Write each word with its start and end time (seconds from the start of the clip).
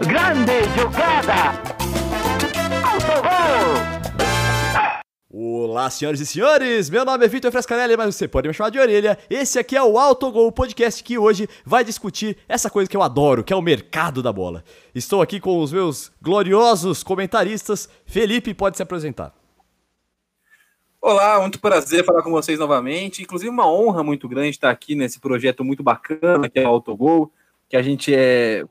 Grande 0.00 0.62
jogada! 0.78 1.56
Autogol! 2.84 3.96
Olá, 5.32 5.88
senhoras 5.88 6.20
e 6.20 6.26
senhores! 6.26 6.90
Meu 6.90 7.02
nome 7.02 7.24
é 7.24 7.28
Vitor 7.28 7.50
Frescarelli, 7.50 7.96
mas 7.96 8.14
você 8.14 8.28
pode 8.28 8.46
me 8.46 8.52
chamar 8.52 8.68
de 8.68 8.78
orelha. 8.78 9.18
Esse 9.30 9.58
aqui 9.58 9.74
é 9.74 9.82
o 9.82 9.98
Autogol 9.98 10.52
Podcast 10.52 11.02
que 11.02 11.16
hoje 11.16 11.48
vai 11.64 11.82
discutir 11.82 12.36
essa 12.46 12.68
coisa 12.68 12.90
que 12.90 12.96
eu 12.96 13.02
adoro, 13.02 13.42
que 13.42 13.54
é 13.54 13.56
o 13.56 13.62
mercado 13.62 14.22
da 14.22 14.30
bola. 14.30 14.62
Estou 14.94 15.22
aqui 15.22 15.40
com 15.40 15.60
os 15.60 15.72
meus 15.72 16.12
gloriosos 16.20 17.02
comentaristas. 17.02 17.88
Felipe 18.04 18.52
pode 18.52 18.76
se 18.76 18.82
apresentar. 18.82 19.32
Olá, 21.00 21.40
muito 21.40 21.58
prazer 21.58 22.04
falar 22.04 22.22
com 22.22 22.30
vocês 22.30 22.58
novamente. 22.58 23.22
Inclusive, 23.22 23.48
uma 23.48 23.66
honra 23.66 24.02
muito 24.02 24.28
grande 24.28 24.50
estar 24.50 24.70
aqui 24.70 24.94
nesse 24.94 25.18
projeto 25.18 25.64
muito 25.64 25.82
bacana 25.82 26.50
que 26.50 26.58
é 26.58 26.64
o 26.64 26.68
Autogol, 26.68 27.32
que 27.66 27.76
a 27.78 27.82
gente 27.82 28.14
é, 28.14 28.62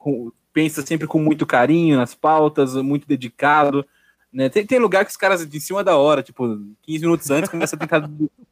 pensa 0.56 0.82
sempre 0.86 1.06
com 1.06 1.20
muito 1.20 1.46
carinho 1.46 1.98
nas 1.98 2.16
pautas, 2.16 2.76
muito 2.76 3.06
dedicado. 3.06 3.86
Né? 4.32 4.48
Tem, 4.48 4.66
tem 4.66 4.80
lugar 4.80 5.04
que 5.04 5.12
os 5.12 5.18
caras 5.18 5.46
de 5.46 5.60
cima 5.60 5.84
da 5.84 5.98
hora, 5.98 6.24
tipo, 6.24 6.58
15 6.84 7.02
minutos 7.02 7.30
antes, 7.30 7.50
começa 7.50 7.76
a 7.76 7.80
tentar 7.80 8.10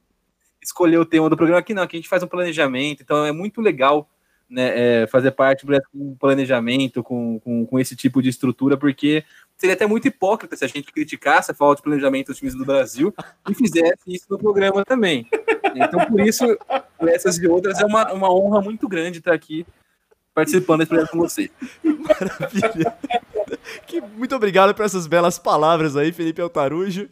escolher 0.61 0.97
o 0.97 1.05
tema 1.05 1.29
do 1.29 1.37
programa. 1.37 1.61
Aqui 1.61 1.73
não, 1.73 1.81
aqui 1.81 1.95
a 1.95 1.99
gente 1.99 2.09
faz 2.09 2.21
um 2.21 2.27
planejamento, 2.27 3.01
então 3.01 3.25
é 3.25 3.31
muito 3.31 3.61
legal 3.61 4.09
né, 4.49 5.03
é, 5.03 5.07
fazer 5.07 5.31
parte 5.31 5.65
do 5.65 6.17
planejamento 6.19 7.01
com, 7.01 7.39
com, 7.39 7.65
com, 7.65 7.79
esse 7.79 7.95
tipo 7.95 8.21
de 8.21 8.27
estrutura, 8.27 8.75
porque 8.75 9.23
seria 9.55 9.73
até 9.73 9.87
muito 9.87 10.05
hipócrita 10.05 10.57
se 10.57 10.65
a 10.65 10.67
gente 10.67 10.91
criticasse 10.91 11.51
a 11.51 11.55
falta 11.55 11.77
de 11.77 11.83
planejamento 11.83 12.27
dos 12.27 12.37
times 12.37 12.53
do 12.53 12.65
Brasil 12.65 13.15
e 13.49 13.55
fizesse 13.55 14.03
isso 14.07 14.25
no 14.29 14.37
programa 14.37 14.83
também. 14.83 15.25
Então, 15.73 16.05
por 16.05 16.19
isso, 16.19 16.45
essas 16.99 17.37
e 17.37 17.47
outras, 17.47 17.79
é 17.79 17.85
uma, 17.85 18.11
uma 18.11 18.29
honra 18.29 18.61
muito 18.61 18.89
grande 18.89 19.19
estar 19.19 19.33
aqui 19.33 19.65
participando 20.33 20.79
desse 20.79 20.89
programa 20.89 21.11
com 21.11 21.19
você. 21.19 21.49
Maravilha. 21.83 22.97
Que, 23.85 24.01
muito 24.01 24.35
obrigado 24.35 24.73
por 24.73 24.85
essas 24.85 25.07
belas 25.07 25.37
palavras 25.37 25.95
aí, 25.95 26.11
Felipe 26.11 26.41
Altarujo. 26.41 27.09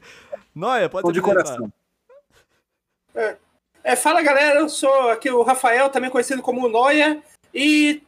Noia, 0.54 0.90
pode 0.90 1.08
ser 1.08 1.14
de 1.14 1.22
coração. 1.22 1.72
É, 3.16 3.38
é, 3.84 3.96
fala 3.96 4.22
galera, 4.22 4.60
eu 4.60 4.70
sou 4.70 5.10
aqui 5.10 5.30
o 5.30 5.44
Rafael, 5.44 5.90
também 5.90 6.10
conhecido 6.10 6.42
como 6.42 6.68
Noia, 6.68 7.22
e 7.54 8.02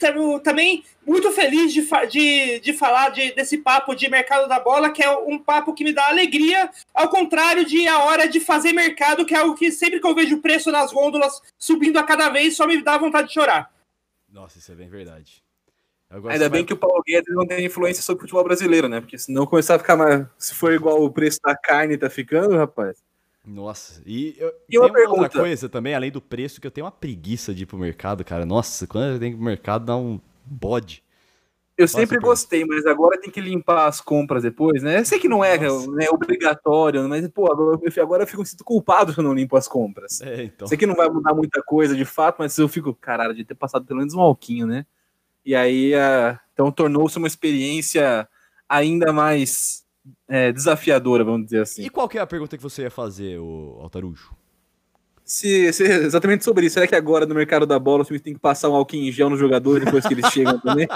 também 0.43 0.83
muito 1.05 1.29
feliz 1.31 1.73
de, 1.73 1.85
de, 2.09 2.59
de 2.59 2.73
falar 2.73 3.09
de, 3.09 3.33
desse 3.33 3.57
papo 3.57 3.93
de 3.93 4.09
mercado 4.09 4.47
da 4.47 4.59
bola, 4.59 4.89
que 4.89 5.03
é 5.03 5.11
um 5.11 5.37
papo 5.37 5.73
que 5.73 5.83
me 5.83 5.91
dá 5.91 6.07
alegria, 6.07 6.69
ao 6.93 7.09
contrário 7.09 7.65
de 7.65 7.85
a 7.87 7.99
hora 8.03 8.27
de 8.27 8.39
fazer 8.39 8.71
mercado, 8.71 9.25
que 9.25 9.35
é 9.35 9.39
algo 9.39 9.55
que 9.55 9.71
sempre 9.71 9.99
que 9.99 10.07
eu 10.07 10.15
vejo 10.15 10.37
o 10.37 10.41
preço 10.41 10.71
nas 10.71 10.93
gôndolas 10.93 11.41
subindo 11.59 11.97
a 11.97 12.03
cada 12.03 12.29
vez, 12.29 12.55
só 12.55 12.65
me 12.65 12.81
dá 12.81 12.97
vontade 12.97 13.27
de 13.27 13.33
chorar. 13.33 13.72
Nossa, 14.33 14.57
isso 14.57 14.71
é 14.71 14.75
bem 14.75 14.89
verdade. 14.89 15.43
Ainda 16.09 16.49
bem 16.49 16.61
vai... 16.61 16.63
que 16.63 16.73
o 16.73 16.77
Paulo 16.77 17.01
Guedes 17.07 17.33
não 17.33 17.45
tem 17.45 17.65
influência 17.65 18.01
sobre 18.01 18.19
o 18.19 18.21
futebol 18.21 18.43
brasileiro, 18.43 18.89
né? 18.89 18.99
Porque 18.99 19.17
senão 19.17 19.45
começar 19.45 19.75
a 19.75 19.79
ficar 19.79 19.95
mais. 19.95 20.25
Se 20.37 20.55
for 20.55 20.73
igual 20.73 21.03
o 21.03 21.11
preço 21.11 21.39
da 21.43 21.55
carne 21.55 21.97
tá 21.97 22.09
ficando, 22.09 22.57
rapaz. 22.57 23.01
Nossa, 23.45 24.01
e, 24.05 24.35
eu, 24.37 24.53
e 24.69 24.79
uma, 24.79 24.91
pergunta. 24.91 25.21
outra 25.21 25.41
coisa 25.41 25.67
também, 25.67 25.93
além 25.93 26.11
do 26.11 26.21
preço, 26.21 26.61
que 26.61 26.65
eu 26.65 26.71
tenho 26.71 26.85
uma 26.85 26.91
preguiça 26.91 27.53
de 27.53 27.63
ir 27.63 27.65
pro 27.65 27.77
mercado, 27.77 28.23
cara. 28.23 28.45
Nossa, 28.45 28.87
quando 28.87 29.13
eu 29.13 29.19
tenho 29.19 29.31
que 29.31 29.35
ir 29.35 29.39
pro 29.39 29.45
mercado, 29.45 29.85
dá 29.85 29.95
um 29.95 30.19
bode. 30.45 31.03
Eu 31.75 31.85
Nossa, 31.85 31.97
sempre 31.97 32.19
gostei, 32.19 32.63
mas 32.65 32.85
agora 32.85 33.19
tem 33.19 33.31
que 33.31 33.41
limpar 33.41 33.87
as 33.87 33.99
compras 33.99 34.43
depois, 34.43 34.83
né? 34.83 34.99
Eu 34.99 35.05
sei 35.05 35.17
que 35.17 35.27
não 35.27 35.43
é, 35.43 35.57
né, 35.57 36.07
obrigatório, 36.11 37.07
mas, 37.09 37.27
pô, 37.29 37.51
agora, 37.51 37.79
agora 37.99 38.23
eu 38.23 38.27
fico 38.27 38.45
sinto 38.45 38.63
culpado 38.63 39.11
se 39.11 39.19
eu 39.19 39.23
não 39.23 39.33
limpo 39.33 39.57
as 39.57 39.67
compras. 39.67 40.21
É, 40.21 40.43
então. 40.43 40.67
Sei 40.67 40.77
que 40.77 40.85
não 40.85 40.93
vai 40.93 41.09
mudar 41.09 41.33
muita 41.33 41.63
coisa 41.63 41.95
de 41.95 42.05
fato, 42.05 42.37
mas 42.39 42.55
eu 42.59 42.67
fico, 42.67 42.93
caralho, 42.93 43.33
de 43.33 43.43
ter 43.43 43.55
passado 43.55 43.85
pelo 43.85 43.99
menos 43.99 44.13
um 44.13 44.21
alquinho, 44.21 44.67
né? 44.67 44.85
E 45.43 45.55
aí, 45.55 45.93
uh, 45.95 46.37
então 46.53 46.71
tornou-se 46.71 47.17
uma 47.17 47.27
experiência 47.27 48.27
ainda 48.69 49.11
mais 49.11 49.83
é, 50.27 50.51
desafiadora, 50.51 51.23
vamos 51.23 51.45
dizer 51.45 51.61
assim. 51.61 51.83
E 51.83 51.89
qual 51.89 52.07
que 52.07 52.19
é 52.19 52.21
a 52.21 52.27
pergunta 52.27 52.55
que 52.55 52.63
você 52.63 52.83
ia 52.83 52.91
fazer, 52.91 53.39
o 53.39 53.79
Altarujo? 53.81 54.42
Se, 55.33 55.73
se, 55.73 55.83
exatamente 55.83 56.43
sobre 56.43 56.67
isso. 56.67 56.75
Será 56.75 56.85
que 56.85 56.93
agora 56.93 57.25
no 57.25 57.33
mercado 57.33 57.65
da 57.65 57.79
bola 57.79 58.03
o 58.03 58.05
time 58.05 58.19
tem 58.19 58.35
que 58.35 58.39
passar 58.39 58.69
um 58.69 58.75
álcool 58.75 58.97
em 58.97 59.11
gel 59.11 59.31
nos 59.31 59.39
jogadores 59.39 59.83
depois 59.83 60.05
que 60.05 60.13
eles 60.13 60.27
chegam 60.27 60.59
também? 60.59 60.87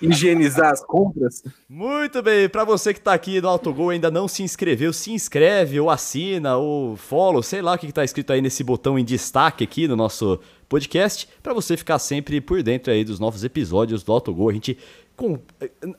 higienizar 0.00 0.70
as 0.70 0.84
compras. 0.84 1.42
Muito 1.68 2.22
bem, 2.22 2.48
para 2.48 2.62
você 2.62 2.94
que 2.94 3.00
tá 3.00 3.12
aqui 3.12 3.40
no 3.40 3.48
Autogol 3.48 3.90
e 3.90 3.94
ainda 3.96 4.08
não 4.08 4.28
se 4.28 4.44
inscreveu, 4.44 4.92
se 4.92 5.10
inscreve 5.12 5.80
ou 5.80 5.90
assina 5.90 6.56
ou 6.56 6.96
follow, 6.96 7.42
sei 7.42 7.60
lá 7.60 7.74
o 7.74 7.78
que, 7.78 7.88
que 7.88 7.92
tá 7.92 8.04
escrito 8.04 8.32
aí 8.32 8.40
nesse 8.40 8.62
botão 8.62 8.96
em 8.96 9.04
destaque 9.04 9.64
aqui 9.64 9.88
no 9.88 9.96
nosso 9.96 10.38
podcast, 10.68 11.28
para 11.42 11.52
você 11.52 11.76
ficar 11.76 11.98
sempre 11.98 12.40
por 12.40 12.62
dentro 12.62 12.92
aí 12.92 13.04
dos 13.04 13.18
novos 13.18 13.42
episódios 13.42 14.04
do 14.04 14.12
Autogol. 14.12 14.48
A 14.48 14.52
gente 14.52 14.78
com 15.16 15.38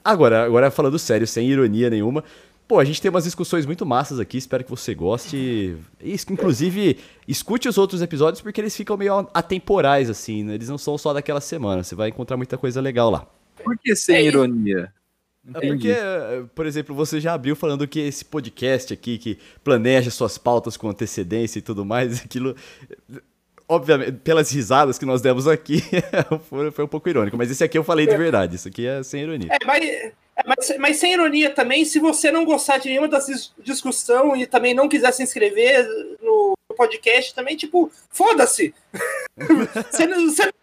agora, 0.04 0.46
agora 0.46 0.72
falando 0.72 0.98
sério, 0.98 1.28
sem 1.28 1.50
ironia 1.50 1.90
nenhuma, 1.90 2.24
Pô, 2.74 2.80
a 2.80 2.84
gente 2.84 3.00
tem 3.00 3.12
umas 3.12 3.26
discussões 3.26 3.68
muito 3.68 3.86
massas 3.86 4.20
aqui, 4.20 4.36
espero 4.36 4.64
que 4.64 4.70
você 4.72 4.96
goste. 4.96 5.78
inclusive, 6.28 6.98
escute 7.28 7.70
os 7.70 7.78
outros 7.78 8.02
episódios 8.02 8.42
porque 8.42 8.60
eles 8.60 8.76
ficam 8.76 8.98
meio 8.98 9.30
atemporais, 9.32 10.10
assim, 10.10 10.44
né? 10.44 10.56
Eles 10.56 10.70
não 10.70 10.78
são 10.80 10.98
só 10.98 11.14
daquela 11.14 11.40
semana, 11.40 11.84
você 11.84 11.94
vai 11.94 12.10
encontrar 12.10 12.36
muita 12.36 12.58
coisa 12.58 12.82
legal 12.82 13.12
lá. 13.12 13.28
Por 13.64 13.78
que 13.78 13.96
sem 13.96 14.16
é 14.16 14.24
ironia? 14.24 14.92
É 15.54 15.68
porque, 15.68 15.94
por 16.56 16.66
exemplo, 16.66 16.96
você 16.96 17.22
já 17.22 17.36
abriu 17.36 17.56
falando 17.56 17.88
que 17.88 18.00
esse 18.00 18.26
podcast 18.26 18.92
aqui, 18.92 19.20
que 19.20 19.38
planeja 19.64 20.10
suas 20.10 20.40
pautas 20.40 20.76
com 20.76 20.90
antecedência 20.90 21.60
e 21.60 21.62
tudo 21.62 21.86
mais, 21.86 22.22
aquilo. 22.26 22.56
Obviamente, 23.70 24.14
pelas 24.24 24.50
risadas 24.50 24.98
que 24.98 25.06
nós 25.06 25.22
demos 25.22 25.48
aqui, 25.48 25.84
foi 26.74 26.86
um 26.86 26.88
pouco 26.88 27.08
irônico, 27.08 27.38
mas 27.38 27.52
esse 27.52 27.64
aqui 27.64 27.78
eu 27.78 27.84
falei 27.84 28.08
de 28.08 28.18
verdade, 28.18 28.56
isso 28.56 28.68
aqui 28.68 28.88
é 28.88 29.04
sem 29.04 29.22
ironia. 29.22 29.50
É, 29.52 29.64
mas, 29.64 30.12
mas, 30.46 30.78
mas, 30.80 30.98
sem 30.98 31.14
ironia 31.14 31.50
também, 31.50 31.86
se 31.86 32.00
você 32.00 32.32
não 32.32 32.44
gostar 32.44 32.78
de 32.80 32.90
nenhuma 32.90 33.08
das 33.08 33.54
discussão 33.60 34.36
e 34.36 34.48
também 34.48 34.74
não 34.74 34.90
quiser 34.90 35.12
se 35.12 35.22
inscrever 35.22 35.88
no 36.22 36.54
podcast, 36.76 37.36
também, 37.36 37.56
tipo, 37.56 37.92
foda-se! 38.10 38.74
você, 39.38 40.08
você 40.08 40.46
não 40.46 40.54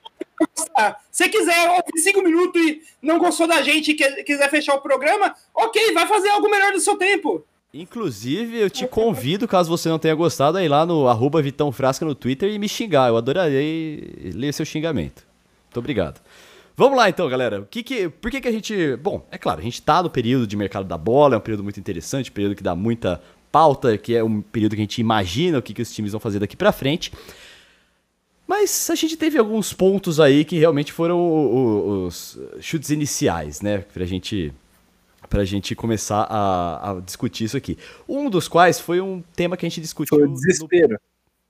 gostar. 0.57 1.01
Se 1.11 1.29
quiser 1.29 1.71
ouvir 1.71 2.01
cinco 2.01 2.23
minutos 2.23 2.61
e 2.61 2.83
não 3.01 3.19
gostou 3.19 3.47
da 3.47 3.63
gente 3.63 3.93
e 3.93 4.25
quiser 4.25 4.51
fechar 4.51 4.75
o 4.75 4.81
programa, 4.81 5.35
ok, 5.55 5.93
vai 5.93 6.07
fazer 6.07 6.31
algo 6.31 6.51
melhor 6.51 6.73
do 6.73 6.81
seu 6.81 6.97
tempo. 6.97 7.45
Inclusive, 7.73 8.59
eu 8.59 8.69
te 8.69 8.87
convido, 8.87 9.47
caso 9.47 9.71
você 9.71 9.89
não 9.89 9.99
tenha 9.99 10.15
gostado, 10.15 10.59
a 10.59 10.65
ir 10.65 10.69
lá 10.69 10.85
no 10.85 11.07
arroba 11.07 11.41
Vitão 11.41 11.71
Frasca 11.71 12.05
no 12.05 12.17
Twitter 12.17 12.51
e 12.51 12.59
me 12.59 12.69
xingar. 12.69 13.09
Eu 13.09 13.17
adorarei 13.17 14.33
ler 14.35 14.53
seu 14.53 14.67
xingamento. 14.67 15.25
Muito 15.67 15.79
obrigado. 15.79 16.21
Vamos 16.81 16.97
lá 16.97 17.11
então, 17.11 17.29
galera. 17.29 17.61
O 17.61 17.67
que 17.67 17.83
que, 17.83 18.09
por 18.09 18.31
que, 18.31 18.41
que 18.41 18.49
a 18.49 18.51
gente. 18.51 18.97
Bom, 18.97 19.23
é 19.31 19.37
claro, 19.37 19.61
a 19.61 19.63
gente 19.63 19.83
tá 19.83 20.03
no 20.03 20.09
período 20.09 20.47
de 20.47 20.57
mercado 20.57 20.87
da 20.87 20.97
bola, 20.97 21.35
é 21.35 21.37
um 21.37 21.41
período 21.43 21.63
muito 21.63 21.79
interessante, 21.79 22.31
um 22.31 22.33
período 22.33 22.55
que 22.55 22.63
dá 22.63 22.75
muita 22.75 23.21
pauta, 23.53 23.99
que 23.99 24.17
é 24.17 24.25
um 24.25 24.41
período 24.41 24.77
que 24.77 24.81
a 24.81 24.85
gente 24.85 24.99
imagina 24.99 25.59
o 25.59 25.63
que, 25.63 25.75
que 25.75 25.83
os 25.83 25.93
times 25.93 26.13
vão 26.13 26.19
fazer 26.19 26.39
daqui 26.39 26.57
para 26.57 26.73
frente. 26.73 27.13
Mas 28.49 28.89
a 28.89 28.95
gente 28.95 29.15
teve 29.19 29.37
alguns 29.37 29.75
pontos 29.75 30.19
aí 30.19 30.43
que 30.43 30.59
realmente 30.59 30.91
foram 30.91 32.07
os, 32.07 32.39
chutes 32.63 32.89
iniciais, 32.89 33.61
né? 33.61 33.85
Pra 33.93 34.07
gente, 34.07 34.51
pra 35.29 35.45
gente 35.45 35.75
começar 35.75 36.23
a, 36.31 36.93
a, 36.93 37.01
discutir 37.01 37.45
isso 37.45 37.59
aqui. 37.59 37.77
Um 38.09 38.31
dos 38.31 38.49
quais 38.49 38.81
foi 38.81 39.03
um 39.03 39.23
tema 39.37 39.55
que 39.55 39.67
a 39.67 39.69
gente 39.69 39.83
discutiu. 39.83 40.17
Foi 40.17 40.27
o 40.27 40.33
desespero. 40.33 40.93
No... 40.93 40.99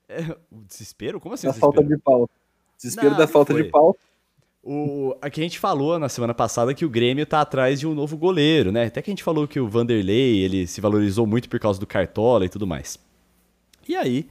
É, 0.09 0.37
o 0.51 0.65
desespero? 0.67 1.21
Como 1.21 1.37
assim? 1.37 1.47
A 1.47 1.53
falta 1.53 1.85
de 1.85 1.97
pau. 1.99 2.29
Desespero 2.77 3.11
não, 3.11 3.19
da 3.19 3.29
falta 3.29 3.55
de 3.55 3.63
pau. 3.71 3.97
O, 4.63 5.17
aqui 5.23 5.41
a 5.41 5.45
gente 5.45 5.59
falou 5.59 5.99
na 5.99 6.09
semana 6.09 6.35
passada 6.35 6.75
que 6.75 6.85
o 6.85 6.91
Grêmio 6.91 7.25
tá 7.25 7.41
atrás 7.41 7.81
de 7.81 7.87
um 7.87 7.95
novo 7.95 8.17
goleiro, 8.17 8.71
né? 8.71 8.85
Até 8.85 9.01
que 9.01 9.11
a 9.11 9.13
gente 9.13 9.25
falou 9.25 9.49
que 9.49 9.59
o 9.59 9.69
Vanderlei 9.69 10.41
ele 10.41 10.67
se 10.67 10.81
valorizou 10.81 11.27
muito 11.27 11.49
por 11.49 11.59
causa 11.59 11.81
do 11.81 11.87
Cartola 11.87 12.45
e 12.45 12.49
tudo 12.49 12.67
mais. 12.67 12.99
E 13.89 13.97
aí, 13.97 14.29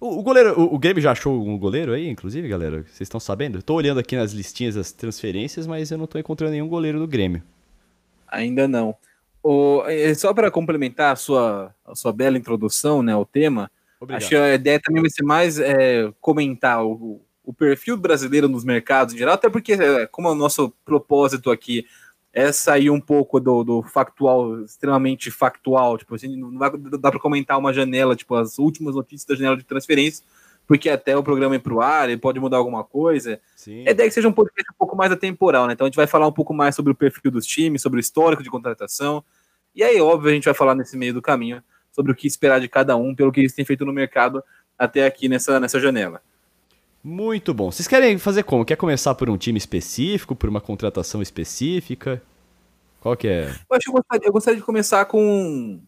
o, 0.00 0.20
o 0.20 0.22
goleiro, 0.22 0.58
o, 0.58 0.74
o, 0.74 0.78
Grêmio 0.78 1.02
já 1.02 1.10
achou 1.10 1.46
um 1.46 1.58
goleiro 1.58 1.92
aí, 1.92 2.08
inclusive, 2.08 2.46
galera? 2.48 2.82
Vocês 2.82 3.02
estão 3.02 3.18
sabendo? 3.18 3.58
Eu 3.58 3.62
tô 3.62 3.74
olhando 3.74 3.98
aqui 3.98 4.14
nas 4.14 4.32
listinhas 4.32 4.76
das 4.76 4.92
transferências, 4.92 5.66
mas 5.66 5.90
eu 5.90 5.98
não 5.98 6.06
tô 6.06 6.18
encontrando 6.18 6.52
nenhum 6.52 6.68
goleiro 6.68 7.00
do 7.00 7.06
Grêmio. 7.06 7.42
Ainda 8.28 8.68
não. 8.68 8.94
O, 9.42 9.82
é, 9.86 10.14
só 10.14 10.32
para 10.32 10.50
complementar 10.50 11.12
a 11.12 11.16
sua, 11.16 11.74
a 11.84 11.96
sua 11.96 12.12
bela 12.12 12.38
introdução 12.38 13.02
né, 13.02 13.12
ao 13.12 13.24
tema, 13.24 13.68
Obrigado. 14.00 14.22
acho 14.22 14.28
que 14.28 14.36
a 14.36 14.54
ideia 14.54 14.80
também 14.80 15.02
vai 15.02 15.10
ser 15.10 15.24
mais 15.24 15.58
é, 15.58 16.12
comentar 16.20 16.84
o, 16.84 17.20
o 17.44 17.52
perfil 17.52 17.96
brasileiro 17.96 18.48
nos 18.48 18.64
mercados 18.64 19.14
em 19.14 19.18
geral, 19.18 19.34
até 19.34 19.48
porque, 19.48 19.72
é, 19.72 20.06
como 20.06 20.28
é 20.28 20.32
o 20.32 20.34
nosso 20.34 20.72
propósito 20.84 21.50
aqui 21.50 21.86
é 22.32 22.50
sair 22.50 22.88
um 22.88 23.00
pouco 23.00 23.38
do, 23.38 23.62
do 23.62 23.82
factual, 23.82 24.62
extremamente 24.62 25.30
factual, 25.30 25.98
tipo 25.98 26.14
assim, 26.14 26.34
não 26.34 26.58
vai 26.58 26.70
dar 26.70 27.10
para 27.10 27.20
comentar 27.20 27.58
uma 27.58 27.74
janela, 27.74 28.16
tipo, 28.16 28.34
as 28.34 28.58
últimas 28.58 28.94
notícias 28.94 29.26
da 29.26 29.34
janela 29.34 29.56
de 29.56 29.64
transferência, 29.64 30.24
porque 30.66 30.88
até 30.88 31.14
o 31.14 31.22
programa 31.22 31.56
ir 31.56 31.58
pro 31.58 31.82
ar, 31.82 32.08
ele 32.08 32.18
pode 32.18 32.40
mudar 32.40 32.56
alguma 32.56 32.84
coisa. 32.84 33.38
Sim. 33.54 33.86
É 33.86 33.90
ideia 33.90 34.08
que 34.08 34.14
seja 34.14 34.28
um 34.28 34.32
podcast 34.32 34.70
um 34.72 34.78
pouco 34.78 34.96
mais 34.96 35.12
atemporal, 35.12 35.66
né? 35.66 35.74
Então 35.74 35.84
a 35.84 35.88
gente 35.88 35.96
vai 35.96 36.06
falar 36.06 36.26
um 36.26 36.32
pouco 36.32 36.54
mais 36.54 36.74
sobre 36.74 36.92
o 36.92 36.94
perfil 36.94 37.30
dos 37.30 37.44
times, 37.44 37.82
sobre 37.82 37.98
o 37.98 38.00
histórico 38.00 38.42
de 38.42 38.48
contratação, 38.48 39.22
e 39.74 39.82
aí, 39.82 40.00
óbvio, 40.00 40.30
a 40.30 40.34
gente 40.34 40.44
vai 40.44 40.54
falar 40.54 40.74
nesse 40.74 40.96
meio 40.96 41.14
do 41.14 41.22
caminho 41.22 41.62
sobre 41.90 42.12
o 42.12 42.14
que 42.14 42.26
esperar 42.26 42.60
de 42.60 42.68
cada 42.68 42.96
um, 42.96 43.14
pelo 43.14 43.32
que 43.32 43.40
eles 43.40 43.54
têm 43.54 43.64
feito 43.64 43.84
no 43.84 43.92
mercado 43.92 44.42
até 44.78 45.04
aqui 45.06 45.28
nessa, 45.28 45.58
nessa 45.60 45.80
janela. 45.80 46.22
Muito 47.02 47.52
bom. 47.52 47.72
Vocês 47.72 47.88
querem 47.88 48.16
fazer 48.16 48.44
como? 48.44 48.64
Quer 48.64 48.76
começar 48.76 49.14
por 49.14 49.28
um 49.28 49.36
time 49.36 49.58
específico, 49.58 50.36
por 50.36 50.48
uma 50.48 50.60
contratação 50.60 51.20
específica? 51.20 52.22
Qual 53.00 53.16
que 53.16 53.26
é? 53.26 53.48
Eu, 53.48 53.76
acho 53.76 53.84
que 53.84 53.88
eu, 53.88 53.92
gostaria, 53.94 54.28
eu 54.28 54.32
gostaria 54.32 54.60
de 54.60 54.64
começar 54.64 55.04
com 55.06 55.80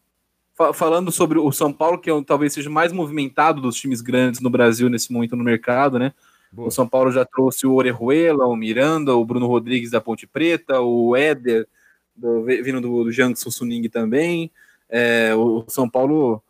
falando 0.73 1.11
sobre 1.11 1.39
o 1.39 1.51
São 1.51 1.73
Paulo, 1.73 1.99
que 1.99 2.11
é, 2.11 2.23
talvez 2.23 2.53
seja 2.53 2.71
mais 2.71 2.93
movimentado 2.93 3.61
dos 3.61 3.77
times 3.77 4.01
grandes 4.01 4.41
no 4.41 4.51
Brasil 4.51 4.89
nesse 4.89 5.13
momento 5.13 5.35
no 5.37 5.43
mercado, 5.43 5.99
né? 5.99 6.13
Boa. 6.53 6.69
O 6.69 6.71
São 6.71 6.89
Paulo 6.89 7.11
já 7.11 7.25
trouxe 7.25 7.67
o 7.67 7.75
Orejuela, 7.75 8.47
o 8.47 8.55
Miranda, 8.55 9.15
o 9.17 9.25
Bruno 9.25 9.47
Rodrigues 9.47 9.91
da 9.91 10.01
Ponte 10.01 10.27
Preta, 10.27 10.81
o 10.81 11.17
Éder, 11.17 11.67
do, 12.15 12.45
vindo 12.45 12.81
do, 12.81 13.05
do 13.05 13.13
Jiangsu 13.13 13.51
Suning 13.51 13.89
também. 13.89 14.51
É, 14.89 15.35
o 15.35 15.65
São 15.67 15.89
Paulo, 15.89 16.41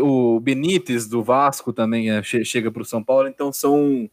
o 0.00 0.40
Benítez 0.40 1.06
do 1.06 1.22
Vasco 1.22 1.72
também 1.72 2.10
é, 2.10 2.22
chega 2.22 2.70
para 2.70 2.82
o 2.82 2.84
São 2.84 3.02
Paulo, 3.02 3.28
então 3.28 3.52
são, 3.52 4.10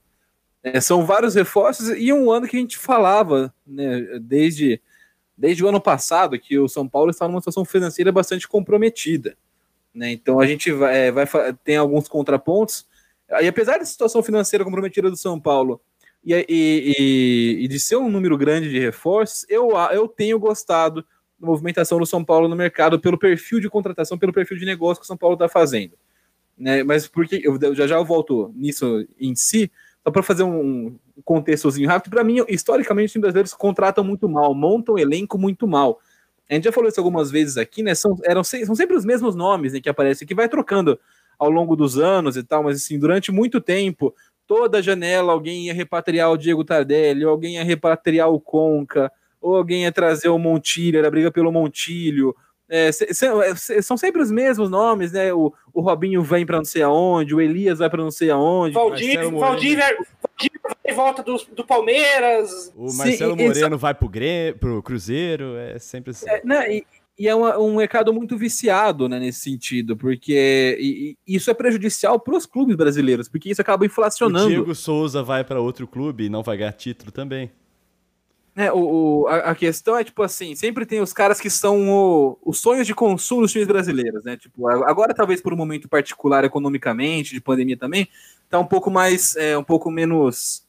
é, 0.64 0.80
são 0.80 1.06
vários 1.06 1.36
reforços 1.36 1.90
e 1.90 2.14
um 2.14 2.32
ano 2.32 2.48
que 2.48 2.56
a 2.56 2.60
gente 2.60 2.78
falava, 2.78 3.54
né, 3.66 4.20
desde, 4.22 4.82
desde 5.38 5.64
o 5.64 5.68
ano 5.68 5.82
passado, 5.82 6.40
que 6.40 6.58
o 6.58 6.70
São 6.70 6.88
Paulo 6.88 7.10
está 7.10 7.28
numa 7.28 7.42
situação 7.42 7.66
financeira 7.66 8.12
bastante 8.12 8.48
comprometida. 8.48 9.38
Né, 9.94 10.12
então 10.12 10.40
a 10.40 10.46
gente 10.46 10.72
vai, 10.72 11.08
é, 11.08 11.12
vai 11.12 11.28
tem 11.64 11.78
alguns 11.78 12.08
contrapontos. 12.08 12.86
E 13.42 13.48
apesar 13.48 13.80
da 13.80 13.86
situação 13.86 14.22
financeira 14.22 14.64
comprometida 14.64 15.10
do 15.10 15.18
São 15.18 15.40
Paulo 15.40 15.82
e, 16.24 16.34
e, 16.48 17.64
e, 17.64 17.68
de 17.68 17.80
ser 17.80 17.96
um 17.96 18.10
número 18.10 18.38
grande 18.38 18.70
de 18.70 18.80
reforços, 18.80 19.46
eu, 19.50 19.72
eu 19.92 20.08
tenho 20.08 20.40
gostado 20.40 21.04
movimentação 21.46 22.00
do 22.00 22.06
São 22.06 22.24
Paulo 22.24 22.48
no 22.48 22.56
mercado 22.56 23.00
pelo 23.00 23.18
perfil 23.18 23.60
de 23.60 23.70
contratação, 23.70 24.18
pelo 24.18 24.34
perfil 24.34 24.58
de 24.58 24.66
negócio 24.66 25.02
que 25.02 25.06
o 25.06 25.08
São 25.08 25.18
Paulo 25.18 25.36
está 25.36 25.48
fazendo. 25.48 25.94
Né? 26.58 26.84
Mas 26.84 27.08
porque 27.08 27.42
eu 27.44 27.76
já 27.76 27.88
já 27.88 27.96
eu 27.96 28.06
volto 28.06 28.52
nisso 28.56 29.06
em 29.20 29.36
si, 29.36 29.72
só 30.04 30.12
para 30.12 30.24
fazer 30.24 30.44
um 30.44 30.98
contextozinho 31.24 31.88
rápido, 31.88 32.12
para 32.12 32.24
mim, 32.24 32.44
historicamente, 32.48 33.08
os 33.08 33.12
times 33.14 33.24
brasileiros 33.24 33.54
contratam 33.54 34.04
muito 34.04 34.28
mal, 34.30 34.54
montam 34.54 34.98
elenco 34.98 35.38
muito 35.38 35.68
mal. 35.68 36.00
A 36.50 36.54
gente 36.54 36.66
já 36.66 36.72
falou 36.72 36.88
isso 36.88 37.00
algumas 37.00 37.32
vezes 37.32 37.58
aqui, 37.58 37.82
né? 37.82 37.96
São, 37.96 38.16
eram, 38.24 38.44
são 38.44 38.76
sempre 38.76 38.96
os 38.96 39.04
mesmos 39.04 39.36
nomes 39.36 39.74
né, 39.74 39.80
que 39.80 39.90
aparecem, 39.90 40.28
que 40.28 40.36
vai 40.36 40.48
trocando 40.48 41.00
ao 41.40 41.50
longo 41.50 41.76
dos 41.76 41.98
anos 41.98 42.38
e 42.38 42.44
tal, 42.44 42.64
mas 42.64 42.78
assim, 42.78 43.00
durante 43.00 43.32
muito 43.32 43.60
tempo, 43.60 44.14
toda 44.48 44.82
janela 44.82 45.34
alguém 45.34 45.66
ia 45.66 45.74
repatriar 45.74 46.32
o 46.32 46.38
Diego 46.38 46.64
Tardelli, 46.64 47.24
alguém 47.24 47.56
ia 47.56 47.64
repatriar 47.64 48.30
o 48.30 48.40
Conca, 48.40 49.12
ou 49.46 49.56
alguém 49.56 49.84
ia 49.84 49.92
trazer 49.92 50.30
o 50.30 50.40
Montilho, 50.40 50.98
era 50.98 51.12
briga 51.12 51.32
pelo 51.32 51.52
Montilho. 51.52 52.36
É, 52.68 52.90
é 52.90 53.82
são 53.84 53.96
sempre 53.96 54.24
os 54.24 54.32
mesmos 54.32 54.72
nomes, 54.72 55.12
né? 55.12 55.32
O, 55.32 55.54
o 55.72 55.82
Robinho 55.82 56.24
vem 56.24 56.44
para 56.48 56.58
não 56.58 56.66
sei 56.66 56.82
aonde, 56.82 57.36
o 57.36 57.40
Elias 57.40 57.78
vai 57.78 57.88
para 57.88 58.02
não 58.02 58.10
sei 58.10 58.32
aonde. 58.32 58.74
Valdívia, 58.74 59.30
Valdívia, 59.30 59.96
vai 60.64 60.74
em 60.84 60.96
volta 60.96 61.22
do, 61.22 61.38
do 61.56 61.64
Palmeiras. 61.64 62.74
O 62.76 62.92
Marcelo 62.92 63.38
Sim, 63.38 63.46
Moreno 63.46 63.78
vai 63.78 63.94
pro, 63.94 64.10
Grêmio, 64.10 64.58
pro 64.58 64.82
Cruzeiro, 64.82 65.56
é 65.58 65.78
sempre 65.78 66.10
assim. 66.10 66.28
É, 66.28 66.42
né, 66.44 66.78
e, 66.78 66.86
e 67.20 67.28
é 67.28 67.36
uma, 67.36 67.60
um 67.60 67.76
mercado 67.76 68.12
muito 68.12 68.36
viciado 68.36 69.08
né, 69.08 69.20
nesse 69.20 69.42
sentido, 69.42 69.96
porque 69.96 70.76
e, 70.82 71.16
e 71.28 71.36
isso 71.36 71.52
é 71.52 71.54
prejudicial 71.54 72.20
para 72.20 72.36
os 72.36 72.48
clubes 72.48 72.76
brasileiros, 72.76 73.30
porque 73.30 73.52
isso 73.52 73.62
acaba 73.62 73.86
inflacionando. 73.86 74.48
O 74.48 74.50
Diego 74.50 74.74
Souza 74.74 75.22
vai 75.22 75.44
para 75.44 75.62
outro 75.62 75.88
clube 75.88 76.26
e 76.26 76.30
não 76.30 76.42
vai 76.42 76.58
ganhar 76.58 76.74
título 76.74 77.12
também. 77.12 77.52
É, 78.58 78.72
o, 78.72 79.24
o 79.24 79.28
a, 79.28 79.52
a, 79.52 79.56
questão 79.56 79.98
é, 79.98 80.04
tipo 80.04 80.24
assim, 80.24 80.56
sempre 80.56 80.86
tem 80.86 81.02
os 81.02 81.12
caras 81.12 81.42
que 81.42 81.50
são 81.50 81.90
o, 81.90 82.40
os 82.42 82.58
sonhos 82.58 82.88
de 82.88 82.96
consumo 82.96 83.42
dos 83.42 83.52
times 83.52 83.68
brasileiros, 83.68 84.24
né? 84.24 84.38
Tipo, 84.38 84.70
agora 84.70 85.14
talvez 85.14 85.42
por 85.42 85.54
um 85.54 85.58
momento 85.58 85.90
particular 85.90 86.46
economicamente, 86.46 87.34
de 87.34 87.42
pandemia 87.42 87.76
também, 87.76 88.08
tá 88.50 88.58
um 88.58 88.66
pouco 88.66 88.90
mais, 88.90 89.36
é, 89.36 89.58
um 89.58 89.64
pouco 89.64 89.92
menos, 89.92 90.64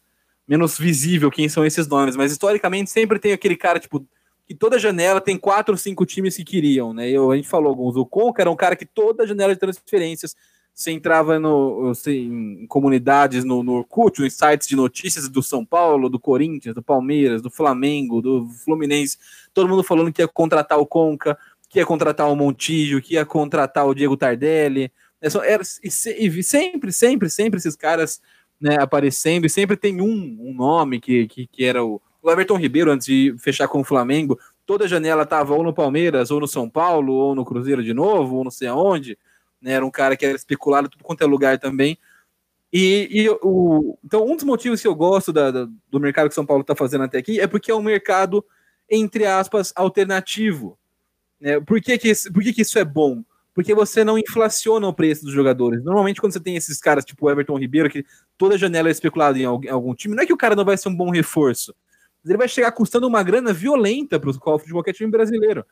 menos 0.48 0.76
visível 0.76 1.30
quem 1.30 1.48
são 1.48 1.64
esses 1.64 1.86
nomes, 1.86 2.16
mas 2.16 2.32
historicamente 2.32 2.90
sempre 2.90 3.20
tem 3.20 3.32
aquele 3.32 3.56
cara, 3.56 3.78
tipo, 3.78 4.04
que 4.48 4.54
toda 4.54 4.80
janela 4.80 5.20
tem 5.20 5.38
quatro 5.38 5.74
ou 5.74 5.78
cinco 5.78 6.04
times 6.04 6.36
que 6.36 6.44
queriam, 6.44 6.92
né? 6.92 7.08
Eu, 7.08 7.30
a 7.30 7.36
gente 7.36 7.48
falou 7.48 7.68
alguns. 7.68 7.96
O 7.96 8.04
Conca 8.04 8.42
era 8.42 8.50
um 8.50 8.56
cara 8.56 8.74
que 8.74 8.86
toda 8.86 9.26
janela 9.26 9.54
de 9.54 9.60
transferências 9.60 10.36
você 10.76 10.90
entrava 10.90 11.38
no, 11.38 11.88
assim, 11.88 12.60
em 12.60 12.66
comunidades 12.66 13.44
no, 13.44 13.62
no 13.62 13.72
Orkut, 13.72 14.22
em 14.22 14.28
sites 14.28 14.68
de 14.68 14.76
notícias 14.76 15.26
do 15.26 15.42
São 15.42 15.64
Paulo, 15.64 16.10
do 16.10 16.20
Corinthians, 16.20 16.74
do 16.74 16.82
Palmeiras, 16.82 17.40
do 17.40 17.50
Flamengo, 17.50 18.20
do 18.20 18.46
Fluminense, 18.62 19.16
todo 19.54 19.70
mundo 19.70 19.82
falando 19.82 20.12
que 20.12 20.20
ia 20.20 20.28
contratar 20.28 20.78
o 20.78 20.84
Conca, 20.84 21.38
que 21.70 21.78
ia 21.78 21.86
contratar 21.86 22.30
o 22.30 22.36
Montijo, 22.36 23.00
que 23.00 23.14
ia 23.14 23.24
contratar 23.24 23.86
o 23.86 23.94
Diego 23.94 24.18
Tardelli. 24.18 24.92
Né? 25.18 25.28
Era, 25.46 25.62
e, 25.82 25.88
e 25.88 26.42
sempre, 26.42 26.92
sempre, 26.92 27.30
sempre 27.30 27.56
esses 27.56 27.74
caras 27.74 28.20
né, 28.60 28.76
aparecendo, 28.78 29.46
e 29.46 29.50
sempre 29.50 29.78
tem 29.78 30.02
um, 30.02 30.36
um 30.38 30.52
nome 30.52 31.00
que, 31.00 31.26
que, 31.26 31.46
que 31.46 31.64
era 31.64 31.82
o, 31.82 32.02
o 32.22 32.30
Everton 32.30 32.58
Ribeiro, 32.58 32.90
antes 32.90 33.06
de 33.06 33.34
fechar 33.38 33.66
com 33.66 33.80
o 33.80 33.84
Flamengo, 33.84 34.38
toda 34.66 34.86
janela 34.86 35.22
estava 35.22 35.54
ou 35.54 35.62
no 35.62 35.72
Palmeiras, 35.72 36.30
ou 36.30 36.38
no 36.38 36.46
São 36.46 36.68
Paulo, 36.68 37.14
ou 37.14 37.34
no 37.34 37.46
Cruzeiro 37.46 37.82
de 37.82 37.94
novo, 37.94 38.36
ou 38.36 38.44
não 38.44 38.50
sei 38.50 38.68
aonde. 38.68 39.16
Né? 39.66 39.72
Era 39.72 39.84
um 39.84 39.90
cara 39.90 40.16
que 40.16 40.24
era 40.24 40.36
especulado 40.36 40.88
tudo 40.88 41.02
quanto 41.02 41.22
é 41.22 41.26
lugar 41.26 41.58
também. 41.58 41.98
E, 42.72 43.08
e 43.10 43.28
o, 43.42 43.98
então, 44.04 44.24
um 44.24 44.36
dos 44.36 44.44
motivos 44.44 44.80
que 44.80 44.86
eu 44.86 44.94
gosto 44.94 45.32
da, 45.32 45.50
da, 45.50 45.68
do 45.90 45.98
mercado 45.98 46.28
que 46.28 46.34
São 46.34 46.46
Paulo 46.46 46.60
está 46.60 46.76
fazendo 46.76 47.02
até 47.02 47.18
aqui 47.18 47.40
é 47.40 47.46
porque 47.46 47.70
é 47.70 47.74
um 47.74 47.82
mercado, 47.82 48.44
entre 48.88 49.26
aspas, 49.26 49.72
alternativo. 49.74 50.78
Né? 51.40 51.58
Por, 51.60 51.80
que, 51.80 51.98
que, 51.98 52.12
por 52.32 52.42
que, 52.42 52.52
que 52.52 52.62
isso 52.62 52.78
é 52.78 52.84
bom? 52.84 53.24
Porque 53.52 53.74
você 53.74 54.04
não 54.04 54.18
inflaciona 54.18 54.86
o 54.86 54.94
preço 54.94 55.24
dos 55.24 55.32
jogadores. 55.32 55.82
Normalmente, 55.82 56.20
quando 56.20 56.32
você 56.32 56.40
tem 56.40 56.56
esses 56.56 56.78
caras, 56.78 57.04
tipo 57.04 57.26
o 57.26 57.30
Everton 57.30 57.58
Ribeiro, 57.58 57.90
que 57.90 58.04
toda 58.38 58.58
janela 58.58 58.88
é 58.88 58.92
especulada 58.92 59.38
em 59.38 59.44
algum, 59.44 59.66
em 59.66 59.70
algum 59.70 59.94
time, 59.94 60.14
não 60.14 60.22
é 60.22 60.26
que 60.26 60.32
o 60.32 60.36
cara 60.36 60.54
não 60.54 60.64
vai 60.64 60.76
ser 60.76 60.88
um 60.88 60.96
bom 60.96 61.10
reforço 61.10 61.74
mas 62.26 62.30
ele 62.30 62.38
vai 62.38 62.48
chegar 62.48 62.72
custando 62.72 63.06
uma 63.06 63.22
grana 63.22 63.52
violenta 63.52 64.18
para 64.18 64.28
os 64.28 64.36
cofres 64.36 64.66
de 64.66 64.72
qualquer 64.72 64.92
time 64.92 65.08
brasileiro. 65.08 65.64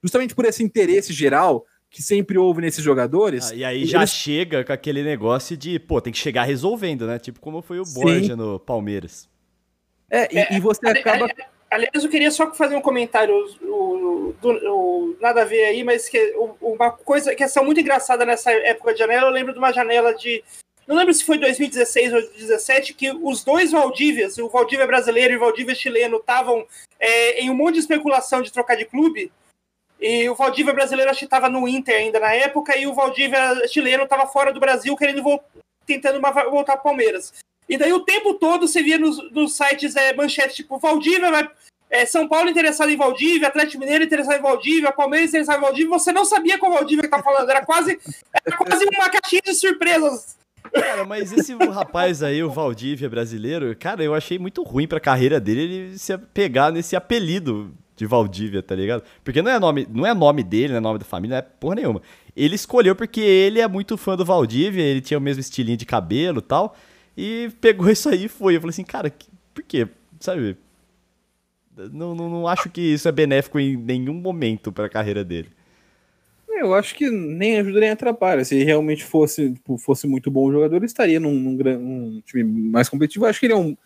Justamente 0.00 0.36
por 0.36 0.44
esse 0.44 0.62
interesse 0.62 1.12
geral 1.12 1.66
que 1.90 2.02
sempre 2.02 2.36
houve 2.38 2.60
nesses 2.60 2.84
jogadores. 2.84 3.50
Ah, 3.50 3.54
e 3.54 3.64
aí 3.64 3.86
já 3.86 4.04
chega 4.06 4.64
com 4.64 4.72
aquele 4.72 5.02
negócio 5.02 5.56
de, 5.56 5.78
pô, 5.78 6.00
tem 6.00 6.12
que 6.12 6.18
chegar 6.18 6.44
resolvendo, 6.44 7.06
né? 7.06 7.18
Tipo 7.18 7.40
como 7.40 7.62
foi 7.62 7.80
o 7.80 7.84
Borja 7.84 8.36
no 8.36 8.58
Palmeiras. 8.60 9.28
É, 10.10 10.34
e, 10.34 10.38
é, 10.38 10.52
e 10.54 10.60
você 10.60 10.86
acaba. 10.86 11.28
Aliás, 11.68 12.04
eu 12.04 12.08
queria 12.08 12.30
só 12.30 12.54
fazer 12.54 12.76
um 12.76 12.80
comentário, 12.80 13.34
o, 13.62 14.32
do, 14.40 14.50
o, 14.50 15.16
nada 15.20 15.42
a 15.42 15.44
ver 15.44 15.64
aí, 15.64 15.82
mas 15.82 16.08
que 16.08 16.18
uma 16.60 16.92
coisa, 16.92 17.34
questão 17.34 17.64
muito 17.64 17.80
engraçada 17.80 18.24
nessa 18.24 18.52
época 18.52 18.92
de 18.92 19.00
janela, 19.00 19.26
eu 19.26 19.32
lembro 19.32 19.52
de 19.52 19.58
uma 19.58 19.72
janela 19.72 20.14
de 20.14 20.44
não 20.86 20.94
lembro 20.94 21.12
se 21.12 21.24
foi 21.24 21.36
2016 21.38 22.12
ou 22.12 22.20
2017, 22.20 22.94
que 22.94 23.10
os 23.10 23.42
dois 23.42 23.72
Valdívias, 23.72 24.38
o 24.38 24.48
Valdívia 24.48 24.86
brasileiro 24.86 25.34
e 25.34 25.36
o 25.36 25.40
Valdívia 25.40 25.74
chileno, 25.74 26.18
estavam 26.18 26.64
é, 27.00 27.40
em 27.40 27.50
um 27.50 27.54
monte 27.54 27.74
de 27.74 27.80
especulação 27.80 28.40
de 28.40 28.52
trocar 28.52 28.76
de 28.76 28.84
clube. 28.84 29.32
E 30.00 30.28
o 30.28 30.34
Valdívia 30.34 30.74
brasileiro 30.74 31.10
acho 31.10 31.20
que 31.20 31.24
estava 31.24 31.48
no 31.48 31.66
Inter 31.66 31.96
ainda 31.96 32.20
na 32.20 32.32
época, 32.34 32.76
e 32.76 32.86
o 32.86 32.94
Valdívia 32.94 33.66
chileno 33.68 34.04
estava 34.04 34.26
fora 34.26 34.52
do 34.52 34.60
Brasil, 34.60 34.96
querendo 34.96 35.22
tentando 35.86 36.20
voltar 36.20 36.74
para 36.74 36.82
Palmeiras. 36.82 37.32
E 37.68 37.76
daí 37.76 37.92
o 37.92 38.00
tempo 38.00 38.34
todo 38.34 38.68
você 38.68 38.82
via 38.82 38.98
nos, 38.98 39.30
nos 39.32 39.56
sites 39.56 39.96
é, 39.96 40.12
manchetes 40.14 40.56
tipo 40.56 40.78
Valdívia 40.78 41.30
vai. 41.30 41.48
É, 41.88 42.04
São 42.04 42.26
Paulo 42.28 42.50
interessado 42.50 42.90
em 42.90 42.96
Valdívia, 42.96 43.46
Atlético 43.46 43.78
Mineiro 43.78 44.02
interessado 44.02 44.38
em 44.38 44.42
Valdívia, 44.42 44.92
Palmeiras 44.92 45.30
interessado 45.30 45.58
em 45.58 45.60
Valdívia, 45.60 45.88
você 45.88 46.10
não 46.10 46.24
sabia 46.24 46.58
qual 46.58 46.72
Valdívia 46.72 47.04
que 47.04 47.10
tá 47.10 47.22
falando, 47.22 47.48
era 47.48 47.64
quase, 47.64 47.98
era 48.44 48.56
quase 48.56 48.84
uma 48.92 49.08
caixinha 49.08 49.42
de 49.44 49.54
surpresas 49.54 50.36
Cara, 50.72 51.04
mas 51.04 51.32
esse 51.32 51.54
rapaz 51.54 52.22
aí, 52.22 52.42
o 52.42 52.50
Valdívia 52.50 53.08
brasileiro, 53.08 53.74
cara, 53.76 54.02
eu 54.02 54.14
achei 54.14 54.38
muito 54.38 54.62
ruim 54.62 54.86
pra 54.86 55.00
carreira 55.00 55.40
dele 55.40 55.62
ele 55.62 55.98
se 55.98 56.16
pegar 56.18 56.70
nesse 56.70 56.96
apelido 56.96 57.72
de 57.96 58.06
Valdívia, 58.06 58.62
tá 58.62 58.74
ligado? 58.74 59.02
Porque 59.24 59.40
não 59.40 59.50
é 59.50 59.58
nome, 59.58 59.88
não 59.90 60.06
é 60.06 60.12
nome 60.12 60.42
dele, 60.42 60.68
não 60.68 60.76
é 60.76 60.80
nome 60.80 60.98
da 60.98 61.04
família, 61.04 61.36
não 61.36 61.38
é 61.38 61.42
porra 61.42 61.76
nenhuma. 61.76 62.02
Ele 62.36 62.54
escolheu 62.54 62.94
porque 62.94 63.20
ele 63.20 63.60
é 63.60 63.66
muito 63.66 63.96
fã 63.96 64.16
do 64.16 64.24
Valdívia, 64.24 64.82
ele 64.82 65.00
tinha 65.00 65.16
o 65.16 65.20
mesmo 65.20 65.40
estilinho 65.40 65.78
de 65.78 65.86
cabelo 65.86 66.38
e 66.38 66.42
tal, 66.42 66.76
e 67.16 67.50
pegou 67.60 67.88
isso 67.90 68.08
aí 68.08 68.26
e 68.26 68.28
foi. 68.28 68.56
Eu 68.56 68.60
falei 68.60 68.70
assim, 68.70 68.84
cara, 68.84 69.12
por 69.54 69.64
quê? 69.64 69.88
Sabe? 70.20 70.56
Não, 71.92 72.14
não, 72.14 72.28
não 72.28 72.48
acho 72.48 72.70
que 72.70 72.80
isso 72.80 73.08
é 73.08 73.12
benéfico 73.12 73.58
em 73.58 73.76
nenhum 73.76 74.14
momento 74.14 74.70
pra 74.70 74.88
carreira 74.88 75.24
dele. 75.24 75.48
Eu 76.48 76.72
acho 76.72 76.94
que 76.94 77.10
nem 77.10 77.58
ajuda 77.58 77.80
nem 77.80 77.90
atrapalha. 77.90 78.44
Se 78.44 78.62
realmente 78.64 79.04
fosse, 79.04 79.52
tipo, 79.52 79.76
fosse 79.76 80.06
muito 80.06 80.30
bom 80.30 80.50
jogador, 80.50 80.76
ele 80.76 80.86
estaria 80.86 81.20
num, 81.20 81.34
num, 81.34 81.52
num, 81.52 82.22
time 82.24 82.44
mais 82.70 82.88
competitivo. 82.88 83.26
Eu 83.26 83.28
acho 83.28 83.38
que 83.38 83.46
ele 83.46 83.52
é 83.52 83.56
um, 83.56 83.76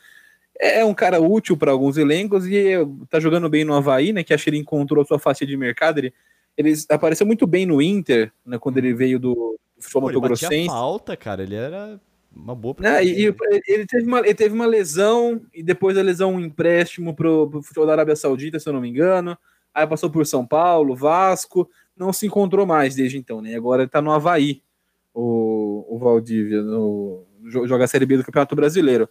é, 0.61 0.81
é 0.81 0.85
um 0.85 0.95
cara 0.95 1.21
útil 1.21 1.57
para 1.57 1.73
alguns 1.73 1.97
elencos 1.97 2.47
e 2.47 2.73
tá 3.09 3.19
jogando 3.19 3.49
bem 3.49 3.65
no 3.65 3.75
Havaí, 3.75 4.13
né? 4.13 4.23
Que 4.23 4.35
acho 4.35 4.45
que 4.45 4.51
ele 4.51 4.59
encontrou 4.59 5.03
a 5.03 5.07
sua 5.07 5.19
faixa 5.19 5.47
de 5.47 5.57
mercado. 5.57 5.99
Ele, 5.99 6.13
ele 6.57 6.75
apareceu 6.91 7.27
muito 7.27 7.47
bem 7.47 7.65
no 7.65 7.81
Inter, 7.81 8.33
né? 8.45 8.59
Quando 8.59 8.79
ele 8.79 8.93
veio 8.93 9.19
do, 9.19 9.59
futebol 9.81 10.09
Mato 10.09 10.21
Grossense. 10.21 10.67
falta, 10.67 11.17
cara. 11.17 11.43
Ele 11.43 11.55
era 11.55 12.01
uma 12.35 12.55
boa. 12.55 12.77
É, 12.83 13.05
e, 13.05 13.29
e, 13.29 13.35
ele, 13.67 13.87
teve 13.87 14.07
uma, 14.07 14.21
ele 14.21 14.35
teve 14.35 14.55
uma 14.55 14.67
lesão 14.67 15.41
e 15.53 15.63
depois 15.63 15.97
a 15.97 16.03
lesão 16.03 16.35
um 16.35 16.41
empréstimo 16.41 17.15
pro, 17.15 17.49
pro 17.49 17.63
futebol 17.63 17.87
da 17.87 17.93
Arábia 17.93 18.15
Saudita, 18.15 18.61
se 18.61 18.69
eu 18.69 18.73
não 18.73 18.81
me 18.81 18.89
engano. 18.89 19.37
Aí 19.73 19.87
passou 19.87 20.11
por 20.11 20.27
São 20.27 20.47
Paulo, 20.47 20.97
Vasco 20.97 21.69
não 21.97 22.15
se 22.15 22.27
encontrou 22.27 22.67
mais 22.67 22.95
desde 22.95 23.19
então, 23.19 23.43
né? 23.43 23.55
Agora 23.55 23.83
ele 23.83 23.91
tá 23.91 24.01
no 24.01 24.11
Havaí, 24.11 24.63
o, 25.13 25.85
o 25.87 25.99
Valdívia, 25.99 26.63
no, 26.63 27.27
joga 27.45 27.85
a 27.85 27.87
Série 27.87 28.07
B 28.07 28.17
do 28.17 28.25
Campeonato 28.25 28.57
Brasileiro. 28.57 29.09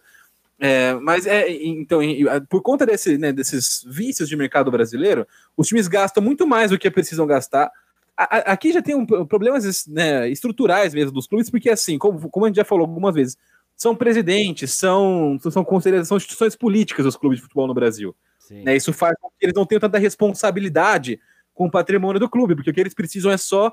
É, 0.62 0.92
mas 0.94 1.26
é 1.26 1.50
então, 1.50 2.00
por 2.46 2.60
conta 2.60 2.84
desse, 2.84 3.16
né, 3.16 3.32
desses 3.32 3.82
vícios 3.86 4.28
de 4.28 4.36
mercado 4.36 4.70
brasileiro, 4.70 5.26
os 5.56 5.66
times 5.66 5.88
gastam 5.88 6.22
muito 6.22 6.46
mais 6.46 6.70
do 6.70 6.78
que 6.78 6.90
precisam 6.90 7.26
gastar. 7.26 7.70
A, 8.14 8.52
aqui 8.52 8.70
já 8.70 8.82
tem 8.82 8.94
um, 8.94 9.06
problemas 9.06 9.86
né, 9.86 10.28
estruturais 10.28 10.92
mesmo 10.92 11.12
dos 11.12 11.26
clubes, 11.26 11.48
porque 11.48 11.70
assim, 11.70 11.96
como, 11.96 12.28
como 12.28 12.44
a 12.44 12.48
gente 12.50 12.56
já 12.56 12.64
falou 12.64 12.84
algumas 12.84 13.14
vezes, 13.14 13.38
são 13.74 13.96
presidentes, 13.96 14.72
são, 14.72 15.38
são 15.50 15.64
conselheiros, 15.64 16.06
são 16.06 16.18
instituições 16.18 16.54
políticas 16.54 17.06
os 17.06 17.16
clubes 17.16 17.38
de 17.38 17.42
futebol 17.42 17.66
no 17.66 17.72
Brasil. 17.72 18.14
Né, 18.50 18.76
isso 18.76 18.92
faz 18.92 19.14
com 19.18 19.30
que 19.30 19.46
eles 19.46 19.54
não 19.54 19.64
tenham 19.64 19.80
tanta 19.80 19.96
responsabilidade 19.96 21.18
com 21.54 21.66
o 21.66 21.70
patrimônio 21.70 22.20
do 22.20 22.28
clube, 22.28 22.54
porque 22.54 22.70
o 22.70 22.74
que 22.74 22.80
eles 22.80 22.92
precisam 22.92 23.32
é 23.32 23.38
só 23.38 23.72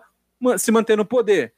se 0.58 0.72
manter 0.72 0.96
no 0.96 1.04
poder. 1.04 1.54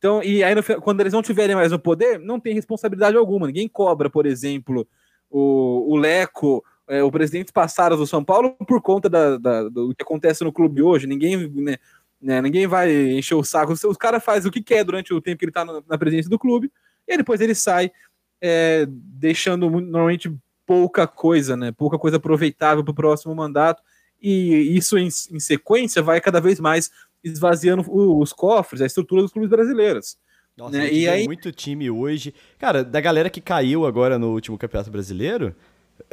Então, 0.00 0.22
e 0.22 0.42
aí, 0.42 0.54
no, 0.54 0.62
quando 0.80 1.00
eles 1.00 1.12
não 1.12 1.20
tiverem 1.20 1.54
mais 1.54 1.70
no 1.70 1.78
poder, 1.78 2.18
não 2.18 2.40
tem 2.40 2.54
responsabilidade 2.54 3.18
alguma. 3.18 3.46
Ninguém 3.46 3.68
cobra, 3.68 4.08
por 4.08 4.24
exemplo, 4.24 4.88
o, 5.28 5.92
o 5.92 5.96
Leco, 5.96 6.64
é, 6.88 7.02
o 7.02 7.10
presidente 7.12 7.52
passados 7.52 7.98
do 7.98 8.06
São 8.06 8.24
Paulo 8.24 8.56
por 8.66 8.80
conta 8.80 9.10
da, 9.10 9.36
da, 9.36 9.68
do 9.68 9.94
que 9.94 10.02
acontece 10.02 10.42
no 10.42 10.50
clube 10.50 10.80
hoje. 10.80 11.06
Ninguém, 11.06 11.46
né, 11.50 11.76
né, 12.18 12.40
ninguém 12.40 12.66
vai 12.66 12.90
encher 13.12 13.34
o 13.34 13.44
saco. 13.44 13.74
Os 13.74 13.96
caras 13.98 14.24
fazem 14.24 14.48
o 14.48 14.52
que 14.52 14.62
quer 14.62 14.82
durante 14.84 15.12
o 15.12 15.20
tempo 15.20 15.38
que 15.38 15.44
ele 15.44 15.50
está 15.50 15.66
na, 15.66 15.82
na 15.86 15.98
presidência 15.98 16.30
do 16.30 16.38
clube, 16.38 16.72
e 17.06 17.18
depois 17.18 17.42
ele 17.42 17.54
sai, 17.54 17.92
é, 18.40 18.86
deixando 18.88 19.68
normalmente 19.68 20.34
pouca 20.64 21.06
coisa, 21.06 21.58
né? 21.58 21.72
Pouca 21.72 21.98
coisa 21.98 22.16
aproveitável 22.16 22.82
para 22.82 22.92
o 22.92 22.94
próximo 22.94 23.34
mandato. 23.34 23.82
E 24.22 24.74
isso 24.76 24.96
em, 24.96 25.08
em 25.08 25.40
sequência 25.40 26.00
vai 26.00 26.22
cada 26.22 26.40
vez 26.40 26.58
mais 26.58 26.90
esvaziando 27.22 27.84
os 27.88 28.32
cofres, 28.32 28.80
a 28.80 28.86
estrutura 28.86 29.22
dos 29.22 29.32
clubes 29.32 29.50
brasileiros. 29.50 30.16
Nossa, 30.56 30.76
né? 30.76 30.92
e 30.92 31.08
aí 31.08 31.24
muito 31.24 31.50
time 31.52 31.90
hoje. 31.90 32.34
Cara, 32.58 32.84
da 32.84 33.00
galera 33.00 33.30
que 33.30 33.40
caiu 33.40 33.86
agora 33.86 34.18
no 34.18 34.32
último 34.32 34.58
Campeonato 34.58 34.90
Brasileiro, 34.90 35.54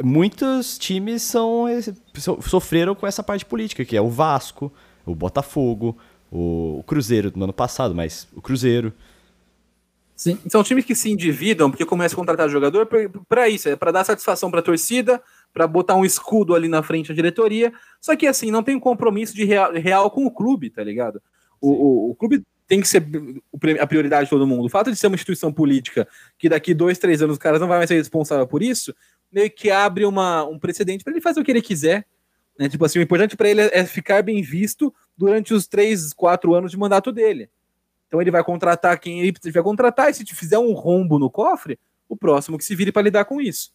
muitos 0.03 0.77
times 0.77 1.21
são 1.21 1.65
sofreram 2.41 2.95
com 2.95 3.05
essa 3.05 3.23
parte 3.23 3.45
política, 3.45 3.83
que 3.83 3.97
é 3.97 4.01
o 4.01 4.09
Vasco, 4.09 4.71
o 5.05 5.15
Botafogo, 5.15 5.97
o, 6.31 6.83
Cruzeiro 6.85 7.31
no 7.35 7.45
ano 7.45 7.53
passado, 7.53 7.93
mas 7.95 8.27
o 8.35 8.41
Cruzeiro. 8.41 8.93
Sim, 10.15 10.39
são 10.47 10.63
times 10.63 10.83
que 10.83 10.95
se 10.95 11.11
endividam 11.11 11.69
porque 11.69 11.85
começam 11.85 12.15
a 12.15 12.19
contratar 12.19 12.49
jogador 12.49 12.87
para 13.29 13.49
isso, 13.49 13.69
é 13.69 13.75
para 13.75 13.91
dar 13.91 14.03
satisfação 14.03 14.49
para 14.49 14.61
a 14.61 14.63
torcida, 14.63 15.21
para 15.53 15.67
botar 15.67 15.95
um 15.95 16.05
escudo 16.05 16.53
ali 16.55 16.67
na 16.67 16.83
frente 16.83 17.09
da 17.09 17.15
diretoria. 17.15 17.73
Só 17.99 18.15
que 18.15 18.27
assim, 18.27 18.51
não 18.51 18.63
tem 18.63 18.75
um 18.75 18.79
compromisso 18.79 19.35
de 19.35 19.43
real, 19.43 19.73
real 19.73 20.11
com 20.11 20.25
o 20.25 20.31
clube, 20.31 20.69
tá 20.69 20.83
ligado? 20.83 21.21
O, 21.59 21.71
o, 21.71 22.11
o, 22.11 22.15
clube 22.15 22.43
tem 22.67 22.79
que 22.79 22.87
ser 22.87 23.03
a 23.79 23.87
prioridade 23.87 24.25
de 24.25 24.29
todo 24.29 24.45
mundo. 24.45 24.65
O 24.65 24.69
fato 24.69 24.91
de 24.91 24.97
ser 24.97 25.07
uma 25.07 25.15
instituição 25.15 25.51
política 25.51 26.07
que 26.37 26.47
daqui 26.47 26.73
dois, 26.73 26.99
três 26.99 27.21
anos 27.21 27.33
os 27.33 27.41
caras 27.41 27.59
não 27.59 27.67
vão 27.67 27.77
mais 27.77 27.87
ser 27.87 27.95
responsável 27.95 28.45
por 28.45 28.61
isso, 28.61 28.93
meio 29.31 29.49
que 29.49 29.71
abre 29.71 30.05
uma, 30.05 30.43
um 30.43 30.59
precedente 30.59 31.03
para 31.03 31.13
ele 31.13 31.21
fazer 31.21 31.39
o 31.39 31.43
que 31.43 31.51
ele 31.51 31.61
quiser. 31.61 32.05
Né? 32.59 32.69
Tipo 32.69 32.85
assim, 32.85 32.99
o 32.99 33.01
importante 33.01 33.35
para 33.35 33.49
ele 33.49 33.61
é 33.61 33.85
ficar 33.85 34.21
bem 34.21 34.41
visto 34.41 34.93
durante 35.17 35.53
os 35.53 35.67
três, 35.67 36.13
quatro 36.13 36.53
anos 36.53 36.71
de 36.71 36.77
mandato 36.77 37.11
dele. 37.11 37.49
Então 38.07 38.21
ele 38.21 38.31
vai 38.31 38.43
contratar 38.43 38.99
quem 38.99 39.19
ele 39.21 39.33
vai 39.51 39.63
contratar, 39.63 40.09
e 40.09 40.13
se 40.13 40.23
te 40.23 40.35
fizer 40.35 40.57
um 40.57 40.73
rombo 40.73 41.19
no 41.19 41.29
cofre, 41.29 41.79
o 42.07 42.15
próximo 42.15 42.57
que 42.57 42.63
se 42.63 42.75
vire 42.75 42.91
para 42.91 43.01
lidar 43.01 43.25
com 43.25 43.41
isso. 43.41 43.71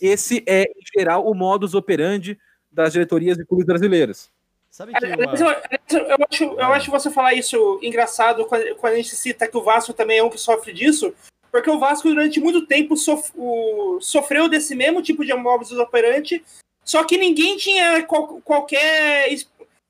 Esse 0.00 0.42
é, 0.46 0.64
em 0.64 0.98
geral, 0.98 1.26
o 1.26 1.34
modus 1.34 1.74
operandi 1.74 2.38
das 2.70 2.92
diretorias 2.92 3.36
de 3.36 3.44
clubes 3.44 3.66
brasileiros. 3.66 4.30
Sabe 4.70 4.92
que 4.92 5.06
uma... 5.06 5.14
eu, 5.14 5.98
eu, 6.00 6.16
acho, 6.28 6.44
eu 6.44 6.72
acho 6.72 6.90
você 6.90 7.08
falar 7.08 7.32
isso 7.34 7.78
engraçado 7.80 8.44
quando, 8.46 8.74
quando 8.74 8.94
a 8.94 8.96
gente 8.96 9.14
cita 9.14 9.46
que 9.46 9.56
o 9.56 9.62
Vasco 9.62 9.92
também 9.92 10.18
é 10.18 10.22
um 10.22 10.28
que 10.28 10.36
sofre 10.36 10.72
disso, 10.72 11.14
porque 11.52 11.70
o 11.70 11.78
Vasco 11.78 12.08
durante 12.08 12.40
muito 12.40 12.66
tempo 12.66 12.96
sof, 12.96 13.30
o, 13.36 14.00
sofreu 14.00 14.48
desse 14.48 14.74
mesmo 14.74 15.00
tipo 15.00 15.24
de 15.24 15.32
modus 15.32 15.70
operandi, 15.70 16.44
só 16.84 17.04
que 17.04 17.16
ninguém 17.16 17.56
tinha 17.56 18.02
qual, 18.02 18.40
qualquer, 18.40 19.28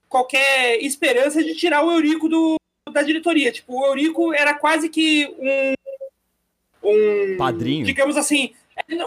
qualquer 0.06 0.78
esperança 0.84 1.42
de 1.42 1.54
tirar 1.54 1.82
o 1.82 1.90
Eurico 1.90 2.28
do, 2.28 2.56
da 2.92 3.02
diretoria. 3.02 3.50
Tipo, 3.50 3.80
o 3.80 3.86
Eurico 3.86 4.34
era 4.34 4.52
quase 4.52 4.90
que 4.90 5.34
um, 6.82 6.90
um 6.90 7.36
padrinho, 7.38 7.86
digamos 7.86 8.18
assim, 8.18 8.52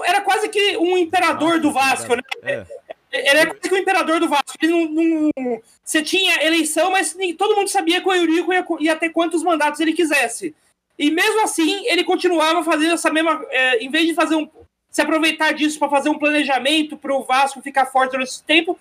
era 0.05 0.21
quase 0.21 0.49
que 0.49 0.77
um 0.77 0.97
imperador 0.97 1.59
do 1.59 1.71
Vasco, 1.71 2.15
né? 2.15 2.21
É. 2.43 2.65
Ele 3.11 3.39
é 3.39 3.45
quase 3.45 3.61
que 3.61 3.73
o 3.73 3.77
imperador 3.77 4.19
do 4.19 4.27
Vasco. 4.27 4.57
Ele 4.61 4.71
não, 4.71 5.31
não, 5.37 5.61
Você 5.83 6.01
tinha 6.01 6.43
eleição, 6.43 6.91
mas 6.91 7.15
todo 7.37 7.55
mundo 7.55 7.69
sabia 7.69 8.01
que 8.01 8.07
o 8.07 8.13
Eurico 8.13 8.53
ia, 8.53 8.65
ia 8.79 8.95
ter 8.95 9.09
quantos 9.09 9.43
mandatos 9.43 9.79
ele 9.79 9.93
quisesse. 9.93 10.55
E 10.97 11.11
mesmo 11.11 11.41
assim, 11.41 11.85
ele 11.87 12.03
continuava 12.03 12.63
fazendo 12.63 12.93
essa 12.93 13.11
mesma. 13.11 13.45
É, 13.49 13.83
em 13.83 13.89
vez 13.89 14.07
de 14.07 14.13
fazer 14.13 14.35
um. 14.35 14.49
Se 14.89 15.01
aproveitar 15.01 15.51
disso 15.51 15.77
para 15.77 15.89
fazer 15.89 16.09
um 16.09 16.17
planejamento 16.17 16.97
para 16.97 17.13
o 17.13 17.23
Vasco 17.23 17.61
ficar 17.61 17.85
forte 17.85 18.11
durante 18.11 18.29
esse 18.29 18.43
tempo, 18.43 18.79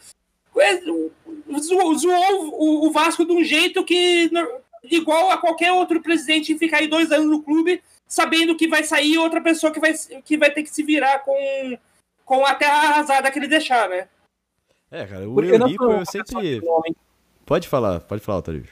é, 0.56 0.76
zoou 1.60 1.94
o, 2.52 2.86
o 2.86 2.90
Vasco 2.90 3.24
de 3.24 3.32
um 3.32 3.44
jeito 3.44 3.84
que. 3.84 4.30
igual 4.84 5.30
a 5.30 5.36
qualquer 5.36 5.72
outro 5.72 6.00
presidente 6.00 6.56
ficar 6.58 6.78
aí 6.78 6.86
dois 6.86 7.12
anos 7.12 7.26
no 7.26 7.42
clube 7.42 7.82
sabendo 8.06 8.56
que 8.56 8.68
vai 8.68 8.84
sair 8.84 9.18
outra 9.18 9.40
pessoa 9.40 9.72
que 9.72 9.80
vai, 9.80 9.92
que 10.24 10.36
vai 10.36 10.50
ter 10.50 10.62
que 10.62 10.70
se 10.70 10.82
virar 10.82 11.20
com, 11.20 11.78
com 12.24 12.44
a 12.46 12.54
terra 12.54 12.90
arrasada 12.90 13.30
que 13.30 13.38
ele 13.38 13.48
deixar, 13.48 13.88
né? 13.88 14.08
É, 14.90 15.04
cara, 15.04 15.28
o 15.28 15.34
Porque 15.34 15.50
Eurico 15.50 15.84
eu 15.84 16.06
sempre... 16.06 16.62
Pode 17.44 17.68
falar, 17.68 18.00
pode 18.00 18.20
falar, 18.22 18.38
Otário. 18.38 18.64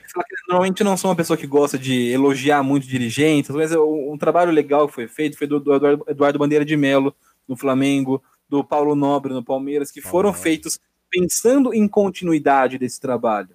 Normalmente 0.48 0.82
não 0.82 0.96
sou 0.96 1.08
uma 1.08 1.16
pessoa 1.16 1.36
que 1.36 1.46
gosta 1.46 1.78
de 1.78 2.10
elogiar 2.10 2.60
muito 2.64 2.88
dirigentes, 2.88 3.50
mas 3.50 3.70
um, 3.70 4.18
trabalho 4.18 4.50
legal 4.50 4.88
que 4.88 4.94
foi 4.94 5.06
feito 5.06 5.38
foi 5.38 5.46
do, 5.46 5.60
do 5.60 6.04
Eduardo 6.08 6.40
Bandeira 6.40 6.64
de 6.64 6.76
Melo 6.76 7.14
no 7.46 7.56
Flamengo, 7.56 8.20
do 8.48 8.64
Paulo 8.64 8.96
Nobre 8.96 9.32
no 9.32 9.44
Palmeiras, 9.44 9.92
que 9.92 10.00
foram 10.00 10.30
Nobre. 10.30 10.42
feitos 10.42 10.80
pensando 11.08 11.72
em 11.72 11.86
continuidade 11.86 12.76
desse 12.76 13.00
trabalho. 13.00 13.50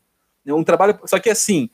É 0.45 0.53
um 0.53 0.63
trabalho, 0.63 0.97
só 1.03 1.19
que 1.19 1.29
assim, 1.29 1.69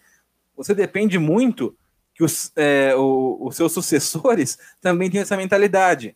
você 0.58 0.74
depende 0.74 1.20
muito 1.20 1.78
que 2.16 2.24
os, 2.24 2.52
é, 2.56 2.96
o, 2.96 3.38
os 3.42 3.56
seus 3.56 3.74
sucessores 3.74 4.58
também 4.82 5.10
tenham 5.10 5.24
essa 5.24 5.38
mentalidade. 5.38 6.16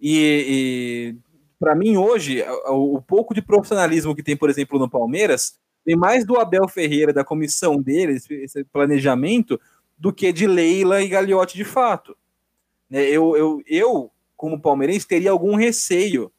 E, 0.00 1.14
e 1.14 1.16
para 1.60 1.74
mim, 1.74 1.96
hoje, 1.96 2.42
o, 2.66 2.96
o, 2.96 3.02
pouco 3.02 3.34
de 3.34 3.42
profissionalismo 3.42 4.14
que 4.14 4.22
tem, 4.22 4.36
por 4.36 4.50
exemplo, 4.50 4.78
no 4.78 4.88
Palmeiras, 4.88 5.58
tem 5.84 5.94
mais 5.94 6.24
do 6.24 6.38
Abel 6.38 6.66
Ferreira, 6.66 7.12
da 7.12 7.24
comissão 7.24 7.80
dele, 7.80 8.14
esse, 8.14 8.34
esse 8.34 8.64
planejamento, 8.64 9.60
do 9.96 10.12
que 10.12 10.32
de 10.32 10.46
Leila 10.46 11.02
e 11.02 11.08
Gagliotti 11.08 11.56
de 11.56 11.64
fato. 11.64 12.16
Né, 12.90 13.04
eu, 13.04 13.36
eu, 13.36 13.62
eu, 13.66 14.10
como 14.36 14.60
palmeirense, 14.60 15.06
teria 15.06 15.30
algum 15.30 15.54
receio 15.54 16.32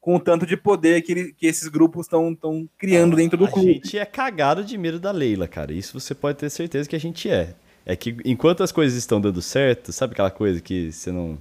com 0.00 0.16
o 0.16 0.20
tanto 0.20 0.46
de 0.46 0.56
poder 0.56 1.02
que, 1.02 1.12
ele, 1.12 1.32
que 1.32 1.46
esses 1.46 1.66
grupos 1.66 2.06
estão 2.06 2.68
criando 2.76 3.16
dentro 3.16 3.38
do 3.38 3.46
a 3.46 3.50
clube. 3.50 3.70
A 3.70 3.72
gente 3.72 3.98
é 3.98 4.04
cagado 4.04 4.62
de 4.62 4.76
medo 4.76 5.00
da 5.00 5.10
Leila, 5.10 5.48
cara. 5.48 5.72
Isso 5.72 5.98
você 5.98 6.14
pode 6.14 6.38
ter 6.38 6.50
certeza 6.50 6.88
que 6.88 6.96
a 6.96 7.00
gente 7.00 7.28
é. 7.28 7.54
É 7.86 7.94
que 7.94 8.16
enquanto 8.24 8.62
as 8.62 8.72
coisas 8.72 8.96
estão 8.96 9.20
dando 9.20 9.42
certo, 9.42 9.92
sabe 9.92 10.12
aquela 10.12 10.30
coisa 10.30 10.60
que 10.60 10.90
você 10.90 11.12
não. 11.12 11.38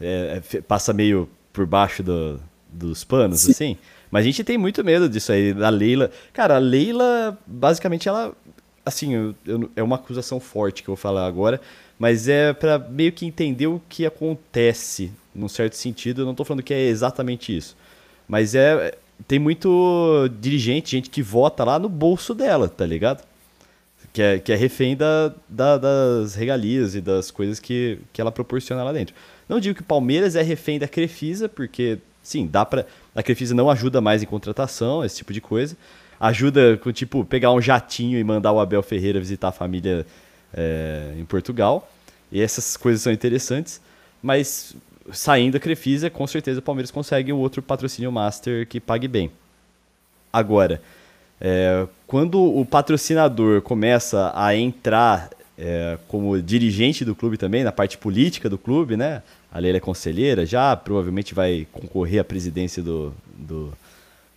É, 0.00 0.40
é, 0.52 0.60
passa 0.60 0.92
meio 0.92 1.28
por 1.52 1.66
baixo 1.66 2.02
do, 2.02 2.40
dos 2.68 3.04
panos, 3.04 3.40
Sim. 3.40 3.50
assim? 3.50 3.78
Mas 4.10 4.22
a 4.22 4.24
gente 4.26 4.44
tem 4.44 4.56
muito 4.56 4.84
medo 4.84 5.08
disso 5.08 5.32
aí, 5.32 5.52
da 5.52 5.68
Leila. 5.68 6.10
Cara, 6.32 6.56
a 6.56 6.58
Leila, 6.58 7.36
basicamente, 7.46 8.08
ela. 8.08 8.32
Assim, 8.86 9.14
eu, 9.14 9.34
eu, 9.46 9.70
é 9.74 9.82
uma 9.82 9.96
acusação 9.96 10.38
forte 10.38 10.82
que 10.82 10.88
eu 10.88 10.94
vou 10.94 11.00
falar 11.00 11.26
agora, 11.26 11.60
mas 11.98 12.28
é 12.28 12.52
para 12.52 12.78
meio 12.78 13.10
que 13.10 13.24
entender 13.26 13.66
o 13.66 13.80
que 13.88 14.04
acontece, 14.04 15.10
num 15.34 15.48
certo 15.48 15.74
sentido. 15.74 16.22
Eu 16.22 16.26
não 16.26 16.34
tô 16.34 16.44
falando 16.44 16.62
que 16.62 16.74
é 16.74 16.82
exatamente 16.86 17.56
isso. 17.56 17.76
Mas 18.28 18.54
é. 18.54 18.96
Tem 19.28 19.38
muito 19.38 20.28
dirigente, 20.40 20.90
gente 20.90 21.08
que 21.08 21.22
vota 21.22 21.62
lá 21.62 21.78
no 21.78 21.88
bolso 21.88 22.34
dela, 22.34 22.68
tá 22.68 22.84
ligado? 22.84 23.24
Que 24.14 24.22
é, 24.22 24.38
que 24.38 24.52
é 24.52 24.54
refém 24.54 24.96
da, 24.96 25.34
da, 25.48 25.76
das 25.76 26.36
regalias 26.36 26.94
e 26.94 27.00
das 27.00 27.32
coisas 27.32 27.58
que, 27.58 27.98
que 28.12 28.20
ela 28.20 28.30
proporciona 28.30 28.84
lá 28.84 28.92
dentro. 28.92 29.12
Não 29.48 29.58
digo 29.58 29.74
que 29.74 29.82
o 29.82 29.84
Palmeiras 29.84 30.36
é 30.36 30.42
refém 30.42 30.78
da 30.78 30.86
Crefisa, 30.86 31.48
porque, 31.48 31.98
sim, 32.22 32.46
dá 32.46 32.64
para 32.64 32.86
A 33.12 33.24
Crefisa 33.24 33.56
não 33.56 33.68
ajuda 33.68 34.00
mais 34.00 34.22
em 34.22 34.26
contratação, 34.26 35.04
esse 35.04 35.16
tipo 35.16 35.32
de 35.32 35.40
coisa. 35.40 35.76
Ajuda 36.20 36.76
com, 36.76 36.92
tipo, 36.92 37.24
pegar 37.24 37.50
um 37.50 37.60
jatinho 37.60 38.16
e 38.16 38.22
mandar 38.22 38.52
o 38.52 38.60
Abel 38.60 38.84
Ferreira 38.84 39.18
visitar 39.18 39.48
a 39.48 39.52
família 39.52 40.06
é, 40.54 41.12
em 41.18 41.24
Portugal. 41.24 41.90
E 42.30 42.40
essas 42.40 42.76
coisas 42.76 43.02
são 43.02 43.12
interessantes. 43.12 43.80
Mas 44.22 44.76
saindo 45.12 45.54
da 45.54 45.60
Crefisa, 45.60 46.08
com 46.08 46.24
certeza 46.24 46.60
o 46.60 46.62
Palmeiras 46.62 46.92
consegue 46.92 47.32
um 47.32 47.38
outro 47.38 47.60
patrocínio 47.60 48.12
master 48.12 48.64
que 48.68 48.78
pague 48.78 49.08
bem. 49.08 49.28
Agora, 50.32 50.80
é, 51.40 51.86
quando 52.06 52.42
o 52.42 52.64
patrocinador 52.64 53.62
começa 53.62 54.32
a 54.34 54.54
entrar 54.56 55.30
é, 55.58 55.98
como 56.08 56.40
dirigente 56.40 57.04
do 57.04 57.14
clube 57.14 57.36
também, 57.36 57.64
na 57.64 57.72
parte 57.72 57.98
política 57.98 58.48
do 58.48 58.58
clube, 58.58 58.96
né? 58.96 59.22
A 59.52 59.58
Leila 59.58 59.78
é 59.78 59.80
conselheira, 59.80 60.44
já 60.44 60.74
provavelmente 60.76 61.34
vai 61.34 61.66
concorrer 61.72 62.20
à 62.20 62.24
presidência 62.24 62.82
do, 62.82 63.14
do, 63.36 63.72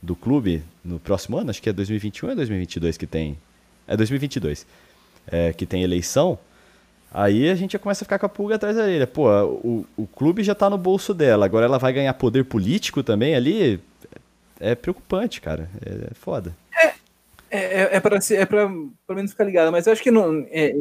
do 0.01 0.15
clube 0.15 0.63
no 0.85 0.99
próximo 0.99 1.37
ano, 1.37 1.49
acho 1.49 1.61
que 1.61 1.69
é 1.69 1.73
2021 1.73 2.29
ou 2.29 2.35
2022 2.35 2.97
que 2.97 3.07
tem. 3.07 3.37
É 3.87 3.97
2022 3.97 4.65
é, 5.27 5.53
que 5.53 5.65
tem 5.65 5.83
eleição. 5.83 6.39
Aí 7.11 7.49
a 7.49 7.55
gente 7.55 7.73
já 7.73 7.79
começa 7.79 8.03
a 8.03 8.05
ficar 8.05 8.19
com 8.19 8.25
a 8.25 8.29
pulga 8.29 8.55
atrás 8.55 8.75
da 8.75 8.83
orelha. 8.83 9.07
Pô, 9.07 9.29
o, 9.45 9.85
o 9.95 10.07
clube 10.07 10.43
já 10.43 10.53
tá 10.53 10.69
no 10.69 10.77
bolso 10.77 11.13
dela, 11.13 11.45
agora 11.45 11.65
ela 11.65 11.77
vai 11.77 11.93
ganhar 11.93 12.13
poder 12.13 12.45
político 12.45 13.03
também 13.03 13.35
ali. 13.35 13.79
É 14.59 14.75
preocupante, 14.75 15.39
cara. 15.39 15.69
É, 15.85 16.11
é 16.11 16.13
foda. 16.13 16.55
É, 17.49 17.59
é, 17.59 17.95
é 17.95 17.99
para 17.99 18.19
é 18.31 18.45
pra, 18.45 18.67
pelo 18.67 19.15
menos 19.15 19.31
ficar 19.31 19.43
ligado, 19.43 19.71
mas 19.71 19.87
eu 19.87 19.93
acho 19.93 20.03
que 20.03 20.11
não. 20.11 20.45
É, 20.49 20.73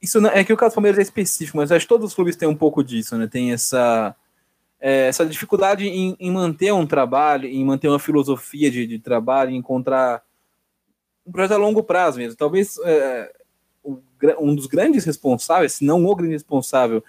isso 0.00 0.20
não, 0.20 0.30
é 0.30 0.42
que 0.44 0.52
o 0.52 0.56
caso 0.56 0.72
do 0.72 0.76
Palmeiras 0.76 0.98
é 0.98 1.02
específico, 1.02 1.56
mas 1.56 1.70
acho 1.70 1.84
que 1.84 1.88
todos 1.88 2.08
os 2.08 2.14
clubes 2.14 2.36
têm 2.36 2.48
um 2.48 2.56
pouco 2.56 2.82
disso, 2.82 3.16
né? 3.16 3.26
Tem 3.26 3.52
essa, 3.52 4.14
é, 4.80 5.08
essa 5.08 5.26
dificuldade 5.26 5.86
em, 5.86 6.16
em, 6.18 6.30
manter 6.30 6.72
um 6.72 6.86
trabalho, 6.86 7.46
em 7.46 7.64
manter 7.64 7.88
uma 7.88 7.98
filosofia 7.98 8.70
de, 8.70 8.86
de 8.86 8.98
trabalho, 8.98 9.50
em 9.50 9.56
encontrar 9.56 10.22
um 11.26 11.32
projeto 11.32 11.52
a 11.52 11.58
longo 11.58 11.82
prazo 11.82 12.18
mesmo. 12.18 12.36
Talvez 12.36 12.78
é, 12.84 13.32
um 14.38 14.54
dos 14.54 14.66
grandes 14.66 15.04
responsáveis, 15.04 15.74
se 15.74 15.84
não 15.84 16.04
o 16.04 16.16
grande 16.16 16.32
responsável, 16.32 17.04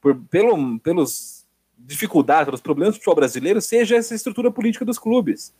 por, 0.00 0.16
pelo, 0.30 0.78
pelos 0.80 1.46
dificuldades, 1.78 2.46
pelos 2.46 2.60
problemas 2.60 2.94
do 2.94 2.98
futebol 2.98 3.16
brasileiro, 3.16 3.60
seja 3.60 3.96
essa 3.96 4.14
estrutura 4.14 4.50
política 4.50 4.84
dos 4.84 4.98
clubes. 4.98 5.54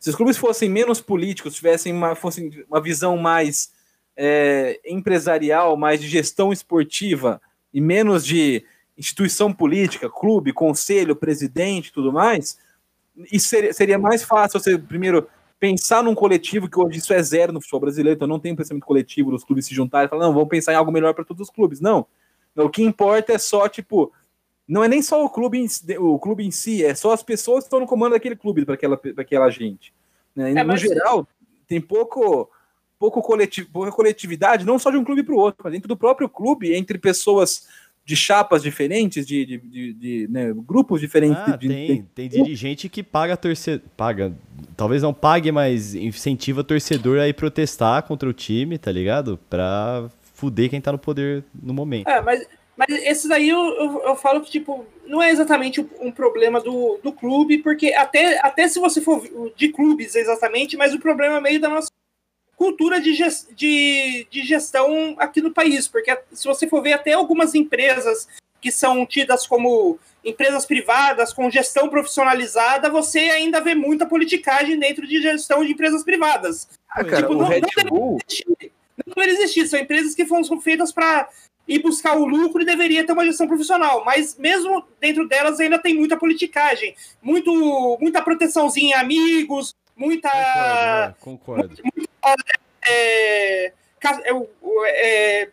Se 0.00 0.08
os 0.08 0.16
clubes 0.16 0.38
fossem 0.38 0.68
menos 0.68 1.00
políticos, 1.00 1.54
tivessem 1.54 1.92
uma, 1.92 2.14
fossem 2.14 2.64
uma 2.68 2.80
visão 2.80 3.18
mais 3.18 3.70
é, 4.16 4.80
empresarial, 4.84 5.76
mais 5.76 6.00
de 6.00 6.08
gestão 6.08 6.52
esportiva 6.52 7.40
e 7.72 7.80
menos 7.80 8.24
de 8.24 8.64
instituição 8.96 9.52
política, 9.52 10.10
clube, 10.10 10.52
conselho, 10.52 11.14
presidente 11.14 11.92
tudo 11.92 12.12
mais, 12.12 12.58
isso 13.30 13.48
seria, 13.48 13.72
seria 13.72 13.98
mais 13.98 14.22
fácil 14.24 14.58
você, 14.58 14.78
primeiro, 14.78 15.28
pensar 15.58 16.02
num 16.02 16.14
coletivo, 16.14 16.68
que 16.68 16.80
hoje 16.80 16.98
isso 16.98 17.12
é 17.12 17.22
zero 17.22 17.52
no 17.52 17.60
futebol 17.60 17.80
brasileiro, 17.80 18.16
então 18.16 18.26
não 18.26 18.40
tem 18.40 18.52
um 18.52 18.56
pensamento 18.56 18.86
coletivo 18.86 19.30
dos 19.30 19.44
clubes 19.44 19.66
se 19.66 19.74
juntarem 19.74 20.06
e 20.06 20.08
falar, 20.08 20.24
não, 20.24 20.32
vamos 20.32 20.48
pensar 20.48 20.72
em 20.72 20.76
algo 20.76 20.90
melhor 20.90 21.12
para 21.12 21.24
todos 21.24 21.48
os 21.48 21.54
clubes. 21.54 21.80
Não. 21.80 22.06
O 22.56 22.70
que 22.70 22.82
importa 22.82 23.34
é 23.34 23.38
só, 23.38 23.68
tipo, 23.68 24.10
não 24.70 24.84
é 24.84 24.88
nem 24.88 25.02
só 25.02 25.24
o 25.24 25.28
clube 25.28 25.58
em, 25.58 25.66
o 25.98 26.16
clube 26.16 26.46
em 26.46 26.50
si, 26.52 26.84
é 26.84 26.94
só 26.94 27.12
as 27.12 27.24
pessoas 27.24 27.64
que 27.64 27.66
estão 27.66 27.80
no 27.80 27.86
comando 27.86 28.12
daquele 28.12 28.36
clube, 28.36 28.64
para 28.64 28.74
aquela, 28.74 29.00
aquela 29.16 29.50
gente. 29.50 29.92
Né? 30.34 30.52
É, 30.52 30.62
no 30.62 30.76
geral, 30.76 31.26
tem 31.66 31.80
pouco 31.80 32.48
pouco 32.96 33.20
coletivo, 33.20 33.68
pouca 33.72 33.90
coletividade, 33.90 34.64
não 34.64 34.78
só 34.78 34.90
de 34.90 34.96
um 34.96 35.02
clube 35.02 35.24
para 35.24 35.34
o 35.34 35.38
outro, 35.38 35.62
mas 35.64 35.72
dentro 35.72 35.88
do 35.88 35.96
próprio 35.96 36.28
clube, 36.28 36.72
entre 36.72 36.98
pessoas 36.98 37.66
de 38.04 38.14
chapas 38.14 38.62
diferentes, 38.62 39.26
de, 39.26 39.44
de, 39.44 39.58
de, 39.58 39.92
de 39.94 40.28
né, 40.30 40.52
grupos 40.54 41.00
diferentes. 41.00 41.38
Ah, 41.38 41.56
de, 41.56 41.66
tem, 41.66 42.02
tem 42.14 42.28
dirigente 42.28 42.88
que 42.88 43.02
paga 43.02 43.36
torcedor, 43.36 43.88
paga, 43.96 44.32
talvez 44.76 45.02
não 45.02 45.14
pague, 45.14 45.50
mas 45.50 45.94
incentiva 45.94 46.62
torcedor 46.62 47.18
a 47.18 47.26
ir 47.26 47.34
protestar 47.34 48.02
contra 48.04 48.28
o 48.28 48.32
time, 48.32 48.78
tá 48.78 48.92
ligado? 48.92 49.38
Pra 49.48 50.08
fuder 50.34 50.70
quem 50.70 50.80
tá 50.80 50.92
no 50.92 50.98
poder 50.98 51.42
no 51.60 51.72
momento. 51.72 52.06
É, 52.08 52.20
mas, 52.20 52.46
mas 52.76 52.88
esses 53.02 53.30
aí 53.30 53.48
eu, 53.48 53.58
eu, 53.58 54.02
eu, 54.04 54.16
falo 54.16 54.40
que, 54.40 54.50
tipo, 54.50 54.86
não 55.06 55.22
é 55.22 55.30
exatamente 55.30 55.86
um 56.00 56.10
problema 56.10 56.60
do, 56.60 56.98
do 57.02 57.12
clube, 57.12 57.58
porque 57.58 57.92
até, 57.92 58.38
até 58.44 58.68
se 58.68 58.80
você 58.80 59.00
for 59.00 59.22
de 59.54 59.68
clubes 59.68 60.14
exatamente, 60.14 60.76
mas 60.76 60.94
o 60.94 61.00
problema 61.00 61.36
é 61.36 61.40
meio 61.40 61.60
da 61.60 61.68
nossa 61.68 61.90
cultura 62.56 63.00
de, 63.00 63.16
de, 63.54 64.26
de 64.30 64.42
gestão 64.42 65.14
aqui 65.18 65.40
no 65.40 65.52
país, 65.52 65.88
porque 65.88 66.16
se 66.32 66.46
você 66.46 66.66
for 66.68 66.82
ver 66.82 66.92
até 66.92 67.12
algumas 67.12 67.54
empresas 67.54 68.28
que 68.60 68.70
são 68.70 69.06
tidas 69.06 69.46
como 69.46 69.98
empresas 70.24 70.66
privadas 70.66 71.32
com 71.32 71.50
gestão 71.50 71.88
profissionalizada, 71.88 72.90
você 72.90 73.18
ainda 73.18 73.60
vê 73.60 73.74
muita 73.74 74.06
politicagem 74.06 74.78
dentro 74.78 75.06
de 75.06 75.20
gestão 75.22 75.64
de 75.64 75.72
empresas 75.72 76.04
privadas. 76.04 76.68
Ah, 76.90 77.04
cara, 77.04 77.22
tipo, 77.22 77.34
não, 77.34 77.46
Red 77.46 77.62
não, 77.84 77.90
Bull... 77.90 78.18
existir, 78.28 78.72
não 79.06 79.14
deveria 79.14 79.42
existir. 79.42 79.66
São 79.66 79.80
empresas 79.80 80.14
que 80.14 80.26
foram 80.26 80.60
feitas 80.60 80.92
para 80.92 81.28
ir 81.70 81.78
buscar 81.78 82.16
o 82.16 82.26
lucro 82.26 82.60
e 82.60 82.66
deveria 82.66 83.06
ter 83.06 83.12
uma 83.12 83.24
gestão 83.24 83.46
profissional. 83.46 84.04
Mas 84.04 84.36
mesmo 84.36 84.84
dentro 85.00 85.28
delas 85.28 85.60
ainda 85.60 85.78
tem 85.78 85.94
muita 85.94 86.16
politicagem, 86.16 86.96
muito, 87.22 87.96
muita 88.00 88.20
proteçãozinha 88.20 88.96
em 88.96 88.98
amigos, 88.98 89.74
muita. 89.96 91.14
Concordo. 91.20 91.62
Né? 91.62 91.76
concordo. 91.76 91.82
Muita, 91.96 92.10
é, 92.84 93.66
é, 93.66 93.72
é, 94.86 95.50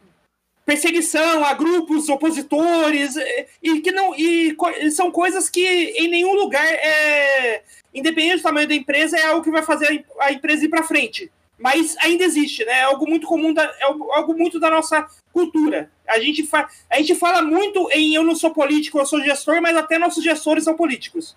perseguição 0.65 1.45
a 1.45 1.53
grupos 1.53 2.09
opositores 2.09 3.15
é, 3.15 3.47
e 3.61 3.79
que 3.79 3.91
não 3.91 4.15
e 4.15 4.57
são 4.91 5.11
coisas 5.11 5.49
que 5.49 5.65
em 5.65 6.07
nenhum 6.07 6.33
lugar 6.33 6.65
é 6.65 7.63
independente 7.93 8.37
do 8.37 8.43
tamanho 8.43 8.67
da 8.67 8.75
empresa 8.75 9.17
é 9.17 9.27
algo 9.27 9.43
que 9.43 9.51
vai 9.51 9.63
fazer 9.63 10.03
a 10.19 10.31
empresa 10.31 10.65
ir 10.65 10.69
para 10.69 10.83
frente 10.83 11.31
mas 11.57 11.95
ainda 11.99 12.23
existe 12.23 12.63
né 12.65 12.79
é 12.79 12.83
algo 12.83 13.07
muito 13.07 13.27
comum 13.27 13.53
da, 13.53 13.63
é 13.63 13.83
algo 13.83 14.33
muito 14.33 14.59
da 14.59 14.69
nossa 14.69 15.07
cultura 15.31 15.91
a 16.07 16.19
gente 16.19 16.43
fa, 16.45 16.69
a 16.89 16.97
gente 16.97 17.15
fala 17.15 17.41
muito 17.41 17.89
em 17.91 18.15
eu 18.15 18.23
não 18.23 18.35
sou 18.35 18.51
político 18.51 18.99
eu 18.99 19.05
sou 19.05 19.21
gestor 19.21 19.61
mas 19.61 19.75
até 19.75 19.97
nossos 19.97 20.23
gestores 20.23 20.63
são 20.63 20.75
políticos 20.75 21.35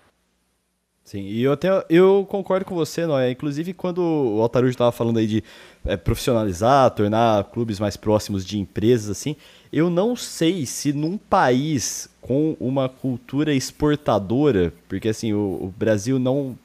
Sim, 1.10 1.22
e 1.22 1.42
eu 1.42 1.50
até 1.50 1.68
eu 1.90 2.24
concordo 2.30 2.64
com 2.64 2.72
você, 2.72 3.04
Noé. 3.04 3.32
Inclusive, 3.32 3.74
quando 3.74 3.98
o 3.98 4.40
Altarujo 4.40 4.70
estava 4.70 4.92
falando 4.92 5.18
aí 5.18 5.26
de 5.26 5.42
é, 5.84 5.96
profissionalizar, 5.96 6.88
tornar 6.92 7.42
clubes 7.50 7.80
mais 7.80 7.96
próximos 7.96 8.46
de 8.46 8.60
empresas, 8.60 9.10
assim, 9.10 9.34
eu 9.72 9.90
não 9.90 10.14
sei 10.14 10.64
se 10.66 10.92
num 10.92 11.18
país 11.18 12.08
com 12.20 12.56
uma 12.60 12.88
cultura 12.88 13.52
exportadora, 13.52 14.72
porque 14.88 15.08
assim, 15.08 15.32
o, 15.32 15.58
o 15.60 15.74
Brasil 15.76 16.16
não. 16.16 16.56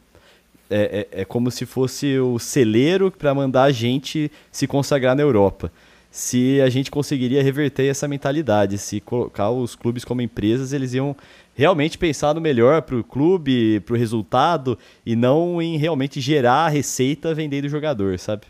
É, 0.78 1.08
é, 1.10 1.22
é, 1.22 1.26
como 1.26 1.50
se 1.50 1.66
fosse 1.66 2.20
o 2.20 2.38
celeiro 2.38 3.10
para 3.10 3.34
mandar 3.34 3.64
a 3.64 3.72
gente 3.72 4.30
se 4.52 4.68
consagrar 4.68 5.16
na 5.16 5.22
Europa. 5.22 5.72
Se 6.12 6.60
a 6.60 6.70
gente 6.70 6.92
conseguiria 6.92 7.42
reverter 7.42 7.88
essa 7.88 8.10
mentalidade, 8.10 8.78
se 8.78 9.00
colocar 9.00 9.50
os 9.52 9.74
clubes 9.74 10.04
como 10.04 10.22
empresas, 10.22 10.74
eles 10.74 10.94
iam 10.94 11.16
realmente 11.54 11.98
pensar 11.98 12.36
no 12.36 12.42
melhor 12.42 12.82
para 12.82 12.98
o 12.98 13.06
clube, 13.06 13.80
para 13.86 13.94
o 13.94 13.98
resultado, 13.98 14.78
e 15.06 15.16
não 15.16 15.62
em 15.62 15.78
realmente 15.78 16.20
gerar 16.20 16.68
receita 16.68 17.34
vendendo 17.34 17.66
o 17.66 17.70
jogador, 17.70 18.20
sabe? 18.20 18.42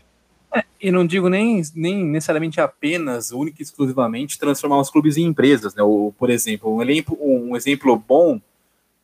É, 0.52 0.64
e 0.82 0.90
não 0.90 1.06
digo 1.06 1.28
nem, 1.28 1.62
nem 1.76 2.04
necessariamente 2.04 2.60
apenas, 2.60 3.30
única 3.30 3.58
e 3.60 3.62
exclusivamente, 3.62 4.36
transformar 4.36 4.80
os 4.80 4.90
clubes 4.90 5.16
em 5.16 5.22
empresas. 5.26 5.76
Né? 5.76 5.82
O, 5.84 6.12
por 6.18 6.28
exemplo, 6.28 6.76
um 6.76 7.50
um 7.50 7.56
exemplo 7.56 7.96
bom 7.96 8.40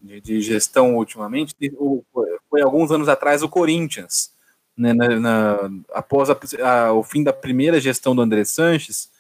de, 0.02 0.20
de 0.20 0.40
gestão 0.40 0.96
ultimamente 0.96 1.54
foi 2.50 2.60
alguns 2.60 2.90
anos 2.90 3.08
atrás 3.08 3.42
o 3.42 3.48
Corinthians. 3.48 4.32
Né, 4.76 4.92
na, 4.94 5.20
na, 5.20 5.70
após 5.92 6.30
a, 6.30 6.38
a, 6.64 6.92
o 6.92 7.02
fim 7.02 7.22
da 7.22 7.32
primeira 7.32 7.78
gestão 7.78 8.16
do 8.16 8.22
André 8.22 8.44
Sanches, 8.44 9.10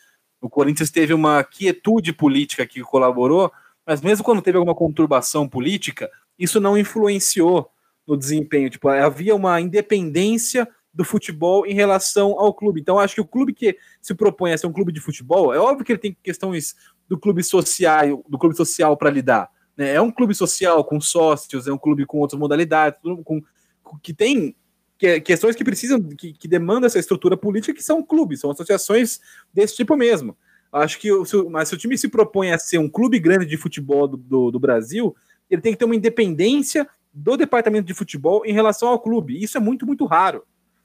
o 0.40 0.48
Corinthians 0.48 0.90
teve 0.90 1.12
uma 1.14 1.44
quietude 1.44 2.12
política 2.12 2.66
que 2.66 2.80
colaborou 2.80 3.52
mas 3.86 4.00
mesmo 4.00 4.24
quando 4.24 4.42
teve 4.42 4.56
alguma 4.56 4.74
conturbação 4.74 5.48
política, 5.48 6.10
isso 6.38 6.60
não 6.60 6.78
influenciou 6.78 7.70
no 8.06 8.16
desempenho. 8.16 8.70
Tipo, 8.70 8.88
havia 8.88 9.34
uma 9.34 9.60
independência 9.60 10.68
do 10.94 11.04
futebol 11.04 11.66
em 11.66 11.74
relação 11.74 12.38
ao 12.38 12.52
clube. 12.52 12.80
Então, 12.80 12.98
acho 12.98 13.14
que 13.14 13.20
o 13.20 13.26
clube 13.26 13.52
que 13.52 13.76
se 14.00 14.14
propõe 14.14 14.52
a 14.52 14.58
ser 14.58 14.66
um 14.66 14.72
clube 14.72 14.92
de 14.92 15.00
futebol, 15.00 15.52
é 15.52 15.58
óbvio 15.58 15.84
que 15.84 15.92
ele 15.92 15.98
tem 15.98 16.16
questões 16.22 16.76
do 17.08 17.18
clube 17.18 17.42
social, 17.42 18.22
do 18.28 18.38
clube 18.38 18.56
social 18.56 18.96
para 18.96 19.10
lidar. 19.10 19.50
Né? 19.82 19.94
É 19.94 20.00
um 20.00 20.12
clube 20.12 20.32
social 20.32 20.84
com 20.84 21.00
sócios, 21.00 21.66
é 21.66 21.72
um 21.72 21.78
clube 21.78 22.06
com 22.06 22.18
outras 22.18 22.38
modalidades, 22.38 23.00
com, 23.02 23.42
com 23.82 23.98
que 24.00 24.14
tem 24.14 24.54
que, 24.96 25.20
questões 25.20 25.56
que 25.56 25.64
precisam, 25.64 26.00
que, 26.00 26.32
que 26.32 26.46
demandam 26.46 26.86
essa 26.86 27.00
estrutura 27.00 27.36
política, 27.36 27.74
que 27.74 27.82
são 27.82 28.00
clubes, 28.00 28.38
são 28.38 28.52
associações 28.52 29.20
desse 29.52 29.74
tipo 29.74 29.96
mesmo. 29.96 30.36
Acho 30.72 31.00
que 31.00 31.08
se, 31.26 31.36
mas 31.50 31.68
se 31.68 31.74
o 31.74 31.78
time 31.78 31.98
se 31.98 32.08
propõe 32.08 32.52
a 32.52 32.58
ser 32.58 32.78
um 32.78 32.88
clube 32.88 33.18
grande 33.18 33.44
de 33.44 33.56
futebol 33.56 34.06
do, 34.06 34.16
do, 34.16 34.50
do, 34.52 34.60
Brasil, 34.60 35.14
ele 35.50 35.60
tem 35.60 35.72
que 35.72 35.78
ter 35.78 35.84
uma 35.84 35.96
independência 35.96 36.88
do 37.12 37.36
departamento 37.36 37.86
de 37.86 37.92
futebol 37.92 38.46
em 38.46 38.52
relação 38.52 38.88
ao 38.88 39.00
clube. 39.00 39.42
Isso 39.42 39.58
é 39.58 39.60
muito, 39.60 39.84
muito 39.84 40.06
raro. 40.06 40.44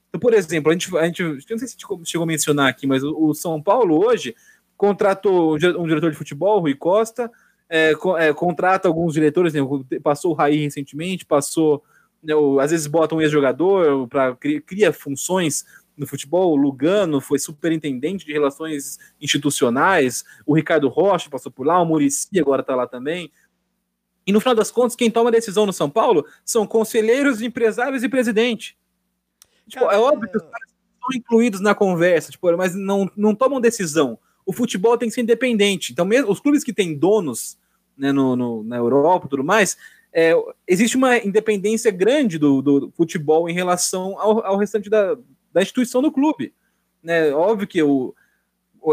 Então, 0.10 0.20
por 0.20 0.34
exemplo, 0.34 0.72
a 0.72 0.74
gente, 0.74 0.98
a 0.98 1.06
gente 1.06 1.52
não 1.52 1.58
sei 1.60 1.68
se 1.68 1.78
chegou 2.04 2.24
a 2.24 2.28
mencionar 2.28 2.68
aqui, 2.68 2.88
mas 2.88 3.04
o, 3.04 3.16
o 3.16 3.34
São 3.36 3.62
Paulo 3.62 4.04
hoje 4.04 4.36
contratou 4.76 5.54
um 5.56 5.88
diretor 5.88 6.10
de 6.12 6.18
futebol, 6.18 6.60
Rui 6.60 6.74
Costa, 6.74 7.32
é, 7.70 7.94
é, 8.20 8.34
contrata 8.34 8.88
alguns 8.88 9.14
diretores, 9.14 9.54
né, 9.54 9.62
passou 10.02 10.32
o 10.32 10.34
Raí 10.34 10.64
recentemente, 10.64 11.26
passou, 11.26 11.84
né, 12.24 12.34
às 12.62 12.72
vezes 12.72 12.88
bota 12.88 13.16
um 13.16 13.22
ex-jogador 13.22 14.08
para 14.08 14.36
cria, 14.36 14.62
cria 14.62 14.94
funções 14.94 15.66
no 15.98 16.06
futebol, 16.06 16.52
o 16.52 16.56
Lugano 16.56 17.20
foi 17.20 17.40
superintendente 17.40 18.26
de 18.26 18.32
relações 18.32 19.00
institucionais, 19.20 20.24
o 20.46 20.56
Ricardo 20.56 20.88
Rocha 20.88 21.30
passou 21.30 21.52
por 21.52 21.66
lá, 21.66 21.82
o 21.82 21.86
Murici 21.86 22.40
agora 22.40 22.62
está 22.62 22.76
lá 22.76 22.86
também. 22.86 23.32
E 24.26 24.32
no 24.32 24.40
final 24.40 24.54
das 24.54 24.70
contas, 24.70 24.96
quem 24.96 25.10
toma 25.10 25.30
a 25.30 25.32
decisão 25.32 25.66
no 25.66 25.74
São 25.74 25.90
Paulo 25.90 26.26
são 26.46 26.68
conselheiros, 26.68 27.42
empresários 27.42 28.04
e 28.04 28.10
presidente. 28.10 28.78
Tipo, 29.68 29.90
é 29.90 29.98
óbvio 29.98 30.30
que 30.30 30.38
os 30.38 30.44
caras 30.44 30.70
estão 30.94 31.10
incluídos 31.16 31.62
na 31.62 31.74
conversa, 31.74 32.32
tipo, 32.32 32.56
mas 32.56 32.76
não, 32.76 33.10
não 33.16 33.34
tomam 33.34 33.60
decisão. 33.60 34.20
O 34.48 34.54
futebol 34.54 34.98
tem 34.98 35.10
que 35.10 35.14
ser 35.14 35.22
independente. 35.22 35.92
Então, 35.92 36.06
mesmo 36.06 36.32
os 36.32 36.40
clubes 36.40 36.64
que 36.64 36.74
têm 36.74 36.98
donos 36.98 37.58
né, 37.98 38.12
no, 38.12 38.36
no, 38.36 38.64
na 38.64 38.78
Europa 38.78 39.28
e 39.28 39.30
tudo 39.30 39.44
mais, 39.44 39.78
é, 40.14 40.34
existe 40.68 40.96
uma 40.98 41.18
independência 41.18 41.92
grande 41.92 42.40
do, 42.40 42.62
do 42.62 42.92
futebol 42.96 43.50
em 43.50 43.54
relação 43.54 44.20
ao, 44.20 44.44
ao 44.46 44.58
restante 44.58 44.90
da, 44.90 45.18
da 45.54 45.62
instituição 45.62 46.02
do 46.02 46.12
clube. 46.12 46.54
Né? 47.04 47.32
Óbvio 47.32 47.68
que 47.68 47.84
o, 47.84 48.16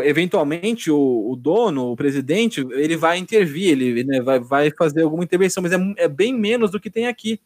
eventualmente 0.03 0.91
o, 0.91 1.31
o, 1.31 1.37
dono, 1.37 1.93
o 1.93 1.97
presidente, 1.97 2.67
ele 2.73 2.97
vai 2.97 3.19
intervir, 3.19 3.71
ele 3.71 4.05
né, 4.05 4.21
vai, 4.21 4.41
vai 4.41 4.71
fazer 4.71 5.03
alguma 5.03 5.25
intervenção, 5.25 5.63
mas 5.63 5.73
é, 5.73 5.79
é 5.97 6.09
bem 6.09 6.33
menos 6.33 6.71
do 6.71 6.81
que 6.81 6.91
tem 6.91 7.07
aqui. 7.07 7.41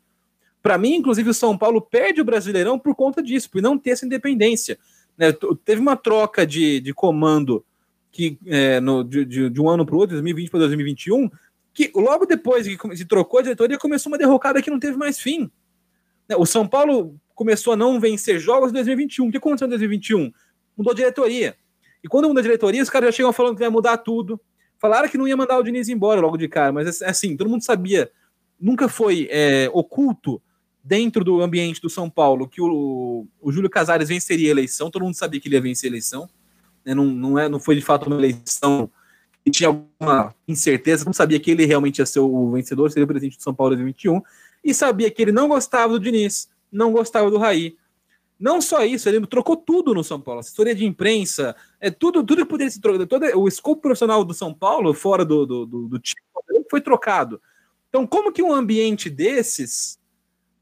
Para 0.62 0.78
mim, 0.78 0.96
inclusive, 0.96 1.30
o 1.30 1.34
São 1.34 1.56
Paulo 1.56 1.80
perde 1.80 2.20
o 2.20 2.24
Brasileirão 2.24 2.78
por 2.78 2.94
conta 2.94 3.22
disso, 3.22 3.50
por 3.50 3.62
não 3.62 3.78
ter 3.78 3.90
essa 3.90 4.06
independência. 4.06 4.78
Né, 5.16 5.32
teve 5.64 5.80
uma 5.80 5.96
troca 5.96 6.46
de, 6.46 6.80
de 6.80 6.94
comando 6.94 7.64
que 8.18 8.36
é, 8.46 8.80
no, 8.80 9.04
de, 9.04 9.24
de, 9.24 9.48
de, 9.48 9.60
um 9.60 9.68
ano 9.68 9.86
para 9.86 9.94
o 9.94 9.98
outro, 9.98 10.16
2020 10.16 10.50
para 10.50 10.58
2021, 10.58 11.30
que 11.72 11.92
logo 11.94 12.26
depois 12.26 12.66
que 12.66 12.96
se 12.96 13.04
trocou 13.04 13.38
a 13.38 13.42
diretoria, 13.44 13.78
começou 13.78 14.10
uma 14.10 14.18
derrocada 14.18 14.60
que 14.60 14.68
não 14.68 14.80
teve 14.80 14.96
mais 14.96 15.20
fim. 15.20 15.48
Né, 16.28 16.34
o 16.36 16.44
São 16.44 16.66
Paulo 16.66 17.14
começou 17.32 17.74
a 17.74 17.76
não 17.76 18.00
vencer 18.00 18.40
jogos 18.40 18.70
em 18.70 18.74
2021. 18.74 19.28
O 19.28 19.30
que 19.30 19.36
aconteceu 19.36 19.66
em 19.66 19.70
2021? 19.70 20.32
Mudou 20.76 20.92
a 20.92 20.96
diretoria. 20.96 21.56
E 22.02 22.08
quando 22.08 22.26
mudou 22.26 22.40
a 22.40 22.42
diretoria, 22.42 22.82
os 22.82 22.90
caras 22.90 23.10
já 23.10 23.18
chegam 23.18 23.32
falando 23.32 23.54
que 23.54 23.60
vai 23.60 23.70
mudar 23.70 23.98
tudo. 23.98 24.40
Falaram 24.80 25.08
que 25.08 25.16
não 25.16 25.28
ia 25.28 25.36
mandar 25.36 25.56
o 25.56 25.62
Diniz 25.62 25.88
embora 25.88 26.20
logo 26.20 26.36
de 26.36 26.48
cara, 26.48 26.72
mas 26.72 27.00
assim, 27.00 27.36
todo 27.36 27.48
mundo 27.48 27.62
sabia. 27.62 28.10
Nunca 28.60 28.88
foi 28.88 29.28
é, 29.30 29.70
oculto 29.72 30.42
dentro 30.82 31.22
do 31.22 31.40
ambiente 31.40 31.80
do 31.80 31.88
São 31.88 32.10
Paulo 32.10 32.48
que 32.48 32.60
o, 32.60 33.28
o 33.40 33.52
Júlio 33.52 33.70
Casares 33.70 34.08
venceria 34.08 34.48
a 34.48 34.50
eleição, 34.50 34.90
todo 34.90 35.04
mundo 35.04 35.14
sabia 35.14 35.40
que 35.40 35.46
ele 35.46 35.54
ia 35.54 35.60
vencer 35.60 35.88
a 35.88 35.92
eleição. 35.92 36.28
Né? 36.88 36.94
Não, 36.94 37.04
não, 37.04 37.38
é, 37.38 37.48
não 37.48 37.60
foi 37.60 37.74
de 37.74 37.82
fato 37.82 38.06
uma 38.06 38.16
eleição 38.16 38.90
que 39.44 39.50
tinha 39.50 39.68
alguma 39.68 40.34
incerteza, 40.46 41.04
não 41.04 41.12
sabia 41.12 41.38
que 41.38 41.50
ele 41.50 41.66
realmente 41.66 41.98
ia 41.98 42.06
ser 42.06 42.20
o 42.20 42.52
vencedor, 42.52 42.90
seria 42.90 43.04
o 43.04 43.08
presidente 43.08 43.36
do 43.36 43.42
São 43.42 43.54
Paulo 43.54 43.74
em 43.74 43.76
2021, 43.76 44.22
e 44.64 44.74
sabia 44.74 45.10
que 45.10 45.20
ele 45.20 45.32
não 45.32 45.48
gostava 45.48 45.92
do 45.92 46.00
Diniz, 46.00 46.48
não 46.72 46.92
gostava 46.92 47.30
do 47.30 47.38
Raí. 47.38 47.76
Não 48.38 48.60
só 48.60 48.84
isso, 48.84 49.08
ele 49.08 49.26
trocou 49.26 49.56
tudo 49.56 49.92
no 49.92 50.02
São 50.02 50.20
Paulo, 50.20 50.40
assessoria 50.40 50.74
de 50.74 50.84
imprensa, 50.84 51.54
é 51.80 51.90
tudo, 51.90 52.22
tudo 52.24 52.42
que 52.42 52.50
poderia 52.50 52.70
se 52.70 52.80
trocar, 52.80 53.06
todo 53.06 53.24
o 53.38 53.48
escopo 53.48 53.82
profissional 53.82 54.24
do 54.24 54.32
São 54.32 54.54
Paulo, 54.54 54.94
fora 54.94 55.24
do, 55.24 55.44
do, 55.44 55.66
do, 55.66 55.88
do 55.88 55.98
time, 55.98 56.22
foi 56.70 56.80
trocado. 56.80 57.40
Então, 57.88 58.06
como 58.06 58.32
que 58.32 58.42
um 58.42 58.52
ambiente 58.52 59.10
desses, 59.10 59.98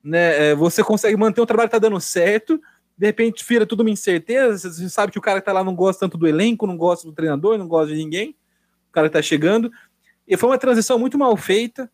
né, 0.03 0.51
é, 0.51 0.55
você 0.55 0.83
consegue 0.83 1.17
manter 1.17 1.41
um 1.41 1.47
trabalho 1.47 1.69
que 1.69 1.77
está 1.77 1.89
dando 1.89 2.01
certo, 2.01 2.61
de 2.97 3.07
repente 3.07 3.45
vira 3.47 3.67
tudo 3.67 3.81
uma 3.81 3.91
incerteza, 3.91 4.71
você 4.71 4.89
sabe 4.89 5.13
que 5.13 5.19
o 5.19 5.23
cara 5.23 5.41
que 5.41 5.47
tá 5.47 5.53
lá 5.53 5.63
não 5.63 5.75
gosta 5.75 6.01
tanto 6.01 6.17
do 6.17 6.27
elenco, 6.27 6.67
não 6.67 6.77
gosta 6.77 7.07
do 7.07 7.13
treinador, 7.13 7.59
não 7.59 7.69
gosta 7.69 7.93
de 7.93 7.99
ninguém, 7.99 8.37
o 8.89 8.93
cara 8.93 9.09
que 9.09 9.13
tá 9.13 9.23
chegando, 9.23 9.71
e 10.27 10.37
foi 10.37 10.49
uma 10.49 10.59
transição 10.59 10.99
muito 10.99 11.19
mal 11.19 11.37
feita, 11.37 11.91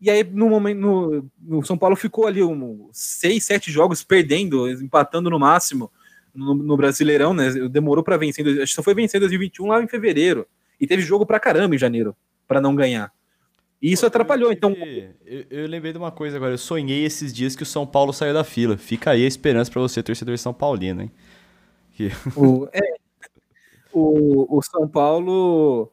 e 0.00 0.10
aí, 0.10 0.22
no 0.22 0.50
momento, 0.50 0.78
no, 0.78 1.30
no 1.40 1.64
São 1.64 1.76
Paulo 1.76 1.96
ficou 1.96 2.26
ali 2.26 2.42
um, 2.42 2.88
seis, 2.92 3.44
sete 3.44 3.70
jogos 3.72 4.04
perdendo, 4.04 4.68
empatando 4.70 5.30
no 5.30 5.38
máximo 5.38 5.90
no, 6.34 6.54
no 6.54 6.76
Brasileirão, 6.76 7.32
né? 7.32 7.50
Demorou 7.68 8.04
para 8.04 8.16
vencer. 8.16 8.46
Acho 8.46 8.58
que 8.58 8.66
só 8.66 8.82
foi 8.82 8.94
vencer 8.94 9.18
em 9.18 9.22
2021 9.22 9.66
lá 9.66 9.82
em 9.82 9.88
fevereiro. 9.88 10.46
E 10.78 10.86
teve 10.86 11.02
jogo 11.02 11.24
pra 11.24 11.40
caramba 11.40 11.74
em 11.74 11.78
janeiro, 11.78 12.14
para 12.46 12.60
não 12.60 12.76
ganhar. 12.76 13.10
E 13.80 13.92
isso 13.92 14.02
Pô, 14.02 14.06
atrapalhou, 14.06 14.52
então. 14.52 14.74
Eu, 15.24 15.44
eu, 15.50 15.66
lembrei 15.66 15.92
de 15.92 15.98
uma 15.98 16.10
coisa 16.10 16.36
agora. 16.36 16.54
Eu 16.54 16.58
sonhei 16.58 17.04
esses 17.04 17.32
dias 17.32 17.54
que 17.54 17.62
o 17.62 17.66
São 17.66 17.86
Paulo 17.86 18.12
saiu 18.12 18.32
da 18.32 18.44
fila. 18.44 18.76
Fica 18.76 19.10
aí 19.10 19.24
a 19.24 19.28
esperança 19.28 19.70
para 19.70 19.82
você, 19.82 20.02
torcedor 20.02 20.36
São 20.38 20.54
Paulino, 20.54 21.02
hein? 21.02 21.10
Que... 21.92 22.10
O, 22.36 22.68
é, 22.72 22.80
o, 23.92 24.58
o 24.58 24.62
São 24.62 24.88
Paulo 24.88 25.90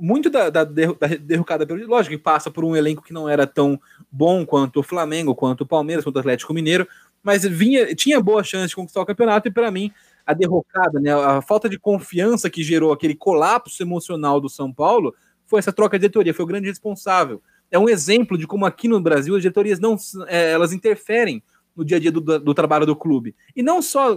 muito 0.00 0.30
da, 0.30 0.50
da, 0.50 0.64
da 0.64 1.06
derrocada 1.20 1.66
pelo. 1.66 1.86
Lógico 1.86 2.16
que 2.16 2.22
passa 2.22 2.50
por 2.50 2.64
um 2.64 2.74
elenco 2.74 3.02
que 3.02 3.12
não 3.12 3.28
era 3.28 3.46
tão 3.46 3.80
bom 4.10 4.46
quanto 4.46 4.80
o 4.80 4.82
Flamengo, 4.82 5.34
quanto 5.34 5.62
o 5.62 5.66
Palmeiras, 5.66 6.04
quanto 6.04 6.16
o 6.16 6.20
Atlético 6.20 6.54
Mineiro, 6.54 6.88
mas 7.22 7.44
vinha, 7.44 7.94
tinha 7.94 8.20
boa 8.20 8.42
chance 8.42 8.68
de 8.68 8.76
conquistar 8.76 9.00
o 9.00 9.06
campeonato, 9.06 9.48
e 9.48 9.50
para 9.50 9.70
mim, 9.70 9.92
a 10.26 10.32
derrocada, 10.32 10.98
né, 10.98 11.12
a 11.12 11.42
falta 11.42 11.68
de 11.68 11.78
confiança 11.78 12.48
que 12.48 12.62
gerou 12.62 12.92
aquele 12.92 13.14
colapso 13.14 13.82
emocional 13.82 14.40
do 14.40 14.48
São 14.48 14.72
Paulo 14.72 15.14
foi 15.50 15.58
essa 15.58 15.72
troca 15.72 15.98
de 15.98 16.02
diretoria, 16.02 16.32
foi 16.32 16.44
o 16.44 16.48
grande 16.48 16.68
responsável. 16.68 17.42
É 17.72 17.78
um 17.78 17.88
exemplo 17.88 18.38
de 18.38 18.46
como 18.46 18.64
aqui 18.64 18.86
no 18.86 19.00
Brasil 19.00 19.34
as 19.34 19.42
diretorias 19.42 19.80
não 19.80 19.96
é, 20.28 20.52
elas 20.52 20.72
interferem 20.72 21.42
no 21.76 21.84
dia 21.84 21.96
a 21.96 22.00
dia 22.00 22.12
do, 22.12 22.20
do 22.20 22.54
trabalho 22.54 22.86
do 22.86 22.94
clube. 22.94 23.34
E 23.54 23.62
não 23.62 23.82
só 23.82 24.16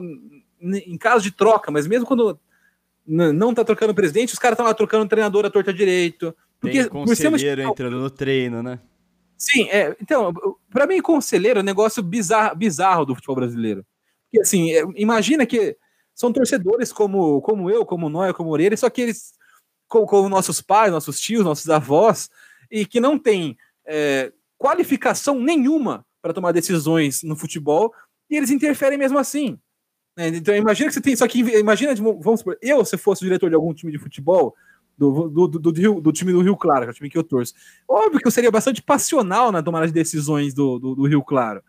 em 0.62 0.98
caso 0.98 1.24
de 1.24 1.32
troca, 1.32 1.72
mas 1.72 1.88
mesmo 1.88 2.06
quando 2.06 2.40
não 3.06 3.54
tá 3.54 3.66
trocando 3.66 3.96
presidente, 3.96 4.32
os 4.32 4.40
caras 4.40 4.54
estão 4.54 4.66
lá 4.68 4.74
trocando 4.76 5.10
treinador 5.10 5.44
à 5.44 5.50
torta 5.50 5.74
direito. 5.74 6.36
Porque 6.60 6.84
Tem 6.84 6.90
conselheiro 6.90 7.64
por 7.64 7.72
entrando 7.72 8.00
no 8.00 8.10
treino, 8.12 8.62
né? 8.62 8.80
Sim, 9.36 9.68
é, 9.70 9.98
então, 10.00 10.32
para 10.70 10.88
mim, 10.88 11.02
conselheiro 11.02 11.60
é 11.60 11.62
um 11.62 11.66
negócio 11.66 12.02
bizarro, 12.02 12.56
bizarro 12.56 13.06
do 13.06 13.16
futebol 13.16 13.36
brasileiro. 13.36 13.86
Porque, 14.26 14.42
assim, 14.42 14.72
é, 14.72 14.84
imagina 14.96 15.46
que 15.46 15.76
são 16.16 16.32
torcedores 16.32 16.94
como, 16.94 17.42
como 17.42 17.70
eu, 17.70 17.86
como 17.86 18.08
Noia, 18.08 18.34
como 18.34 18.50
Moreira, 18.50 18.78
só 18.78 18.90
que 18.90 19.02
eles, 19.02 19.34
como, 19.94 20.08
como, 20.08 20.28
nossos 20.28 20.60
pais, 20.60 20.92
nossos 20.92 21.20
tios, 21.20 21.44
nossos 21.44 21.70
avós, 21.70 22.28
e 22.72 22.84
que 22.84 23.00
não 23.00 23.20
tem 23.20 23.56
é, 23.86 24.34
qualificação 24.58 25.40
nenhuma 25.40 26.04
para 26.20 26.34
tomar 26.34 26.52
decisões 26.52 27.22
no 27.22 27.36
futebol, 27.36 27.94
e 28.28 28.36
eles 28.36 28.50
interferem 28.50 28.98
mesmo 28.98 29.20
assim. 29.20 29.60
Né? 30.18 30.30
Então 30.30 30.56
imagina 30.56 30.90
que 30.90 30.96
você 30.96 31.02
tem. 31.02 31.16
Só 31.16 31.28
que 31.28 31.40
imagina, 31.40 31.94
vamos 31.94 32.40
supor, 32.40 32.58
eu, 32.60 32.84
se 32.84 32.98
fosse 32.98 33.24
diretor 33.24 33.50
de 33.50 33.56
algum 33.56 33.72
time 33.72 33.92
de 33.92 34.00
futebol, 34.00 34.56
do, 34.98 35.30
do, 35.30 35.48
do, 35.48 35.60
do, 35.60 35.72
Rio, 35.72 36.02
do 36.02 36.12
time 36.12 36.32
do 36.32 36.42
Rio 36.42 36.58
Claro, 36.58 36.86
que 36.86 36.90
é 36.90 36.92
o 36.92 36.96
time 36.96 37.10
que 37.10 37.18
eu 37.18 37.24
torço. 37.24 37.54
Óbvio 37.88 38.20
que 38.20 38.28
eu 38.28 38.32
seria 38.32 38.50
bastante 38.50 38.82
passional 38.82 39.52
na 39.52 39.62
tomada 39.62 39.86
de 39.86 39.94
decisões 39.94 40.56
do, 40.56 40.80
do, 40.80 40.96
do 40.96 41.08
Rio 41.08 41.24
Claro. 41.24 41.62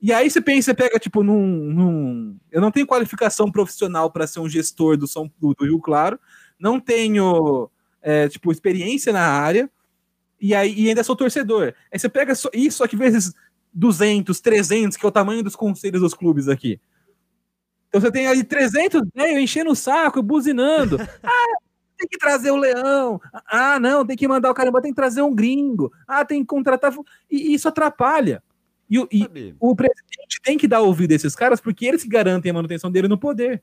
E 0.00 0.12
aí 0.12 0.30
você 0.30 0.40
pensa, 0.40 0.66
você 0.66 0.74
pega, 0.74 0.98
tipo, 0.98 1.22
num. 1.22 1.46
num... 1.46 2.38
Eu 2.50 2.60
não 2.60 2.70
tenho 2.70 2.86
qualificação 2.86 3.50
profissional 3.50 4.10
para 4.10 4.26
ser 4.26 4.40
um 4.40 4.48
gestor 4.48 4.96
do, 4.96 5.08
São, 5.08 5.30
do, 5.38 5.54
do 5.54 5.64
Rio 5.64 5.80
Claro, 5.80 6.18
não 6.58 6.80
tenho, 6.80 7.70
é, 8.02 8.28
tipo, 8.28 8.50
experiência 8.50 9.12
na 9.12 9.22
área, 9.22 9.70
e 10.40 10.54
aí 10.54 10.72
e 10.72 10.88
ainda 10.88 11.02
sou 11.02 11.16
torcedor. 11.16 11.74
Aí 11.92 11.98
você 11.98 12.08
pega 12.08 12.32
isso, 12.52 12.78
só 12.78 12.86
que 12.86 12.96
vezes 12.96 13.34
200, 13.72 14.40
300, 14.40 14.96
que 14.96 15.04
é 15.04 15.08
o 15.08 15.12
tamanho 15.12 15.42
dos 15.42 15.56
conselhos 15.56 16.00
dos 16.00 16.14
clubes 16.14 16.48
aqui. 16.48 16.80
Então 17.88 18.00
você 18.00 18.10
tem 18.12 18.26
ali 18.26 18.44
300 18.44 19.02
velho 19.14 19.40
enchendo 19.40 19.70
o 19.70 19.76
saco, 19.76 20.22
buzinando. 20.22 20.98
Ah, 21.22 21.58
tem 21.98 22.08
que 22.08 22.18
trazer 22.18 22.52
o 22.52 22.56
leão. 22.56 23.20
Ah, 23.50 23.80
não, 23.80 24.06
tem 24.06 24.16
que 24.16 24.28
mandar 24.28 24.50
o 24.50 24.54
caramba, 24.54 24.80
tem 24.80 24.92
que 24.92 24.96
trazer 24.96 25.20
um 25.20 25.34
gringo. 25.34 25.92
Ah, 26.06 26.24
tem 26.24 26.42
que 26.42 26.46
contratar. 26.46 26.94
E 27.28 27.54
isso 27.54 27.68
atrapalha. 27.68 28.40
E, 28.88 28.96
e 29.10 29.54
o 29.58 29.74
presidente 29.74 30.40
tem 30.42 30.56
que 30.56 30.68
dar 30.68 30.80
ouvido 30.80 31.10
a 31.12 31.14
esses 31.16 31.34
caras 31.34 31.60
porque 31.60 31.84
eles 31.84 32.02
que 32.02 32.08
garantem 32.08 32.50
a 32.50 32.54
manutenção 32.54 32.90
dele 32.90 33.08
no 33.08 33.18
poder. 33.18 33.62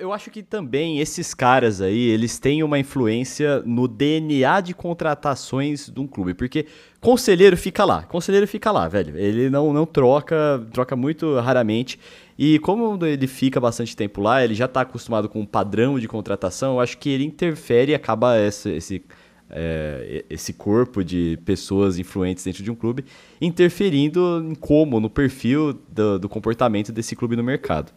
Eu 0.00 0.10
acho 0.10 0.30
que 0.30 0.42
também 0.42 1.00
esses 1.00 1.34
caras 1.34 1.82
aí, 1.82 2.08
eles 2.08 2.38
têm 2.38 2.62
uma 2.62 2.78
influência 2.78 3.62
no 3.66 3.86
DNA 3.86 4.62
de 4.62 4.72
contratações 4.72 5.90
de 5.90 6.00
um 6.00 6.06
clube, 6.06 6.32
porque 6.32 6.64
conselheiro 6.98 7.58
fica 7.58 7.84
lá, 7.84 8.02
conselheiro 8.04 8.48
fica 8.48 8.70
lá, 8.70 8.88
velho. 8.88 9.18
Ele 9.18 9.50
não, 9.50 9.70
não 9.70 9.84
troca, 9.84 10.66
troca 10.72 10.96
muito 10.96 11.38
raramente. 11.40 12.00
E 12.38 12.58
como 12.60 13.04
ele 13.04 13.26
fica 13.26 13.60
bastante 13.60 13.94
tempo 13.94 14.22
lá, 14.22 14.42
ele 14.42 14.54
já 14.54 14.64
está 14.64 14.80
acostumado 14.80 15.28
com 15.28 15.40
um 15.40 15.46
padrão 15.46 15.98
de 15.98 16.08
contratação, 16.08 16.74
eu 16.74 16.80
acho 16.80 16.96
que 16.96 17.10
ele 17.10 17.24
interfere 17.24 17.92
e 17.92 17.94
acaba 17.94 18.40
esse, 18.40 18.70
esse, 18.70 19.04
é, 19.50 20.24
esse 20.30 20.54
corpo 20.54 21.04
de 21.04 21.38
pessoas 21.44 21.98
influentes 21.98 22.44
dentro 22.44 22.62
de 22.62 22.70
um 22.70 22.74
clube 22.74 23.04
interferindo 23.42 24.42
em 24.50 24.54
como, 24.54 24.98
no 24.98 25.10
perfil 25.10 25.74
do, 25.90 26.18
do 26.18 26.30
comportamento 26.30 26.90
desse 26.90 27.14
clube 27.14 27.36
no 27.36 27.44
mercado. 27.44 27.92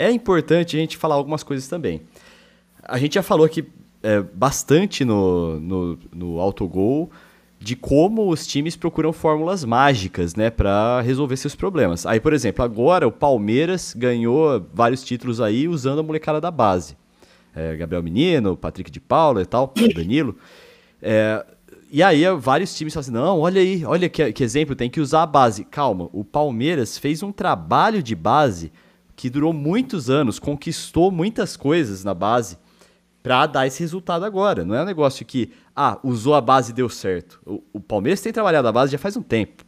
É 0.00 0.10
importante 0.10 0.76
a 0.76 0.80
gente 0.80 0.96
falar 0.96 1.14
algumas 1.14 1.42
coisas 1.42 1.68
também. 1.68 2.00
A 2.82 2.98
gente 2.98 3.16
já 3.16 3.22
falou 3.22 3.44
aqui 3.44 3.66
é, 4.02 4.22
bastante 4.22 5.04
no, 5.04 5.60
no, 5.60 5.98
no 6.10 6.40
autogol 6.40 7.10
de 7.58 7.76
como 7.76 8.30
os 8.30 8.46
times 8.46 8.74
procuram 8.74 9.12
fórmulas 9.12 9.62
mágicas, 9.62 10.34
né, 10.34 10.48
para 10.48 11.02
resolver 11.02 11.36
seus 11.36 11.54
problemas. 11.54 12.06
Aí, 12.06 12.18
por 12.18 12.32
exemplo, 12.32 12.64
agora 12.64 13.06
o 13.06 13.12
Palmeiras 13.12 13.92
ganhou 13.94 14.66
vários 14.72 15.04
títulos 15.04 15.38
aí 15.38 15.68
usando 15.68 15.98
a 15.98 16.02
molecada 16.02 16.40
da 16.40 16.50
base. 16.50 16.96
É, 17.54 17.76
Gabriel 17.76 18.02
Menino, 18.02 18.56
Patrick 18.56 18.90
de 18.90 19.00
Paula 19.00 19.42
e 19.42 19.46
tal, 19.46 19.70
Danilo. 19.94 20.34
É, 21.02 21.44
e 21.92 22.02
aí 22.02 22.22
vários 22.38 22.74
times 22.74 22.94
falam 22.94 23.02
assim, 23.02 23.12
não, 23.12 23.40
olha 23.40 23.60
aí, 23.60 23.84
olha 23.84 24.08
que, 24.08 24.32
que 24.32 24.42
exemplo, 24.42 24.74
tem 24.74 24.88
que 24.88 25.00
usar 25.00 25.24
a 25.24 25.26
base. 25.26 25.64
Calma, 25.64 26.08
o 26.10 26.24
Palmeiras 26.24 26.96
fez 26.96 27.22
um 27.22 27.30
trabalho 27.30 28.02
de 28.02 28.14
base 28.14 28.72
que 29.20 29.28
durou 29.28 29.52
muitos 29.52 30.08
anos, 30.08 30.38
conquistou 30.38 31.10
muitas 31.10 31.54
coisas 31.54 32.02
na 32.02 32.14
base 32.14 32.56
para 33.22 33.44
dar 33.44 33.66
esse 33.66 33.78
resultado 33.80 34.24
agora. 34.24 34.64
Não 34.64 34.74
é 34.74 34.80
um 34.80 34.86
negócio 34.86 35.26
que, 35.26 35.52
ah, 35.76 35.98
usou 36.02 36.34
a 36.34 36.40
base 36.40 36.70
e 36.70 36.74
deu 36.74 36.88
certo. 36.88 37.38
O, 37.44 37.62
o, 37.74 37.80
Palmeiras 37.80 38.22
tem 38.22 38.32
trabalhado 38.32 38.66
a 38.66 38.72
base 38.72 38.92
já 38.92 38.96
faz 38.96 39.18
um 39.18 39.22
tempo. 39.22 39.62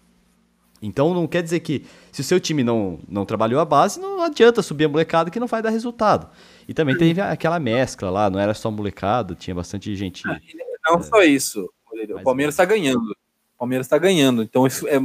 Então 0.80 1.12
não 1.12 1.26
quer 1.26 1.42
dizer 1.42 1.60
que 1.60 1.84
se 2.10 2.22
o 2.22 2.24
seu 2.24 2.40
time 2.40 2.64
não, 2.64 2.98
não 3.06 3.26
trabalhou 3.26 3.60
a 3.60 3.64
base, 3.66 4.00
não 4.00 4.22
adianta 4.22 4.62
subir 4.62 4.86
a 4.86 4.88
molecada 4.88 5.30
que 5.30 5.38
não 5.38 5.46
vai 5.46 5.60
dar 5.60 5.68
resultado. 5.68 6.30
E 6.66 6.72
também 6.72 6.96
teve 6.96 7.20
aquela 7.20 7.60
mescla 7.60 8.08
lá, 8.08 8.30
não 8.30 8.40
era 8.40 8.54
só 8.54 8.70
molecada, 8.70 9.34
tinha 9.34 9.54
bastante 9.54 9.94
gente. 9.94 10.26
Ah, 10.26 10.40
não 10.88 10.98
é, 10.98 11.02
só 11.02 11.22
isso. 11.22 11.70
O 12.16 12.22
Palmeiras 12.22 12.54
está 12.54 12.64
ganhando. 12.64 13.10
O 13.54 13.58
Palmeiras 13.58 13.84
está 13.84 13.98
ganhando. 13.98 14.42
Então 14.42 14.66
isso 14.66 14.88
é, 14.88 14.98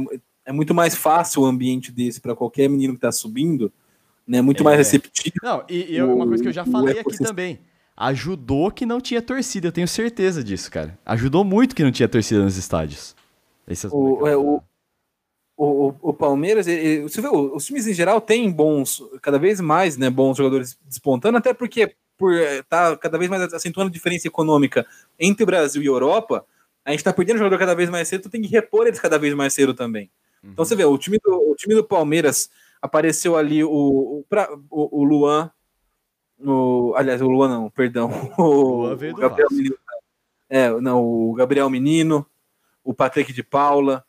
é 0.46 0.52
muito 0.52 0.72
mais 0.72 0.94
fácil 0.94 1.42
o 1.42 1.44
ambiente 1.44 1.92
desse 1.92 2.18
para 2.18 2.34
qualquer 2.34 2.66
menino 2.66 2.94
que 2.94 2.98
está 2.98 3.12
subindo 3.12 3.70
né? 4.28 4.40
Muito 4.42 4.60
É. 4.60 4.64
mais 4.64 4.76
receptivo. 4.76 5.34
Não, 5.42 5.64
e, 5.68 5.92
e 5.94 5.96
eu- 5.96 6.14
uma 6.14 6.26
coisa 6.26 6.42
que 6.42 6.48
eu 6.50 6.52
já 6.52 6.64
falei 6.64 7.00
aqui 7.00 7.16
também. 7.18 7.58
Ajudou 7.96 8.70
que 8.70 8.86
não 8.86 9.00
tinha 9.00 9.20
torcida, 9.20 9.66
eu 9.68 9.72
tenho 9.72 9.88
certeza 9.88 10.44
disso, 10.44 10.70
cara. 10.70 10.96
Ajudou 11.04 11.42
muito 11.42 11.74
que 11.74 11.82
não 11.82 11.90
tinha 11.90 12.08
torcida 12.08 12.44
nos 12.44 12.56
estádios. 12.56 13.16
Esse 13.66 13.88
O, 13.90 14.26
é, 14.26 14.36
o, 14.36 14.62
o, 15.56 15.94
o- 16.00 16.12
Palmeiras, 16.14 16.68
ele- 16.68 17.02
você 17.02 17.20
vê, 17.20 17.28
os 17.28 17.64
times 17.66 17.86
em 17.88 17.92
geral 17.94 18.20
têm 18.20 18.50
bons, 18.52 19.02
cada 19.20 19.38
vez 19.38 19.60
mais, 19.60 19.96
né, 19.96 20.08
bons 20.10 20.36
jogadores 20.36 20.78
despontando, 20.86 21.38
até 21.38 21.52
porque 21.52 21.94
por 22.16 22.32
estar 22.34 22.96
cada 22.98 23.18
vez 23.18 23.28
mais 23.30 23.52
acentuando 23.52 23.88
a 23.90 23.92
diferença 23.92 24.26
econômica 24.28 24.86
entre 25.18 25.42
o 25.42 25.46
Brasil 25.46 25.82
e 25.82 25.86
Europa, 25.86 26.44
a 26.84 26.90
gente 26.92 27.02
tá 27.04 27.12
perdendo 27.12 27.38
jogador 27.38 27.58
cada 27.58 27.74
vez 27.74 27.90
mais 27.90 28.06
cedo, 28.08 28.20
então 28.20 28.30
tem 28.30 28.42
que 28.42 28.48
repor 28.48 28.86
eles 28.86 28.98
cada 29.00 29.18
vez 29.18 29.34
mais 29.34 29.52
cedo 29.52 29.74
também. 29.74 30.08
Então 30.42 30.64
você 30.64 30.74
vê, 30.76 30.84
o 30.84 30.96
time 30.96 31.18
do, 31.22 31.50
o 31.50 31.54
time 31.56 31.74
do 31.74 31.82
Palmeiras 31.84 32.48
apareceu 32.80 33.36
ali 33.36 33.62
o, 33.62 33.70
o, 33.70 34.24
pra- 34.28 34.50
o, 34.70 35.00
o 35.00 35.04
Luan, 35.04 35.50
o, 36.38 36.94
aliás, 36.96 37.20
o 37.20 37.28
Luan 37.28 37.48
não, 37.48 37.70
perdão, 37.70 38.10
o, 38.38 38.92
o 38.92 38.96
Gabriel. 39.16 39.48
Menino, 39.50 39.76
é, 40.48 40.70
não, 40.80 41.04
o 41.04 41.34
Gabriel 41.34 41.68
Menino, 41.68 42.26
o 42.82 42.94
Patrick 42.94 43.32
de 43.32 43.42
Paula, 43.42 44.04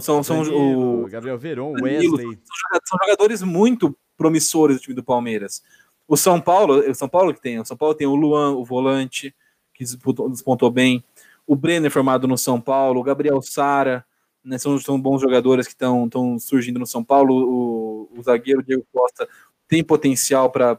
são, 0.00 0.22
são 0.22 0.42
Danilo, 0.44 1.04
o, 1.04 1.08
Gabriel 1.08 1.38
Veron, 1.38 1.72
Danilo, 1.72 2.16
Wesley. 2.16 2.38
são 2.84 2.98
jogadores 3.02 3.42
muito 3.42 3.96
promissores 4.16 4.76
do 4.76 4.82
time 4.82 4.94
do 4.94 5.02
Palmeiras. 5.02 5.62
O 6.06 6.16
São 6.16 6.40
Paulo, 6.40 6.78
o 6.78 6.94
São 6.94 7.08
Paulo 7.08 7.34
que 7.34 7.40
tem, 7.40 7.58
o 7.58 7.64
São 7.64 7.76
Paulo 7.76 7.94
tem 7.94 8.06
o 8.06 8.14
Luan, 8.14 8.52
o 8.52 8.64
volante, 8.64 9.34
que 9.74 9.84
despontou, 9.84 10.28
despontou 10.30 10.70
bem, 10.70 11.04
o 11.46 11.56
Brenner 11.56 11.90
formado 11.90 12.28
no 12.28 12.38
São 12.38 12.60
Paulo, 12.60 13.00
o 13.00 13.02
Gabriel 13.02 13.40
Sara, 13.42 14.04
né, 14.44 14.58
são, 14.58 14.78
são 14.78 15.00
bons 15.00 15.20
jogadores 15.20 15.66
que 15.66 15.72
estão 15.72 16.38
surgindo 16.38 16.78
no 16.78 16.86
São 16.86 17.04
Paulo. 17.04 17.34
O, 17.34 18.18
o 18.18 18.22
zagueiro 18.22 18.62
Diego 18.62 18.86
Costa 18.92 19.28
tem 19.68 19.84
potencial 19.84 20.50
para 20.50 20.76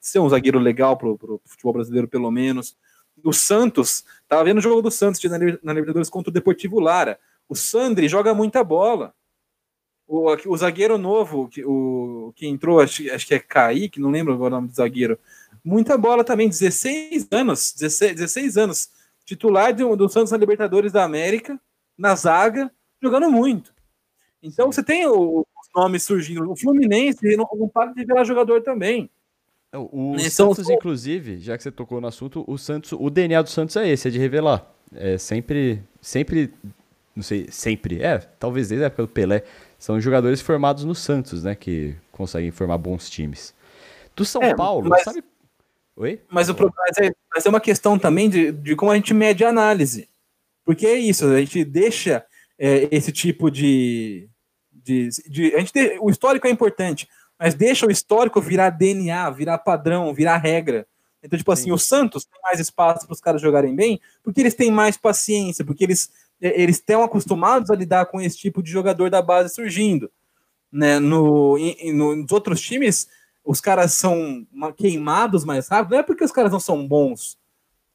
ser 0.00 0.20
um 0.20 0.28
zagueiro 0.28 0.58
legal 0.58 0.96
para 0.96 1.08
o 1.08 1.40
futebol 1.44 1.74
brasileiro, 1.74 2.08
pelo 2.08 2.30
menos. 2.30 2.76
O 3.22 3.32
Santos, 3.32 4.04
tava 4.26 4.44
vendo 4.44 4.58
o 4.58 4.62
jogo 4.62 4.80
do 4.80 4.90
Santos 4.90 5.22
na, 5.24 5.38
na 5.62 5.72
Libertadores 5.72 6.08
contra 6.08 6.30
o 6.30 6.32
Deportivo 6.32 6.80
Lara. 6.80 7.18
O 7.48 7.54
Sandri 7.54 8.08
joga 8.08 8.32
muita 8.32 8.64
bola. 8.64 9.12
O, 10.08 10.34
o 10.46 10.56
zagueiro 10.56 10.96
novo, 10.96 11.48
que, 11.48 11.62
o, 11.64 12.32
que 12.34 12.46
entrou, 12.46 12.80
acho, 12.80 13.12
acho 13.12 13.26
que 13.26 13.34
é 13.34 13.38
Kaique, 13.38 14.00
não 14.00 14.10
lembro 14.10 14.32
agora 14.32 14.54
o 14.54 14.56
nome 14.56 14.68
do 14.68 14.74
zagueiro. 14.74 15.18
Muita 15.62 15.98
bola 15.98 16.24
também, 16.24 16.48
16 16.48 17.28
anos, 17.30 17.74
16, 17.78 18.14
16 18.14 18.56
anos. 18.56 18.90
Titular 19.26 19.74
do, 19.74 19.94
do 19.94 20.08
Santos 20.08 20.32
na 20.32 20.38
Libertadores 20.38 20.90
da 20.90 21.04
América, 21.04 21.60
na 22.00 22.14
zaga, 22.14 22.70
jogando 23.02 23.30
muito. 23.30 23.72
Então 24.42 24.72
você 24.72 24.82
tem 24.82 25.06
o, 25.06 25.40
os 25.40 25.68
nomes 25.74 26.02
surgindo. 26.02 26.50
O 26.50 26.56
Fluminense 26.56 27.36
não, 27.36 27.46
não 27.54 27.68
para 27.68 27.92
de 27.92 28.04
virar 28.04 28.24
jogador 28.24 28.62
também. 28.62 29.10
O 29.72 30.14
Né, 30.16 30.28
Santos, 30.30 30.66
são- 30.66 30.74
inclusive, 30.74 31.38
já 31.38 31.56
que 31.56 31.62
você 31.62 31.70
tocou 31.70 32.00
no 32.00 32.08
assunto, 32.08 32.44
o 32.48 32.58
Santos, 32.58 32.92
o 32.92 33.08
DNA 33.08 33.40
do 33.42 33.50
Santos 33.50 33.76
é 33.76 33.88
esse, 33.88 34.08
é 34.08 34.10
de 34.10 34.18
revelar. 34.18 34.66
É 34.92 35.16
sempre, 35.18 35.80
sempre, 36.00 36.52
não 37.14 37.22
sei, 37.22 37.46
sempre, 37.50 38.02
é, 38.02 38.18
talvez 38.18 38.68
desde 38.70 38.82
a 38.82 38.86
época 38.88 39.02
do 39.04 39.08
Pelé, 39.08 39.44
são 39.78 40.00
jogadores 40.00 40.40
formados 40.40 40.84
no 40.84 40.94
Santos, 40.94 41.44
né, 41.44 41.54
que 41.54 41.94
conseguem 42.10 42.50
formar 42.50 42.78
bons 42.78 43.08
times. 43.08 43.54
Do 44.16 44.24
São 44.24 44.42
É, 44.42 44.54
Paulo, 44.56 44.88
mas- 44.88 45.04
sabe? 45.04 45.22
Oi? 45.96 46.20
Mas, 46.28 46.48
o 46.48 46.54
problema 46.54 46.82
mas 46.88 46.98
é, 47.06 47.12
mas 47.32 47.46
é 47.46 47.48
uma 47.48 47.60
questão 47.60 47.96
também 47.98 48.28
de, 48.28 48.50
de 48.50 48.74
como 48.74 48.90
a 48.90 48.96
gente 48.96 49.14
mede 49.14 49.44
a 49.44 49.50
análise. 49.50 50.08
Porque 50.70 50.86
é 50.86 50.96
isso, 50.96 51.26
a 51.26 51.40
gente 51.40 51.64
deixa 51.64 52.24
é, 52.56 52.86
esse 52.92 53.10
tipo 53.10 53.50
de. 53.50 54.28
de, 54.72 55.08
de- 55.28 55.52
a 55.56 55.58
gente 55.58 55.72
de- 55.72 55.98
o 56.00 56.08
histórico 56.08 56.46
é 56.46 56.50
importante, 56.50 57.08
mas 57.36 57.54
deixa 57.54 57.84
o 57.88 57.90
histórico 57.90 58.40
virar 58.40 58.70
DNA, 58.70 59.28
virar 59.30 59.58
padrão, 59.58 60.14
virar 60.14 60.36
regra. 60.36 60.86
Então, 61.20 61.36
tipo 61.36 61.50
assim, 61.50 61.64
Sim. 61.64 61.72
o 61.72 61.78
Santos 61.78 62.24
tem 62.24 62.40
mais 62.44 62.60
espaço 62.60 63.04
para 63.04 63.14
os 63.14 63.20
caras 63.20 63.42
jogarem 63.42 63.74
bem, 63.74 64.00
porque 64.22 64.40
eles 64.40 64.54
têm 64.54 64.70
mais 64.70 64.96
paciência, 64.96 65.64
porque 65.64 65.82
eles 65.82 66.08
é, 66.40 66.62
eles 66.62 66.76
estão 66.76 67.02
acostumados 67.02 67.68
a 67.68 67.74
lidar 67.74 68.06
com 68.06 68.20
esse 68.20 68.38
tipo 68.38 68.62
de 68.62 68.70
jogador 68.70 69.10
da 69.10 69.20
base 69.20 69.52
surgindo. 69.52 70.08
Né? 70.70 71.00
No, 71.00 71.58
em- 71.58 71.92
no- 71.92 72.14
nos 72.14 72.30
outros 72.30 72.60
times, 72.60 73.08
os 73.44 73.60
caras 73.60 73.94
são 73.94 74.46
ma- 74.52 74.72
queimados 74.72 75.44
mais 75.44 75.66
rápido, 75.66 75.90
não 75.94 75.98
é 75.98 76.02
porque 76.04 76.22
os 76.22 76.30
caras 76.30 76.52
não 76.52 76.60
são 76.60 76.86
bons, 76.86 77.36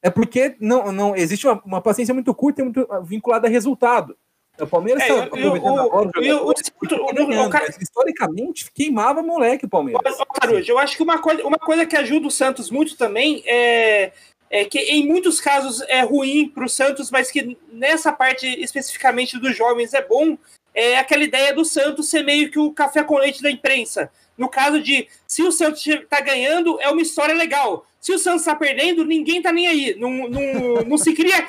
é 0.06 0.10
porque 0.12 0.56
não, 0.60 0.92
não 0.92 1.16
existe 1.16 1.48
uma, 1.48 1.60
uma 1.66 1.82
paciência 1.82 2.14
muito 2.14 2.32
curta 2.36 2.62
e 2.62 2.64
muito 2.64 2.88
ah, 2.92 3.00
vinculada 3.00 3.48
a 3.48 3.50
resultado. 3.50 4.16
O 4.60 4.68
Palmeiras 4.68 5.02
É, 5.02 5.08
está 5.08 5.16
eu- 5.16 5.20
eu- 5.24 5.34
aproveitando 5.34 5.74
o- 5.74 5.80
agora 5.82 6.12
tá 6.12 7.78
historicamente 7.82 8.72
queimava 8.72 9.24
moleque 9.24 9.66
o 9.66 9.70
Palmeiras. 9.70 10.02
Carujo, 10.40 10.72
eu 10.72 10.78
acho 10.78 10.96
que 10.96 11.02
uma 11.04 11.18
coisa, 11.18 11.44
uma 11.44 11.58
coisa 11.58 11.86
que 11.88 11.98
ajuda 11.98 12.28
o 12.28 12.32
Santos 12.32 12.70
muito 12.70 12.96
também 12.96 13.42
é, 13.48 14.12
é 14.50 14.64
que 14.64 14.78
em 14.80 15.08
muitos 15.08 15.42
casos 15.42 15.82
é 15.88 16.02
ruim 16.02 16.48
para 16.50 16.66
o 16.66 16.70
Santos, 16.70 17.10
mas 17.10 17.32
que 17.32 17.58
nessa 17.72 18.14
parte 18.14 18.46
especificamente 18.62 19.40
dos 19.40 19.58
jovens 19.58 19.94
é 19.96 20.02
bom, 20.06 20.38
é 20.74 21.00
aquela 21.00 21.24
ideia 21.24 21.52
do 21.54 21.66
Santos 21.66 22.10
ser 22.10 22.22
meio 22.24 22.52
que 22.52 22.60
o 22.60 22.72
café 22.72 23.04
com 23.04 23.18
leite 23.18 23.42
da 23.42 23.50
imprensa. 23.50 24.12
No 24.38 24.48
caso 24.50 24.82
de 24.82 25.08
se 25.28 25.42
o 25.42 25.52
Santos 25.52 25.86
está 25.88 26.22
ganhando, 26.22 26.80
é 26.80 26.90
uma 26.90 27.02
história 27.02 27.34
legal. 27.34 27.86
Se 28.06 28.12
o 28.14 28.20
Santos 28.20 28.42
está 28.42 28.56
perdendo, 28.56 29.04
ninguém 29.04 29.42
tá 29.42 29.52
nem 29.52 29.66
aí. 29.68 29.96
Não, 29.98 30.30
não, 30.30 30.42
não 30.86 30.96
se 30.98 31.12
cria. 31.14 31.48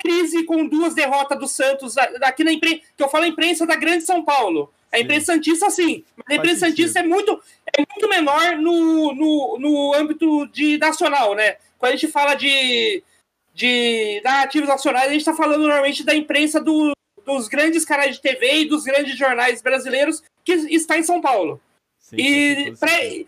crise 0.00 0.44
com 0.44 0.64
duas 0.66 0.94
derrotas 0.94 1.36
do 1.38 1.48
Santos 1.48 1.98
aqui 1.98 2.44
na 2.44 2.52
imprensa, 2.52 2.82
que 2.96 3.02
eu 3.02 3.08
falo 3.08 3.24
a 3.24 3.28
imprensa 3.28 3.66
da 3.66 3.74
Grande 3.74 4.04
São 4.04 4.24
Paulo. 4.24 4.72
A 4.92 4.96
Sim. 4.98 5.02
imprensa 5.02 5.32
Santista, 5.32 5.70
sim. 5.70 6.04
Mas 6.16 6.24
a 6.24 6.28
Faz 6.28 6.38
imprensa 6.38 6.66
sentido. 6.66 6.86
Santista 6.88 7.00
é 7.00 7.02
muito, 7.02 7.42
é 7.76 7.80
muito 7.90 8.08
menor 8.08 8.56
no, 8.58 9.12
no, 9.12 9.58
no 9.58 9.94
âmbito 9.94 10.46
de 10.48 10.78
nacional, 10.78 11.34
né? 11.34 11.56
Quando 11.78 11.94
a 11.94 11.96
gente 11.96 12.12
fala 12.12 12.34
de, 12.34 13.02
de 13.52 14.20
narrativos 14.22 14.68
nacionais, 14.68 15.08
a 15.08 15.12
gente 15.12 15.22
está 15.22 15.34
falando 15.34 15.62
normalmente 15.62 16.04
da 16.04 16.14
imprensa 16.14 16.60
do- 16.60 16.92
dos 17.26 17.48
grandes 17.48 17.84
canais 17.84 18.16
de 18.16 18.22
TV 18.22 18.60
e 18.60 18.64
dos 18.66 18.84
grandes 18.84 19.16
jornais 19.18 19.60
brasileiros 19.62 20.22
que 20.44 20.52
está 20.52 20.96
em 20.96 21.02
São 21.02 21.20
Paulo. 21.20 21.60
Sim, 21.98 22.16
E 22.18 22.72
pra, 22.78 23.04
e 23.04 23.26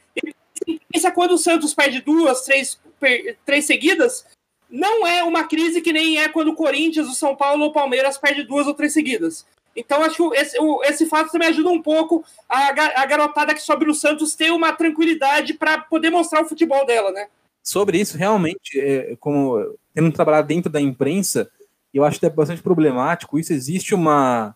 pensa 0.93 1.11
quando 1.11 1.33
o 1.33 1.39
Santos 1.39 1.75
perde 1.75 2.01
duas, 2.01 2.43
três, 2.43 2.79
per- 2.99 3.37
três 3.45 3.65
seguidas, 3.65 4.25
não 4.71 5.07
é 5.07 5.23
uma 5.23 5.45
crise 5.45 5.81
que 5.81 5.93
nem 5.93 6.19
é 6.19 6.29
quando 6.29 6.49
o 6.49 6.57
Corinthians, 6.57 7.09
o 7.09 7.15
São 7.15 7.37
Paulo 7.37 7.65
ou 7.65 7.71
o 7.71 7.73
Palmeiras 7.73 8.19
perde 8.19 8.43
duas 8.43 8.67
ou 8.67 8.75
três 8.75 8.93
seguidas. 8.93 9.47
Então, 9.77 10.03
acho 10.03 10.31
que 10.31 10.37
esse, 10.37 10.57
esse 10.85 11.07
fato 11.07 11.33
também 11.33 11.49
ajuda 11.49 11.69
um 11.69 11.83
pouco 11.83 12.25
a, 12.49 12.69
a 13.03 13.07
garotada 13.07 13.55
que 13.55 13.61
sobe 13.61 13.87
no 13.87 13.95
Santos 13.95 14.35
ter 14.35 14.51
uma 14.53 14.73
tranquilidade 14.73 15.55
para 15.55 15.79
poder 15.79 16.11
mostrar 16.11 16.43
o 16.43 16.49
futebol 16.49 16.87
dela, 16.87 17.11
né? 17.11 17.27
sobre 17.65 17.99
isso, 17.99 18.19
realmente, 18.19 18.79
é, 18.79 19.17
como 19.17 19.75
tendo 19.95 20.13
trabalhado 20.13 20.47
dentro 20.47 20.71
da 20.71 20.81
imprensa, 20.81 21.51
eu 21.93 22.05
acho 22.05 22.21
que 22.21 22.27
é 22.27 22.31
bastante 22.31 22.63
problemático. 22.63 23.39
Isso 23.39 23.55
existe 23.55 23.95
uma, 23.95 24.55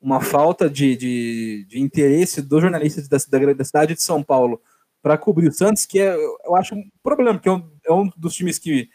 uma 0.00 0.20
falta 0.20 0.68
de, 0.68 0.94
de, 0.94 1.66
de 1.66 1.80
interesse 1.80 2.42
dos 2.42 2.60
jornalistas 2.60 3.08
da, 3.08 3.16
da, 3.16 3.54
da 3.54 3.64
cidade 3.64 3.94
de 3.94 4.02
São 4.02 4.22
Paulo 4.22 4.60
para 5.02 5.18
cobrir 5.18 5.48
o 5.48 5.52
Santos, 5.52 5.84
que 5.84 5.98
é, 5.98 6.14
eu 6.14 6.54
acho 6.54 6.74
um 6.74 6.88
problema, 7.02 7.34
porque 7.34 7.48
é 7.48 7.52
um, 7.52 7.70
é 7.84 7.92
um 7.92 8.10
dos 8.16 8.34
times 8.34 8.58
que. 8.58 8.88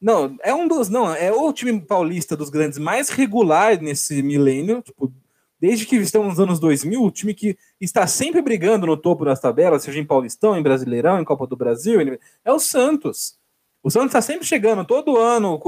Não, 0.00 0.36
é 0.42 0.54
um 0.54 0.66
dos. 0.66 0.88
Não, 0.88 1.14
é 1.14 1.30
o 1.30 1.52
time 1.52 1.78
paulista 1.80 2.36
dos 2.36 2.50
grandes 2.50 2.78
mais 2.78 3.10
regular 3.10 3.80
nesse 3.80 4.22
milênio. 4.22 4.82
Tipo, 4.82 5.12
desde 5.60 5.86
que 5.86 5.96
estamos 5.96 6.28
nos 6.28 6.40
anos 6.40 6.58
2000, 6.58 7.02
o 7.02 7.10
time 7.10 7.34
que 7.34 7.56
está 7.80 8.06
sempre 8.06 8.40
brigando 8.42 8.86
no 8.86 8.96
topo 8.96 9.24
das 9.24 9.40
tabelas, 9.40 9.82
seja 9.82 10.00
em 10.00 10.06
Paulistão, 10.06 10.56
em 10.56 10.62
Brasileirão, 10.62 11.20
em 11.20 11.24
Copa 11.24 11.46
do 11.46 11.56
Brasil, 11.56 12.00
é 12.44 12.52
o 12.52 12.58
Santos. 12.58 13.38
O 13.82 13.90
Santos 13.90 14.08
está 14.08 14.22
sempre 14.22 14.46
chegando 14.46 14.84
todo 14.84 15.18
ano. 15.18 15.60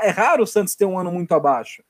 É 0.00 0.08
é 0.08 0.10
raro 0.10 0.44
o 0.44 0.46
Santos 0.46 0.74
ter 0.76 0.84
um 0.86 0.98
ano 0.98 1.10
muito 1.10 1.32
abaixo. 1.32 1.82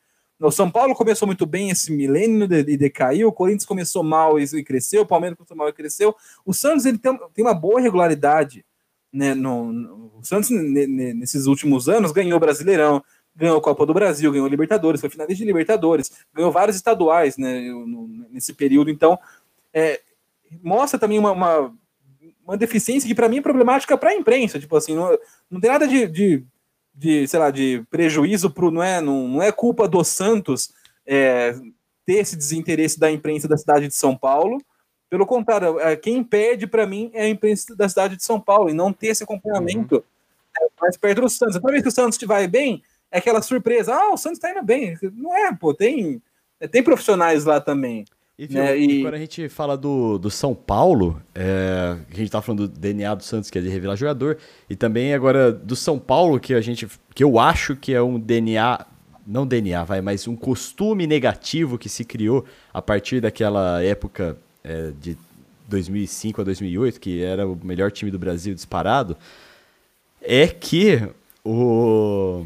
O 0.46 0.50
São 0.50 0.70
Paulo 0.70 0.94
começou 0.94 1.26
muito 1.26 1.46
bem 1.46 1.70
esse 1.70 1.92
milênio 1.92 2.44
e 2.68 2.76
decaiu. 2.76 3.28
O 3.28 3.32
Corinthians 3.32 3.64
começou 3.64 4.02
mal 4.02 4.38
e 4.40 4.64
cresceu. 4.64 5.02
O 5.02 5.06
Palmeiras 5.06 5.36
começou 5.36 5.56
mal 5.56 5.68
e 5.68 5.72
cresceu. 5.72 6.14
O 6.44 6.52
Santos 6.52 6.84
ele 6.84 6.98
tem, 6.98 7.16
tem 7.32 7.44
uma 7.44 7.54
boa 7.54 7.80
regularidade. 7.80 8.64
Né, 9.12 9.34
no, 9.34 9.72
no- 9.72 10.12
o 10.18 10.24
Santos, 10.24 10.48
ne- 10.50 10.86
ne- 10.86 11.14
nesses 11.14 11.46
últimos 11.46 11.88
anos, 11.88 12.12
ganhou 12.12 12.40
Brasileirão, 12.40 13.02
ganhou 13.36 13.58
a 13.58 13.62
Copa 13.62 13.84
do 13.84 13.92
Brasil, 13.92 14.32
ganhou 14.32 14.46
Libertadores, 14.48 15.00
foi 15.02 15.10
finalista 15.10 15.38
de 15.38 15.44
Libertadores, 15.46 16.10
ganhou 16.32 16.50
vários 16.50 16.76
estaduais 16.76 17.36
né, 17.36 17.60
nesse 18.30 18.54
período. 18.54 18.90
Então, 18.90 19.18
é, 19.72 20.00
mostra 20.62 20.98
também 20.98 21.18
uma, 21.18 21.32
uma, 21.32 21.74
uma 22.44 22.56
deficiência 22.56 23.06
que, 23.06 23.14
para 23.14 23.28
mim, 23.28 23.38
é 23.38 23.42
problemática 23.42 23.96
para 23.98 24.10
a 24.10 24.14
imprensa. 24.14 24.58
Tipo 24.58 24.76
assim, 24.76 24.94
não, 24.94 25.16
não 25.50 25.60
tem 25.60 25.70
nada 25.70 25.86
de, 25.86 26.06
de, 26.06 26.44
de, 26.94 27.26
sei 27.26 27.40
lá, 27.40 27.50
de 27.50 27.84
prejuízo 27.90 28.50
pro. 28.50 28.70
Não 28.70 28.82
é, 28.82 29.00
não, 29.00 29.28
não 29.28 29.42
é 29.42 29.50
culpa 29.50 29.88
do 29.88 30.02
Santos 30.04 30.72
é, 31.06 31.54
ter 32.04 32.14
esse 32.14 32.36
desinteresse 32.36 32.98
da 32.98 33.10
imprensa 33.10 33.48
da 33.48 33.56
cidade 33.56 33.88
de 33.88 33.94
São 33.94 34.16
Paulo. 34.16 34.58
Pelo 35.08 35.26
contrário, 35.26 35.78
é, 35.78 35.94
quem 35.96 36.24
pede 36.24 36.66
para 36.66 36.86
mim 36.86 37.10
é 37.12 37.24
a 37.24 37.28
imprensa 37.28 37.76
da 37.76 37.88
cidade 37.88 38.16
de 38.16 38.24
São 38.24 38.40
Paulo 38.40 38.70
e 38.70 38.74
não 38.74 38.92
ter 38.92 39.08
esse 39.08 39.22
acompanhamento 39.22 40.04
é, 40.58 40.66
mais 40.80 40.96
perto 40.96 41.20
do 41.22 41.28
Santos. 41.28 41.56
Toda 41.56 41.72
vez 41.72 41.82
que 41.82 41.88
o 41.88 41.92
Santos 41.92 42.18
vai 42.22 42.46
bem, 42.46 42.82
é 43.10 43.18
aquela 43.18 43.42
surpresa. 43.42 43.94
Ah, 43.94 44.12
o 44.12 44.16
Santos 44.16 44.38
tá 44.38 44.50
indo 44.50 44.62
bem. 44.62 44.96
Não 45.14 45.36
é, 45.36 45.54
pô, 45.54 45.74
tem, 45.74 46.22
é, 46.58 46.66
tem 46.66 46.82
profissionais 46.82 47.44
lá 47.44 47.60
também. 47.60 48.04
E, 48.38 48.46
viu, 48.46 48.62
Né, 48.62 48.78
e 48.78 48.84
e- 48.98 49.02
quando 49.02 49.14
a 49.14 49.18
gente 49.18 49.48
fala 49.48 49.76
do, 49.76 50.18
do 50.18 50.30
São 50.30 50.54
Paulo, 50.54 51.20
é, 51.34 51.96
a 52.10 52.16
gente 52.16 52.30
tá 52.30 52.40
falando 52.40 52.66
do 52.66 52.78
DNA 52.80 53.14
do 53.14 53.22
Santos, 53.22 53.50
que 53.50 53.58
é 53.58 53.60
de 53.60 53.68
revelar 53.68 53.94
jogador, 53.96 54.38
e 54.68 54.74
também 54.74 55.12
agora 55.14 55.52
do 55.52 55.76
São 55.76 55.98
Paulo, 55.98 56.40
que 56.40 56.54
a 56.54 56.60
gente. 56.60 56.88
que 57.14 57.22
eu 57.22 57.38
acho 57.38 57.76
que 57.76 57.92
é 57.94 58.02
um 58.02 58.18
DNA. 58.18 58.86
Não 59.24 59.46
DNA, 59.46 59.84
vai, 59.84 60.00
mas 60.00 60.26
um 60.26 60.34
costume 60.34 61.06
negativo 61.06 61.78
que 61.78 61.88
se 61.88 62.04
criou 62.04 62.44
a 62.74 62.82
partir 62.82 63.20
daquela 63.20 63.80
época 63.80 64.36
é, 64.64 64.90
de 65.00 65.16
2005 65.68 66.40
a 66.40 66.44
2008, 66.44 66.98
que 66.98 67.22
era 67.22 67.46
o 67.46 67.56
melhor 67.62 67.92
time 67.92 68.10
do 68.10 68.18
Brasil 68.18 68.52
disparado, 68.52 69.16
é 70.20 70.48
que 70.48 71.00
o, 71.44 72.44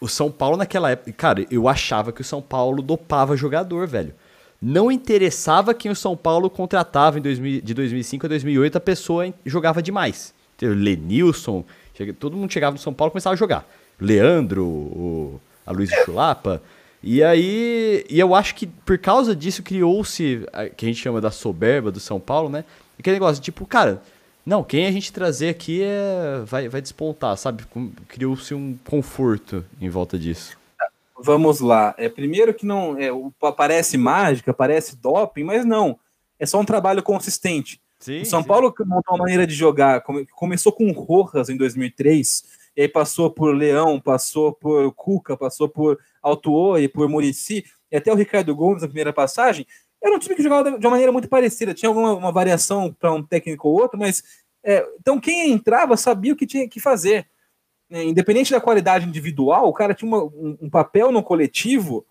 o 0.00 0.08
São 0.08 0.32
Paulo 0.32 0.56
naquela 0.56 0.90
época. 0.90 1.12
Cara, 1.12 1.46
eu 1.48 1.68
achava 1.68 2.12
que 2.12 2.20
o 2.20 2.24
São 2.24 2.42
Paulo 2.42 2.82
dopava 2.82 3.36
jogador, 3.36 3.86
velho. 3.86 4.12
Não 4.60 4.90
interessava 4.90 5.74
quem 5.74 5.90
o 5.90 5.96
São 5.96 6.16
Paulo 6.16 6.48
contratava 6.48 7.18
em 7.18 7.22
2000, 7.22 7.60
de 7.60 7.74
2005 7.74 8.26
a 8.26 8.28
2008, 8.28 8.76
a 8.76 8.80
pessoa 8.80 9.32
jogava 9.44 9.82
demais. 9.82 10.32
Lenilson, 10.60 11.64
todo 12.18 12.36
mundo 12.36 12.52
chegava 12.52 12.72
no 12.72 12.78
São 12.78 12.94
Paulo 12.94 13.10
e 13.10 13.12
começava 13.12 13.34
a 13.34 13.36
jogar. 13.36 13.68
Leandro, 14.00 14.64
o, 14.64 15.40
a 15.66 15.72
Luiz 15.72 15.90
Chulapa. 16.04 16.62
E 17.02 17.22
aí, 17.22 18.04
e 18.08 18.18
eu 18.18 18.34
acho 18.34 18.54
que 18.54 18.66
por 18.66 18.96
causa 18.96 19.36
disso 19.36 19.62
criou-se, 19.62 20.46
que 20.76 20.86
a 20.86 20.88
gente 20.88 21.00
chama 21.00 21.20
da 21.20 21.30
soberba 21.30 21.92
do 21.92 22.00
São 22.00 22.18
Paulo, 22.18 22.48
né? 22.48 22.64
Aquele 22.98 23.16
negócio, 23.16 23.42
tipo, 23.42 23.66
cara, 23.66 24.00
não, 24.46 24.62
quem 24.62 24.86
a 24.86 24.90
gente 24.90 25.12
trazer 25.12 25.50
aqui 25.50 25.82
é, 25.82 26.42
vai, 26.46 26.68
vai 26.68 26.80
despontar, 26.80 27.36
sabe? 27.36 27.64
Criou-se 28.08 28.54
um 28.54 28.78
conforto 28.84 29.64
em 29.80 29.90
volta 29.90 30.18
disso. 30.18 30.56
Vamos 31.18 31.60
lá. 31.60 31.94
É 31.96 32.08
primeiro 32.08 32.52
que 32.52 32.66
não 32.66 32.96
é, 32.98 33.08
parece 33.56 33.96
mágica, 33.96 34.52
parece 34.52 34.96
doping, 34.96 35.44
mas 35.44 35.64
não. 35.64 35.98
É 36.38 36.46
só 36.46 36.60
um 36.60 36.64
trabalho 36.64 37.02
consistente. 37.02 37.80
Sim, 38.00 38.20
O 38.22 38.26
São 38.26 38.42
Paulo 38.44 38.72
que 38.72 38.84
montou 38.84 39.14
uma 39.14 39.22
maneira 39.22 39.46
de 39.46 39.54
jogar, 39.54 40.02
come- 40.02 40.26
começou 40.26 40.72
com 40.72 40.90
Rojas 40.92 41.48
em 41.48 41.56
2003, 41.56 42.44
e 42.76 42.82
aí 42.82 42.88
passou 42.88 43.30
por 43.30 43.54
Leão, 43.56 44.00
passou 44.00 44.52
por 44.52 44.92
Cuca, 44.92 45.36
passou 45.36 45.68
por 45.68 45.98
Altuori, 46.22 46.88
por 46.88 47.08
Murici, 47.08 47.64
e 47.90 47.96
até 47.96 48.12
o 48.12 48.16
Ricardo 48.16 48.54
Gomes 48.54 48.82
na 48.82 48.88
primeira 48.88 49.12
passagem. 49.12 49.66
Era 50.02 50.14
um 50.14 50.18
time 50.18 50.34
que 50.34 50.42
jogava 50.42 50.72
de 50.72 50.84
uma 50.86 50.90
maneira 50.90 51.12
muito 51.12 51.28
parecida, 51.28 51.72
tinha 51.72 51.88
alguma 51.88 52.12
uma 52.14 52.32
variação 52.32 52.92
para 52.92 53.12
um 53.12 53.22
técnico 53.22 53.68
ou 53.68 53.80
outro, 53.80 53.98
mas 53.98 54.22
é, 54.62 54.84
então 55.00 55.18
quem 55.20 55.52
entrava 55.52 55.96
sabia 55.96 56.32
o 56.32 56.36
que 56.36 56.46
tinha 56.46 56.68
que 56.68 56.80
fazer. 56.80 57.26
Né? 57.94 58.02
Independente 58.04 58.50
da 58.50 58.60
qualidade 58.60 59.06
individual, 59.06 59.68
o 59.68 59.72
cara 59.72 59.94
tinha 59.94 60.08
uma- 60.08 60.24
um, 60.24 60.58
um 60.62 60.68
papel 60.70 61.12
no 61.12 61.22
coletivo, 61.22 62.04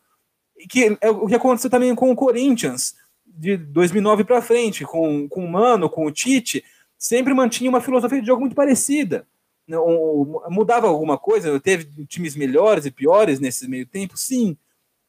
que 0.70 0.98
é 1.02 1.10
o 1.10 1.28
que 1.28 1.36
aconteceu 1.36 1.70
também 1.70 1.94
com 1.94 2.10
o 2.10 2.16
Corinthians 2.16 2.96
de 3.26 3.58
2009 3.58 4.24
para 4.24 4.42
frente, 4.42 4.86
com, 4.86 5.28
com 5.28 5.44
o 5.44 5.52
Mano, 5.52 5.90
com 5.90 6.06
o 6.06 6.12
Tite, 6.12 6.64
sempre 6.98 7.34
mantinha 7.34 7.70
uma 7.70 7.82
filosofia 7.82 8.22
de 8.22 8.28
jogo 8.28 8.40
muito 8.40 8.56
parecida. 8.56 9.28
Né, 9.68 9.78
o- 9.78 10.42
o- 10.46 10.50
Mudava 10.50 10.88
alguma 10.88 11.18
coisa, 11.18 11.60
teve 11.60 12.06
times 12.06 12.34
melhores 12.36 12.86
e 12.86 12.92
piores 12.92 13.40
nesse 13.42 13.68
meio 13.68 13.86
tempo, 13.86 14.18
sim. 14.18 14.56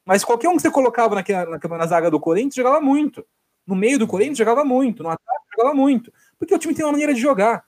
Mas 0.05 0.25
qualquer 0.25 0.49
um 0.49 0.55
que 0.57 0.61
você 0.61 0.69
colocava 0.71 1.15
naquela- 1.15 1.57
na 1.57 1.85
zaga 1.87 2.11
do 2.11 2.19
Corinthians 2.19 2.55
jogava 2.55 2.81
muito. 2.81 3.25
No 3.65 3.75
meio 3.75 3.97
do 3.97 4.07
Corinthians 4.07 4.37
jogava 4.37 4.65
muito, 4.65 5.03
no 5.03 5.09
ataque 5.09 5.45
jogava 5.57 5.73
muito. 5.73 6.11
Porque 6.37 6.53
o 6.53 6.59
time 6.59 6.75
tem 6.75 6.83
uma 6.85 6.91
maneira 6.91 7.13
de 7.13 7.21
jogar. 7.21 7.63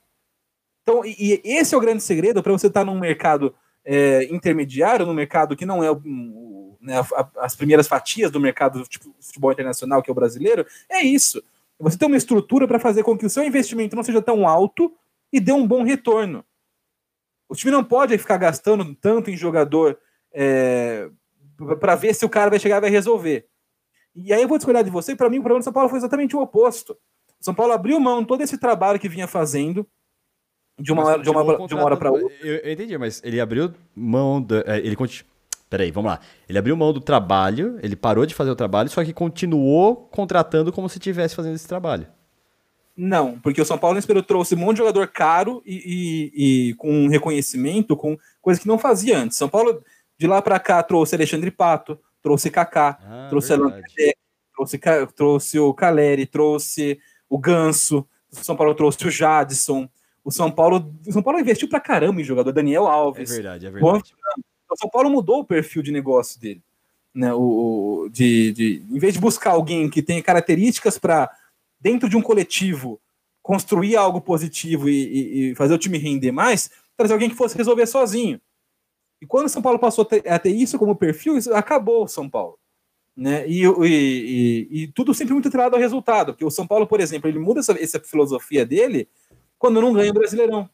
Então, 0.87 1.03
e, 1.03 1.41
e 1.43 1.57
esse 1.57 1.75
é 1.75 1.77
o 1.77 1.81
grande 1.81 2.01
segredo 2.01 2.41
para 2.41 2.53
você 2.53 2.67
estar 2.67 2.85
num 2.85 2.97
mercado 2.97 3.53
é, 3.83 4.23
intermediário, 4.33 5.05
num 5.05 5.13
mercado 5.13 5.53
que 5.55 5.65
não 5.65 5.83
é 5.83 5.91
o- 5.91 6.77
né, 6.79 6.97
a- 6.99 7.29
as 7.39 7.55
primeiras 7.55 7.87
fatias 7.87 8.31
do 8.31 8.39
mercado 8.39 8.81
tipo, 8.83 9.13
futebol 9.19 9.51
internacional, 9.51 10.01
que 10.01 10.09
é 10.09 10.13
o 10.13 10.15
brasileiro, 10.15 10.65
é 10.89 11.01
isso. 11.01 11.43
Você 11.79 11.97
tem 11.97 12.07
uma 12.07 12.15
estrutura 12.17 12.65
para 12.67 12.79
fazer 12.79 13.03
com 13.03 13.17
que 13.17 13.25
o 13.25 13.29
seu 13.29 13.43
investimento 13.43 13.95
não 13.97 14.03
seja 14.03 14.21
tão 14.21 14.47
alto 14.47 14.93
e 15.31 15.39
dê 15.41 15.51
um 15.51 15.67
bom 15.67 15.83
retorno. 15.83 16.43
O 17.49 17.55
time 17.55 17.71
não 17.71 17.83
pode 17.83 18.17
ficar 18.17 18.37
gastando 18.37 18.95
tanto 18.95 19.29
em 19.29 19.35
jogador 19.37 19.97
para 21.79 21.95
ver 21.95 22.13
se 22.13 22.25
o 22.25 22.29
cara 22.29 22.49
vai 22.49 22.59
chegar 22.59 22.77
e 22.77 22.81
vai 22.81 22.89
resolver. 22.89 23.45
E 24.15 24.31
aí 24.33 24.41
eu 24.41 24.47
vou 24.47 24.57
discordar 24.57 24.83
de 24.83 24.89
você, 24.89 25.15
para 25.15 25.29
mim 25.29 25.39
o 25.39 25.41
problema 25.41 25.59
do 25.59 25.63
São 25.63 25.73
Paulo 25.73 25.89
foi 25.89 25.97
exatamente 25.99 26.35
o 26.35 26.41
oposto. 26.41 26.93
O 27.39 27.43
São 27.43 27.53
Paulo 27.53 27.73
abriu 27.73 27.99
mão 27.99 28.23
todo 28.23 28.41
esse 28.41 28.57
trabalho 28.57 28.99
que 28.99 29.09
vinha 29.09 29.27
fazendo 29.27 29.87
de 30.79 30.91
uma, 30.91 31.03
hora, 31.05 31.21
de 31.23 31.29
uma, 31.29 31.67
de 31.67 31.73
uma 31.73 31.83
hora 31.83 31.97
para 31.97 32.11
outra. 32.11 32.27
Eu, 32.41 32.55
eu 32.57 32.71
entendi, 32.71 32.97
mas 32.97 33.21
ele 33.23 33.39
abriu 33.41 33.73
mão 33.95 34.41
da. 34.41 34.63
é, 34.65 34.77
Ele 34.77 34.95
conti... 34.95 35.25
Peraí, 35.69 35.91
vamos 35.91 36.09
lá. 36.11 36.19
Ele 36.47 36.57
abriu 36.57 36.77
mão 36.77 36.93
do 36.93 37.01
trabalho, 37.01 37.77
ele 37.83 37.95
parou 37.95 38.25
de 38.25 38.33
fazer 38.33 38.49
o 38.51 38.55
trabalho, 38.55 38.87
só 38.89 39.03
que 39.03 39.11
continuou 39.11 39.95
contratando 40.11 40.71
como 40.71 40.87
se 40.87 40.97
estivesse 40.97 41.35
fazendo 41.35 41.55
esse 41.55 41.67
trabalho. 41.67 42.07
Não, 42.95 43.37
porque 43.39 43.61
o 43.61 43.65
São 43.65 43.77
Paulo 43.77 43.99
esperou 43.99 44.23
trouxe 44.23 44.55
um 44.55 44.59
monte 44.59 44.73
de 44.73 44.77
jogador 44.79 45.07
caro 45.07 45.61
e, 45.65 45.75
e- 46.33 46.69
e 46.69 46.73
com 46.75 47.07
reconhecimento, 47.07 47.95
com 47.97 48.17
coisa 48.41 48.59
que 48.59 48.67
não 48.67 48.79
fazia 48.79 49.17
antes. 49.19 49.37
São 49.37 49.47
Paulo, 49.49 49.83
de 50.17 50.25
lá 50.25 50.41
para 50.41 50.59
cá, 50.59 50.81
trouxe 50.81 51.13
Alexandre 51.15 51.51
Pato, 51.51 51.99
trouxe 52.23 52.49
Kaká, 52.49 52.97
Ah, 53.03 53.27
trouxe. 53.29 53.49
Kardec, 53.55 54.15
trouxe, 54.55 54.79
trouxe 55.15 55.59
o 55.59 55.73
Caleri, 55.73 56.25
trouxe 56.25 56.97
o 57.29 57.37
Ganso, 57.37 58.07
São 58.31 58.55
Paulo 58.55 58.73
trouxe 58.73 59.05
o 59.05 59.11
Jadson. 59.11 59.87
O 60.27 60.31
São 60.31 60.51
Paulo, 60.51 60.93
o 61.07 61.11
São 61.13 61.23
Paulo 61.23 61.39
investiu 61.39 61.69
pra 61.69 61.79
caramba 61.79 62.19
em 62.19 62.23
jogador, 62.23 62.51
Daniel 62.51 62.85
É 62.85 62.91
Alves. 62.91 63.29
verdade, 63.29 63.65
é 63.65 63.71
verdade. 63.71 64.13
o 64.69 64.75
São 64.75 64.89
Paulo 64.89 65.09
mudou 65.09 65.39
o 65.39 65.45
perfil 65.45 65.81
de 65.81 65.89
negócio 65.89 66.37
dele. 66.37 66.61
Né? 67.15 67.33
O, 67.33 67.39
o- 68.03 68.09
de, 68.09 68.51
de, 68.51 68.85
em 68.91 68.99
vez 68.99 69.13
de 69.13 69.21
buscar 69.21 69.51
alguém 69.51 69.89
que 69.89 70.01
tenha 70.03 70.21
características 70.21 70.97
para, 70.97 71.31
dentro 71.79 72.09
de 72.09 72.17
um 72.17 72.21
coletivo, 72.21 72.99
construir 73.41 73.95
algo 73.95 74.19
positivo 74.19 74.89
e, 74.89 74.93
e- 74.93 75.51
e 75.51 75.55
fazer 75.55 75.73
o 75.73 75.77
time 75.77 75.97
render 75.97 76.33
mais, 76.33 76.69
trazer 76.97 77.13
alguém 77.13 77.29
que 77.29 77.35
fosse 77.35 77.55
resolver 77.57 77.85
sozinho. 77.87 78.41
E 79.21 79.25
quando 79.25 79.45
o 79.45 79.49
São 79.49 79.61
Paulo 79.61 79.79
passou 79.79 80.01
a 80.01 80.05
ter, 80.05 80.27
a 80.29 80.37
ter 80.37 80.49
isso 80.51 80.77
como 80.77 80.93
perfil, 80.93 81.37
isso 81.37 81.53
acabou 81.53 82.03
o 82.03 82.07
São 82.09 82.29
Paulo. 82.29 82.59
Né? 83.15 83.47
E, 83.47 83.63
e- 83.63 83.67
e- 83.85 84.67
e 84.83 84.87
tudo 84.89 85.13
sempre 85.13 85.33
muito 85.33 85.47
atrelado 85.47 85.75
ao 85.77 85.81
resultado. 85.81 86.33
Porque 86.33 86.43
o 86.45 86.51
São 86.51 86.67
Paulo, 86.67 86.85
por 86.85 86.99
exemplo, 86.99 87.29
ele 87.29 87.39
muda 87.39 87.61
essa, 87.61 87.71
essa 87.81 87.99
filosofia 88.01 88.65
dele 88.65 89.07
quando 89.57 89.81
não 89.81 89.93
ganha 89.93 90.11
o 90.11 90.13
Brasileirão. 90.13 90.69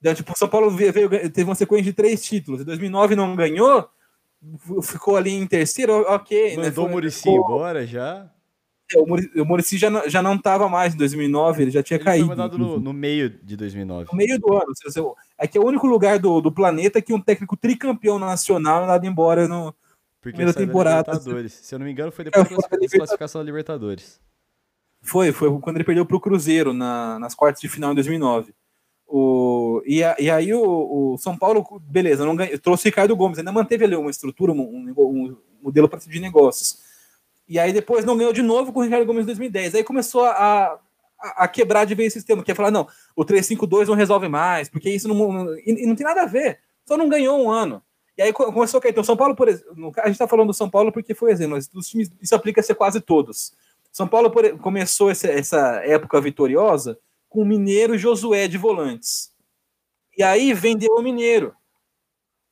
Então, 0.00 0.14
tipo, 0.14 0.32
o 0.32 0.36
São 0.38 0.48
Paulo 0.48 0.70
veio, 0.70 0.92
veio- 0.92 1.08
teve 1.30 1.44
uma 1.44 1.54
sequência 1.54 1.84
de 1.84 1.92
três 1.92 2.22
títulos. 2.22 2.60
Em 2.60 2.64
2009 2.64 3.16
não 3.16 3.34
ganhou, 3.34 3.88
ficou 4.82 5.16
ali 5.16 5.30
em 5.32 5.46
terceiro, 5.46 5.92
ok. 6.08 6.56
né? 6.56 6.64
Mandou 6.64 6.84
o 6.84 6.86
Foi- 6.86 6.92
Murici 6.94 7.18
ficou- 7.22 7.36
embora 7.38 7.86
já. 7.86 8.30
é, 8.94 8.98
O 9.00 9.06
Muri- 9.06 9.30
o 9.40 9.44
Murici 9.44 9.78
já, 9.78 9.90
não- 9.90 10.08
já 10.08 10.22
não 10.22 10.34
estava 10.36 10.68
mais 10.68 10.94
em 10.94 10.98
2009, 10.98 11.62
ele 11.62 11.70
já 11.72 11.82
tinha 11.82 11.96
Ele 11.96 12.04
foi 12.04 12.12
caído. 12.12 12.26
mandado 12.28 12.56
no, 12.58 12.78
no 12.78 12.92
meio 12.92 13.28
de 13.30 13.56
2009. 13.56 14.08
No 14.12 14.16
meio 14.16 14.38
do 14.38 14.52
ano. 14.52 14.66
É 15.38 15.46
que 15.48 15.58
é 15.58 15.60
o 15.60 15.66
único 15.66 15.86
lugar 15.86 16.18
do, 16.18 16.40
do 16.40 16.52
planeta 16.52 17.02
que 17.02 17.12
um 17.12 17.20
técnico 17.20 17.56
tricampeão 17.56 18.18
nacional 18.18 18.84
é 18.84 18.86
dado 18.86 19.06
embora 19.06 19.48
no. 19.48 19.72
Porque 20.20 20.36
primeira 20.36 20.52
da 20.52 20.58
temporada. 20.58 21.10
Libertadores. 21.12 21.52
Se 21.52 21.74
eu 21.74 21.78
não 21.78 21.86
me 21.86 21.92
engano, 21.92 22.10
foi 22.12 22.24
depois 22.24 22.40
É, 22.40 22.44
da 22.44 22.48
foi 22.48 22.56
da 22.56 22.68
classific- 22.68 22.90
desclassificação 22.90 23.40
da 23.40 23.44
Libertadores. 23.44 24.20
Foi, 25.06 25.32
foi 25.32 25.58
quando 25.60 25.76
ele 25.76 25.84
perdeu 25.84 26.04
para 26.06 26.16
o 26.16 26.20
Cruzeiro 26.20 26.72
na- 26.72 27.18
nas 27.18 27.34
quartas 27.34 27.60
de 27.60 27.68
final 27.68 27.92
em 27.92 27.94
2009. 27.94 28.54
O, 29.06 29.82
e, 29.86 30.02
a- 30.02 30.16
e 30.18 30.28
aí 30.30 30.52
o, 30.52 31.12
o 31.14 31.18
São 31.18 31.36
Paulo, 31.36 31.64
beleza, 31.88 32.24
não 32.24 32.34
ganhou, 32.34 32.58
trouxe 32.58 32.88
Ricardo 32.88 33.14
Gomes, 33.14 33.38
ainda 33.38 33.52
manteve 33.52 33.84
ali 33.84 33.94
uma 33.94 34.10
estrutura, 34.10 34.52
um, 34.52 34.60
um 34.60 34.94
um 34.98 35.36
modelo 35.62 35.88
para 35.88 36.00
de 36.00 36.20
negócios. 36.20 36.78
E 37.48 37.58
aí 37.58 37.72
depois 37.72 38.04
não 38.04 38.16
ganhou 38.16 38.32
de 38.32 38.42
novo 38.42 38.72
com 38.72 38.80
o 38.80 38.82
Ricardo 38.82 39.06
Gomes 39.06 39.22
em 39.22 39.26
2010. 39.26 39.74
Aí 39.76 39.84
começou 39.84 40.24
a, 40.24 40.30
a, 41.20 41.44
a 41.44 41.48
quebrar 41.48 41.84
de 41.84 41.94
vez 41.94 42.12
o 42.12 42.14
sistema, 42.14 42.42
que 42.42 42.50
é 42.50 42.54
falar, 42.54 42.70
não, 42.72 42.86
o 43.14 43.24
352 43.24 43.88
não 43.88 43.94
resolve 43.94 44.28
mais, 44.28 44.68
porque 44.68 44.90
isso 44.90 45.06
não, 45.08 45.54
e, 45.58 45.84
e 45.84 45.86
não 45.86 45.94
tem 45.94 46.06
nada 46.06 46.22
a 46.22 46.26
ver, 46.26 46.58
só 46.84 46.96
não 46.96 47.08
ganhou 47.08 47.40
um 47.40 47.48
ano. 47.50 47.80
E 48.18 48.22
aí 48.22 48.32
co- 48.32 48.52
começou 48.52 48.78
a 48.78 48.80
cair. 48.80 48.90
Então, 48.92 49.04
São 49.04 49.16
Paulo, 49.16 49.36
por 49.36 49.46
exemplo, 49.48 49.92
a 49.98 50.06
gente 50.06 50.12
está 50.14 50.26
falando 50.26 50.48
do 50.48 50.54
São 50.54 50.68
Paulo 50.70 50.90
porque 50.90 51.14
foi 51.14 51.30
exemplo, 51.30 51.54
mas 51.54 51.68
dos 51.68 51.88
times, 51.88 52.10
isso 52.20 52.34
aplica 52.34 52.60
a 52.60 52.64
ser 52.64 52.74
quase 52.74 53.00
todos. 53.00 53.52
São 53.96 54.06
Paulo 54.06 54.30
começou 54.60 55.10
essa, 55.10 55.80
época 55.82 56.20
vitoriosa 56.20 56.98
com 57.30 57.40
o 57.40 57.46
Mineiro 57.46 57.96
Josué 57.96 58.46
de 58.46 58.58
volantes. 58.58 59.32
E 60.18 60.22
aí 60.22 60.52
vendeu 60.52 60.92
o 60.96 61.02
Mineiro. 61.02 61.54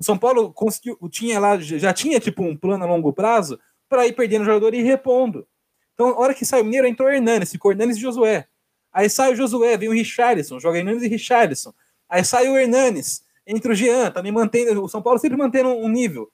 O 0.01 0.05
São 0.05 0.17
Paulo 0.17 0.55
conseguiu, 0.55 0.97
tinha 1.11 1.39
lá, 1.39 1.59
já 1.61 1.93
tinha 1.93 2.19
tipo 2.19 2.43
um 2.43 2.57
plano 2.57 2.85
a 2.85 2.87
longo 2.87 3.13
prazo 3.13 3.61
para 3.91 4.07
ir 4.07 4.15
perdendo 4.15 4.41
o 4.41 4.45
jogador 4.47 4.73
e 4.73 4.79
ir 4.79 4.85
repondo. 4.85 5.47
Então, 5.93 6.09
a 6.13 6.19
hora 6.19 6.33
que 6.33 6.47
sai 6.47 6.63
o 6.63 6.65
Mineiro, 6.65 6.87
entrou 6.87 7.11
o 7.11 7.13
Hernanes, 7.13 7.51
ficou 7.51 7.73
Hernanes 7.73 7.99
e 7.99 8.01
Josué. 8.01 8.49
Aí 8.91 9.11
sai 9.11 9.35
o 9.35 9.37
Josué, 9.37 9.77
vem 9.77 9.91
o 9.91 9.93
Richarlison, 9.93 10.59
joga 10.59 10.79
Hernanes 10.79 11.03
e 11.03 11.09
Richarlison. 11.09 11.75
Aí 12.09 12.25
sai 12.25 12.49
o 12.49 12.57
Hernanes, 12.57 13.23
entra 13.47 13.71
o 13.71 13.75
Jean, 13.75 14.11
também 14.11 14.33
mantendo, 14.33 14.83
o 14.83 14.89
São 14.89 15.03
Paulo 15.03 15.19
sempre 15.19 15.37
mantendo 15.37 15.69
um 15.69 15.91
nível. 15.91 16.33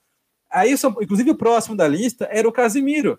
Aí, 0.49 0.73
inclusive, 1.03 1.33
o 1.33 1.37
próximo 1.37 1.75
da 1.75 1.89
lista 1.89 2.29
era 2.31 2.49
o 2.49 2.53
Casimiro. 2.53 3.19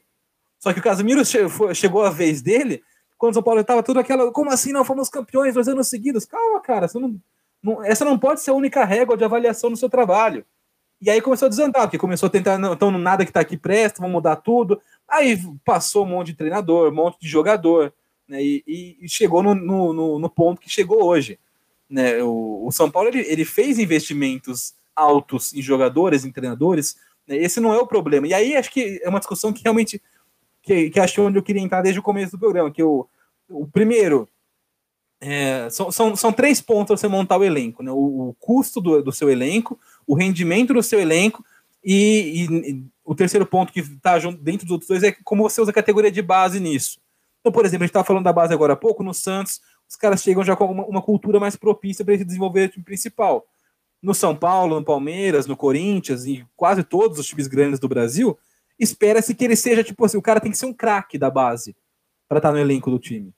Só 0.62 0.72
que 0.72 0.80
o 0.80 1.50
foi- 1.50 1.74
chegou 1.74 2.06
a 2.06 2.12
vez 2.12 2.42
dele 2.42 2.84
quando 3.18 3.32
o 3.32 3.34
São 3.34 3.44
Paulo 3.44 3.60
estava 3.60 3.82
tudo 3.82 4.00
aquela. 4.00 4.32
Como 4.32 4.52
assim 4.52 4.72
não 4.72 4.86
fomos 4.86 5.10
campeões 5.10 5.56
dois 5.56 5.68
anos 5.68 5.88
seguidos? 5.90 6.24
Calma, 6.24 6.62
cara. 6.62 6.88
não- 6.94 7.20
não- 7.62 7.84
essa 7.84 8.06
não 8.06 8.18
pode 8.18 8.42
ser 8.42 8.52
a 8.52 8.54
única 8.54 8.86
régua 8.86 9.18
de 9.18 9.24
avaliação 9.24 9.72
no 9.72 9.76
seu 9.78 9.90
trabalho. 9.90 10.46
E 11.02 11.10
aí 11.10 11.20
começou 11.20 11.48
a 11.48 11.50
desandar, 11.50 11.84
porque 11.84 11.98
começou 11.98 12.28
a 12.28 12.30
tentar. 12.30 12.60
Então, 12.60 12.92
nada 12.92 13.26
que 13.26 13.32
está 13.32 13.40
aqui 13.40 13.58
presta, 13.58 14.00
vamos 14.00 14.14
mudar 14.14 14.36
tudo. 14.36 14.80
Aí 15.10 15.40
passou 15.66 16.06
um 16.06 16.10
monte 16.10 16.28
de 16.28 16.36
treinador, 16.36 16.92
um 16.92 16.96
monte 16.96 17.20
de 17.20 17.28
jogador, 17.28 17.92
né? 18.28 18.42
E, 18.42 18.98
e 19.02 19.10
chegou 19.10 19.42
no, 19.42 19.56
no, 19.56 20.20
no, 20.20 20.30
ponto 20.30 20.62
que 20.62 20.70
chegou 20.70 21.04
hoje. 21.04 21.40
Né? 21.90 22.22
O, 22.22 22.68
o 22.68 22.72
São 22.72 22.90
Paulo 22.90 23.10
ele, 23.10 23.22
ele, 23.22 23.44
fez 23.44 23.80
investimentos 23.80 24.76
altos 24.96 25.54
em 25.56 25.62
jogadores, 25.62 26.24
em 26.24 26.32
treinadores. 26.32 26.96
Né? 27.28 27.38
Esse 27.38 27.60
não 27.60 27.74
é 27.74 27.80
o 27.80 27.88
problema. 27.88 28.28
E 28.28 28.34
aí 28.34 28.56
acho 28.56 28.72
que 28.72 29.02
é 29.04 29.10
uma 29.10 29.20
discussão 29.20 29.52
que 29.52 29.64
realmente 29.64 30.00
que, 30.72 30.90
que 30.90 31.00
acho 31.00 31.22
onde 31.22 31.38
eu 31.38 31.44
queria 31.44 31.62
entrar 31.62 31.82
desde 31.82 32.00
o 32.00 32.04
começo 32.04 32.32
do 32.32 32.40
programa. 32.40 32.72
Que 32.72 32.82
o, 32.82 33.06
o 33.50 33.68
primeiro 33.68 34.28
é, 35.20 35.70
são, 35.70 35.92
são, 35.92 36.16
são 36.16 36.32
três 36.32 36.62
pontos 36.62 37.00
você 37.00 37.08
montar 37.08 37.38
o 37.38 37.44
elenco: 37.44 37.84
né? 37.84 37.92
o, 37.92 38.30
o 38.30 38.36
custo 38.40 38.80
do, 38.80 39.04
do 39.04 39.12
seu 39.12 39.30
elenco, 39.30 39.78
o 40.08 40.16
rendimento 40.16 40.74
do 40.74 40.82
seu 40.82 41.00
elenco 41.00 41.44
e, 41.84 42.46
e, 42.46 42.84
o 43.04 43.14
terceiro 43.14 43.46
ponto 43.46 43.74
que 43.74 43.82
está 43.82 44.18
dentro 44.40 44.66
dos 44.66 44.72
outros 44.72 44.88
dois 44.88 45.04
é 45.04 45.12
como 45.24 45.44
você 45.44 45.60
usa 45.60 45.72
a 45.72 45.74
categoria 45.74 46.12
de 46.12 46.22
base 46.22 46.60
nisso. 46.60 47.00
Então, 47.42 47.52
por 47.52 47.66
exemplo, 47.66 47.84
a 47.84 47.86
gente 47.86 47.92
estava 47.92 48.06
falando 48.06 48.24
da 48.24 48.32
base 48.32 48.54
agora 48.54 48.74
há 48.74 48.78
pouco, 48.78 49.04
no 49.04 49.14
Santos, 49.14 49.60
os 49.90 49.96
caras 49.96 50.22
chegam 50.22 50.44
já 50.44 50.56
com 50.56 50.66
uma, 50.66 50.86
uma 50.86 51.02
cultura 51.02 51.40
mais 51.40 51.56
propícia 51.56 52.06
para 52.06 52.16
desenvolver 52.16 52.66
o 52.66 52.70
time 52.70 52.86
principal. 52.86 53.46
No 54.02 54.14
São 54.14 54.36
Paulo, 54.36 54.80
no 54.80 54.86
Palmeiras, 54.86 55.48
no 55.48 55.58
Corinthians 55.58 56.26
e 56.26 56.46
quase 56.56 56.84
todos 56.84 57.20
os 57.20 57.28
times 57.28 57.48
grandes 57.48 57.80
do 57.80 57.90
Brasil, 57.90 58.38
espera-se 58.82 59.36
que 59.36 59.46
ele 59.46 59.56
seja 59.56 59.84
tipo 59.84 60.04
assim: 60.04 60.18
o 60.18 60.22
cara 60.22 60.40
tem 60.40 60.52
que 60.52 60.58
ser 60.58 60.66
um 60.66 60.74
craque 60.74 61.18
da 61.18 61.30
base 61.30 61.76
para 62.28 62.40
estar 62.40 62.50
tá 62.50 62.54
no 62.54 62.60
elenco 62.60 62.90
do 62.90 63.00
time. 63.00 63.34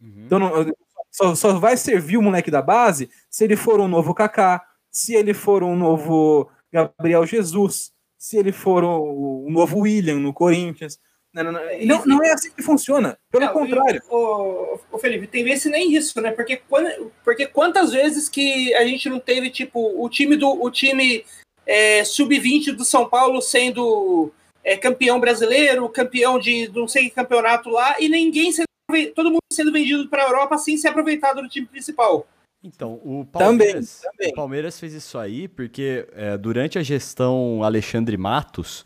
Uhum. 0.00 0.24
Então, 0.26 0.38
não, 0.38 0.72
só, 1.10 1.34
só 1.34 1.58
vai 1.58 1.76
servir 1.76 2.16
o 2.16 2.22
moleque 2.22 2.50
da 2.50 2.62
base 2.62 3.10
se 3.28 3.44
ele 3.44 3.56
for 3.56 3.80
um 3.80 3.88
novo 3.88 4.14
Kaká, 4.14 4.64
se 4.90 5.14
ele 5.14 5.34
for 5.34 5.62
um 5.62 5.74
novo 5.74 6.48
Gabriel 6.72 7.26
Jesus, 7.26 7.92
se 8.16 8.36
ele 8.36 8.52
for 8.52 8.84
o, 8.84 9.46
o 9.46 9.50
novo 9.50 9.80
William 9.80 10.18
no 10.18 10.32
Corinthians. 10.32 10.98
Não, 11.32 11.44
não, 11.44 11.52
não, 11.52 12.06
não, 12.06 12.24
é 12.24 12.32
assim 12.32 12.50
que 12.50 12.62
funciona. 12.62 13.18
Pelo 13.30 13.44
não, 13.44 13.52
contrário. 13.52 14.02
O, 14.10 14.80
o, 14.92 14.98
Felipe, 14.98 15.26
tem 15.26 15.44
vezes 15.44 15.70
nem 15.70 15.94
isso, 15.94 16.20
né? 16.20 16.32
Porque, 16.32 16.56
quando, 16.68 17.12
porque 17.22 17.46
quantas 17.46 17.92
vezes 17.92 18.28
que 18.28 18.74
a 18.74 18.84
gente 18.84 19.08
não 19.08 19.20
teve, 19.20 19.50
tipo, 19.50 20.02
o 20.02 20.08
time 20.08 20.36
do 20.36 20.48
o 20.50 20.70
time 20.70 21.24
é, 21.66 22.02
sub-20 22.02 22.72
do 22.72 22.84
São 22.84 23.08
Paulo 23.08 23.42
sendo 23.42 24.32
é, 24.68 24.76
campeão 24.76 25.18
brasileiro, 25.18 25.88
campeão 25.88 26.38
de 26.38 26.68
não 26.74 26.86
sei 26.86 27.08
que 27.08 27.14
campeonato 27.14 27.70
lá, 27.70 27.96
e 27.98 28.08
ninguém 28.08 28.52
sendo, 28.52 28.66
todo 29.14 29.30
mundo 29.30 29.40
sendo 29.50 29.72
vendido 29.72 30.08
para 30.08 30.24
a 30.24 30.26
Europa 30.26 30.58
sem 30.58 30.76
ser 30.76 30.88
aproveitado 30.88 31.40
do 31.40 31.48
time 31.48 31.66
principal. 31.66 32.26
Então, 32.62 33.00
o 33.04 33.24
Palmeiras, 33.24 34.00
também, 34.02 34.12
também. 34.18 34.32
O 34.32 34.34
Palmeiras 34.34 34.78
fez 34.78 34.92
isso 34.92 35.16
aí 35.16 35.48
porque 35.48 36.06
é, 36.14 36.36
durante 36.36 36.78
a 36.78 36.82
gestão 36.82 37.62
Alexandre 37.62 38.16
Matos, 38.18 38.84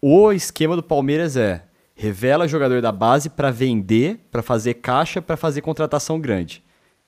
o 0.00 0.30
esquema 0.32 0.76
do 0.76 0.82
Palmeiras 0.82 1.36
é 1.36 1.64
revela 1.94 2.48
jogador 2.48 2.80
da 2.80 2.92
base 2.92 3.28
para 3.28 3.50
vender, 3.50 4.20
para 4.30 4.42
fazer 4.42 4.74
caixa, 4.74 5.20
para 5.20 5.36
fazer 5.36 5.60
contratação 5.60 6.20
grande. 6.20 6.62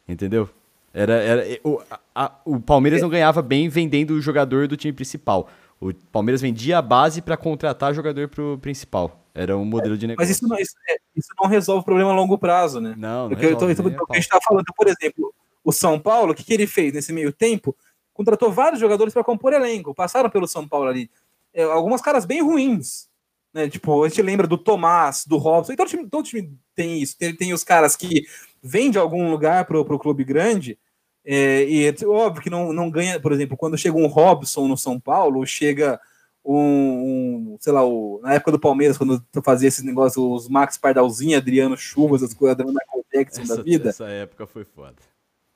Entendeu? 0.09 0.51
Era, 0.93 1.15
era 1.15 1.61
o, 1.65 1.81
a, 2.15 2.33
o 2.45 2.61
Palmeiras 2.61 3.01
não 3.01 3.09
ganhava 3.09 3.41
bem 3.41 3.69
vendendo 3.69 4.11
o 4.11 4.21
jogador 4.21 4.67
do 4.67 4.77
time 4.77 4.93
principal. 4.93 5.49
O 5.83 5.93
Palmeiras 5.93 6.41
vendia 6.41 6.79
a 6.79 6.83
base 6.83 7.21
para 7.21 7.37
contratar 7.37 7.93
jogador 7.93 8.29
pro 8.29 8.57
principal. 8.59 9.27
Era 9.35 9.57
um 9.57 9.65
modelo 9.65 9.99
de 9.99 10.07
negócio. 10.07 10.29
Mas 10.29 10.37
isso 10.37 10.47
não, 10.47 10.57
isso, 10.57 10.75
é, 10.89 10.97
isso 11.17 11.29
não 11.41 11.49
resolve 11.49 11.81
o 11.81 11.85
problema 11.85 12.13
a 12.13 12.15
longo 12.15 12.39
prazo, 12.39 12.81
né? 12.81 12.95
Não, 12.97 13.23
não 13.23 13.29
Porque 13.31 13.47
resolve, 13.47 13.73
eu 13.73 13.77
tô, 13.77 13.89
eu 13.89 13.97
tô, 13.97 14.07
a 14.13 14.15
gente 14.15 14.29
tá 14.29 14.39
falando, 14.41 14.67
por 14.77 14.87
exemplo, 14.87 15.35
o 15.65 15.73
São 15.73 15.99
Paulo, 15.99 16.31
o 16.31 16.35
que, 16.37 16.45
que 16.45 16.55
ele 16.55 16.69
fez 16.69 16.93
nesse 16.93 17.13
meio 17.13 17.33
tempo? 17.33 17.77
Contratou 18.15 18.53
vários 18.53 18.79
jogadores 18.79 19.13
para 19.13 19.25
compor 19.25 19.53
elenco, 19.53 19.93
passaram 19.93 20.31
pelo 20.31 20.47
São 20.47 20.69
Paulo 20.69 20.89
ali. 20.89 21.11
É, 21.53 21.65
algumas 21.65 22.01
caras 22.01 22.25
bem 22.25 22.41
ruins. 22.43 23.09
Né? 23.53 23.69
Tipo, 23.69 24.05
a 24.05 24.09
gente 24.09 24.23
lembra 24.23 24.47
do 24.47 24.57
Tomás, 24.57 25.25
do 25.27 25.37
Robson, 25.37 25.73
e 25.73 25.77
todo 25.77 25.89
time, 25.89 26.09
todo 26.09 26.25
time 26.25 26.57
tem 26.77 27.03
isso. 27.03 27.19
Tem, 27.19 27.35
tem 27.35 27.53
os 27.53 27.65
caras 27.65 27.97
que 27.97 28.23
vêm 28.63 28.89
de 28.89 28.99
algum 28.99 29.33
lugar 29.33 29.65
para 29.65 29.81
o 29.81 29.99
clube 29.99 30.23
grande, 30.23 30.79
é, 31.25 31.65
e 31.65 31.87
é 31.87 32.07
óbvio 32.07 32.43
que 32.43 32.51
não, 32.51 32.73
não 32.73 32.91
ganha, 32.91 33.21
por 33.21 33.33
exemplo, 33.33 33.57
quando 33.57 33.79
chega 33.79 33.97
um 33.97 34.07
Robson 34.07 34.67
no 34.67 34.77
São 34.77 34.99
Paulo, 34.99 35.47
chega 35.47 36.01
um, 36.45 37.55
um 37.55 37.57
sei 37.61 37.73
lá, 37.73 37.85
o, 37.85 38.21
na 38.23 38.35
época 38.35 38.53
do 38.53 38.61
Palmeiras, 38.61 38.99
quando 38.99 39.25
fazia 39.45 39.69
esses 39.69 39.85
negócios, 39.85 40.25
os 40.25 40.49
Max 40.49 40.77
Pardalzinho, 40.77 41.37
Adriano 41.37 41.77
Chuvas, 41.77 42.23
as 42.23 42.35
coisas 42.35 42.57
da 42.57 42.65
Jackson 43.13 43.45
da 43.45 43.63
vida. 43.63 43.91
Essa 43.91 44.09
época 44.09 44.47
foi 44.47 44.65
foda. 44.65 44.97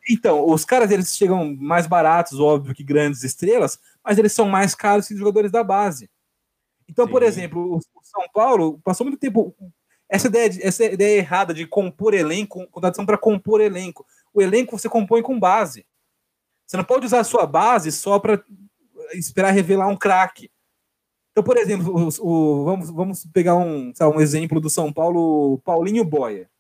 Então, 0.09 0.49
os 0.49 0.65
caras 0.65 0.91
eles 0.91 1.17
chegam 1.17 1.57
mais 1.57 1.87
baratos, 1.87 2.39
óbvio, 2.39 2.75
que 2.75 2.85
grandes 2.85 3.25
estrelas, 3.25 3.79
mas 4.05 4.19
eles 4.19 4.33
são 4.33 4.49
mais 4.49 4.75
caros 4.75 5.09
que 5.09 5.15
os 5.15 5.19
jogadores 5.19 5.51
da 5.51 5.65
base. 5.65 6.09
Então, 6.89 7.07
Sim. 7.07 7.11
por 7.11 7.23
exemplo, 7.25 7.77
o 7.77 8.05
São 8.05 8.25
Paulo 8.33 8.81
passou 8.85 9.05
muito 9.05 9.19
tempo. 9.19 9.55
Essa 10.09 10.29
ideia, 10.29 10.51
essa 10.63 10.85
ideia 10.85 11.19
errada 11.19 11.53
de 11.53 11.67
compor 11.67 12.15
elenco, 12.15 12.65
contratação 12.69 13.05
para 13.05 13.19
compor 13.19 13.61
elenco. 13.61 14.07
O 14.37 14.43
elenco 14.43 14.79
você 14.79 14.87
compõe 14.87 15.23
com 15.23 15.41
base. 15.41 15.87
Você 16.67 16.77
não 16.77 16.85
pode 16.85 17.07
usar 17.07 17.21
a 17.21 17.25
sua 17.25 17.47
base 17.47 17.91
só 17.91 18.19
para 18.19 18.45
esperar 19.15 19.51
revelar 19.51 19.89
um 19.89 19.97
craque. 19.97 20.51
Então, 21.33 21.43
por 21.43 21.57
exemplo, 21.57 21.91
o, 21.91 22.09
o, 22.21 22.65
vamos, 22.67 22.91
vamos 22.91 23.27
pegar 23.33 23.57
um, 23.57 23.95
sabe, 23.95 24.15
um 24.15 24.21
exemplo 24.21 24.61
do 24.61 24.69
São 24.69 24.93
Paulo, 24.93 25.59
Paulinho 25.65 26.05
Boia. 26.05 26.51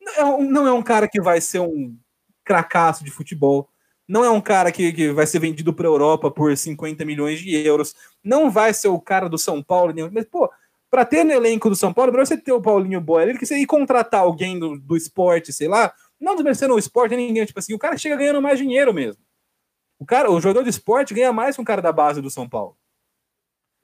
Não 0.00 0.14
é, 0.14 0.24
um, 0.24 0.42
não 0.48 0.66
é 0.68 0.72
um 0.72 0.82
cara 0.84 1.08
que 1.08 1.20
vai 1.20 1.40
ser 1.40 1.58
um 1.58 1.98
cracaço 2.44 3.02
de 3.02 3.10
futebol. 3.10 3.68
Não 4.06 4.24
é 4.24 4.30
um 4.30 4.40
cara 4.40 4.70
que, 4.70 4.92
que 4.92 5.10
vai 5.10 5.26
ser 5.26 5.40
vendido 5.40 5.74
para 5.74 5.88
a 5.88 5.90
Europa 5.90 6.30
por 6.30 6.56
50 6.56 7.04
milhões 7.04 7.40
de 7.40 7.56
euros. 7.56 7.92
Não 8.22 8.52
vai 8.52 8.72
ser 8.72 8.86
o 8.86 9.00
cara 9.00 9.28
do 9.28 9.36
São 9.36 9.60
Paulo. 9.60 9.92
Mas, 10.12 10.26
pô, 10.26 10.48
para 10.88 11.04
ter 11.04 11.24
no 11.24 11.32
elenco 11.32 11.68
do 11.68 11.74
São 11.74 11.92
Paulo, 11.92 12.12
para 12.12 12.24
você 12.24 12.36
ter 12.36 12.52
o 12.52 12.62
Paulinho 12.62 13.00
Boy, 13.00 13.24
ele 13.24 13.38
que 13.38 13.44
você 13.44 13.58
ir 13.58 13.66
contratar 13.66 14.20
alguém 14.20 14.56
do, 14.60 14.78
do 14.78 14.96
esporte, 14.96 15.52
sei 15.52 15.66
lá, 15.66 15.92
não 16.20 16.34
desmerecendo 16.34 16.74
o 16.74 16.78
esporte, 16.78 17.16
ninguém, 17.16 17.44
tipo 17.44 17.58
assim, 17.58 17.74
o 17.74 17.78
cara 17.78 17.96
chega 17.96 18.16
ganhando 18.16 18.42
mais 18.42 18.58
dinheiro 18.58 18.92
mesmo. 18.92 19.22
O 19.98 20.04
cara, 20.04 20.30
o 20.30 20.40
jogador 20.40 20.62
de 20.62 20.70
esporte 20.70 21.14
ganha 21.14 21.32
mais 21.32 21.56
que 21.56 21.62
um 21.62 21.64
cara 21.64 21.80
da 21.80 21.92
base 21.92 22.20
do 22.20 22.30
São 22.30 22.48
Paulo. 22.48 22.76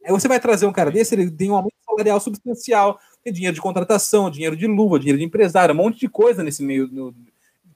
Aí 0.05 0.11
você 0.11 0.29
vai 0.29 0.41
trazer 0.41 0.67
um 0.67 0.73
cara 0.73 0.91
desse, 0.91 1.15
ele 1.15 1.31
tem 1.31 1.51
um 1.51 1.57
aumento 1.57 1.75
salarial 1.85 2.21
substancial, 2.21 2.99
tem 3.23 3.33
dinheiro 3.33 3.55
de 3.55 3.61
contratação, 3.61 4.31
dinheiro 4.31 4.57
de 4.57 4.67
luva, 4.67 4.99
dinheiro 4.99 5.19
de 5.19 5.25
empresário, 5.25 5.75
um 5.75 5.79
monte 5.79 6.01
de 6.01 6.09
coisa 6.09 6.43
nesse 6.43 6.63
meio, 6.63 6.89
no, 6.89 7.15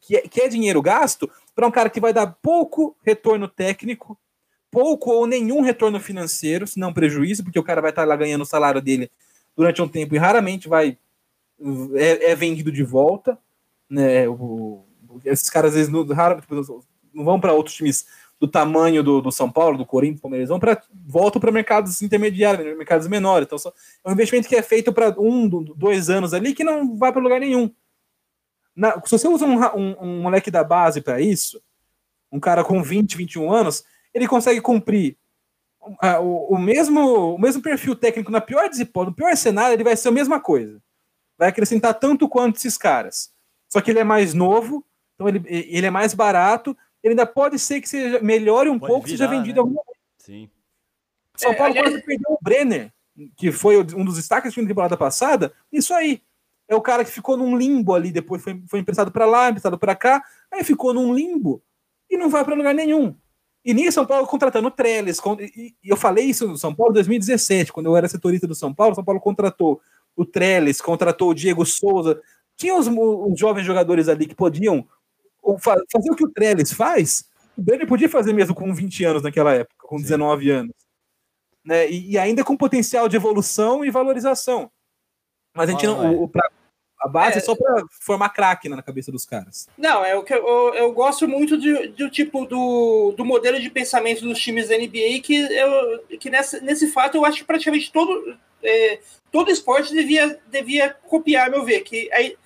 que 0.01 0.17
é, 0.17 0.21
que 0.23 0.41
é 0.41 0.49
dinheiro 0.49 0.83
gasto 0.83 1.31
para 1.55 1.67
um 1.67 1.71
cara 1.71 1.91
que 1.91 2.01
vai 2.01 2.13
dar 2.13 2.27
pouco 2.43 2.97
retorno 3.05 3.49
técnico, 3.49 4.19
pouco 4.71 5.11
ou 5.11 5.27
nenhum 5.27 5.61
retorno 5.61 5.99
financeiro, 6.01 6.67
se 6.67 6.79
não 6.79 6.93
prejuízo, 6.93 7.45
porque 7.45 7.59
o 7.59 7.65
cara 7.65 7.81
vai 7.81 7.91
estar 7.91 8.05
lá 8.05 8.17
ganhando 8.17 8.43
o 8.43 8.47
salário 8.47 8.81
dele 8.81 9.11
durante 9.57 9.81
um 9.81 9.89
tempo 9.89 10.15
e 10.15 10.19
raramente 10.19 10.69
vai 10.69 10.99
é, 11.95 12.33
é 12.33 12.35
vendido 12.35 12.71
de 12.71 12.83
volta. 12.83 13.39
Né? 13.89 14.29
O, 14.29 14.85
esses 15.25 15.49
caras 15.49 15.71
às 15.71 15.77
vezes 15.77 15.93
não, 15.93 16.05
raro, 16.07 16.41
tipo, 16.41 16.55
não 17.15 17.25
vão 17.25 17.41
para 17.41 17.53
outros 17.53 17.75
times 17.75 18.07
do 18.39 18.47
tamanho 18.47 19.03
do, 19.03 19.23
do, 19.23 19.33
São 19.33 19.51
Paulo, 19.51 19.79
do 19.79 19.87
Corinthians, 19.87 20.21
Palmeiras, 20.21 20.49
vão 20.49 20.61
para 20.61 20.83
voltam 21.07 21.41
para 21.41 21.51
mercados 21.51 22.03
intermediários, 22.03 22.67
né? 22.67 22.75
mercados 22.75 23.09
menores. 23.09 23.47
Então, 23.47 23.59
só, 23.59 23.73
é 24.05 24.09
um 24.09 24.13
investimento 24.13 24.49
que 24.49 24.57
é 24.57 24.63
feito 24.63 24.93
para 24.93 25.15
um, 25.19 25.49
dois 25.49 26.11
anos 26.11 26.35
ali 26.35 26.55
que 26.55 26.65
não 26.65 26.97
vai 26.97 27.13
para 27.13 27.23
lugar 27.23 27.41
nenhum. 27.41 27.73
Na, 28.75 29.01
se 29.03 29.11
você 29.11 29.27
usa 29.27 29.47
um, 29.47 29.59
um, 29.59 29.97
um 30.01 30.23
moleque 30.23 30.51
da 30.51 30.63
base 30.63 31.01
para 31.01 31.19
isso, 31.19 31.63
um 32.31 32.39
cara 32.39 32.63
com 32.63 32.83
20, 32.83 33.17
21 33.17 33.51
anos, 33.51 33.85
ele 34.13 34.29
consegue 34.29 34.61
cumprir 34.61 35.17
uh, 35.81 36.21
o, 36.21 36.55
o, 36.55 36.59
mesmo, 36.59 37.35
o 37.35 37.39
mesmo 37.39 37.63
perfil 37.63 37.97
técnico 37.97 38.31
na 38.31 38.41
pior 38.41 38.69
no 38.95 39.15
pior 39.15 39.35
cenário, 39.35 39.75
ele 39.75 39.85
vai 39.85 39.97
ser 39.97 40.09
a 40.09 40.13
mesma 40.13 40.39
coisa. 40.41 40.83
Vai 41.39 41.49
acrescentar 41.49 41.95
tanto 41.95 42.29
quanto 42.29 42.57
esses 42.57 42.77
caras. 42.77 43.35
Só 43.77 43.83
que 43.83 43.91
ele 43.91 43.99
é 43.99 44.05
mais 44.05 44.33
novo, 44.33 44.83
então 45.15 45.29
ele, 45.29 45.43
ele 45.47 45.87
é 45.87 45.91
mais 45.91 46.15
barato, 46.15 46.75
ele 47.03 47.13
ainda 47.13 47.27
pode 47.27 47.59
ser 47.59 47.79
que 47.83 47.89
seja 47.89 48.21
melhore 48.21 48.71
um 48.71 48.79
pode 48.79 48.91
pouco, 48.91 49.07
virar, 49.07 49.19
seja 49.19 49.31
vendido 49.31 49.57
né? 49.57 49.61
alguma 49.61 49.83
coisa. 49.85 50.01
Sim. 50.17 50.49
São 51.37 51.55
Paulo 51.55 51.77
é, 51.77 51.83
quase 51.83 52.03
perdeu 52.03 52.31
o 52.31 52.39
Brenner, 52.41 52.91
que 53.37 53.53
foi 53.53 53.79
um 53.79 54.03
dos 54.03 54.17
destaques 54.17 54.55
da 54.55 54.67
temporada 54.67 54.97
passada, 54.97 55.53
isso 55.71 55.93
aí 55.93 56.23
é 56.67 56.75
o 56.75 56.81
cara 56.81 57.05
que 57.05 57.11
ficou 57.11 57.37
num 57.37 57.55
limbo 57.55 57.95
ali, 57.95 58.11
depois 58.11 58.43
foi, 58.43 58.63
foi 58.67 58.81
emprestado 58.81 59.13
para 59.13 59.27
lá, 59.27 59.51
emprestado 59.51 59.79
para 59.79 59.95
cá, 59.95 60.25
aí 60.51 60.65
ficou 60.65 60.95
num 60.95 61.15
limbo 61.15 61.63
e 62.09 62.17
não 62.17 62.31
vai 62.31 62.47
para 62.47 62.55
lugar 62.55 62.75
nenhum. 62.75 63.15
E 63.63 63.75
nisso 63.75 63.93
São 63.93 64.07
Paulo 64.07 64.27
contratando 64.27 64.69
o 64.69 64.71
Trellis, 64.71 65.21
e 65.39 65.75
eu 65.85 65.99
falei 65.99 66.25
isso 66.25 66.49
no 66.49 66.57
São 66.57 66.75
Paulo 66.75 66.93
em 66.93 66.95
2017, 66.95 67.75
quando 67.75 67.87
eu 67.87 67.97
era 67.97 68.09
setorista 68.09 68.47
do 68.47 68.55
São 68.55 68.73
Paulo, 68.73 68.95
São 68.95 69.05
Paulo 69.05 69.21
contratou 69.21 69.83
o 70.17 70.25
Trellis, 70.25 70.81
contratou 70.81 71.29
o 71.29 71.35
Diego 71.35 71.67
Souza, 71.67 72.23
tinha 72.57 72.75
os, 72.75 72.87
os 72.89 73.39
jovens 73.39 73.65
jogadores 73.65 74.09
ali 74.09 74.27
que 74.27 74.35
podiam 74.35 74.87
fazer 75.61 76.11
o 76.11 76.17
que 76.17 76.25
o 76.25 76.31
Trellis 76.31 76.73
faz, 76.73 77.25
o 77.57 77.63
Brenner 77.63 77.87
podia 77.87 78.09
fazer 78.09 78.33
mesmo 78.33 78.55
com 78.55 78.75
20 78.75 79.05
anos 79.05 79.23
naquela 79.23 79.53
época, 79.55 79.87
com 79.87 79.97
Sim. 79.97 80.03
19 80.03 80.51
anos. 80.51 80.75
Né? 81.65 81.91
E, 81.91 82.13
e, 82.13 82.19
ainda 82.19 82.45
com 82.45 82.57
potencial 82.57 83.09
de 83.09 83.17
evolução 83.17 83.85
e 83.85 83.91
valorização. 83.91 84.71
Mas 85.55 85.69
a 85.69 85.73
gente 85.73 85.87
não. 85.87 86.15
O, 86.15 86.25
o, 86.25 86.33
A 87.01 87.09
base 87.09 87.37
é, 87.37 87.39
é 87.39 87.41
só 87.41 87.57
para 87.57 87.83
formar 87.91 88.29
craque 88.29 88.69
na 88.69 88.83
cabeça 88.83 89.11
dos 89.11 89.25
caras. 89.25 89.67
Não, 89.77 90.05
é 90.05 90.15
o 90.15 90.23
que 90.23 90.35
eu, 90.35 90.75
eu 90.75 90.93
gosto 90.93 91.27
muito 91.27 91.59
de, 91.59 91.89
do 91.89 92.11
tipo 92.11 92.45
do, 92.45 93.15
do 93.17 93.25
modelo 93.25 93.59
de 93.59 93.71
pensamento 93.71 94.21
dos 94.21 94.39
times 94.39 94.69
da 94.69 94.77
NBA 94.77 95.21
que, 95.23 95.35
eu, 95.35 96.19
que 96.21 96.31
nessa, 96.31 96.61
nesse 96.61 96.89
fato 96.89 97.17
eu 97.17 97.25
acho 97.25 97.39
que 97.39 97.45
praticamente 97.45 97.91
todo, 97.91 98.37
é, 98.63 99.01
todo 99.33 99.51
esporte 99.51 99.93
devia, 99.93 100.39
devia 100.47 100.91
copiar, 100.91 101.51
meu 101.51 101.65
ver. 101.65 101.81
Que 101.81 102.13
aí, 102.13 102.37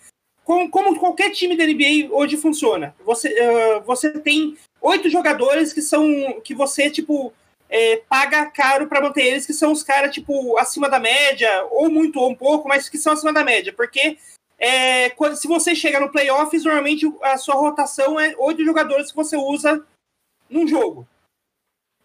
como, 0.45 0.70
como 0.70 0.99
qualquer 0.99 1.30
time 1.30 1.57
da 1.57 1.66
NBA 1.66 2.12
hoje 2.14 2.36
funciona. 2.36 2.95
Você, 3.05 3.28
uh, 3.28 3.82
você 3.82 4.11
tem 4.18 4.57
oito 4.80 5.09
jogadores 5.09 5.72
que 5.72 5.82
são 5.82 6.41
que 6.43 6.55
você 6.55 6.91
tipo 6.91 7.32
é, 7.68 8.03
paga 8.09 8.47
caro 8.47 8.88
para 8.88 9.01
manter 9.01 9.22
eles, 9.24 9.47
que 9.47 9.53
são 9.53 9.72
os 9.72 9.82
caras 9.82 10.12
tipo 10.12 10.59
acima 10.59 10.88
da 10.88 10.99
média 10.99 11.66
ou 11.70 11.91
muito 11.91 12.18
ou 12.18 12.30
um 12.30 12.34
pouco, 12.34 12.68
mas 12.68 12.88
que 12.88 12.99
são 12.99 13.12
acima 13.12 13.32
da 13.32 13.45
média, 13.45 13.72
porque 13.72 14.18
é, 14.59 15.09
quando, 15.11 15.36
se 15.36 15.49
você 15.49 15.74
chega 15.74 15.99
no 15.99 16.11
playoffs, 16.11 16.64
normalmente 16.64 17.11
a 17.22 17.38
sua 17.38 17.55
rotação 17.55 18.20
é 18.20 18.34
oito 18.38 18.64
jogadores 18.64 19.11
que 19.11 19.16
você 19.16 19.36
usa 19.36 19.82
num 20.51 20.66
jogo. 20.68 21.09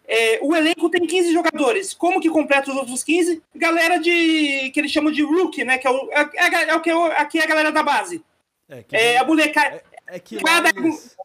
É, 0.07 0.39
o 0.41 0.55
elenco 0.55 0.89
tem 0.89 1.05
15 1.05 1.33
jogadores. 1.33 1.93
Como 1.93 2.21
que 2.21 2.29
completa 2.29 2.69
os 2.69 2.77
outros 2.77 3.03
15? 3.03 3.41
Galera 3.55 3.97
de. 3.97 4.69
que 4.71 4.79
eles 4.79 4.91
chamam 4.91 5.11
de 5.11 5.23
rookie, 5.23 5.63
né? 5.63 5.77
Que 5.77 5.87
é, 5.87 5.91
o, 5.91 6.09
é, 6.11 6.29
é, 6.35 6.69
é 6.69 6.75
o 6.75 6.81
que 6.81 6.91
aqui 6.91 7.39
é 7.39 7.43
a 7.43 7.47
galera 7.47 7.71
da 7.71 7.81
base. 7.81 8.23
É, 8.69 8.83
que 8.83 8.95
é 8.95 9.17
a 9.17 9.23
molecada. 9.23 9.83
É, 10.07 10.15
é 10.17 10.19
que 10.19 10.37
cada, 10.37 10.69
eles, 10.69 11.15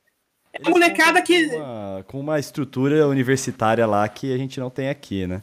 é 0.52 0.66
a 0.66 0.70
molecada 0.70 1.20
que. 1.22 1.48
Com 1.48 1.56
uma, 1.56 2.04
com 2.08 2.20
uma 2.20 2.38
estrutura 2.38 3.06
universitária 3.06 3.86
lá 3.86 4.08
que 4.08 4.32
a 4.32 4.38
gente 4.38 4.58
não 4.58 4.70
tem 4.70 4.88
aqui, 4.88 5.26
né? 5.26 5.42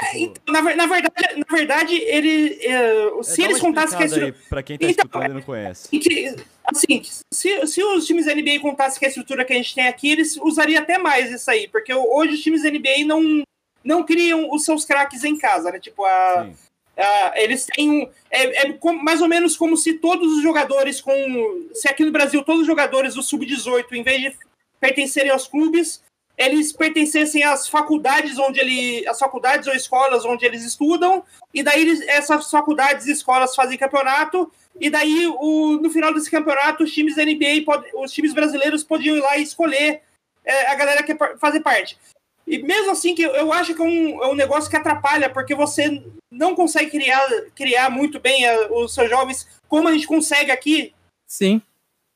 É, 0.00 0.18
então, 0.18 0.42
na, 0.48 0.62
na, 0.76 0.86
verdade, 0.86 1.36
na 1.36 1.56
verdade, 1.56 1.94
ele. 1.94 2.58
É, 2.64 3.22
se 3.22 3.42
é, 3.42 3.46
eles 3.46 3.60
contassem 3.60 3.98
que 3.98 4.04
estrutura. 4.04 4.36
Pra 4.48 4.62
quem 4.62 4.78
tá 4.78 4.86
então, 4.86 5.04
escutando 5.04 5.30
e 5.30 5.34
não 5.34 5.42
conhece. 5.42 5.88
Que, 5.88 6.36
assim, 6.64 7.02
se, 7.32 7.66
se 7.66 7.82
os 7.82 8.06
times 8.06 8.26
NBA 8.26 8.60
contassem 8.60 8.98
que 8.98 9.06
a 9.06 9.08
estrutura 9.08 9.44
que 9.44 9.52
a 9.52 9.56
gente 9.56 9.74
tem 9.74 9.88
aqui, 9.88 10.10
eles 10.10 10.36
usariam 10.36 10.82
até 10.82 10.98
mais 10.98 11.30
isso 11.30 11.50
aí, 11.50 11.66
porque 11.68 11.92
hoje 11.92 12.34
os 12.34 12.42
times 12.42 12.62
NBA 12.62 13.04
não, 13.06 13.42
não 13.82 14.04
criam 14.04 14.48
os 14.52 14.64
seus 14.64 14.84
craques 14.84 15.24
em 15.24 15.36
casa, 15.36 15.72
né? 15.72 15.80
Tipo, 15.80 16.04
a. 16.04 16.48
a 16.96 17.32
eles 17.36 17.66
têm 17.66 17.90
um. 17.90 18.10
É, 18.30 18.68
é 18.68 18.78
mais 19.02 19.20
ou 19.20 19.28
menos 19.28 19.56
como 19.56 19.76
se 19.76 19.94
todos 19.94 20.32
os 20.36 20.42
jogadores 20.42 21.00
com. 21.00 21.68
Se 21.74 21.88
aqui 21.88 22.04
no 22.04 22.12
Brasil 22.12 22.42
todos 22.44 22.60
os 22.60 22.66
jogadores 22.66 23.14
do 23.14 23.22
Sub-18, 23.22 23.92
em 23.92 24.02
vez 24.04 24.20
de 24.20 24.36
pertencerem 24.80 25.32
aos 25.32 25.48
clubes, 25.48 26.00
eles 26.38 26.72
pertencessem 26.72 27.42
às 27.42 27.68
faculdades 27.68 28.38
onde 28.38 28.60
ele, 28.60 29.06
as 29.08 29.18
faculdades 29.18 29.66
ou 29.66 29.74
escolas 29.74 30.24
onde 30.24 30.46
eles 30.46 30.64
estudam, 30.64 31.24
e 31.52 31.64
daí 31.64 31.82
eles, 31.82 32.00
essas 32.06 32.48
faculdades 32.48 33.06
e 33.06 33.12
escolas 33.12 33.56
fazem 33.56 33.76
campeonato, 33.76 34.50
e 34.80 34.88
daí 34.88 35.26
o, 35.26 35.80
no 35.82 35.90
final 35.90 36.14
desse 36.14 36.30
campeonato 36.30 36.84
os 36.84 36.92
times 36.92 37.16
da 37.16 37.24
NBA, 37.24 37.64
pode, 37.66 37.90
os 37.94 38.12
times 38.12 38.32
brasileiros 38.32 38.84
podiam 38.84 39.16
ir 39.16 39.20
lá 39.20 39.36
e 39.36 39.42
escolher 39.42 40.02
é, 40.44 40.70
a 40.70 40.74
galera 40.76 41.02
que 41.02 41.16
fazer 41.38 41.60
parte. 41.60 41.98
E 42.46 42.62
mesmo 42.62 42.92
assim, 42.92 43.14
que 43.14 43.22
eu 43.22 43.52
acho 43.52 43.74
que 43.74 43.82
é 43.82 43.84
um, 43.84 44.24
é 44.24 44.28
um 44.28 44.34
negócio 44.34 44.70
que 44.70 44.76
atrapalha, 44.76 45.28
porque 45.28 45.54
você 45.54 46.02
não 46.30 46.54
consegue 46.54 46.90
criar, 46.90 47.28
criar 47.54 47.90
muito 47.90 48.20
bem 48.20 48.46
a, 48.46 48.52
é, 48.52 48.66
os 48.70 48.94
seus 48.94 49.10
jovens 49.10 49.46
como 49.68 49.88
a 49.88 49.92
gente 49.92 50.06
consegue 50.06 50.52
aqui. 50.52 50.94
Sim. 51.26 51.60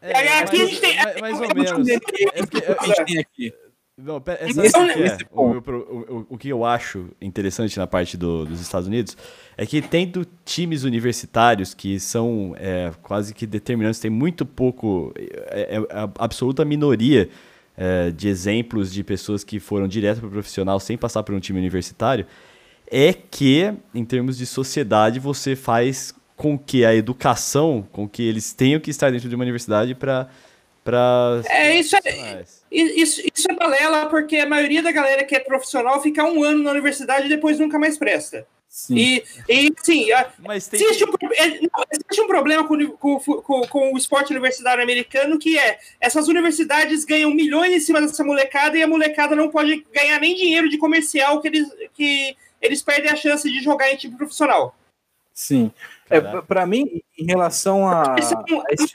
É, 0.00 0.38
aqui 0.38 0.58
mais, 0.58 0.62
a 0.62 0.66
gente 0.66 0.80
tem. 0.80 0.96
Mais, 0.96 1.20
mais 1.20 1.40
ou 1.40 1.54
menos. 1.54 1.88
É 1.88 1.98
porque, 1.98 2.28
a 2.78 2.86
gente 2.86 3.04
tem 3.04 3.18
aqui. 3.18 3.54
Não, 4.04 4.20
pera, 4.20 4.38
que 4.38 4.60
é? 4.60 5.18
o, 5.30 5.42
o, 5.42 6.26
o, 6.30 6.38
que 6.38 6.48
eu 6.48 6.64
acho 6.64 7.08
interessante 7.20 7.78
na 7.78 7.86
parte 7.86 8.16
do, 8.16 8.44
dos 8.44 8.60
Estados 8.60 8.88
Unidos 8.88 9.16
é 9.56 9.64
que 9.64 9.80
tendo 9.80 10.26
times 10.44 10.82
universitários 10.82 11.72
que 11.72 12.00
são 12.00 12.54
é, 12.58 12.90
quase 13.02 13.32
que 13.32 13.46
determinantes, 13.46 14.00
tem 14.00 14.10
muito 14.10 14.44
pouco, 14.44 15.12
é, 15.16 15.76
é 15.76 15.94
a 15.94 16.10
absoluta 16.18 16.64
minoria 16.64 17.28
é, 17.76 18.10
de 18.10 18.26
exemplos 18.26 18.92
de 18.92 19.04
pessoas 19.04 19.44
que 19.44 19.60
foram 19.60 19.86
direto 19.86 20.18
para 20.18 20.28
o 20.28 20.32
profissional 20.32 20.80
sem 20.80 20.98
passar 20.98 21.22
por 21.22 21.34
um 21.34 21.40
time 21.40 21.60
universitário, 21.60 22.26
é 22.90 23.12
que, 23.12 23.72
em 23.94 24.04
termos 24.04 24.36
de 24.36 24.46
sociedade, 24.46 25.20
você 25.20 25.54
faz 25.54 26.14
com 26.36 26.58
que 26.58 26.84
a 26.84 26.94
educação, 26.94 27.86
com 27.92 28.08
que 28.08 28.22
eles 28.22 28.52
tenham 28.52 28.80
que 28.80 28.90
estar 28.90 29.12
dentro 29.12 29.28
de 29.28 29.34
uma 29.34 29.44
universidade 29.44 29.94
para 29.94 30.28
para 30.84 31.42
é 31.48 31.78
isso 31.78 31.94
é 31.94 32.42
isso, 32.72 33.22
isso 33.34 33.50
é 33.50 33.54
balela 33.54 34.06
porque 34.06 34.36
a 34.38 34.46
maioria 34.46 34.82
da 34.82 34.90
galera 34.90 35.24
que 35.24 35.34
é 35.34 35.40
profissional 35.40 36.02
fica 36.02 36.24
um 36.24 36.42
ano 36.42 36.62
na 36.62 36.70
universidade 36.70 37.26
e 37.26 37.28
depois 37.28 37.58
nunca 37.58 37.78
mais 37.78 37.98
presta 37.98 38.46
Sim. 38.72 38.96
E, 38.96 39.24
e 39.50 39.74
sim, 39.82 40.06
Mas 40.38 40.66
tem 40.66 40.82
existe, 40.82 41.04
que... 41.04 41.26
um, 41.26 41.32
é, 41.34 41.46
existe 41.92 42.20
um 42.22 42.26
problema 42.26 42.66
com, 42.66 42.88
com, 42.92 43.20
com, 43.20 43.60
com, 43.66 43.92
o 43.92 43.98
esporte 43.98 44.32
universitário 44.32 44.82
americano 44.82 45.38
que 45.38 45.58
é 45.58 45.78
essas 46.00 46.26
universidades 46.26 47.04
ganham 47.04 47.30
milhões 47.30 47.70
em 47.70 47.80
cima 47.80 48.00
dessa 48.00 48.24
molecada 48.24 48.78
e 48.78 48.82
a 48.82 48.88
molecada 48.88 49.36
não 49.36 49.50
pode 49.50 49.86
ganhar 49.92 50.18
nem 50.18 50.34
dinheiro 50.34 50.70
de 50.70 50.78
comercial 50.78 51.38
que 51.42 51.48
eles, 51.48 51.68
que 51.92 52.34
eles 52.62 52.80
perdem 52.80 53.10
a 53.10 53.16
chance 53.16 53.46
de 53.46 53.60
jogar 53.62 53.92
em 53.92 53.96
time 53.96 54.16
profissional. 54.16 54.74
Sim. 55.34 55.70
É, 56.08 56.18
para 56.20 56.64
mim, 56.64 57.02
em 57.18 57.26
relação 57.26 57.86
a. 57.86 58.16
São 58.22 58.44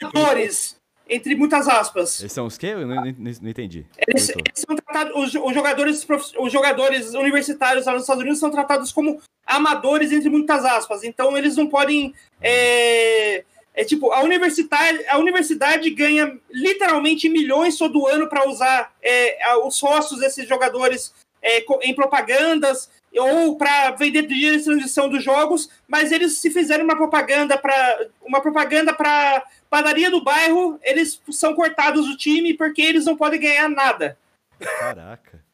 amadores, 0.02 0.76
entre 1.08 1.34
muitas 1.34 1.66
aspas. 1.66 2.20
Eles 2.20 2.32
são 2.32 2.46
os 2.46 2.58
quê? 2.58 2.68
Eu 2.68 2.86
não, 2.86 2.96
não, 2.96 3.14
não 3.16 3.50
entendi. 3.50 3.86
Eles, 4.06 4.28
eles, 4.28 4.42
são 4.54 4.76
tratados, 4.76 5.14
os, 5.16 5.54
jogadores, 5.54 6.06
os 6.38 6.52
jogadores 6.52 7.14
universitários 7.14 7.86
lá 7.86 7.92
nos 7.92 8.02
Estados 8.02 8.22
Unidos 8.22 8.38
são 8.38 8.50
tratados 8.50 8.92
como 8.92 9.20
amadores, 9.46 10.12
entre 10.12 10.28
muitas 10.28 10.64
aspas. 10.64 11.02
Então, 11.02 11.36
eles 11.36 11.56
não 11.56 11.66
podem. 11.66 12.14
É, 12.40 13.44
é 13.74 13.84
tipo, 13.84 14.12
a 14.12 14.22
universidade, 14.22 15.04
a 15.08 15.18
universidade 15.18 15.88
ganha 15.90 16.36
literalmente 16.50 17.28
milhões 17.28 17.78
todo 17.78 18.06
ano 18.06 18.28
para 18.28 18.48
usar 18.48 18.92
é, 19.02 19.56
os 19.64 19.76
sócios 19.76 20.20
desses 20.20 20.48
jogadores 20.48 21.14
é, 21.40 21.64
em 21.82 21.94
propagandas 21.94 22.90
ou 23.16 23.56
para 23.56 23.92
vender 23.92 24.26
dias 24.26 24.58
de 24.58 24.64
transição 24.64 25.08
dos 25.08 25.24
jogos, 25.24 25.68
mas 25.86 26.12
eles 26.12 26.38
se 26.38 26.50
fizerem 26.50 26.84
uma 26.84 26.96
propaganda 26.96 27.56
para 27.56 28.06
uma 28.22 28.40
propaganda 28.40 28.92
para 28.92 29.44
padaria 29.70 30.10
do 30.10 30.22
bairro, 30.22 30.78
eles 30.82 31.20
são 31.30 31.54
cortados 31.54 32.06
do 32.06 32.16
time 32.16 32.54
porque 32.54 32.82
eles 32.82 33.04
não 33.04 33.16
podem 33.16 33.40
ganhar 33.40 33.68
nada. 33.68 34.18
Caraca. 34.58 35.44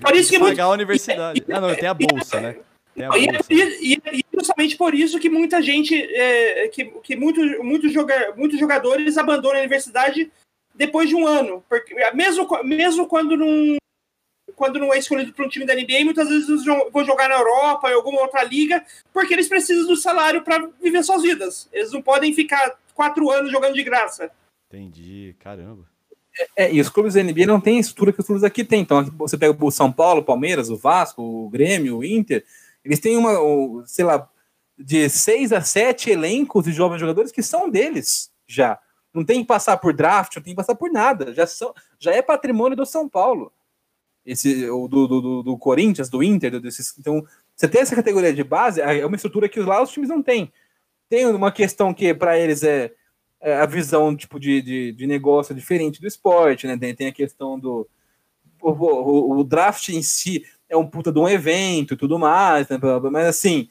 Por 0.00 0.14
isso 0.14 0.30
que 0.30 0.38
pagar 0.38 0.48
muito... 0.48 0.60
a 0.60 0.68
universidade. 0.68 1.44
Ah, 1.50 1.60
não, 1.60 1.74
tem 1.74 1.88
a 1.88 1.94
bolsa, 1.94 2.40
né? 2.40 2.56
Tem 2.94 3.04
a 3.06 3.10
bolsa. 3.10 3.46
E, 3.50 3.94
e, 3.94 4.02
e, 4.12 4.24
justamente 4.34 4.76
por 4.76 4.94
isso 4.94 5.18
que 5.18 5.30
muita 5.30 5.62
gente, 5.62 5.94
é, 5.94 6.68
que, 6.68 6.84
que 7.02 7.16
muito, 7.16 7.40
muito 7.64 7.88
joga, 7.88 8.34
muitos 8.36 8.60
jogadores 8.60 9.16
abandonam 9.16 9.56
a 9.56 9.60
universidade 9.60 10.30
depois 10.74 11.08
de 11.08 11.14
um 11.14 11.26
ano. 11.26 11.64
Porque, 11.68 11.94
mesmo, 12.12 12.46
mesmo 12.64 13.06
quando 13.06 13.34
não, 13.34 13.78
quando 14.54 14.78
não 14.78 14.92
é 14.92 14.98
escolhido 14.98 15.32
para 15.32 15.46
um 15.46 15.48
time 15.48 15.64
da 15.64 15.74
NBA, 15.74 16.04
muitas 16.04 16.28
vezes 16.28 16.48
eles 16.48 16.64
vão 16.64 17.04
jogar 17.04 17.28
na 17.28 17.36
Europa, 17.36 17.90
em 17.90 17.94
alguma 17.94 18.20
outra 18.20 18.42
liga, 18.42 18.84
porque 19.12 19.32
eles 19.32 19.48
precisam 19.48 19.86
do 19.86 19.96
salário 19.96 20.42
para 20.42 20.68
viver 20.82 21.02
suas 21.02 21.22
vidas. 21.22 21.68
Eles 21.72 21.92
não 21.92 22.02
podem 22.02 22.34
ficar 22.34 22.76
quatro 22.98 23.30
anos 23.30 23.52
jogando 23.52 23.74
de 23.74 23.84
graça. 23.84 24.28
Entendi, 24.66 25.36
caramba. 25.38 25.88
É, 26.56 26.64
é, 26.64 26.74
e 26.74 26.80
os 26.80 26.88
clubes 26.88 27.14
da 27.14 27.22
NBA 27.22 27.46
não 27.46 27.60
têm 27.60 27.76
a 27.76 27.80
estrutura 27.80 28.12
que 28.12 28.18
os 28.18 28.26
clubes 28.26 28.42
aqui 28.42 28.64
têm. 28.64 28.80
Então, 28.80 29.04
você 29.16 29.38
pega 29.38 29.56
o 29.64 29.70
São 29.70 29.92
Paulo, 29.92 30.20
o 30.20 30.24
Palmeiras, 30.24 30.68
o 30.68 30.76
Vasco, 30.76 31.22
o 31.22 31.48
Grêmio, 31.48 31.98
o 31.98 32.04
Inter, 32.04 32.44
eles 32.84 32.98
têm 32.98 33.16
uma, 33.16 33.86
sei 33.86 34.04
lá, 34.04 34.28
de 34.76 35.08
seis 35.08 35.52
a 35.52 35.60
sete 35.60 36.10
elencos 36.10 36.64
de 36.64 36.72
jovens 36.72 36.98
jogadores 36.98 37.30
que 37.30 37.42
são 37.42 37.70
deles 37.70 38.32
já. 38.48 38.80
Não 39.14 39.24
tem 39.24 39.42
que 39.42 39.46
passar 39.46 39.76
por 39.76 39.94
draft, 39.94 40.34
não 40.34 40.42
tem 40.42 40.52
que 40.52 40.56
passar 40.56 40.74
por 40.74 40.90
nada. 40.90 41.32
Já, 41.32 41.46
são, 41.46 41.72
já 42.00 42.12
é 42.12 42.20
patrimônio 42.20 42.76
do 42.76 42.84
São 42.84 43.08
Paulo 43.08 43.52
esse 44.28 44.68
o 44.68 44.86
do, 44.86 45.06
do, 45.06 45.42
do, 45.42 45.58
Corinthians, 45.58 46.10
do 46.10 46.22
Inter, 46.22 46.60
desses, 46.60 46.94
então 46.98 47.24
você 47.56 47.66
tem 47.66 47.80
essa 47.80 47.96
categoria 47.96 48.32
de 48.32 48.44
base, 48.44 48.78
é 48.78 49.04
uma 49.04 49.16
estrutura 49.16 49.48
que 49.48 49.58
lá 49.58 49.82
os 49.82 49.90
times 49.90 50.10
não 50.10 50.22
têm. 50.22 50.52
Tem 51.08 51.26
uma 51.26 51.50
questão 51.50 51.94
que 51.94 52.12
para 52.12 52.38
eles 52.38 52.62
é, 52.62 52.92
é, 53.40 53.54
a 53.56 53.66
visão 53.66 54.16
tipo 54.16 54.38
de, 54.38 54.60
de, 54.60 54.92
de, 54.92 55.06
negócio 55.06 55.54
diferente 55.54 56.00
do 56.00 56.06
esporte, 56.06 56.66
né? 56.66 56.76
Tem, 56.76 56.94
tem 56.94 57.06
a 57.08 57.12
questão 57.12 57.58
do 57.58 57.88
o, 58.60 58.70
o, 58.70 59.38
o, 59.38 59.44
draft 59.44 59.88
em 59.90 60.02
si 60.02 60.44
é 60.68 60.76
um 60.76 60.86
puta 60.86 61.12
de 61.12 61.18
um 61.18 61.28
evento 61.28 61.94
e 61.94 61.96
tudo 61.96 62.18
mais, 62.18 62.68
né? 62.68 62.76
mas 63.10 63.26
assim, 63.26 63.68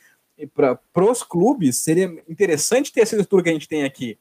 para 0.54 0.80
os 1.04 1.22
clubes 1.24 1.78
seria 1.78 2.06
interessante 2.28 2.92
ter 2.92 3.02
essa 3.02 3.16
estrutura 3.16 3.44
que 3.44 3.50
a 3.50 3.54
gente 3.54 3.68
tem 3.68 3.84
aqui 3.84 4.18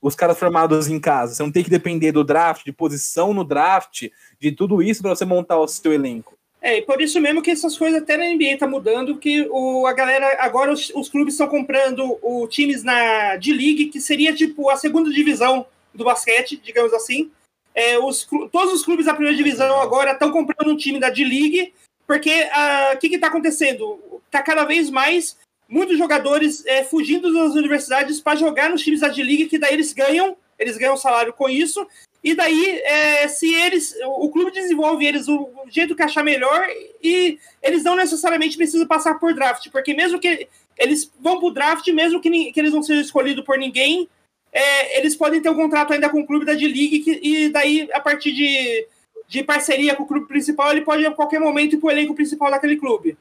os 0.00 0.14
caras 0.14 0.38
formados 0.38 0.88
em 0.88 0.98
casa. 0.98 1.34
Você 1.34 1.42
não 1.42 1.52
tem 1.52 1.62
que 1.62 1.70
depender 1.70 2.12
do 2.12 2.24
draft, 2.24 2.64
de 2.64 2.72
posição 2.72 3.34
no 3.34 3.44
draft, 3.44 4.08
de 4.38 4.52
tudo 4.52 4.82
isso 4.82 5.02
para 5.02 5.14
você 5.14 5.24
montar 5.24 5.58
o 5.58 5.68
seu 5.68 5.92
elenco. 5.92 6.38
É, 6.62 6.76
e 6.76 6.82
por 6.82 7.00
isso 7.00 7.18
mesmo 7.20 7.40
que 7.40 7.50
essas 7.50 7.76
coisas 7.76 8.02
até 8.02 8.16
na 8.16 8.26
NBA 8.26 8.58
tá 8.58 8.66
mudando, 8.66 9.16
que 9.16 9.48
o, 9.50 9.86
a 9.86 9.92
galera, 9.94 10.36
agora 10.40 10.70
os, 10.70 10.90
os 10.94 11.08
clubes 11.08 11.34
estão 11.34 11.48
comprando 11.48 12.18
o 12.22 12.46
times 12.46 12.82
na 12.82 13.36
D-League, 13.36 13.86
que 13.86 14.00
seria 14.00 14.34
tipo 14.34 14.68
a 14.68 14.76
segunda 14.76 15.10
divisão 15.10 15.64
do 15.94 16.04
basquete, 16.04 16.60
digamos 16.62 16.92
assim. 16.92 17.30
É, 17.74 17.98
os, 17.98 18.28
todos 18.52 18.74
os 18.74 18.84
clubes 18.84 19.06
da 19.06 19.14
primeira 19.14 19.36
divisão 19.36 19.80
agora 19.80 20.12
estão 20.12 20.30
comprando 20.30 20.70
um 20.70 20.76
time 20.76 21.00
da 21.00 21.08
D-League, 21.08 21.72
porque 22.06 22.30
o 22.30 22.96
uh, 22.96 22.98
que 22.98 23.06
está 23.06 23.28
acontecendo? 23.28 24.20
Está 24.26 24.42
cada 24.42 24.64
vez 24.64 24.90
mais 24.90 25.38
muitos 25.68 25.96
jogadores 25.96 26.66
é, 26.66 26.82
fugindo 26.82 27.32
das 27.32 27.54
universidades 27.54 28.20
para 28.20 28.36
jogar 28.36 28.68
nos 28.68 28.82
times 28.82 29.00
da 29.00 29.08
D-League, 29.08 29.46
que 29.46 29.58
daí 29.58 29.72
eles 29.72 29.92
ganham, 29.92 30.36
eles 30.58 30.76
ganham 30.76 30.96
salário 30.96 31.32
com 31.32 31.48
isso, 31.48 31.86
e 32.22 32.34
daí, 32.34 32.80
é, 32.84 33.28
se 33.28 33.52
eles. 33.52 33.94
O 34.04 34.30
clube 34.30 34.50
desenvolve 34.50 35.06
eles 35.06 35.26
o, 35.26 35.50
jeito 35.68 35.96
que 35.96 36.02
achar 36.02 36.22
melhor 36.22 36.68
e 37.02 37.38
eles 37.62 37.82
não 37.82 37.96
necessariamente 37.96 38.56
precisam 38.56 38.86
passar 38.86 39.18
por 39.18 39.34
draft, 39.34 39.70
porque 39.70 39.94
mesmo 39.94 40.20
que 40.20 40.46
eles 40.76 41.10
vão 41.18 41.38
para 41.38 41.48
o 41.48 41.50
draft, 41.50 41.86
mesmo 41.88 42.20
que, 42.20 42.52
que 42.52 42.60
eles 42.60 42.72
não 42.72 42.82
sejam 42.82 43.02
escolhidos 43.02 43.44
por 43.44 43.56
ninguém, 43.56 44.08
é, 44.52 44.98
eles 44.98 45.16
podem 45.16 45.40
ter 45.40 45.48
um 45.48 45.54
contrato 45.54 45.92
ainda 45.92 46.10
com 46.10 46.20
o 46.20 46.26
clube 46.26 46.44
da 46.44 46.54
D-League, 46.54 47.20
e 47.22 47.48
daí, 47.48 47.88
a 47.92 48.00
partir 48.00 48.32
de, 48.32 48.86
de 49.28 49.42
parceria 49.42 49.94
com 49.94 50.02
o 50.02 50.06
clube 50.06 50.26
principal, 50.26 50.70
ele 50.72 50.82
pode 50.82 51.06
a 51.06 51.12
qualquer 51.12 51.40
momento 51.40 51.74
ir 51.74 51.78
para 51.78 51.86
o 51.86 51.90
elenco 51.90 52.14
principal 52.14 52.50
daquele 52.50 52.76
clube. 52.76 53.16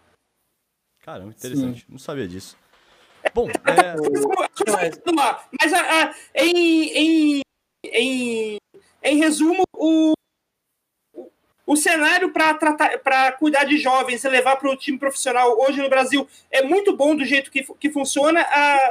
Caramba, 1.01 1.31
interessante. 1.31 1.81
Sim. 1.81 1.85
Não 1.89 1.99
sabia 1.99 2.27
disso. 2.27 2.57
Bom, 3.33 3.49
é... 3.49 3.95
mas 5.61 5.73
a, 5.73 6.03
a, 6.03 6.15
em, 6.35 7.37
em, 7.37 7.41
em 7.85 8.57
em 9.03 9.17
resumo, 9.17 9.63
o, 9.73 10.13
o 11.65 11.75
cenário 11.75 12.31
para 12.31 13.31
cuidar 13.33 13.63
de 13.63 13.77
jovens 13.77 14.23
e 14.23 14.29
levar 14.29 14.55
para 14.55 14.69
o 14.69 14.75
time 14.75 14.97
profissional 14.97 15.55
hoje 15.59 15.81
no 15.81 15.89
Brasil 15.89 16.27
é 16.49 16.63
muito 16.63 16.95
bom 16.95 17.15
do 17.15 17.23
jeito 17.23 17.51
que, 17.51 17.63
que 17.79 17.91
funciona. 17.91 18.45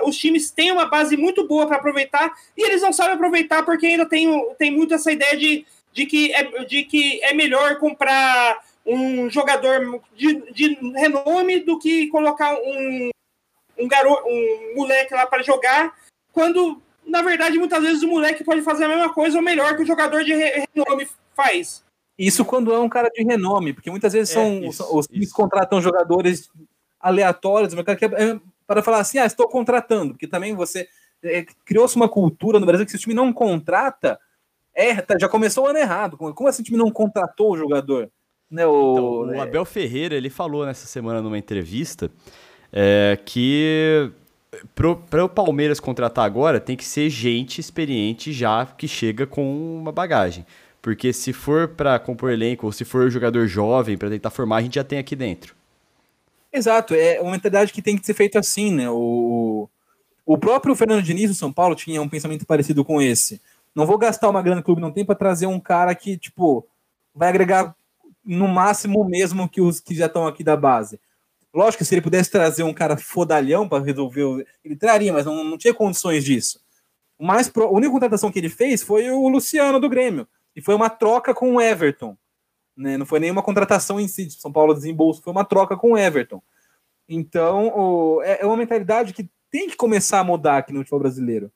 Os 0.05 0.17
times 0.17 0.51
têm 0.51 0.71
uma 0.71 0.87
base 0.87 1.17
muito 1.17 1.47
boa 1.47 1.67
para 1.67 1.77
aproveitar 1.77 2.33
e 2.57 2.63
eles 2.63 2.81
não 2.81 2.93
sabem 2.93 3.15
aproveitar 3.15 3.65
porque 3.65 3.87
ainda 3.87 4.07
tem, 4.07 4.29
tem 4.57 4.71
muito 4.71 4.95
essa 4.95 5.11
ideia 5.11 5.37
de, 5.37 5.67
de, 5.93 6.07
que, 6.07 6.33
é, 6.33 6.65
de 6.65 6.85
que 6.85 7.23
é 7.25 7.35
melhor 7.35 7.79
comprar 7.79 8.65
um 8.87 9.29
jogador 9.29 10.01
de, 10.17 10.53
de 10.53 10.79
renome 10.95 11.61
do 11.61 11.79
que 11.79 12.07
colocar 12.07 12.55
um, 12.55 13.11
um 13.77 13.89
garoto, 13.89 14.23
um 14.27 14.75
moleque 14.77 15.15
lá 15.15 15.27
para 15.27 15.43
jogar, 15.43 15.95
quando 16.33 16.81
na 17.09 17.23
verdade, 17.23 17.59
muitas 17.59 17.83
vezes 17.83 18.03
o 18.03 18.09
moleque 18.09 18.45
pode 18.45 18.63
fazer 18.63 18.85
a 18.85 18.89
mesma 18.89 19.13
coisa 19.13 19.39
ou 19.39 19.43
melhor 19.43 19.75
que 19.77 19.83
o 19.83 19.87
jogador 19.87 20.23
de 20.23 20.33
renome 20.35 21.09
faz. 21.35 21.85
Isso 22.19 22.45
quando 22.45 22.73
é 22.73 22.79
um 22.79 22.89
cara 22.89 23.09
de 23.09 23.23
renome, 23.23 23.73
porque 23.73 23.91
muitas 23.91 24.13
vezes 24.13 24.31
é, 24.31 24.35
são 24.35 24.65
isso, 24.65 24.97
os 24.97 25.07
que 25.07 25.31
contratam 25.31 25.81
jogadores 25.81 26.51
aleatórios, 27.01 27.73
é 27.75 28.41
para 28.67 28.83
falar 28.83 28.99
assim, 28.99 29.19
ah, 29.19 29.25
estou 29.25 29.49
contratando, 29.49 30.13
porque 30.13 30.27
também 30.27 30.55
você 30.55 30.89
é, 31.23 31.47
criou-se 31.65 31.97
uma 31.97 32.09
cultura 32.09 32.61
no 32.61 32.67
Brasil 32.67 32.85
que 32.85 32.91
se 32.91 32.97
o 32.97 33.01
time 33.01 33.15
não 33.15 33.33
contrata, 33.33 34.19
é, 34.75 35.01
tá, 35.01 35.17
já 35.19 35.29
começou 35.29 35.65
o 35.65 35.67
ano 35.69 35.79
errado. 35.79 36.17
Como 36.17 36.49
assim 36.49 36.63
o 36.63 36.65
time 36.65 36.79
não 36.79 36.91
contratou 36.91 37.53
o 37.53 37.57
jogador? 37.57 38.11
Né, 38.51 38.67
o, 38.67 39.27
então, 39.27 39.39
o 39.39 39.43
Abel 39.43 39.65
Ferreira 39.65 40.15
ele 40.15 40.31
falou 40.31 40.65
nessa 40.65 40.87
semana 40.87 41.21
numa 41.21 41.37
entrevista 41.37 42.11
é, 42.73 43.19
que 43.25 44.11
para 44.75 45.25
o 45.25 45.29
Palmeiras 45.29 45.81
contratar 45.81 46.25
agora, 46.25 46.61
tem 46.61 46.77
que 46.77 46.85
ser 46.85 47.11
gente 47.11 47.61
experiente 47.61 48.33
já 48.33 48.67
que 48.67 48.87
chega 48.89 49.27
com 49.27 49.79
uma 49.79 49.93
bagagem. 49.93 50.45
Porque 50.81 51.13
se 51.13 51.33
for 51.33 51.69
para 51.69 51.99
compor 51.99 52.31
elenco 52.31 52.67
ou 52.67 52.73
se 52.73 52.85
for 52.85 53.11
jogador 53.11 53.47
jovem 53.47 53.99
para 53.99 54.11
tentar 54.11 54.31
formar, 54.31 54.57
a 54.57 54.63
gente 54.63 54.77
já 54.77 54.85
tem 54.85 54.99
aqui 54.99 55.17
dentro. 55.17 55.55
Exato, 56.53 56.95
é 56.95 57.21
uma 57.21 57.33
mentalidade 57.33 57.73
que 57.73 57.83
tem 57.83 57.99
que 57.99 58.07
ser 58.07 58.15
feita 58.15 58.39
assim, 58.39 58.73
né? 58.73 58.89
O, 58.89 59.69
o 60.25 60.39
próprio 60.39 60.75
Fernando 60.75 61.03
Diniz 61.03 61.29
do 61.31 61.35
São 61.35 61.53
Paulo 61.53 61.75
tinha 61.75 62.01
um 62.01 62.09
pensamento 62.09 62.47
parecido 62.47 62.85
com 62.85 63.03
esse. 63.03 63.41
Não 63.75 63.87
vou 63.87 63.99
gastar 63.99 64.29
uma 64.29 64.41
grana 64.41 64.57
no 64.57 64.63
clube, 64.63 64.81
não 64.81 64.91
tem 64.91 65.05
para 65.05 65.15
trazer 65.15 65.47
um 65.47 65.61
cara 65.61 65.95
que, 65.95 66.17
tipo, 66.17 66.67
vai 67.15 67.29
agregar 67.29 67.75
no 68.25 68.49
máximo 68.49 69.05
mesmo 69.05 69.49
que 69.49 69.61
os 69.61 69.81
que 69.81 69.95
já 69.95 70.07
estão 70.07 70.27
aqui 70.27 70.43
da 70.43 70.57
base. 70.57 70.99
Lógico 71.59 71.79
que 71.79 71.85
se 71.85 71.93
ele 71.93 72.03
pudesse 72.03 72.31
trazer 72.31 72.63
um 72.63 72.73
cara 72.73 72.97
fodalhão 72.97 73.69
para 73.69 73.83
resolver, 73.83 74.47
ele 74.65 74.77
traria, 74.77 75.13
mas 75.13 75.27
não, 75.27 75.43
não 75.43 75.59
tinha 75.59 75.75
condições 75.75 76.23
disso. 76.25 76.61
Mas 77.19 77.51
a 77.53 77.67
única 77.67 77.91
contratação 77.91 78.31
que 78.31 78.39
ele 78.39 78.49
fez 78.49 78.81
foi 78.81 79.11
o 79.11 79.29
Luciano 79.29 79.81
do 79.81 79.89
Grêmio. 79.89 80.29
E 80.55 80.63
foi 80.63 80.77
uma 80.77 80.89
troca 80.89 81.35
com 81.35 81.57
o 81.57 81.61
Everton. 81.61 82.17
Né? 82.77 82.97
Não 82.97 83.05
foi 83.05 83.19
nenhuma 83.19 83.43
contratação 83.43 83.99
em 83.99 84.07
si. 84.07 84.31
São 84.31 84.53
Paulo 84.53 84.73
desembolso, 84.73 85.21
foi 85.21 85.33
uma 85.33 85.45
troca 85.45 85.77
com 85.77 85.95
o 85.95 85.99
Everton. 85.99 86.41
Então, 87.09 87.77
o, 87.77 88.23
é, 88.23 88.43
é 88.43 88.47
uma 88.47 88.57
mentalidade 88.57 89.13
que 89.13 89.29
tem 89.51 89.69
que 89.69 89.77
começar 89.77 90.21
a 90.21 90.25
mudar 90.25 90.59
aqui 90.59 90.73
no 90.73 90.79
futebol 90.79 91.01
brasileiro. 91.01 91.51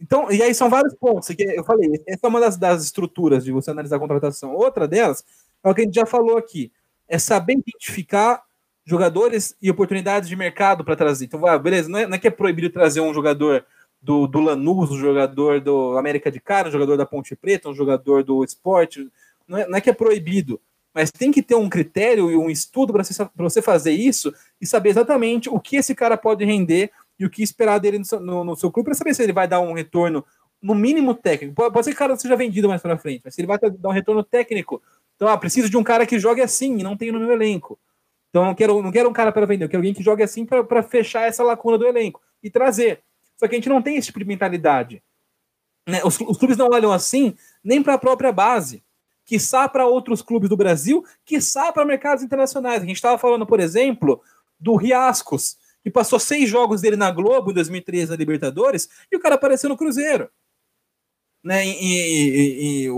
Então, 0.00 0.30
e 0.30 0.40
aí 0.44 0.54
são 0.54 0.70
vários 0.70 0.94
pontos. 0.94 1.26
Que 1.26 1.42
eu 1.42 1.64
falei, 1.64 1.90
essa 2.06 2.24
é 2.24 2.28
uma 2.28 2.38
das, 2.38 2.56
das 2.56 2.84
estruturas 2.84 3.44
de 3.44 3.50
você 3.50 3.72
analisar 3.72 3.96
a 3.96 4.00
contratação. 4.00 4.54
Outra 4.54 4.86
delas 4.86 5.24
é 5.64 5.68
o 5.68 5.74
que 5.74 5.80
a 5.80 5.84
gente 5.84 5.96
já 5.96 6.06
falou 6.06 6.38
aqui: 6.38 6.70
é 7.08 7.18
saber 7.18 7.54
identificar 7.54 8.44
jogadores 8.90 9.54
e 9.62 9.70
oportunidades 9.70 10.28
de 10.28 10.34
mercado 10.34 10.84
para 10.84 10.96
trazer. 10.96 11.26
Então, 11.26 11.46
ah, 11.46 11.56
beleza, 11.56 11.88
não 11.88 11.98
é, 12.00 12.06
não 12.08 12.16
é, 12.16 12.18
que 12.18 12.26
é 12.26 12.30
proibido 12.30 12.68
trazer 12.70 13.00
um 13.00 13.14
jogador 13.14 13.64
do, 14.02 14.26
do 14.26 14.40
Lanús, 14.40 14.90
um 14.90 14.98
jogador 14.98 15.60
do 15.60 15.96
América 15.96 16.28
de 16.28 16.40
Cara, 16.40 16.68
um 16.68 16.72
jogador 16.72 16.96
da 16.96 17.06
Ponte 17.06 17.36
Preta, 17.36 17.68
um 17.68 17.74
jogador 17.74 18.24
do 18.24 18.42
esporte. 18.42 19.08
Não 19.46 19.58
é, 19.58 19.68
não 19.68 19.78
é 19.78 19.80
que 19.80 19.88
é 19.88 19.92
proibido, 19.92 20.60
mas 20.92 21.12
tem 21.12 21.30
que 21.30 21.40
ter 21.40 21.54
um 21.54 21.68
critério 21.68 22.32
e 22.32 22.36
um 22.36 22.50
estudo 22.50 22.92
para 22.92 23.04
você, 23.04 23.28
você 23.36 23.62
fazer 23.62 23.92
isso 23.92 24.34
e 24.60 24.66
saber 24.66 24.88
exatamente 24.88 25.48
o 25.48 25.60
que 25.60 25.76
esse 25.76 25.94
cara 25.94 26.16
pode 26.16 26.44
render 26.44 26.90
e 27.16 27.24
o 27.24 27.30
que 27.30 27.44
esperar 27.44 27.78
dele 27.78 28.00
no 28.00 28.04
seu, 28.04 28.18
no, 28.18 28.42
no 28.42 28.56
seu 28.56 28.72
clube 28.72 28.86
para 28.86 28.94
saber 28.94 29.14
se 29.14 29.22
ele 29.22 29.32
vai 29.32 29.46
dar 29.46 29.60
um 29.60 29.72
retorno 29.72 30.24
no 30.60 30.74
mínimo 30.74 31.14
técnico. 31.14 31.54
Pode, 31.54 31.72
pode 31.72 31.84
ser 31.84 31.92
que 31.92 31.96
o 31.96 31.98
cara 31.98 32.16
seja 32.16 32.34
vendido 32.34 32.68
mais 32.68 32.82
para 32.82 32.98
frente, 32.98 33.22
mas 33.24 33.36
se 33.36 33.40
ele 33.40 33.46
vai 33.46 33.56
dar 33.56 33.88
um 33.88 33.92
retorno 33.92 34.24
técnico. 34.24 34.82
Então, 35.14 35.28
ah, 35.28 35.38
preciso 35.38 35.70
de 35.70 35.76
um 35.76 35.84
cara 35.84 36.04
que 36.04 36.18
jogue 36.18 36.40
assim 36.40 36.80
e 36.80 36.82
não 36.82 36.96
tenho 36.96 37.12
no 37.12 37.20
meu 37.20 37.30
elenco. 37.30 37.78
Então 38.30 38.44
não 38.44 38.54
quero, 38.54 38.80
não 38.80 38.92
quero 38.92 39.08
um 39.08 39.12
cara 39.12 39.32
para 39.32 39.44
vender, 39.44 39.64
eu 39.64 39.68
quero 39.68 39.80
alguém 39.80 39.92
que 39.92 40.02
jogue 40.02 40.22
assim 40.22 40.46
para 40.46 40.82
fechar 40.82 41.28
essa 41.28 41.42
lacuna 41.42 41.76
do 41.76 41.86
elenco 41.86 42.20
e 42.42 42.48
trazer. 42.48 43.02
Só 43.36 43.46
que 43.46 43.54
a 43.54 43.58
gente 43.58 43.68
não 43.68 43.82
tem 43.82 43.96
esse 43.96 44.06
tipo 44.06 44.20
de 44.20 44.24
mentalidade. 44.24 45.02
Né? 45.88 46.00
Os, 46.04 46.18
os 46.20 46.38
clubes 46.38 46.56
não 46.56 46.68
olham 46.70 46.92
assim 46.92 47.34
nem 47.62 47.82
para 47.82 47.94
a 47.94 47.98
própria 47.98 48.30
base, 48.30 48.82
quiçá 49.24 49.68
para 49.68 49.86
outros 49.86 50.22
clubes 50.22 50.48
do 50.48 50.56
Brasil, 50.56 51.04
quiçá 51.24 51.72
para 51.72 51.84
mercados 51.84 52.22
internacionais. 52.22 52.82
A 52.82 52.86
gente 52.86 52.96
estava 52.96 53.18
falando, 53.18 53.46
por 53.46 53.60
exemplo, 53.60 54.22
do 54.58 54.76
Riascos, 54.76 55.56
que 55.82 55.90
passou 55.90 56.20
seis 56.20 56.48
jogos 56.48 56.82
dele 56.82 56.96
na 56.96 57.10
Globo 57.10 57.50
em 57.50 57.54
2013 57.54 58.10
na 58.10 58.16
Libertadores, 58.16 58.88
e 59.10 59.16
o 59.16 59.20
cara 59.20 59.34
apareceu 59.34 59.68
no 59.68 59.76
Cruzeiro. 59.76 60.28
Né? 61.42 61.66
E, 61.66 61.70
e, 61.70 62.86
e, 62.86 62.90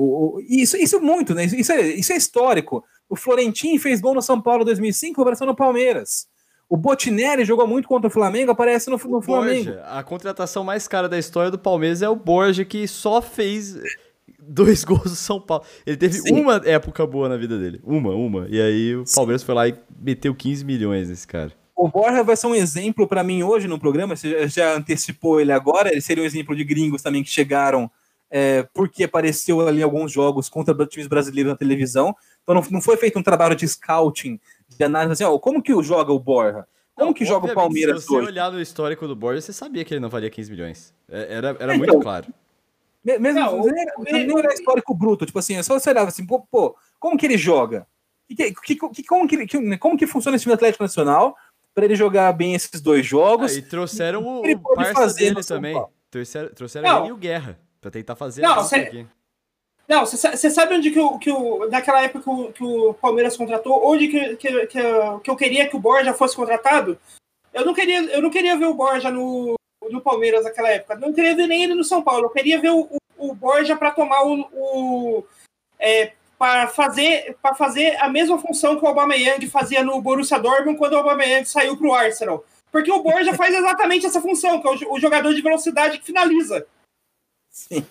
e 0.48 0.62
isso, 0.62 0.76
isso 0.76 0.96
é 0.96 1.00
muito, 1.00 1.34
né? 1.34 1.44
Isso 1.44 1.72
é, 1.72 1.80
isso 1.82 2.12
é 2.12 2.16
histórico. 2.16 2.84
O 3.12 3.16
Florentino 3.16 3.78
fez 3.78 4.00
gol 4.00 4.14
no 4.14 4.22
São 4.22 4.40
Paulo 4.40 4.62
em 4.62 4.64
2005, 4.64 5.20
apareceu 5.20 5.46
no 5.46 5.54
Palmeiras. 5.54 6.26
O 6.66 6.78
Botinelli 6.78 7.44
jogou 7.44 7.66
muito 7.66 7.86
contra 7.86 8.08
o 8.08 8.10
Flamengo, 8.10 8.52
aparece 8.52 8.88
no, 8.88 8.96
no 8.96 9.20
Flamengo. 9.20 9.66
Borja, 9.66 9.84
a 9.84 10.02
contratação 10.02 10.64
mais 10.64 10.88
cara 10.88 11.10
da 11.10 11.18
história 11.18 11.50
do 11.50 11.58
Palmeiras 11.58 12.00
é 12.00 12.08
o 12.08 12.16
Borja, 12.16 12.64
que 12.64 12.88
só 12.88 13.20
fez 13.20 13.78
dois 14.40 14.82
gols 14.88 15.02
do 15.02 15.10
São 15.10 15.38
Paulo. 15.38 15.62
Ele 15.84 15.98
teve 15.98 16.14
Sim. 16.14 16.40
uma 16.40 16.62
época 16.64 17.06
boa 17.06 17.28
na 17.28 17.36
vida 17.36 17.58
dele. 17.58 17.82
Uma, 17.84 18.14
uma. 18.14 18.46
E 18.48 18.58
aí 18.58 18.96
o 18.96 19.04
Palmeiras 19.14 19.42
Sim. 19.42 19.46
foi 19.46 19.54
lá 19.56 19.68
e 19.68 19.74
meteu 20.00 20.34
15 20.34 20.64
milhões 20.64 21.10
nesse 21.10 21.26
cara. 21.26 21.52
O 21.76 21.88
Borja 21.88 22.24
vai 22.24 22.34
ser 22.34 22.46
um 22.46 22.54
exemplo 22.54 23.06
para 23.06 23.22
mim 23.22 23.42
hoje 23.42 23.68
no 23.68 23.78
programa. 23.78 24.16
Você 24.16 24.48
já 24.48 24.74
antecipou 24.74 25.38
ele 25.38 25.52
agora. 25.52 25.92
Ele 25.92 26.00
seria 26.00 26.22
um 26.22 26.26
exemplo 26.26 26.56
de 26.56 26.64
gringos 26.64 27.02
também 27.02 27.22
que 27.22 27.28
chegaram 27.28 27.90
é, 28.34 28.66
porque 28.72 29.04
apareceu 29.04 29.60
ali 29.60 29.82
alguns 29.82 30.10
jogos 30.10 30.48
contra 30.48 30.74
times 30.86 31.06
brasileiros 31.06 31.52
na 31.52 31.58
televisão. 31.58 32.16
Então 32.42 32.54
não, 32.54 32.62
não 32.70 32.80
foi 32.80 32.96
feito 32.96 33.18
um 33.18 33.22
trabalho 33.22 33.54
de 33.54 33.66
scouting, 33.66 34.40
de 34.68 34.84
análise 34.84 35.12
assim, 35.12 35.24
ó, 35.24 35.38
como 35.38 35.62
que 35.62 35.80
joga 35.82 36.12
o 36.12 36.18
Borja? 36.18 36.66
Como 36.94 37.08
não, 37.08 37.14
que 37.14 37.24
joga 37.24 37.50
o 37.50 37.54
Palmeiras 37.54 38.02
Se 38.02 38.08
você 38.08 38.16
hoje? 38.16 38.26
olhar 38.26 38.52
no 38.52 38.60
histórico 38.60 39.08
do 39.08 39.16
Borja, 39.16 39.40
você 39.40 39.52
sabia 39.52 39.84
que 39.84 39.94
ele 39.94 40.00
não 40.00 40.10
valia 40.10 40.28
15 40.28 40.50
milhões. 40.50 40.94
É, 41.08 41.34
era, 41.34 41.56
era 41.58 41.76
muito 41.76 41.98
claro. 42.00 42.26
Mesmo 43.04 43.32
não, 43.32 43.58
não, 43.58 43.68
era, 43.68 44.26
não 44.26 44.38
era 44.38 44.54
histórico 44.54 44.94
bruto, 44.94 45.26
tipo 45.26 45.38
assim, 45.38 45.56
é 45.56 45.62
só 45.62 45.78
você 45.78 45.90
olhava 45.90 46.08
assim, 46.08 46.24
pô, 46.24 46.40
pô 46.40 46.76
como 47.00 47.16
que 47.16 47.26
ele 47.26 47.36
joga? 47.36 47.86
Que, 48.28 48.52
que, 48.52 48.76
que, 48.76 49.04
como, 49.04 49.26
que, 49.26 49.46
que, 49.46 49.78
como 49.78 49.98
que 49.98 50.06
funciona 50.06 50.36
esse 50.36 50.44
time 50.44 50.54
Atlético 50.54 50.84
Nacional 50.84 51.36
para 51.74 51.84
ele 51.84 51.96
jogar 51.96 52.32
bem 52.32 52.54
esses 52.54 52.80
dois 52.80 53.04
jogos? 53.04 53.52
Ah, 53.52 53.58
e 53.58 53.62
trouxeram 53.62 54.24
o, 54.24 54.42
o 54.42 54.74
parça 54.74 55.14
dele 55.14 55.42
também. 55.42 55.82
Trouxeram, 56.10 56.48
trouxeram 56.50 56.98
ele 56.98 57.08
e 57.08 57.12
o 57.12 57.16
Guerra, 57.16 57.58
para 57.80 57.90
tentar 57.90 58.14
fazer 58.14 58.42
não, 58.42 58.62
cê, 58.62 58.76
aqui. 58.76 59.06
Não, 59.88 60.06
você 60.06 60.50
sabe 60.50 60.74
onde 60.74 60.90
que, 60.90 60.98
o, 60.98 61.18
que 61.18 61.30
naquela 61.68 62.02
época 62.02 62.24
que 62.24 62.30
o, 62.30 62.52
que 62.52 62.64
o 62.64 62.94
Palmeiras 62.94 63.36
contratou, 63.36 63.84
onde 63.84 64.08
que, 64.08 64.36
que, 64.36 64.66
que, 64.66 64.80
que, 65.22 65.30
eu 65.30 65.36
queria 65.36 65.68
que 65.68 65.76
o 65.76 65.80
Borja 65.80 66.14
fosse 66.14 66.36
contratado? 66.36 66.98
Eu 67.52 67.66
não 67.66 67.74
queria, 67.74 68.02
eu 68.04 68.22
não 68.22 68.30
queria 68.30 68.56
ver 68.56 68.66
o 68.66 68.74
Borja 68.74 69.10
no, 69.10 69.54
no 69.90 70.00
Palmeiras 70.00 70.44
naquela 70.44 70.70
época. 70.70 70.96
Não 70.96 71.12
queria 71.12 71.34
ver 71.34 71.46
nem 71.46 71.64
ele 71.64 71.74
no 71.74 71.84
São 71.84 72.02
Paulo. 72.02 72.26
Eu 72.26 72.30
queria 72.30 72.60
ver 72.60 72.70
o, 72.70 72.88
o, 73.18 73.30
o 73.30 73.34
Borja 73.34 73.76
para 73.76 73.90
tomar 73.90 74.22
o, 74.24 74.48
o 74.52 75.24
é, 75.78 76.12
para 76.38 76.68
fazer 76.68 77.36
fazer 77.56 77.96
a 78.00 78.08
mesma 78.08 78.38
função 78.38 78.76
que 78.76 78.84
o 78.84 78.88
Aubameyang 78.88 79.46
fazia 79.48 79.82
no 79.84 80.00
Borussia 80.00 80.38
Dortmund 80.38 80.78
quando 80.78 80.94
o 80.94 80.96
Aubameyang 80.96 81.44
saiu 81.44 81.76
para 81.76 81.86
o 81.86 81.94
Arsenal. 81.94 82.44
Porque 82.70 82.90
o 82.90 83.02
Borja 83.02 83.34
faz 83.34 83.54
exatamente 83.54 84.06
essa 84.06 84.20
função, 84.20 84.60
que 84.60 84.66
é 84.66 84.70
o, 84.70 84.94
o 84.94 85.00
jogador 85.00 85.34
de 85.34 85.42
velocidade 85.42 85.98
que 85.98 86.06
finaliza. 86.06 86.66
Sim. 87.50 87.84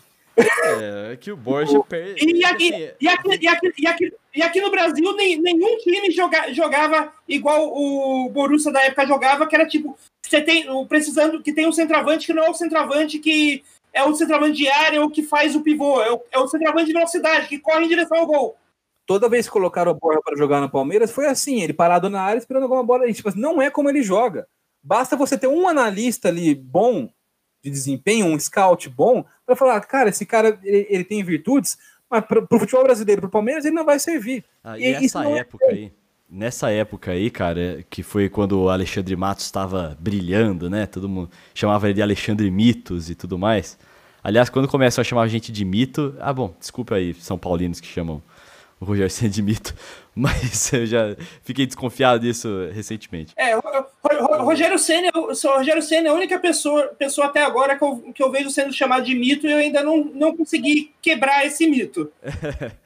É, 1.12 1.18
que 1.18 1.32
o 1.32 1.38
Borja 1.38 1.80
perde. 1.84 2.26
E, 2.26 2.46
aqui, 2.46 2.74
assim, 2.74 2.94
e, 3.00 3.08
aqui, 3.08 3.30
e, 3.30 3.48
aqui, 3.48 3.74
e, 3.78 3.88
aqui, 3.88 4.14
E 4.36 4.42
aqui 4.42 4.62
no 4.62 4.72
Brasil, 4.72 5.16
nem, 5.16 5.40
nenhum 5.42 5.78
time 5.78 6.10
joga, 6.12 6.54
jogava 6.54 7.12
igual 7.28 7.72
o 7.72 8.30
Borussia 8.30 8.72
da 8.72 8.84
época 8.84 9.06
jogava, 9.06 9.48
que 9.48 9.56
era 9.56 9.68
tipo, 9.68 9.98
você 10.26 10.42
tem 10.42 10.66
precisando 10.88 11.42
que 11.42 11.54
tem 11.54 11.68
um 11.68 11.72
centroavante 11.72 12.26
que 12.26 12.34
não 12.34 12.46
é 12.46 12.50
o 12.50 12.54
centroavante 12.54 13.20
que 13.20 13.64
é 13.94 14.04
o 14.04 14.16
centroavante 14.16 14.58
de 14.58 14.70
área 14.70 15.02
ou 15.02 15.10
que 15.10 15.22
faz 15.22 15.56
o 15.56 15.62
pivô, 15.62 16.02
é 16.02 16.12
o, 16.12 16.22
é 16.32 16.40
o 16.40 16.48
centroavante 16.48 16.88
de 16.88 16.94
velocidade, 16.94 17.48
que 17.48 17.60
corre 17.60 17.86
em 17.86 17.90
direção 17.90 18.18
ao 18.18 18.26
gol. 18.26 18.58
Toda 19.06 19.28
vez 19.28 19.46
que 19.46 19.52
colocaram 19.52 19.92
o 19.92 19.96
Borja 19.96 20.22
para 20.24 20.38
jogar 20.38 20.62
no 20.62 20.70
Palmeiras, 20.70 21.12
foi 21.12 21.26
assim, 21.26 21.62
ele 21.62 21.74
parado 21.74 22.10
na 22.10 22.22
área 22.22 22.40
esperando 22.40 22.64
alguma 22.64 22.84
bola. 22.84 23.12
Tipo, 23.12 23.38
não 23.38 23.62
é 23.62 23.70
como 23.70 23.90
ele 23.90 24.02
joga. 24.02 24.48
Basta 24.82 25.18
você 25.18 25.38
ter 25.38 25.48
um 25.48 25.68
analista 25.68 26.30
ali 26.30 26.56
bom 26.56 27.10
de 27.64 27.70
desempenho, 27.70 28.26
um 28.26 28.40
scout 28.40 28.90
bom, 28.90 29.26
para 29.46 29.56
falar, 29.56 29.80
cara, 29.82 30.10
esse 30.10 30.26
cara 30.26 30.60
ele, 30.64 30.88
ele 30.90 31.04
tem 31.04 31.24
virtudes, 31.24 31.78
mas 32.10 32.26
para 32.26 32.44
o 32.44 32.60
futebol 32.60 32.84
brasileiro, 32.84 33.22
para 33.22 33.28
o 33.28 33.32
Palmeiras, 33.32 33.66
ele 33.66 33.76
não 33.76 33.86
vai 33.86 34.00
servir. 34.00 34.44
Ah, 34.64 34.78
e, 34.78 34.84
e 34.84 35.06
essa 35.06 35.26
é 35.26 35.40
época 35.40 35.66
é... 35.66 35.70
aí, 35.70 35.94
nessa 36.30 36.72
época 36.72 37.12
aí, 37.12 37.30
cara, 37.30 37.86
que 37.90 38.04
foi 38.04 38.30
quando 38.30 38.62
o 38.62 38.70
Alexandre 38.70 39.16
Matos 39.16 39.46
estava 39.46 39.98
brilhando, 40.00 40.70
né? 40.70 40.86
Todo 40.86 41.10
mundo 41.10 41.30
chamava 41.54 41.88
ele 41.88 41.96
de 41.96 42.02
Alexandre 42.02 42.50
Mitos 42.50 43.10
e 43.10 43.16
tudo 43.16 43.38
mais. 43.38 43.78
Aliás, 44.24 44.50
quando 44.50 44.68
começam 44.68 45.02
a 45.02 45.06
chamar 45.06 45.24
a 45.24 45.28
gente 45.28 45.52
de 45.52 45.66
mito, 45.66 46.16
ah, 46.20 46.32
bom, 46.32 46.56
desculpa 46.60 46.96
aí, 46.96 47.14
São 47.16 47.38
Paulinos 47.38 47.80
que 47.80 47.88
chamam 47.88 48.22
o 48.82 48.86
Rogério 48.86 49.10
Senna 49.12 49.30
de 49.30 49.42
mito, 49.42 49.76
mas 50.16 50.74
eu 50.74 50.86
já 50.86 51.16
fiquei 51.44 51.66
desconfiado 51.68 52.20
disso 52.20 52.50
recentemente. 52.74 53.34
É, 53.38 53.56
o, 53.56 53.62
o, 53.62 54.42
o 54.42 54.44
Rogério 54.44 54.78
Senna, 54.80 55.10
o 55.14 55.32
Rogério 55.32 55.82
Senna 55.82 56.08
é 56.08 56.12
a 56.12 56.16
única 56.16 56.40
pessoa, 56.40 56.88
pessoa 56.88 57.28
até 57.28 57.44
agora 57.44 57.78
que 57.78 57.84
eu, 57.84 57.98
que 58.14 58.24
eu 58.24 58.32
vejo 58.32 58.50
sendo 58.50 58.74
chamado 58.74 59.06
de 59.06 59.14
mito 59.14 59.46
e 59.46 59.52
eu 59.52 59.60
ainda 59.60 59.84
não, 59.84 60.04
não 60.04 60.36
consegui 60.36 60.92
quebrar 61.02 61.46
esse 61.46 61.68
mito. 61.68 62.12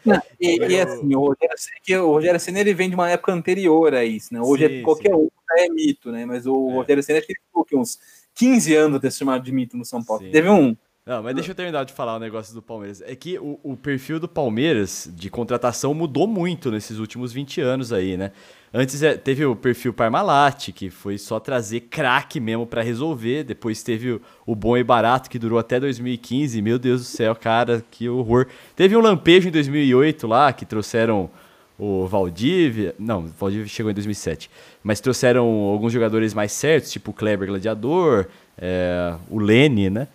Não, 0.06 0.22
e, 0.40 0.58
e, 0.58 0.82
assim, 0.82 1.16
o 1.16 1.20
Rogério, 1.20 1.58
Senna, 1.58 2.04
o 2.04 2.12
Rogério 2.12 2.40
Senna 2.40 2.60
ele 2.60 2.74
vem 2.74 2.90
de 2.90 2.96
uma 2.96 3.10
época 3.10 3.32
anterior 3.32 3.94
a 3.96 4.04
isso, 4.04 4.34
né? 4.34 4.42
Hoje 4.42 4.66
é 4.66 4.70
sim, 4.70 4.80
é, 4.80 4.82
qualquer 4.82 5.10
sim. 5.10 5.16
um 5.16 5.30
é 5.58 5.70
mito, 5.70 6.12
né? 6.12 6.26
Mas 6.26 6.46
o 6.46 6.70
é. 6.70 6.74
Rogério 6.74 7.02
Senna 7.02 7.20
acho 7.20 7.28
que 7.28 7.36
ficou 7.36 7.66
uns 7.80 7.98
15 8.36 8.76
anos 8.76 9.00
ter 9.00 9.12
chamado 9.12 9.44
de 9.44 9.52
mito 9.52 9.78
no 9.78 9.86
São 9.86 10.04
Paulo. 10.04 10.24
Sim. 10.24 10.32
Teve 10.32 10.50
um 10.50 10.76
não, 11.06 11.22
mas 11.22 11.36
deixa 11.36 11.52
eu 11.52 11.56
terminar 11.56 11.84
de 11.86 11.94
falar 11.94 12.16
o 12.16 12.20
negócio 12.20 12.54
do 12.54 12.62
Palmeiras. 12.62 13.00
É 13.02 13.16
que 13.16 13.38
o, 13.38 13.60
o, 13.62 13.78
perfil 13.78 14.20
do 14.20 14.28
Palmeiras 14.28 15.08
de 15.14 15.30
contratação 15.30 15.94
mudou 15.94 16.26
muito 16.26 16.72
nesses 16.72 16.98
últimos 16.98 17.32
20 17.32 17.62
anos 17.62 17.94
aí, 17.94 18.18
né? 18.18 18.32
Antes 18.74 19.04
é, 19.04 19.16
teve 19.16 19.46
o 19.46 19.56
perfil 19.56 19.94
Parmalat, 19.94 20.72
que 20.72 20.90
foi 20.90 21.20
só 21.20 21.40
trazer 21.40 21.82
craque 21.82 22.40
mesmo 22.40 22.66
para 22.66 22.82
resolver. 22.82 23.44
Depois 23.44 23.84
teve 23.84 24.14
o, 24.14 24.22
o, 24.48 24.56
Bom 24.56 24.76
e 24.76 24.84
Barato, 24.84 25.30
que 25.30 25.38
durou 25.38 25.60
até 25.60 25.80
2015. 25.80 26.60
Meu 26.62 26.80
Deus 26.80 27.02
do 27.02 27.06
céu, 27.06 27.36
cara, 27.36 27.86
que 27.92 28.10
horror. 28.10 28.48
Teve 28.76 28.98
um 28.98 29.00
lampejo 29.00 29.48
em 29.48 29.52
2008 29.52 30.26
lá, 30.26 30.52
que 30.52 30.66
trouxeram 30.66 31.30
o 31.78 32.08
Valdívia. 32.08 32.96
Não, 32.98 33.20
o 33.26 33.28
Valdívia 33.28 33.68
chegou 33.68 33.92
em 33.92 33.94
2007. 33.94 34.50
Mas 34.84 35.00
trouxeram 35.00 35.46
alguns 35.46 35.94
jogadores 35.94 36.34
mais 36.34 36.52
certos, 36.52 36.92
tipo 36.92 37.12
o 37.12 37.14
Kleber 37.14 37.48
Gladiador, 37.48 38.26
é, 38.58 39.16
o 39.30 39.40
Lene, 39.40 39.90
né? 39.90 40.08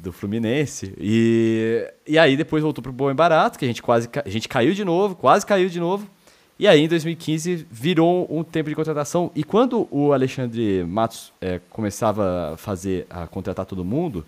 Do 0.00 0.12
Fluminense. 0.12 0.94
E, 0.98 1.86
e 2.06 2.18
aí 2.18 2.36
depois 2.36 2.62
voltou 2.62 2.82
pro 2.82 2.92
Bom 2.92 3.10
e 3.10 3.14
Barato, 3.14 3.58
que 3.58 3.64
a 3.64 3.68
gente 3.68 3.82
quase 3.82 4.08
a 4.24 4.28
gente 4.28 4.48
caiu 4.48 4.72
de 4.72 4.84
novo, 4.84 5.14
quase 5.14 5.44
caiu 5.44 5.68
de 5.68 5.78
novo. 5.78 6.08
E 6.58 6.68
aí 6.68 6.80
em 6.82 6.88
2015 6.88 7.66
virou 7.70 8.26
um 8.30 8.44
tempo 8.44 8.68
de 8.68 8.74
contratação. 8.74 9.30
E 9.34 9.42
quando 9.42 9.88
o 9.90 10.12
Alexandre 10.12 10.84
Matos 10.84 11.32
é, 11.40 11.60
começava 11.70 12.52
a 12.52 12.56
fazer, 12.56 13.06
a 13.08 13.26
contratar 13.26 13.64
todo 13.64 13.84
mundo, 13.84 14.26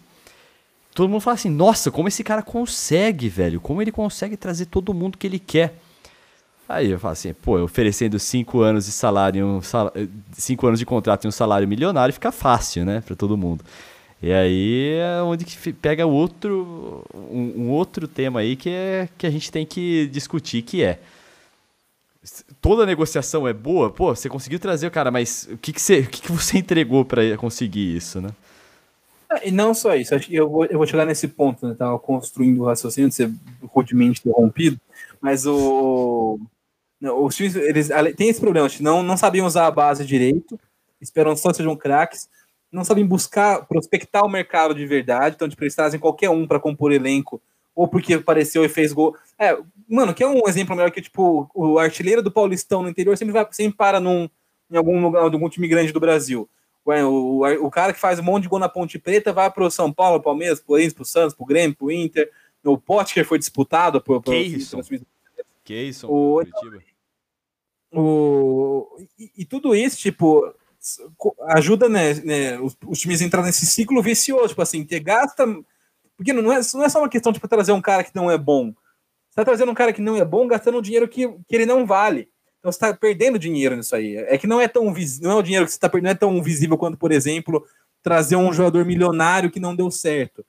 todo 0.95 1.09
mundo 1.09 1.21
fala 1.21 1.35
assim: 1.35 1.51
nossa, 1.51 1.91
como 1.91 2.09
esse 2.09 2.25
cara 2.25 2.43
consegue, 2.43 3.29
velho? 3.29 3.61
Como 3.61 3.83
ele 3.83 3.93
consegue 3.93 4.37
trazer 4.37 4.67
todo 4.67 4.95
mundo 4.95 5.19
que 5.19 5.27
ele 5.27 5.39
quer? 5.39 5.75
Aí 6.69 6.91
eu 6.91 6.99
falo 6.99 7.13
assim, 7.13 7.35
pô, 7.35 7.61
oferecendo 7.61 8.19
cinco 8.19 8.61
anos 8.61 8.87
de 8.87 8.93
salário, 8.93 9.45
um 9.45 9.61
sal... 9.61 9.93
cinco 10.33 10.67
anos 10.67 10.79
de 10.79 10.87
contrato 10.87 11.25
e 11.25 11.29
um 11.29 11.31
salário 11.31 11.69
milionário 11.69 12.15
fica 12.15 12.33
fácil, 12.33 12.83
né, 12.85 13.03
para 13.05 13.15
todo 13.15 13.37
mundo. 13.37 13.63
E 14.23 14.33
aí 14.33 14.99
é 14.99 15.21
onde 15.21 15.45
que 15.45 15.73
pega 15.73 16.07
outro, 16.07 17.05
um, 17.13 17.63
um, 17.63 17.71
outro 17.71 18.07
tema 18.07 18.39
aí 18.39 18.55
que, 18.55 18.71
é, 18.71 19.09
que 19.19 19.27
a 19.27 19.31
gente 19.31 19.51
tem 19.51 19.67
que 19.67 20.07
discutir, 20.07 20.63
que 20.63 20.85
é 20.85 21.01
toda 22.61 22.87
negociação 22.87 23.49
é 23.49 23.53
boa, 23.53 23.91
pô, 23.91 24.15
você 24.15 24.29
conseguiu 24.29 24.61
trazer 24.61 24.87
o 24.87 24.93
cara, 24.93 25.11
mas 25.11 25.49
o 25.51 25.59
que, 25.59 25.73
que, 25.73 25.83
você, 25.83 26.01
o 26.01 26.09
que, 26.09 26.23
que 26.23 26.31
você 26.31 26.59
entregou 26.59 27.05
para 27.05 27.37
conseguir 27.37 27.97
isso, 27.97 28.21
né? 28.21 28.31
É, 29.29 29.49
e 29.49 29.51
não 29.51 29.75
só 29.75 29.97
isso, 29.97 30.15
eu 30.31 30.49
vou, 30.49 30.67
eu 30.67 30.79
vou 30.79 30.87
chegar 30.87 31.05
nesse 31.05 31.27
ponto, 31.27 31.67
né? 31.67 31.75
Tava 31.75 31.99
construindo 31.99 32.61
o 32.61 32.67
raciocínio 32.67 33.09
de 33.09 33.17
ser 33.17 33.33
rudemente 33.65 34.21
interrompido, 34.21 34.79
mas 35.21 35.47
o. 35.47 36.39
Não, 37.01 37.25
os 37.25 37.35
times, 37.35 37.57
eles 37.57 37.89
tem 38.17 38.29
esse 38.29 38.41
problema, 38.41 38.69
não, 38.79 39.03
não 39.03 39.17
sabiam 39.17 39.45
usar 39.45 39.67
a 39.67 39.71
base 39.73 40.07
direito, 40.07 40.61
esperam 41.01 41.35
só 41.35 41.53
sejam 41.53 41.75
craques 41.75 42.29
não 42.73 42.85
sabem 42.85 43.05
buscar, 43.05 43.67
prospectar 43.67 44.25
o 44.25 44.31
mercado 44.31 44.75
de 44.75 44.87
verdade, 44.87 45.37
então 45.37 45.49
tipo, 45.49 45.63
eles 45.63 45.75
trazem 45.75 46.01
qualquer 46.01 46.31
um 46.31 46.47
para 46.47 46.59
compor 46.59 46.91
elenco, 46.91 47.41
ou 47.75 47.87
porque 47.87 48.15
apareceu 48.15 48.65
e 48.65 48.69
fez 48.69 48.93
gol. 48.93 49.17
É, 49.39 49.57
mano, 49.89 50.15
que 50.15 50.23
é 50.23 50.27
um 50.27 50.49
exemplo 50.49 50.75
melhor 50.75 50.91
que, 50.91 51.03
tipo, 51.03 51.51
o 51.55 51.79
artilheiro 51.79 52.23
do 52.23 52.31
Paulistão 52.31 52.83
no 52.83 52.89
interior 52.89 53.17
sempre, 53.17 53.33
vai, 53.33 53.47
sempre 53.51 53.77
para 53.77 54.01
num, 54.01 54.29
em 54.71 54.77
algum 54.77 55.01
lugar, 55.01 55.23
algum 55.23 55.49
time 55.49 55.69
grande 55.69 55.93
do 55.93 56.01
Brasil. 56.01 56.49
Ué, 56.87 57.05
o, 57.05 57.41
o, 57.41 57.67
o, 57.67 57.71
cara 57.71 57.93
que 57.93 58.01
faz 58.01 58.19
um 58.19 58.23
monte 58.23 58.45
de 58.45 58.49
gol 58.49 58.59
na 58.59 58.69
Ponte 58.69 58.99
Preta 58.99 59.33
vai 59.33 59.51
para 59.51 59.65
o 59.65 59.71
São 59.71 59.93
Paulo, 59.93 60.21
Palmeiras, 60.21 60.59
pro 60.59 60.69
Corinthians, 60.69 60.95
pro 60.95 61.05
Santos, 61.05 61.35
pro 61.35 61.47
Grêmio, 61.47 61.77
pro 61.77 61.93
Inter. 61.93 62.31
O 62.65 62.77
Potker 62.77 63.25
foi 63.25 63.39
disputado 63.39 64.01
por. 64.01 64.23
Que 64.23 64.37
isso? 64.37 64.79
Que 65.65 65.75
isso? 65.75 66.09
O, 66.09 66.43
o, 67.95 68.97
e, 69.19 69.31
e, 69.39 69.45
tudo 69.45 69.75
isso, 69.75 69.97
tipo, 69.99 70.53
ajuda 71.49 71.89
né, 71.89 72.15
né 72.15 72.61
os, 72.61 72.77
os, 72.87 72.99
times 72.99 73.21
a 73.21 73.25
entrar 73.25 73.43
nesse 73.43 73.67
ciclo 73.67 74.03
vicioso, 74.03 74.49
tipo 74.49 74.63
assim, 74.63 74.85
que 74.85 74.99
gasta. 74.99 75.47
Porque 76.17 76.33
não 76.33 76.53
é, 76.53 76.61
não 76.75 76.85
é 76.85 76.89
só 76.89 76.99
uma 76.99 77.09
questão 77.09 77.33
de 77.33 77.37
tipo, 77.37 77.49
trazer 77.49 77.73
um 77.73 77.81
cara 77.81 78.05
que 78.05 78.15
não 78.15 78.31
é 78.31 78.37
bom. 78.37 78.73
Você 79.31 79.37
tá 79.37 79.45
trazendo 79.45 79.73
um 79.73 79.75
cara 79.75 79.93
que 79.93 80.03
não 80.03 80.17
é 80.17 80.25
bom, 80.25 80.47
gastando 80.47 80.79
um 80.79 80.83
dinheiro 80.83 81.09
que, 81.09 81.29
que 81.49 81.57
ele 81.57 81.67
não 81.67 81.87
vale. 81.87 82.29
Então 82.59 82.71
você 82.71 82.77
está 82.77 82.95
perdendo 82.95 83.39
dinheiro 83.39 83.75
nisso 83.75 83.97
aí. 83.97 84.17
É 84.17 84.37
que 84.39 84.47
não 84.47 84.61
é 84.61 84.69
tão 84.69 84.85
não 85.21 85.31
é 85.31 85.35
o 85.35 85.43
dinheiro 85.43 85.65
que 85.65 85.73
você 85.73 85.77
está 85.77 85.89
perdendo, 85.89 86.05
não 86.05 86.13
é 86.13 86.15
tão 86.15 86.43
visível 86.43 86.77
quanto, 86.77 86.97
por 86.97 87.11
exemplo, 87.11 87.67
trazer 88.03 88.37
um 88.37 88.53
jogador 88.53 88.85
milionário 88.85 89.51
que 89.51 89.61
não 89.61 89.75
deu 89.75 89.91
certo. 89.91 90.45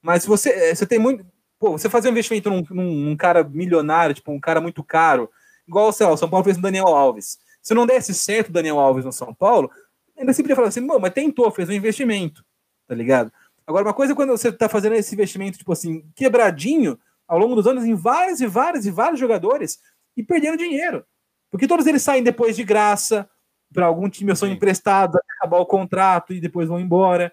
Mas 0.00 0.24
você, 0.24 0.50
eh, 0.50 0.74
você 0.74 0.86
tem 0.86 0.98
muito. 0.98 1.24
Pô, 1.58 1.72
você 1.72 1.88
fazer 1.88 2.08
um 2.08 2.12
investimento 2.12 2.50
num, 2.50 2.64
num, 2.70 2.94
num 2.94 3.16
cara 3.16 3.42
milionário, 3.42 4.14
tipo, 4.14 4.30
um 4.32 4.40
cara 4.40 4.60
muito 4.60 4.82
caro, 4.84 5.30
igual 5.66 5.92
sei 5.92 6.06
lá, 6.06 6.12
o 6.12 6.16
São 6.16 6.28
Paulo 6.28 6.44
fez 6.44 6.56
no 6.56 6.62
Daniel 6.62 6.88
Alves. 6.88 7.38
Se 7.64 7.72
não 7.72 7.86
desse 7.86 8.14
certo 8.14 8.50
o 8.50 8.52
Daniel 8.52 8.78
Alves 8.78 9.06
no 9.06 9.12
São 9.12 9.32
Paulo, 9.32 9.70
ainda 10.16 10.34
sempre 10.34 10.52
ia 10.52 10.56
falar 10.56 10.68
assim, 10.68 10.82
mas 10.82 11.12
tentou, 11.14 11.50
fez 11.50 11.68
um 11.68 11.72
investimento, 11.72 12.44
tá 12.86 12.94
ligado? 12.94 13.32
Agora, 13.66 13.86
uma 13.86 13.94
coisa 13.94 14.12
é 14.12 14.16
quando 14.16 14.30
você 14.30 14.52
tá 14.52 14.68
fazendo 14.68 14.94
esse 14.94 15.14
investimento, 15.14 15.56
tipo 15.56 15.72
assim, 15.72 16.04
quebradinho, 16.14 16.98
ao 17.26 17.38
longo 17.38 17.54
dos 17.54 17.66
anos, 17.66 17.84
em 17.84 17.94
vários 17.94 18.42
e 18.42 18.46
vários 18.46 18.84
e 18.84 18.90
vários 18.90 19.18
jogadores, 19.18 19.80
e 20.14 20.22
perdendo 20.22 20.58
dinheiro. 20.58 21.06
Porque 21.50 21.66
todos 21.66 21.86
eles 21.86 22.02
saem 22.02 22.22
depois 22.22 22.54
de 22.54 22.62
graça, 22.62 23.28
para 23.72 23.86
algum 23.86 24.10
time 24.10 24.30
ou 24.30 24.36
são 24.36 24.48
emprestados, 24.48 25.18
acabar 25.38 25.58
o 25.58 25.66
contrato 25.66 26.34
e 26.34 26.40
depois 26.40 26.68
vão 26.68 26.78
embora. 26.78 27.32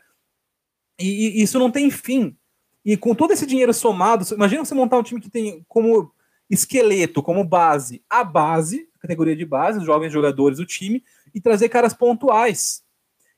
E, 0.98 1.40
e, 1.40 1.44
isso 1.44 1.60
não 1.60 1.70
tem 1.70 1.92
fim. 1.92 2.38
E 2.86 2.96
com 2.96 3.14
todo 3.14 3.32
esse 3.32 3.46
dinheiro 3.46 3.74
somado, 3.74 4.26
imagina 4.34 4.64
você 4.64 4.74
montar 4.74 4.98
um 4.98 5.04
time 5.04 5.20
que 5.20 5.30
tem 5.30 5.64
como 5.68 6.12
esqueleto, 6.50 7.22
como 7.22 7.44
base, 7.44 8.04
a 8.10 8.24
base, 8.24 8.90
categoria 9.02 9.36
de 9.36 9.46
base, 9.46 9.80
os 9.80 9.86
jovens 9.86 10.14
jogadores 10.14 10.58
do 10.58 10.66
time, 10.66 11.04
e 11.34 11.42
trazer 11.42 11.70
caras 11.70 11.94
pontuais. 11.94 12.84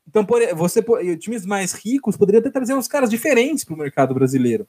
Então, 0.08 0.26
por, 0.26 0.42
você 0.56 0.84
times 1.18 1.46
mais 1.46 1.74
ricos 1.74 2.18
poderiam 2.18 2.42
até 2.42 2.50
trazer 2.50 2.74
uns 2.74 2.88
caras 2.88 3.10
diferentes 3.10 3.64
para 3.64 3.74
o 3.74 3.78
mercado 3.78 4.14
brasileiro. 4.14 4.68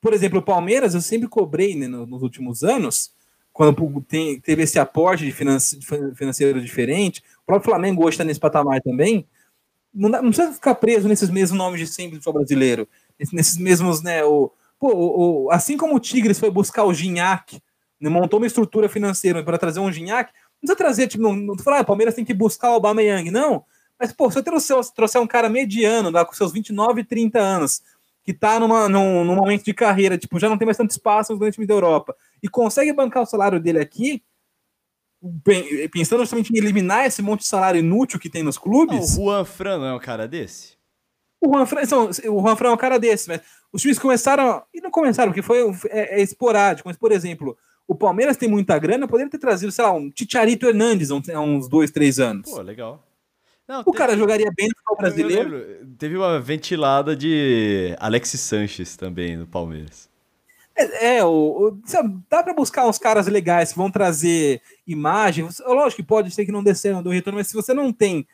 Por 0.00 0.12
exemplo, 0.12 0.38
o 0.38 0.42
Palmeiras, 0.42 0.94
eu 0.94 1.00
sempre 1.00 1.28
cobrei 1.28 1.74
né, 1.74 1.86
nos 1.86 2.22
últimos 2.22 2.62
anos, 2.62 3.12
quando 3.52 4.00
tem, 4.02 4.40
teve 4.40 4.62
esse 4.62 4.78
aporte 4.78 5.24
de 5.24 5.32
financeiro 5.32 6.60
diferente, 6.60 7.22
o 7.42 7.46
próprio 7.46 7.70
Flamengo 7.70 8.02
hoje 8.02 8.14
está 8.14 8.24
nesse 8.24 8.40
patamar 8.40 8.80
também. 8.80 9.26
Não, 9.92 10.10
dá, 10.10 10.22
não, 10.22 10.30
precisa 10.30 10.52
ficar 10.52 10.76
preso 10.76 11.08
nesses 11.08 11.28
mesmos 11.30 11.58
nomes 11.58 11.80
de 11.80 11.86
sempre 11.86 12.12
do 12.12 12.22
futebol 12.22 12.34
brasileiro, 12.34 12.88
nesses 13.32 13.56
mesmos, 13.56 14.02
né? 14.02 14.24
O, 14.24 14.52
pô, 14.78 14.88
o, 14.92 15.46
o, 15.46 15.50
assim 15.50 15.76
como 15.76 15.96
o 15.96 16.00
Tigres 16.00 16.38
foi 16.38 16.50
buscar 16.50 16.84
o 16.84 16.94
Gignac 16.94 17.60
montou 18.08 18.40
uma 18.40 18.46
estrutura 18.46 18.88
financeira 18.88 19.42
para 19.42 19.58
trazer 19.58 19.80
um 19.80 19.92
Gignac, 19.92 20.32
não 20.32 20.60
precisa 20.60 20.76
trazer, 20.76 21.06
tipo, 21.08 21.22
não, 21.22 21.34
não 21.34 21.58
falar, 21.58 21.80
ah, 21.80 21.84
Palmeiras 21.84 22.14
tem 22.14 22.24
que 22.24 22.34
buscar 22.34 22.70
o 22.70 22.74
Aubameyang, 22.74 23.30
não. 23.30 23.64
Mas, 23.98 24.12
pô, 24.12 24.30
se 24.30 24.38
eu 24.38 24.42
trouxer, 24.42 24.82
se 24.82 24.94
trouxer 24.94 25.20
um 25.20 25.26
cara 25.26 25.48
mediano, 25.48 26.10
lá, 26.10 26.24
com 26.24 26.32
seus 26.32 26.52
29, 26.52 27.04
30 27.04 27.38
anos, 27.38 27.82
que 28.24 28.32
tá 28.32 28.58
numa, 28.58 28.88
num, 28.88 29.24
num, 29.24 29.34
momento 29.34 29.64
de 29.64 29.74
carreira, 29.74 30.16
tipo, 30.16 30.38
já 30.38 30.48
não 30.48 30.56
tem 30.56 30.64
mais 30.64 30.76
tanto 30.76 30.90
espaço 30.90 31.32
nos 31.32 31.38
grandes 31.38 31.56
times 31.56 31.68
da 31.68 31.74
Europa, 31.74 32.16
e 32.42 32.48
consegue 32.48 32.92
bancar 32.92 33.22
o 33.22 33.26
salário 33.26 33.60
dele 33.60 33.78
aqui, 33.78 34.22
pensando 35.92 36.20
justamente 36.20 36.50
em 36.50 36.56
eliminar 36.56 37.04
esse 37.04 37.20
monte 37.20 37.40
de 37.40 37.46
salário 37.46 37.78
inútil 37.78 38.18
que 38.18 38.30
tem 38.30 38.42
nos 38.42 38.56
clubes. 38.56 39.16
Não, 39.16 39.22
o 39.22 39.26
Juan 39.26 39.44
Fran 39.44 39.78
não 39.78 39.86
é 39.86 39.94
um 39.94 39.98
cara 39.98 40.26
desse? 40.26 40.78
O 41.40 41.52
Juan 41.52 41.66
Fran, 41.66 41.82
então, 41.82 42.08
o 42.08 42.40
Juan 42.40 42.56
Fran 42.56 42.70
é 42.70 42.72
um 42.72 42.78
cara 42.78 42.98
desse, 42.98 43.28
mas 43.28 43.40
os 43.72 43.82
times 43.82 43.98
começaram. 43.98 44.62
E 44.72 44.80
não 44.80 44.90
começaram, 44.90 45.30
porque 45.30 45.42
foi 45.42 45.58
é, 45.88 46.20
é 46.20 46.22
esporádico, 46.22 46.88
mas, 46.88 46.96
por 46.96 47.12
exemplo, 47.12 47.56
O 47.90 47.94
Palmeiras 47.96 48.36
tem 48.36 48.48
muita 48.48 48.78
grana, 48.78 49.08
poderia 49.08 49.28
ter 49.28 49.38
trazido, 49.38 49.72
sei 49.72 49.84
lá, 49.84 49.90
um 49.90 50.08
Ticharito 50.08 50.64
Hernandes 50.64 51.10
há 51.10 51.40
uns 51.40 51.68
dois, 51.68 51.90
três 51.90 52.20
anos. 52.20 52.48
Pô, 52.48 52.62
legal. 52.62 53.04
Não, 53.66 53.80
o 53.80 53.84
teve... 53.86 53.96
cara 53.96 54.16
jogaria 54.16 54.48
bem 54.56 54.68
no 54.68 54.76
futebol 54.76 54.96
brasileiro. 54.96 55.86
Teve 55.98 56.16
uma 56.16 56.38
ventilada 56.38 57.16
de 57.16 57.96
Alexis 57.98 58.42
Sanches 58.42 58.96
também 58.96 59.36
no 59.36 59.44
Palmeiras. 59.44 60.08
É, 60.76 61.16
é 61.16 61.24
o, 61.24 61.30
o, 61.30 61.80
dá 62.30 62.44
para 62.44 62.54
buscar 62.54 62.86
uns 62.86 62.96
caras 62.96 63.26
legais 63.26 63.72
que 63.72 63.78
vão 63.78 63.90
trazer 63.90 64.62
imagens. 64.86 65.60
Lógico 65.66 66.00
que 66.00 66.06
pode 66.06 66.30
ser 66.30 66.46
que 66.46 66.52
não 66.52 66.62
desceram 66.62 67.02
do 67.02 67.10
retorno, 67.10 67.40
mas 67.40 67.48
se 67.48 67.54
você 67.54 67.74
não 67.74 67.92
tem 67.92 68.24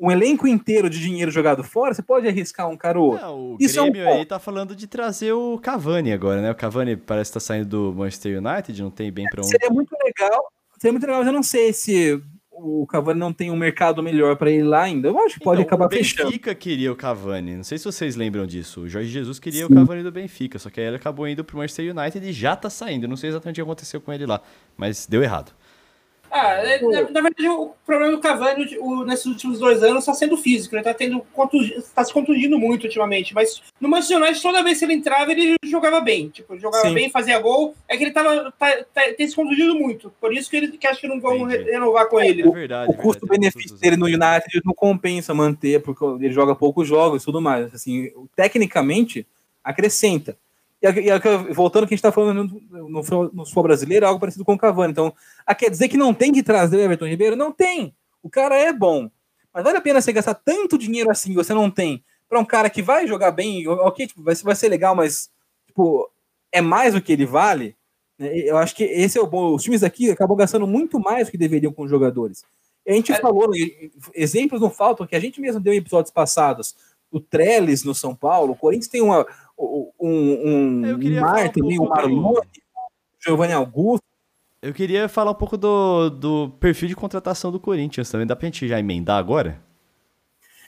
um 0.00 0.10
elenco 0.10 0.46
inteiro 0.46 0.88
de 0.88 1.00
dinheiro 1.00 1.30
jogado 1.30 1.64
fora, 1.64 1.92
você 1.92 2.02
pode 2.02 2.28
arriscar 2.28 2.68
um 2.68 2.76
cara 2.76 3.00
ou 3.00 3.12
outro. 3.12 3.26
o 3.26 3.56
Isso 3.58 3.82
Grêmio 3.82 4.02
é 4.02 4.12
um 4.12 4.18
aí 4.18 4.24
tá 4.24 4.38
falando 4.38 4.76
de 4.76 4.86
trazer 4.86 5.32
o 5.32 5.58
Cavani 5.58 6.12
agora, 6.12 6.40
né? 6.40 6.50
O 6.50 6.54
Cavani 6.54 6.96
parece 6.96 7.30
estar 7.30 7.40
tá 7.40 7.46
saindo 7.46 7.68
do 7.68 7.92
Manchester 7.94 8.38
United, 8.38 8.80
não 8.82 8.90
tem 8.90 9.10
bem 9.10 9.26
para 9.28 9.40
onde. 9.40 9.50
Seria 9.50 9.70
muito 9.70 9.94
legal, 10.04 10.52
seria 10.78 10.92
muito 10.92 11.04
legal, 11.04 11.18
mas 11.18 11.26
eu 11.26 11.32
não 11.32 11.42
sei 11.42 11.72
se 11.72 12.22
o 12.60 12.86
Cavani 12.86 13.18
não 13.18 13.32
tem 13.32 13.50
um 13.50 13.56
mercado 13.56 14.02
melhor 14.02 14.36
para 14.36 14.50
ir 14.50 14.62
lá 14.62 14.82
ainda. 14.82 15.08
Eu 15.08 15.18
acho 15.20 15.38
que 15.38 15.44
pode 15.44 15.62
então, 15.62 15.76
acabar 15.76 15.88
fechando. 15.88 16.22
O 16.22 16.30
Benfica 16.30 16.54
queria 16.54 16.92
o 16.92 16.96
Cavani. 16.96 17.56
Não 17.56 17.64
sei 17.64 17.78
se 17.78 17.84
vocês 17.84 18.16
lembram 18.16 18.46
disso. 18.46 18.82
O 18.82 18.88
Jorge 18.88 19.08
Jesus 19.08 19.38
queria 19.38 19.66
Sim. 19.66 19.72
o 19.72 19.74
Cavani 19.74 20.02
do 20.02 20.10
Benfica, 20.10 20.58
só 20.58 20.68
que 20.68 20.80
aí 20.80 20.86
ele 20.86 20.96
acabou 20.96 21.28
indo 21.28 21.44
pro 21.44 21.56
Manchester 21.56 21.96
United 21.96 22.26
e 22.26 22.32
já 22.32 22.56
tá 22.56 22.68
saindo. 22.68 23.04
Eu 23.04 23.08
não 23.08 23.16
sei 23.16 23.30
exatamente 23.30 23.60
o 23.60 23.64
que 23.64 23.68
aconteceu 23.68 24.00
com 24.00 24.12
ele 24.12 24.26
lá, 24.26 24.40
mas 24.76 25.06
deu 25.06 25.22
errado. 25.22 25.52
Ah, 26.30 26.54
é, 26.54 26.82
na, 26.82 27.02
na, 27.10 27.20
verdade, 27.22 27.48
o 27.48 27.72
problema 27.86 28.12
do 28.12 28.20
Cavani 28.20 28.76
o, 28.78 29.04
nesses 29.04 29.26
últimos 29.26 29.58
dois 29.58 29.82
anos 29.82 30.00
está 30.00 30.12
sendo 30.12 30.36
físico. 30.36 30.74
Ele 30.74 30.80
está 30.80 30.92
tendo 30.92 31.24
tá 31.94 32.04
se 32.04 32.12
contundindo 32.12 32.58
muito 32.58 32.84
ultimamente. 32.84 33.34
Mas 33.34 33.62
no 33.80 33.88
Manchester 33.88 34.18
United, 34.18 34.42
toda 34.42 34.62
vez 34.62 34.78
que 34.78 34.84
ele 34.84 34.94
entrava, 34.94 35.32
ele 35.32 35.56
jogava 35.64 36.00
bem. 36.00 36.28
Tipo, 36.28 36.58
jogava 36.58 36.88
Sim. 36.88 36.94
bem, 36.94 37.10
fazia 37.10 37.38
gol. 37.38 37.74
É 37.88 37.96
que 37.96 38.04
ele 38.04 38.10
tava, 38.10 38.52
tá, 38.58 38.84
tá, 38.92 39.02
tem 39.16 39.26
se 39.26 39.34
contundido 39.34 39.74
muito. 39.74 40.12
Por 40.20 40.32
isso 40.32 40.50
que 40.50 40.56
ele 40.56 40.68
que 40.68 40.86
acho 40.86 41.00
que 41.00 41.08
não 41.08 41.20
vão 41.20 41.48
Entendi. 41.48 41.70
renovar 41.70 42.08
com 42.08 42.20
ele. 42.20 42.42
É 42.42 42.50
verdade, 42.50 42.90
o, 42.90 42.94
o 42.94 42.96
custo-benefício 42.96 43.76
dele 43.78 43.96
no 43.96 44.06
United 44.06 44.60
não 44.64 44.74
compensa 44.74 45.32
manter, 45.32 45.82
porque 45.82 46.04
ele 46.04 46.32
joga 46.32 46.54
poucos 46.54 46.86
jogos 46.86 47.22
e 47.22 47.24
tudo 47.24 47.40
mais. 47.40 47.72
Assim, 47.74 48.10
tecnicamente, 48.36 49.26
acrescenta. 49.64 50.36
E, 50.80 50.86
e 50.86 51.52
voltando 51.52 51.86
que 51.86 51.94
a 51.94 51.96
gente 51.96 52.04
está 52.04 52.12
falando 52.12 52.44
no, 52.44 52.88
no, 52.88 52.88
no 52.88 53.44
futebol 53.44 53.64
brasileiro, 53.64 54.06
algo 54.06 54.20
parecido 54.20 54.44
com 54.44 54.54
o 54.54 54.58
Cavani. 54.58 54.92
Então, 54.92 55.12
a 55.46 55.54
quer 55.54 55.70
dizer 55.70 55.88
que 55.88 55.96
não 55.96 56.14
tem 56.14 56.32
que 56.32 56.42
trazer 56.42 56.76
o 56.76 56.80
Everton 56.80 57.06
Ribeiro? 57.06 57.36
Não 57.36 57.52
tem. 57.52 57.94
O 58.22 58.30
cara 58.30 58.56
é 58.56 58.72
bom. 58.72 59.10
Mas 59.52 59.64
vale 59.64 59.78
a 59.78 59.80
pena 59.80 60.00
você 60.00 60.12
gastar 60.12 60.34
tanto 60.34 60.78
dinheiro 60.78 61.10
assim, 61.10 61.34
você 61.34 61.52
não 61.52 61.70
tem, 61.70 62.04
para 62.28 62.38
um 62.38 62.44
cara 62.44 62.68
que 62.68 62.82
vai 62.82 63.06
jogar 63.06 63.30
bem, 63.30 63.66
ok, 63.66 64.06
tipo, 64.06 64.22
vai, 64.22 64.34
vai 64.34 64.54
ser 64.54 64.68
legal, 64.68 64.94
mas 64.94 65.30
tipo, 65.66 66.08
é 66.52 66.60
mais 66.60 66.94
do 66.94 67.00
que 67.00 67.12
ele 67.12 67.26
vale. 67.26 67.74
Né? 68.18 68.36
Eu 68.38 68.58
acho 68.58 68.74
que 68.74 68.84
esse 68.84 69.18
é 69.18 69.20
o 69.20 69.26
bom. 69.26 69.54
Os 69.54 69.62
times 69.62 69.82
aqui 69.82 70.10
acabam 70.10 70.36
gastando 70.36 70.66
muito 70.66 71.00
mais 71.00 71.26
do 71.26 71.30
que 71.30 71.38
deveriam 71.38 71.72
com 71.72 71.82
os 71.82 71.90
jogadores. 71.90 72.44
a 72.86 72.92
gente 72.92 73.12
é. 73.12 73.20
falou, 73.20 73.50
né, 73.50 73.58
exemplos 74.14 74.60
não 74.60 74.70
faltam, 74.70 75.06
que 75.06 75.16
a 75.16 75.20
gente 75.20 75.40
mesmo 75.40 75.60
deu 75.60 75.72
em 75.72 75.78
episódios 75.78 76.12
passados. 76.12 76.76
O 77.10 77.18
Trellis 77.18 77.84
no 77.84 77.94
São 77.94 78.14
Paulo, 78.14 78.52
o 78.52 78.56
Corinthians 78.56 78.88
tem 78.88 79.00
uma, 79.00 79.26
um, 79.58 79.92
um 80.00 81.20
Martin, 81.20 81.62
um, 81.62 81.82
um 81.82 81.88
Marlone, 81.88 82.48
Giovanni 83.18 83.52
Augusto. 83.52 84.04
Eu 84.60 84.74
queria 84.74 85.08
falar 85.08 85.30
um 85.30 85.34
pouco 85.34 85.56
do, 85.56 86.10
do 86.10 86.50
perfil 86.60 86.88
de 86.88 86.96
contratação 86.96 87.52
do 87.52 87.60
Corinthians 87.60 88.10
também. 88.10 88.26
Dá 88.26 88.34
pra 88.34 88.46
gente 88.46 88.66
já 88.66 88.78
emendar 88.78 89.18
agora? 89.18 89.62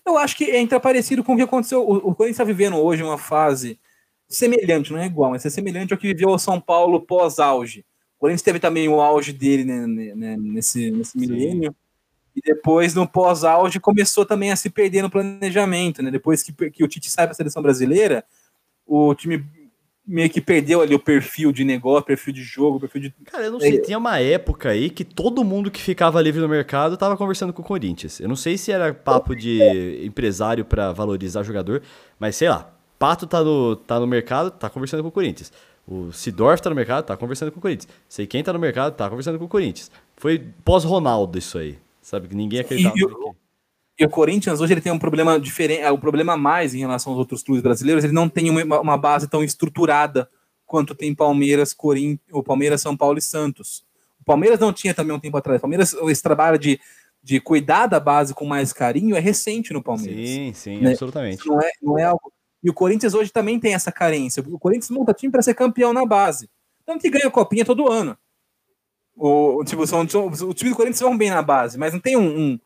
Eu 0.07 0.17
acho 0.17 0.37
que 0.37 0.45
entra 0.57 0.79
parecido 0.81 1.25
com 1.25 1.35
o 1.35 1.37
que 1.37 1.43
aconteceu. 1.43 1.81
O, 1.83 1.97
o 1.97 2.15
Corinthians 2.15 2.37
está 2.37 2.45
vivendo 2.45 2.77
hoje 2.77 3.03
uma 3.03 3.19
fase 3.19 3.79
semelhante, 4.29 4.93
não 4.93 5.01
é 5.01 5.07
igual, 5.07 5.31
mas 5.33 5.45
é 5.45 5.51
semelhante 5.51 5.93
ao 5.93 5.99
que 5.99 6.07
viveu 6.07 6.31
o 6.31 6.39
São 6.39 6.61
Paulo 6.61 7.01
pós-auge. 7.01 7.85
O 8.17 8.21
Corinthians 8.21 8.43
teve 8.43 8.61
também 8.61 8.89
o 8.89 9.01
auge 9.01 9.33
dele 9.33 9.65
né, 9.65 10.15
né, 10.15 10.37
nesse, 10.39 10.91
nesse 10.91 11.19
milênio. 11.19 11.75
E 12.37 12.41
depois, 12.41 12.95
no 12.95 13.09
pós-auge, 13.09 13.81
começou 13.81 14.25
também 14.25 14.53
a 14.53 14.57
se 14.57 14.71
perder 14.71 15.03
no 15.03 15.11
planejamento. 15.11 16.01
Né? 16.01 16.13
Depois 16.13 16.45
que, 16.45 16.53
que 16.71 16.85
o 16.85 16.89
Tite 16.89 17.11
sai 17.11 17.27
para 17.27 17.33
a 17.33 17.35
seleção 17.35 17.61
brasileira, 17.61 18.25
o 18.91 19.15
time 19.15 19.45
meio 20.05 20.29
que 20.29 20.41
perdeu 20.41 20.81
ali 20.81 20.93
o 20.93 20.99
perfil 20.99 21.53
de 21.53 21.63
negócio, 21.63 22.05
perfil 22.05 22.35
de 22.35 22.43
jogo, 22.43 22.81
perfil 22.81 23.03
de. 23.03 23.15
Cara, 23.25 23.45
eu 23.45 23.53
não 23.53 23.61
sei, 23.61 23.81
tinha 23.81 23.97
uma 23.97 24.19
época 24.19 24.71
aí 24.71 24.91
que 24.91 25.05
todo 25.05 25.45
mundo 25.45 25.71
que 25.71 25.81
ficava 25.81 26.21
livre 26.21 26.41
no 26.41 26.49
mercado 26.49 26.97
tava 26.97 27.17
conversando 27.17 27.53
com 27.53 27.63
o 27.63 27.65
Corinthians. 27.65 28.19
Eu 28.19 28.29
não 28.29 28.35
sei 28.35 28.59
se 28.59 28.73
era 28.73 28.93
papo 28.93 29.37
de 29.37 30.05
empresário 30.05 30.65
para 30.65 30.93
valorizar 30.93 31.45
jogador, 31.45 31.83
mas 32.19 32.35
sei 32.37 32.49
lá. 32.49 32.75
Pato 32.99 33.27
tá 33.27 33.43
no, 33.43 33.77
tá 33.77 33.99
no 33.99 34.07
mercado, 34.07 34.51
tá 34.51 34.69
conversando 34.69 35.03
com 35.03 35.09
o 35.09 35.13
Corinthians. 35.13 35.51
O 35.89 36.13
Sidorf 36.13 36.61
tá 36.61 36.69
no 36.69 36.77
mercado, 36.77 37.07
tá 37.07 37.17
conversando 37.17 37.51
com 37.51 37.59
o 37.59 37.63
Corinthians. 37.63 37.89
Sei 38.07 38.27
quem 38.27 38.43
tá 38.45 38.53
no 38.53 38.59
mercado, 38.59 38.95
tá 38.95 39.09
conversando 39.09 39.39
com 39.39 39.47
o 39.47 39.49
Corinthians. 39.49 39.91
Foi 40.19 40.39
pós-Ronaldo 40.63 41.39
isso 41.39 41.57
aí. 41.57 41.79
Sabe? 42.03 42.29
Que 42.29 42.35
ninguém 42.35 42.61
acreditava. 42.61 42.95
E, 42.99 43.35
e 44.01 44.05
o 44.07 44.09
Corinthians 44.09 44.63
hoje 44.63 44.73
ele 44.73 44.81
tem 44.81 44.91
um 44.91 44.99
problema 44.99 45.39
diferente, 45.39 45.83
é, 45.83 45.93
um 45.93 46.01
problema 46.01 46.33
a 46.33 46.37
mais 46.37 46.75
em 46.75 46.79
relação 46.79 47.13
aos 47.13 47.19
outros 47.19 47.43
clubes 47.43 47.63
brasileiros. 47.63 48.03
Ele 48.03 48.15
não 48.15 48.31
tem 48.31 48.49
uma, 48.49 48.81
uma 48.81 48.97
base 48.97 49.29
tão 49.29 49.45
estruturada 49.45 50.27
quanto 50.65 50.95
tem 50.95 51.15
Palmeiras, 51.15 51.75
Corinthians, 51.75 52.21
o 52.33 52.43
Palmeiras, 52.43 52.81
São 52.81 52.97
Paulo 52.97 53.19
e 53.19 53.23
Santos. 53.23 53.85
O 54.19 54.25
Palmeiras 54.25 54.59
não 54.59 54.73
tinha 54.73 54.95
também 54.95 55.15
um 55.15 55.21
tempo 55.21 55.37
atrás. 55.37 55.59
O 55.59 55.61
Palmeiras, 55.61 55.93
esse 55.93 56.23
trabalho 56.23 56.59
de, 56.59 56.81
de 57.23 57.43
cuidar 57.43 57.89
da 57.89 58.01
base 58.01 58.33
com 58.33 58.47
mais 58.47 58.73
carinho 58.73 59.15
é 59.15 59.21
recente 59.21 59.71
no 59.75 59.83
Palmeiras. 59.83 60.31
Sim, 60.31 60.53
sim, 60.55 60.81
né? 60.81 60.93
absolutamente. 60.93 61.47
Não 61.47 61.61
é, 61.61 61.71
não 61.83 61.99
é 61.99 62.05
algo. 62.05 62.33
E 62.63 62.71
o 62.71 62.75
Corinthians 62.75 63.13
hoje 63.13 63.31
também 63.31 63.61
tem 63.61 63.75
essa 63.75 63.93
carência. 63.93 64.43
O 64.49 64.59
Corinthians 64.59 64.89
monta 64.89 65.13
time 65.13 65.31
para 65.31 65.43
ser 65.43 65.53
campeão 65.53 65.93
na 65.93 66.07
base. 66.07 66.49
Tanto 66.87 67.03
que 67.03 67.11
ganha 67.11 67.31
copinha 67.31 67.67
todo 67.67 67.93
ano. 67.93 68.17
O, 69.15 69.63
tipo, 69.63 69.87
são, 69.87 70.01
o 70.01 70.55
time 70.55 70.71
do 70.71 70.77
Corinthians 70.77 71.01
vão 71.01 71.19
bem 71.19 71.29
na 71.29 71.43
base, 71.43 71.77
mas 71.77 71.93
não 71.93 72.01
tem 72.01 72.17
um, 72.17 72.53
um 72.55 72.61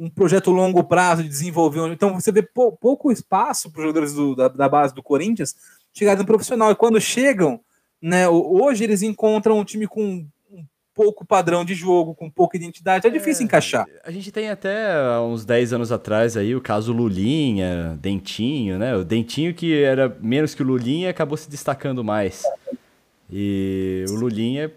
um 0.00 0.08
projeto 0.08 0.50
longo 0.50 0.82
prazo 0.82 1.22
de 1.22 1.28
desenvolver. 1.28 1.86
Então 1.92 2.14
você 2.18 2.32
vê 2.32 2.40
pou, 2.42 2.72
pouco 2.72 3.12
espaço 3.12 3.70
para 3.70 3.80
os 3.80 3.86
jogadores 3.86 4.14
do, 4.14 4.34
da, 4.34 4.48
da, 4.48 4.66
base 4.66 4.94
do 4.94 5.02
Corinthians 5.02 5.54
chegarem 5.92 6.20
no 6.20 6.26
profissional. 6.26 6.70
E 6.70 6.74
quando 6.74 6.98
chegam, 6.98 7.60
né, 8.00 8.26
hoje 8.26 8.82
eles 8.82 9.02
encontram 9.02 9.58
um 9.58 9.64
time 9.64 9.86
com 9.86 10.26
um 10.50 10.64
pouco 10.94 11.26
padrão 11.26 11.66
de 11.66 11.74
jogo, 11.74 12.14
com 12.14 12.30
pouca 12.30 12.56
identidade. 12.56 13.06
É 13.06 13.10
difícil 13.10 13.42
é, 13.42 13.44
encaixar. 13.44 13.86
A 14.02 14.10
gente 14.10 14.32
tem 14.32 14.48
até 14.48 14.88
uns 15.20 15.44
10 15.44 15.74
anos 15.74 15.92
atrás 15.92 16.34
aí 16.34 16.56
o 16.56 16.62
caso 16.62 16.94
Lulinha, 16.94 17.98
Dentinho, 18.00 18.78
né? 18.78 18.96
O 18.96 19.04
Dentinho 19.04 19.52
que 19.52 19.82
era 19.82 20.16
menos 20.22 20.54
que 20.54 20.62
o 20.62 20.66
Lulinha 20.66 21.10
acabou 21.10 21.36
se 21.36 21.50
destacando 21.50 22.02
mais. 22.02 22.42
E 23.30 24.06
o 24.08 24.14
Lulinha, 24.14 24.72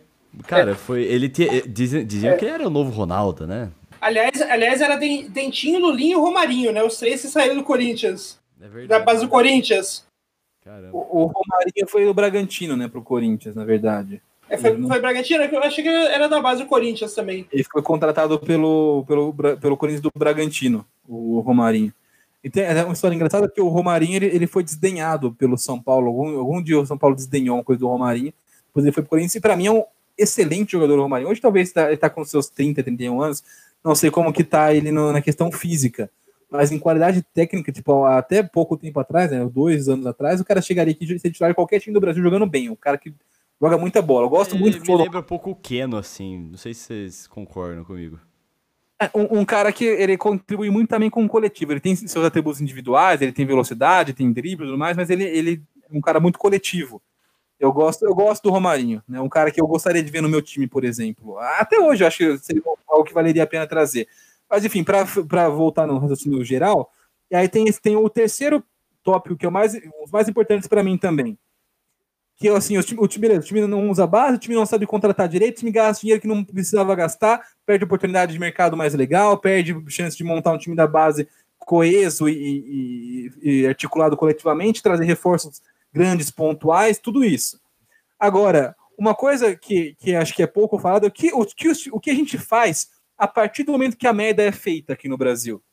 cara, 0.47 0.76
foi. 0.76 1.03
Ele 1.03 1.30
te, 1.30 1.65
diziam, 1.65 2.03
diziam 2.03 2.38
que 2.38 2.43
ele 2.43 2.53
era 2.53 2.67
o 2.67 2.69
novo 2.69 2.91
Ronaldo, 2.91 3.47
né? 3.47 3.71
Aliás, 4.04 4.41
aliás 4.41 4.82
era 4.82 4.97
Dentinho, 4.97 5.80
Lulinho 5.80 6.20
e 6.20 6.22
Romarinho, 6.22 6.74
né? 6.74 6.84
Os 6.84 6.97
três 6.97 7.22
que 7.22 7.28
saíram 7.30 7.56
do 7.56 7.64
Corinthians. 7.64 8.38
É 8.60 8.68
verdade. 8.68 8.88
Da 8.88 8.99
base 8.99 9.22
do 9.22 9.30
Corinthians. 9.30 10.06
O, 10.91 11.24
o, 11.24 11.26
Romarinho 11.26 11.88
foi 11.88 12.06
do 12.06 12.14
Bragantino, 12.14 12.76
né? 12.76 12.89
Pro 12.89 13.01
Corinthians, 13.01 13.56
na 13.56 13.64
verdade. 13.64 14.22
É, 14.49 14.58
foi, 14.58 14.78
não... 14.78 14.89
foi 14.89 14.99
Bragantino? 14.99 15.43
Eu 15.43 15.64
achei 15.64 15.84
que 15.84 15.89
era 15.89 16.28
da 16.28 16.41
base 16.41 16.64
do 16.64 16.68
Corinthians 16.68 17.14
também. 17.14 17.47
Ele 17.51 17.64
foi 17.64 17.82
contratado 17.82 18.38
pelo, 18.39 19.06
pelo, 19.08 19.34
pelo 19.34 19.78
Corinthians 19.78 20.01
do 20.01 20.12
Bragantino, 20.16 20.86
o 21.08 21.39
Romarinho. 21.39 21.93
E 22.43 22.49
tem 22.49 22.64
é 22.64 22.84
uma 22.84 22.93
história 22.93 23.16
engraçada 23.16 23.49
que 23.49 23.62
o 23.62 23.70
Romarinho 23.70 24.18
ele, 24.18 24.26
ele 24.26 24.47
foi 24.47 24.64
desdenhado 24.64 25.34
pelo 25.34 25.58
São 25.58 25.82
Paulo. 25.82 26.08
Algum, 26.08 26.38
algum 26.38 26.62
dia 26.62 26.78
o 26.78 26.86
São 26.86 26.97
Paulo 26.97 27.16
desdenhou 27.16 27.56
uma 27.56 27.64
coisa 27.64 27.80
do 27.80 27.88
Romarinho. 27.88 28.34
Depois 28.68 28.86
ele 28.86 28.91
foi 28.91 29.01
pro 29.01 29.12
Corinthians. 29.12 29.36
E 29.36 29.39
para 29.39 29.56
mim 29.56 29.68
é 29.68 29.72
um 29.72 29.84
excelente 30.18 30.74
jogador 30.74 30.99
o 30.99 31.04
Romarinho. 31.04 31.30
Hoje 31.30 31.39
talvez 31.39 31.72
tá, 31.72 31.88
ele 31.88 31.97
tá 31.97 32.10
com 32.10 32.24
seus 32.26 32.49
30, 32.49 32.84
31 32.84 33.22
anos 33.22 33.43
não 33.84 33.95
sei 33.95 34.09
como 34.09 34.31
que 34.31 34.43
tá 34.43 34.73
ele 34.73 34.91
no, 34.91 35.11
na 35.11 35.21
questão 35.21 35.51
física. 35.51 36.09
Mas 36.49 36.71
em 36.71 36.77
qualidade 36.77 37.23
técnica, 37.34 37.71
tipo, 37.71 38.05
até 38.05 38.43
pouco 38.43 38.77
tempo 38.77 38.99
atrás, 38.99 39.31
né, 39.31 39.43
dois 39.51 39.89
anos 39.89 40.05
atrás, 40.05 40.39
o 40.39 40.45
cara 40.45 40.61
chegaria 40.61 40.93
aqui 40.93 41.03
e 41.03 41.19
ser 41.19 41.31
titular 41.31 41.51
de 41.51 41.55
qualquer 41.55 41.79
time 41.79 41.93
do 41.93 41.99
Brasil 41.99 42.21
jogando 42.21 42.45
bem. 42.45 42.69
O 42.69 42.75
cara 42.75 42.97
que 42.97 43.13
joga 43.59 43.77
muita 43.77 44.01
bola. 44.01 44.25
Eu 44.25 44.29
gosto 44.29 44.55
muito 44.55 44.77
do 44.77 44.86
Me 44.86 45.03
lembra 45.03 45.19
um 45.19 45.23
pouco 45.23 45.51
o 45.51 45.55
Keno, 45.55 45.97
assim. 45.97 46.49
Não 46.51 46.57
sei 46.57 46.73
se 46.73 46.81
vocês 46.81 47.27
concordam 47.27 47.84
comigo. 47.84 48.19
É, 49.01 49.09
um, 49.15 49.39
um, 49.39 49.45
cara 49.45 49.71
que 49.71 49.84
ele 49.84 50.15
contribui 50.15 50.69
muito 50.69 50.89
também 50.89 51.09
com 51.09 51.25
o 51.25 51.27
coletivo. 51.27 51.73
Ele 51.73 51.79
tem 51.79 51.95
seus 51.95 52.23
atributos 52.23 52.61
individuais, 52.61 53.21
ele 53.21 53.31
tem 53.31 53.45
velocidade, 53.45 54.13
tem 54.13 54.31
drible 54.31 54.65
e 54.65 54.67
tudo 54.67 54.77
mais, 54.77 54.95
mas 54.95 55.09
ele, 55.09 55.23
ele 55.23 55.63
é 55.89 55.97
um 55.97 56.01
cara 56.01 56.19
muito 56.19 56.38
coletivo. 56.38 57.01
Eu 57.60 57.72
gosto, 57.72 58.06
eu 58.06 58.14
gosto 58.14 58.43
do 58.43 58.49
Romarinho, 58.49 59.01
né? 59.08 59.22
Um 59.22 59.30
cara 59.30 59.51
que 59.51 59.62
eu 59.62 59.68
gostaria 59.68 60.04
de 60.04 60.12
ver 60.12 60.22
no 60.22 60.30
meu 60.30 60.41
time, 60.41 60.68
por 60.68 60.84
exemplo. 60.84 61.38
Até 61.39 61.80
hoje 61.80 62.04
eu 62.04 62.08
acho 62.08 62.18
que 62.18 62.38
seria 62.39 62.62
algo 62.88 63.06
que 63.06 63.14
valeria 63.14 63.43
a 63.43 63.47
pena 63.47 63.68
trazer. 63.68 64.08
Mas 64.49 64.66
enfim, 64.66 64.84
para 64.84 65.49
voltar 65.49 65.88
no 65.88 65.97
raciocínio 65.97 66.43
geral, 66.43 66.91
e 67.32 67.36
aí 67.36 67.47
tem, 67.47 67.66
tem 67.72 67.95
o 67.95 68.10
terceiro 68.10 68.64
tópico 69.04 69.36
que 69.36 69.45
é 69.45 69.49
o 69.49 69.51
mais, 69.51 69.74
os 70.04 70.12
mais 70.12 70.28
importantes 70.28 70.68
para 70.68 70.84
mim 70.84 70.97
também. 70.97 71.38
Que 72.36 72.49
assim, 72.49 72.78
o 72.78 72.84
time, 72.84 72.99
o 73.01 73.08
time, 73.08 73.28
o 73.30 73.39
time 73.39 73.68
não 73.68 73.89
usa 73.89 74.08
base, 74.08 74.36
o 74.36 74.39
time 74.39 74.56
não 74.56 74.66
sabe 74.66 74.86
contratar 74.86 75.28
direito, 75.28 75.58
o 75.58 75.60
time 75.60 75.72
gasta 75.72 76.01
dinheiro 76.01 76.22
que 76.22 76.28
não 76.28 76.43
precisava 76.43 76.95
gastar, 76.95 77.41
perde 77.66 77.86
oportunidade 77.86 78.34
de 78.34 78.39
mercado 78.39 78.76
mais 78.76 78.93
legal, 78.93 79.38
perde 79.38 79.76
chance 79.88 80.18
de 80.18 80.24
montar 80.24 80.51
um 80.51 80.58
time 80.58 80.76
da 80.76 80.88
base 80.88 81.28
coeso 81.60 82.28
e, 82.28 83.32
e, 83.41 83.62
e 83.62 83.68
articulado 83.68 84.18
coletivamente, 84.18 84.84
trazer 84.84 85.06
reforços 85.06 85.62
grandes, 85.93 86.31
pontuais, 86.31 86.97
tudo 86.97 87.23
isso. 87.23 87.61
Agora, 88.19 88.75
uma 88.97 89.13
coisa 89.13 89.55
que, 89.55 89.95
que 89.95 90.15
acho 90.15 90.33
que 90.33 90.43
é 90.43 90.47
pouco 90.47 90.79
falado 90.79 91.05
é 91.05 91.09
que, 91.09 91.31
o, 91.33 91.45
que, 91.45 91.71
o 91.91 91.99
que 91.99 92.09
a 92.09 92.15
gente 92.15 92.37
faz 92.37 92.89
a 93.17 93.27
partir 93.27 93.63
do 93.63 93.71
momento 93.71 93.97
que 93.97 94.07
a 94.07 94.13
média 94.13 94.43
é 94.43 94.51
feita 94.51 94.93
aqui 94.93 95.07
no 95.07 95.17
Brasil. 95.17 95.63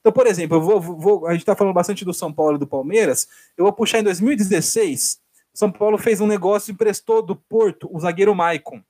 Então, 0.00 0.12
por 0.12 0.26
exemplo, 0.26 0.60
vou, 0.60 0.80
vou 0.80 1.26
a 1.26 1.32
gente 1.32 1.42
está 1.42 1.56
falando 1.56 1.74
bastante 1.74 2.04
do 2.04 2.14
São 2.14 2.32
Paulo 2.32 2.56
e 2.56 2.60
do 2.60 2.66
Palmeiras, 2.66 3.28
eu 3.56 3.64
vou 3.64 3.72
puxar 3.72 3.98
em 3.98 4.04
2016, 4.04 5.20
São 5.52 5.70
Paulo 5.70 5.98
fez 5.98 6.20
um 6.20 6.26
negócio 6.26 6.70
e 6.70 6.74
emprestou 6.74 7.22
do 7.22 7.34
Porto 7.34 7.88
o 7.92 7.98
zagueiro 7.98 8.34
Maicon. 8.34 8.82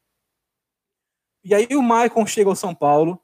E 1.43 1.55
aí 1.55 1.69
o 1.73 1.83
Maicon 1.83 2.27
chega 2.27 2.51
ao 2.51 2.57
São 2.57 2.75
Paulo, 2.75 3.19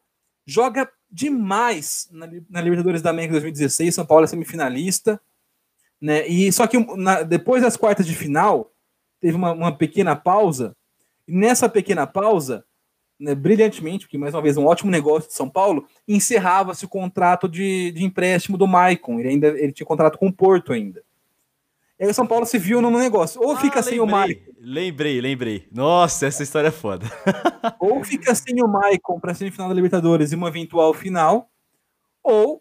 joga 0.47 0.91
demais 1.11 2.09
na, 2.11 2.27
na 2.49 2.61
Libertadores 2.63 3.03
da 3.03 3.11
América 3.11 3.33
2016, 3.33 3.95
São 3.95 4.07
Paulo 4.07 4.25
é 4.25 4.27
semifinalista, 4.27 5.21
né? 6.03 6.27
E 6.27 6.53
só 6.53 6.67
que 6.67 6.77
na, 6.97 7.23
depois 7.23 7.63
das 7.63 7.77
quartas 7.77 8.05
de 8.05 8.17
final, 8.17 8.73
teve 9.21 9.37
uma, 9.37 9.53
uma 9.53 9.73
pequena 9.73 10.17
pausa, 10.17 10.77
e 11.29 11.33
nessa 11.33 11.69
pequena 11.69 12.09
pausa, 12.09 12.65
né, 13.21 13.37
brilhantemente, 13.37 14.07
porque 14.07 14.19
mais 14.19 14.35
uma 14.35 14.43
vez 14.43 14.57
um 14.57 14.67
ótimo 14.67 14.91
negócio 14.91 15.29
de 15.29 15.37
São 15.37 15.49
Paulo, 15.49 15.87
encerrava-se 16.09 16.85
o 16.85 16.89
contrato 16.89 17.49
de, 17.49 17.93
de 17.93 18.03
empréstimo 18.03 18.59
do 18.59 18.67
Maicon. 18.67 19.21
Ele 19.21 19.29
ainda 19.29 19.47
ele 19.47 19.73
tinha 19.73 19.87
contrato 19.87 20.19
com 20.19 20.27
o 20.27 20.33
Porto 20.33 20.73
ainda. 20.73 21.05
E 22.01 22.05
aí 22.05 22.11
o 22.11 22.15
São 22.15 22.27
Paulo 22.27 22.45
se 22.45 22.59
viu 22.59 22.83
no 22.83 22.91
negócio. 22.91 23.41
Ou 23.41 23.53
ah, 23.53 23.57
fica 23.61 23.77
lembrei, 23.77 23.93
sem 23.93 24.01
o 24.01 24.07
Maicon. 24.07 24.53
Lembrei, 24.61 25.21
lembrei. 25.21 25.69
Nossa, 25.71 26.27
essa 26.27 26.43
história 26.43 26.67
é 26.67 26.73
foda. 26.73 27.07
ou 27.79 28.03
fica 28.03 28.35
sem 28.35 28.61
o 28.61 28.67
Maicon 28.67 29.21
para 29.21 29.35
semifinal 29.35 29.69
da 29.69 29.75
Libertadores 29.75 30.33
e 30.33 30.35
uma 30.35 30.49
eventual 30.49 30.93
final, 30.93 31.49
ou 32.25 32.61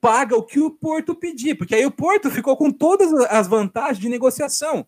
paga 0.00 0.36
o 0.36 0.42
que 0.42 0.60
o 0.60 0.70
Porto 0.70 1.14
pedir, 1.14 1.54
porque 1.56 1.74
aí 1.74 1.84
o 1.84 1.90
Porto 1.90 2.30
ficou 2.30 2.56
com 2.56 2.70
todas 2.70 3.12
as 3.30 3.46
vantagens 3.46 3.98
de 3.98 4.08
negociação 4.08 4.86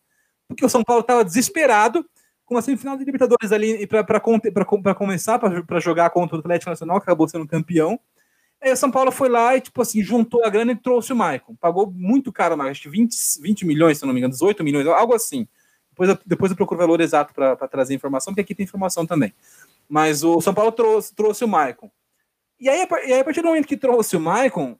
porque 0.50 0.64
o 0.64 0.68
São 0.68 0.82
Paulo 0.82 1.02
estava 1.02 1.24
desesperado 1.24 2.04
com 2.44 2.56
uma 2.56 2.62
semifinal 2.62 2.96
de 2.96 3.04
Libertadores 3.04 3.52
ali 3.52 3.86
para 3.86 4.94
começar, 4.94 5.38
para 5.38 5.78
jogar 5.78 6.10
contra 6.10 6.36
o 6.36 6.40
Atlético 6.40 6.70
Nacional, 6.70 6.98
que 6.98 7.04
acabou 7.04 7.28
sendo 7.28 7.46
campeão. 7.46 7.98
Aí 8.60 8.72
o 8.72 8.76
São 8.76 8.90
Paulo 8.90 9.12
foi 9.12 9.28
lá 9.28 9.56
e, 9.56 9.60
tipo 9.60 9.80
assim, 9.80 10.02
juntou 10.02 10.44
a 10.44 10.50
grana 10.50 10.72
e 10.72 10.76
trouxe 10.76 11.12
o 11.12 11.16
Maicon. 11.16 11.54
Pagou 11.54 11.88
muito 11.88 12.32
caro, 12.32 12.60
acho 12.62 12.82
que 12.82 12.88
20, 12.88 13.14
20 13.40 13.64
milhões, 13.64 13.98
se 13.98 14.04
não 14.04 14.12
me 14.12 14.18
engano, 14.18 14.32
18 14.32 14.64
milhões, 14.64 14.86
algo 14.88 15.14
assim. 15.14 15.46
Depois 15.90 16.10
eu, 16.10 16.18
depois 16.26 16.50
eu 16.50 16.56
procuro 16.56 16.78
o 16.78 16.82
valor 16.82 17.00
exato 17.00 17.32
para 17.32 17.56
trazer 17.68 17.94
informação, 17.94 18.32
porque 18.32 18.40
aqui 18.40 18.54
tem 18.54 18.64
informação 18.64 19.06
também. 19.06 19.32
Mas 19.88 20.24
o 20.24 20.40
São 20.40 20.52
Paulo 20.52 20.72
trouxe, 20.72 21.14
trouxe 21.14 21.44
o 21.44 21.48
Maicon. 21.48 21.88
E 22.58 22.68
aí, 22.68 22.82
a 22.82 23.24
partir 23.24 23.40
do 23.40 23.46
momento 23.46 23.68
que 23.68 23.76
trouxe 23.76 24.16
o 24.16 24.20
Maicon, 24.20 24.76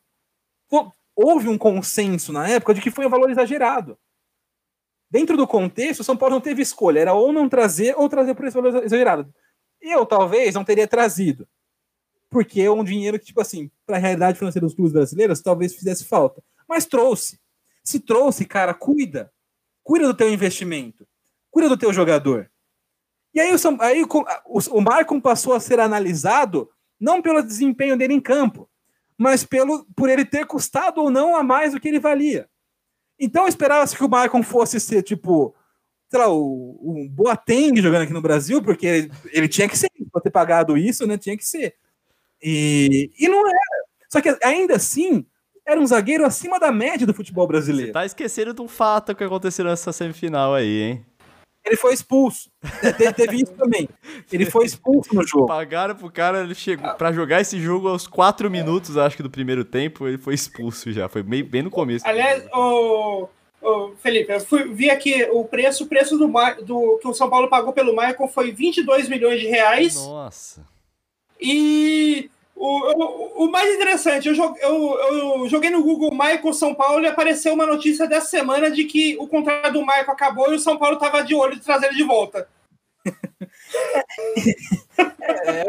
houve 1.14 1.48
um 1.48 1.58
consenso 1.58 2.32
na 2.32 2.48
época 2.48 2.74
de 2.74 2.80
que 2.80 2.90
foi 2.90 3.06
um 3.06 3.10
valor 3.10 3.30
exagerado 3.30 3.98
dentro 5.10 5.36
do 5.36 5.46
contexto, 5.46 6.00
o 6.00 6.04
São 6.04 6.16
Paulo 6.16 6.36
não 6.36 6.40
teve 6.40 6.62
escolha. 6.62 7.00
Era 7.00 7.12
ou 7.12 7.32
não 7.32 7.48
trazer 7.48 7.94
ou 7.98 8.08
trazer 8.08 8.34
por 8.34 8.46
esse 8.46 8.54
valor 8.54 8.84
exagerado. 8.84 9.34
Eu, 9.80 10.06
talvez, 10.06 10.54
não 10.54 10.64
teria 10.64 10.86
trazido. 10.86 11.48
Porque 12.30 12.60
é 12.60 12.70
um 12.70 12.84
dinheiro 12.84 13.18
que, 13.18 13.26
tipo 13.26 13.40
assim, 13.40 13.70
para 13.84 13.96
a 13.96 13.98
realidade 13.98 14.38
financeira 14.38 14.64
dos 14.64 14.74
clubes 14.74 14.92
brasileiros, 14.92 15.40
talvez 15.40 15.74
fizesse 15.74 16.04
falta. 16.04 16.42
Mas 16.68 16.86
trouxe. 16.86 17.40
Se 17.82 17.98
trouxe, 17.98 18.44
cara, 18.44 18.72
cuida. 18.72 19.32
Cuida 19.82 20.06
do 20.06 20.14
teu 20.14 20.32
investimento. 20.32 21.06
Cuida 21.50 21.68
do 21.68 21.76
teu 21.76 21.92
jogador. 21.92 22.48
E 23.34 23.40
aí, 23.40 23.52
o, 23.52 23.56
aí 23.80 24.04
o, 24.04 24.78
o 24.78 24.80
Marcon 24.80 25.20
passou 25.20 25.54
a 25.54 25.60
ser 25.60 25.80
analisado 25.80 26.70
não 27.00 27.20
pelo 27.20 27.42
desempenho 27.42 27.96
dele 27.96 28.14
em 28.14 28.20
campo, 28.20 28.69
mas 29.20 29.44
pelo, 29.44 29.84
por 29.94 30.08
ele 30.08 30.24
ter 30.24 30.46
custado 30.46 31.02
ou 31.02 31.10
não 31.10 31.36
a 31.36 31.42
mais 31.42 31.74
do 31.74 31.78
que 31.78 31.86
ele 31.86 32.00
valia. 32.00 32.48
Então 33.18 33.46
esperava-se 33.46 33.94
que 33.94 34.02
o 34.02 34.08
Maicon 34.08 34.42
fosse 34.42 34.80
ser, 34.80 35.02
tipo, 35.02 35.54
sei 36.08 36.18
lá, 36.18 36.32
o, 36.32 36.38
o 36.40 37.06
Boateng 37.10 37.82
jogando 37.82 38.04
aqui 38.04 38.14
no 38.14 38.22
Brasil, 38.22 38.62
porque 38.62 38.86
ele, 38.86 39.12
ele 39.30 39.46
tinha 39.46 39.68
que 39.68 39.76
ser, 39.76 39.90
para 40.10 40.22
ter 40.22 40.30
pagado 40.30 40.74
isso, 40.74 41.06
né? 41.06 41.18
Tinha 41.18 41.36
que 41.36 41.44
ser. 41.44 41.74
E, 42.42 43.10
e 43.18 43.28
não 43.28 43.46
era. 43.46 43.58
Só 44.08 44.22
que 44.22 44.34
ainda 44.42 44.76
assim, 44.76 45.26
era 45.66 45.78
um 45.78 45.86
zagueiro 45.86 46.24
acima 46.24 46.58
da 46.58 46.72
média 46.72 47.06
do 47.06 47.12
futebol 47.12 47.46
brasileiro. 47.46 47.88
Você 47.88 47.92
tá 47.92 48.06
esquecendo 48.06 48.54
de 48.54 48.62
um 48.62 48.68
fato 48.68 49.14
que 49.14 49.22
aconteceu 49.22 49.66
nessa 49.66 49.92
semifinal 49.92 50.54
aí, 50.54 50.80
hein? 50.80 51.06
Ele 51.64 51.76
foi 51.76 51.92
expulso. 51.92 52.50
Te, 52.96 53.12
teve 53.12 53.36
isso 53.36 53.52
também. 53.52 53.88
Ele 54.32 54.46
foi 54.46 54.64
expulso 54.64 55.14
no 55.14 55.26
jogo. 55.26 55.46
Pagaram 55.46 55.94
pro 55.94 56.11
cara, 56.11 56.42
ele 56.42 56.54
chegou 56.54 56.92
para 56.94 57.12
jogar 57.12 57.40
esse 57.40 57.61
jogo 57.61 57.88
aos 57.88 58.06
4 58.06 58.50
minutos, 58.50 58.96
acho 58.96 59.16
que 59.16 59.22
do 59.22 59.30
primeiro 59.30 59.64
tempo, 59.64 60.06
ele 60.06 60.18
foi 60.18 60.34
expulso 60.34 60.90
já. 60.92 61.08
Foi 61.08 61.22
bem, 61.22 61.44
bem 61.44 61.62
no 61.62 61.70
começo. 61.70 62.06
Aliás, 62.06 62.46
o, 62.52 63.28
o 63.62 63.94
Felipe, 63.96 64.32
eu 64.32 64.40
fui, 64.40 64.72
vi 64.72 64.90
aqui 64.90 65.28
o 65.30 65.44
preço, 65.44 65.84
o 65.84 65.86
preço 65.86 66.16
do, 66.16 66.26
do 66.62 66.98
que 67.00 67.08
o 67.08 67.14
São 67.14 67.28
Paulo 67.28 67.48
pagou 67.48 67.72
pelo 67.72 67.92
Michael 67.92 68.28
foi 68.28 68.52
22 68.52 69.08
milhões 69.08 69.40
de 69.40 69.46
reais. 69.46 69.94
Nossa. 69.94 70.64
E 71.38 72.30
o, 72.61 72.92
o, 72.92 73.44
o, 73.46 73.50
mais 73.50 73.74
interessante, 73.74 74.28
eu, 74.28 74.34
joguei, 74.34 74.62
eu, 74.62 74.98
eu 74.98 75.48
joguei 75.48 75.70
no 75.70 75.82
Google 75.82 76.11
Michael 76.11 76.52
São 76.52 76.74
Paulo 76.74 77.02
e 77.02 77.06
apareceu 77.06 77.54
uma 77.54 77.64
notícia 77.64 78.06
dessa 78.06 78.26
semana 78.26 78.70
de 78.70 78.84
que 78.84 79.16
o 79.18 79.26
contrato 79.26 79.72
do 79.72 79.80
Michael 79.80 80.11
acabou 80.11 80.52
e 80.52 80.56
o 80.56 80.61
São 80.61 80.76
Paulo 80.76 80.96
estava 80.96 81.24
de 81.24 81.34
olho 81.34 81.56
de 81.56 81.62
trazer 81.62 81.86
ele 81.86 81.96
de 81.96 82.04
volta. 82.04 82.46
É, 85.46 85.64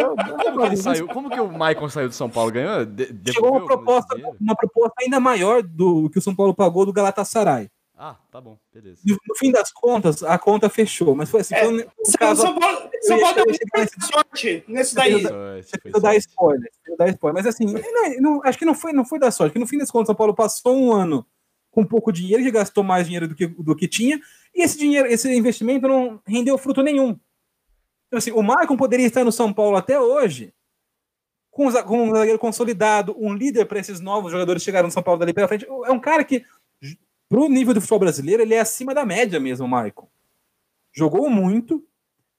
como, 0.51 0.69
que 0.69 0.75
saiu, 0.75 1.07
como 1.07 1.29
que 1.29 1.39
o 1.39 1.47
Michael 1.47 1.89
saiu 1.89 2.09
do 2.09 2.15
São 2.15 2.29
Paulo? 2.29 2.51
Ganhou? 2.51 2.85
De, 2.85 3.31
Chegou 3.31 3.51
uma 3.51 3.65
proposta, 3.65 4.17
uma 4.39 4.55
proposta 4.55 4.95
ainda 5.01 5.17
maior 5.17 5.63
do 5.63 6.09
que 6.09 6.19
o 6.19 6.21
São 6.21 6.35
Paulo 6.35 6.53
pagou 6.53 6.85
do 6.85 6.91
Galatasaray. 6.91 7.69
Ah, 8.03 8.17
tá 8.31 8.41
bom, 8.41 8.57
beleza. 8.73 8.99
No, 9.05 9.15
no 9.29 9.35
fim 9.35 9.51
das 9.51 9.71
contas, 9.71 10.23
a 10.23 10.39
conta 10.39 10.67
fechou, 10.71 11.13
mas 11.13 11.29
foi 11.29 11.41
assim. 11.41 11.53
É, 11.53 11.63
foi 11.63 11.83
um 11.83 12.11
caso, 12.17 12.41
São 12.41 12.57
Paulo, 12.57 12.89
São 12.99 13.19
Paulo 13.19 13.35
deu 13.35 13.45
muita 13.45 14.07
sorte 14.07 14.63
nesse 14.67 14.95
daí. 14.95 15.21
Eu 15.21 16.01
dar 16.01 16.15
spoiler, 16.15 16.71
dar 16.97 17.09
spoiler, 17.09 17.43
mas 17.43 17.45
assim, 17.45 17.65
não, 17.65 18.19
não, 18.19 18.43
acho 18.43 18.57
que 18.57 18.65
não 18.65 18.73
foi, 18.73 18.91
não 18.91 19.05
foi 19.05 19.19
da 19.19 19.29
sorte, 19.29 19.53
que 19.53 19.59
no 19.59 19.67
fim 19.67 19.77
das 19.77 19.91
contas, 19.91 20.07
São 20.07 20.15
Paulo 20.15 20.33
passou 20.33 20.75
um 20.75 20.91
ano 20.91 21.23
com 21.69 21.85
pouco 21.85 22.11
dinheiro, 22.11 22.41
que 22.41 22.49
gastou 22.49 22.83
mais 22.83 23.05
dinheiro 23.05 23.27
do 23.27 23.35
que, 23.35 23.45
do 23.45 23.75
que 23.75 23.87
tinha, 23.87 24.19
e 24.55 24.63
esse 24.63 24.79
dinheiro, 24.79 25.07
esse 25.07 25.31
investimento 25.31 25.87
não 25.87 26.19
rendeu 26.25 26.57
fruto 26.57 26.81
nenhum. 26.81 27.15
Então, 28.07 28.17
assim, 28.17 28.31
o 28.31 28.41
Maicon 28.41 28.77
poderia 28.77 29.05
estar 29.05 29.23
no 29.23 29.31
São 29.31 29.53
Paulo 29.53 29.77
até 29.77 29.99
hoje, 29.99 30.51
com, 31.51 31.71
com 31.83 32.09
um 32.09 32.15
zagueiro 32.15 32.39
consolidado, 32.39 33.15
um 33.15 33.31
líder 33.31 33.65
para 33.65 33.79
esses 33.79 33.99
novos 33.99 34.31
jogadores 34.31 34.63
chegarem 34.63 34.87
no 34.87 34.91
São 34.91 35.03
Paulo 35.03 35.19
dali 35.19 35.33
pela 35.33 35.47
frente. 35.47 35.67
É 35.67 35.91
um 35.91 35.99
cara 35.99 36.23
que 36.23 36.43
Pro 37.31 37.47
nível 37.47 37.73
do 37.73 37.79
futebol 37.79 37.99
brasileiro, 37.99 38.43
ele 38.43 38.53
é 38.53 38.59
acima 38.59 38.93
da 38.93 39.05
média 39.05 39.39
mesmo, 39.39 39.65
Michael. 39.65 40.09
Jogou 40.91 41.29
muito, 41.29 41.81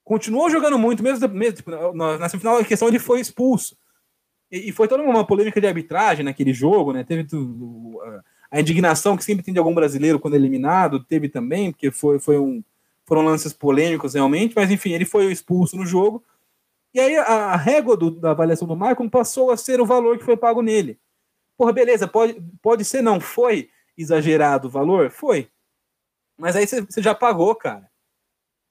continuou 0.03 0.51
jogando 0.51 0.77
muito, 0.77 1.01
mesmo, 1.01 1.27
mesmo 1.29 1.55
tipo, 1.55 1.71
na, 1.95 2.19
na 2.19 2.29
semifinal, 2.29 2.57
a 2.57 2.63
questão 2.63 2.89
ele 2.89 2.99
foi 2.99 3.19
expulso. 3.19 3.75
E, 4.51 4.69
e, 4.69 4.71
foi 4.71 4.87
toda 4.87 5.01
uma 5.01 5.25
polêmica 5.25 5.59
de 5.59 5.65
arbitragem 5.65 6.23
naquele 6.23 6.53
jogo, 6.53 6.93
né? 6.93 7.03
Teve 7.03 7.23
tudo, 7.23 7.99
a 8.51 8.59
indignação 8.59 9.17
que 9.17 9.23
sempre 9.23 9.43
tem 9.43 9.51
de 9.51 9.57
algum 9.57 9.73
brasileiro 9.73 10.19
quando 10.19 10.35
é 10.35 10.37
eliminado, 10.37 11.03
teve 11.03 11.27
também, 11.27 11.71
porque 11.71 11.89
foi, 11.89 12.19
foi 12.19 12.37
um, 12.37 12.63
foram 13.03 13.23
lances 13.23 13.51
polêmicos 13.51 14.13
realmente, 14.13 14.53
mas 14.55 14.69
enfim, 14.69 14.91
ele 14.91 15.05
foi 15.05 15.31
expulso 15.31 15.75
no 15.75 15.87
jogo. 15.87 16.23
E 16.93 16.99
aí 16.99 17.17
a, 17.17 17.23
a 17.23 17.55
régua 17.55 17.97
do, 17.97 18.11
da 18.11 18.29
avaliação 18.29 18.67
do 18.67 18.75
Michael 18.75 19.09
passou 19.09 19.49
a 19.49 19.57
ser 19.57 19.81
o 19.81 19.87
valor 19.87 20.19
que 20.19 20.23
foi 20.23 20.37
pago 20.37 20.61
nele. 20.61 20.99
Porra, 21.57 21.73
beleza, 21.73 22.07
pode, 22.07 22.39
pode 22.61 22.85
ser, 22.85 23.01
não 23.01 23.19
foi 23.19 23.71
exagerado 23.97 24.67
o 24.67 24.71
valor? 24.71 25.09
Foi. 25.11 25.49
Mas 26.37 26.55
aí 26.55 26.65
você 26.65 27.01
já 27.01 27.13
pagou, 27.13 27.55
cara. 27.55 27.89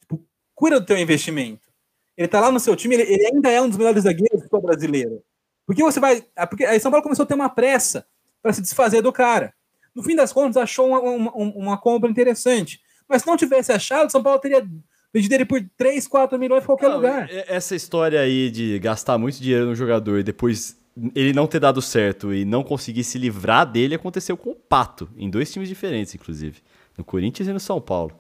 Tipo, 0.00 0.24
cuida 0.54 0.80
do 0.80 0.86
teu 0.86 0.96
investimento. 0.96 1.70
Ele 2.16 2.28
tá 2.28 2.40
lá 2.40 2.50
no 2.50 2.60
seu 2.60 2.76
time, 2.76 2.94
ele, 2.94 3.02
ele 3.02 3.26
ainda 3.26 3.50
é 3.50 3.60
um 3.60 3.68
dos 3.68 3.78
melhores 3.78 4.04
zagueiros 4.04 4.48
do 4.48 4.60
brasileiro. 4.60 5.22
Porque 5.66 5.82
você 5.82 5.98
vai. 5.98 6.24
Ah, 6.36 6.46
porque 6.46 6.64
aí 6.64 6.78
São 6.78 6.90
Paulo 6.90 7.02
começou 7.02 7.22
a 7.24 7.26
ter 7.26 7.34
uma 7.34 7.48
pressa 7.48 8.06
para 8.42 8.52
se 8.52 8.60
desfazer 8.60 9.00
do 9.02 9.12
cara. 9.12 9.54
No 9.94 10.02
fim 10.02 10.16
das 10.16 10.32
contas, 10.32 10.56
achou 10.56 10.88
uma, 10.88 11.00
uma, 11.00 11.32
uma 11.32 11.78
compra 11.78 12.10
interessante. 12.10 12.80
Mas 13.08 13.22
se 13.22 13.28
não 13.28 13.36
tivesse 13.36 13.72
achado, 13.72 14.10
São 14.10 14.22
Paulo 14.22 14.40
teria 14.40 14.66
vendido 15.12 15.34
ele 15.34 15.44
por 15.44 15.62
3, 15.76 16.08
4 16.08 16.38
milhões 16.38 16.62
em 16.62 16.66
qualquer 16.66 16.88
não, 16.88 16.96
lugar. 16.96 17.28
Essa 17.30 17.76
história 17.76 18.20
aí 18.20 18.50
de 18.50 18.78
gastar 18.78 19.18
muito 19.18 19.40
dinheiro 19.40 19.66
no 19.66 19.74
jogador 19.74 20.18
e 20.18 20.22
depois 20.22 20.76
ele 21.14 21.32
não 21.32 21.46
ter 21.46 21.60
dado 21.60 21.80
certo 21.80 22.34
e 22.34 22.44
não 22.44 22.62
conseguir 22.62 23.04
se 23.04 23.18
livrar 23.18 23.70
dele 23.70 23.94
aconteceu 23.94 24.36
com 24.36 24.50
o 24.50 24.54
Pato, 24.54 25.08
em 25.16 25.30
dois 25.30 25.50
times 25.52 25.68
diferentes, 25.68 26.14
inclusive. 26.14 26.60
No 26.96 27.04
Corinthians 27.04 27.48
e 27.48 27.52
no 27.52 27.60
São 27.60 27.80
Paulo. 27.80 28.18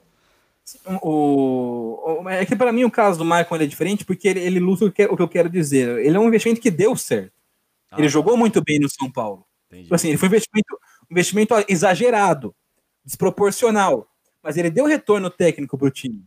O, 1.02 2.24
é 2.28 2.46
que 2.46 2.54
para 2.54 2.72
mim 2.72 2.84
o 2.84 2.90
caso 2.90 3.18
do 3.18 3.24
Michael 3.24 3.62
é 3.62 3.66
diferente 3.66 4.04
porque 4.04 4.28
ele, 4.28 4.40
ele 4.40 4.60
luta 4.60 4.84
o 4.86 4.92
que, 4.92 5.04
o 5.04 5.16
que 5.16 5.22
eu 5.22 5.28
quero 5.28 5.50
dizer. 5.50 5.98
Ele 5.98 6.16
é 6.16 6.20
um 6.20 6.28
investimento 6.28 6.60
que 6.60 6.70
deu 6.70 6.96
certo. 6.96 7.32
Ah, 7.90 7.96
ele 7.98 8.08
jogou 8.08 8.36
muito 8.36 8.62
bem 8.62 8.78
no 8.78 8.88
São 8.88 9.10
Paulo. 9.10 9.44
Tipo 9.70 9.94
assim, 9.94 10.08
ele 10.08 10.18
foi 10.18 10.28
um 10.28 10.30
investimento, 10.30 10.78
um 11.10 11.12
investimento 11.12 11.54
exagerado, 11.68 12.54
desproporcional. 13.04 14.06
Mas 14.42 14.56
ele 14.56 14.70
deu 14.70 14.86
retorno 14.86 15.30
técnico 15.30 15.76
para 15.76 15.88
o 15.88 15.90
time. 15.90 16.24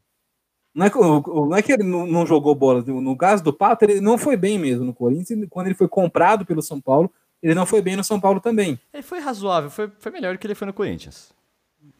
Não 0.75 0.85
é, 0.85 0.89
que, 0.89 0.97
não 0.99 1.55
é 1.55 1.61
que 1.61 1.71
ele 1.71 1.83
não, 1.83 2.25
jogou 2.25 2.53
bola. 2.53 2.83
No 2.85 3.15
caso 3.15 3.41
do 3.41 3.53
Pato, 3.53 3.85
ele 3.85 4.01
não 4.01 4.17
foi 4.17 4.35
bem 4.35 4.59
mesmo 4.59 4.83
no 4.83 4.93
Corinthians. 4.93 5.47
Quando 5.49 5.67
ele 5.67 5.75
foi 5.75 5.87
comprado 5.87 6.45
pelo 6.45 6.61
São 6.61 6.81
Paulo, 6.81 7.09
ele 7.41 7.55
não 7.55 7.65
foi 7.65 7.81
bem 7.81 7.95
no 7.95 8.03
São 8.03 8.19
Paulo 8.19 8.41
também. 8.41 8.77
Ele 8.93 9.01
foi 9.01 9.19
razoável, 9.19 9.69
foi, 9.69 9.89
foi 9.97 10.11
melhor 10.11 10.37
que 10.37 10.45
ele 10.45 10.53
foi 10.53 10.67
no 10.67 10.73
Corinthians. 10.73 11.33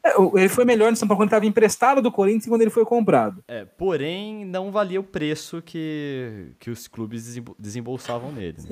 É, 0.04 0.12
ele 0.36 0.50
foi 0.50 0.66
melhor 0.66 0.92
no 0.92 0.98
São 0.98 1.08
Paulo 1.08 1.20
quando 1.20 1.30
estava 1.30 1.46
emprestado 1.46 2.02
do 2.02 2.12
Corinthians 2.12 2.48
e 2.48 2.50
quando 2.50 2.64
ele 2.64 2.70
foi 2.70 2.84
comprado. 2.84 3.42
É, 3.48 3.64
porém, 3.64 4.44
não 4.44 4.72
valia 4.72 5.00
o 5.00 5.04
preço 5.04 5.62
que, 5.62 6.52
que 6.60 6.70
os 6.70 6.86
clubes 6.86 7.40
desembolsavam 7.58 8.32
nele. 8.32 8.58
Né? 8.62 8.70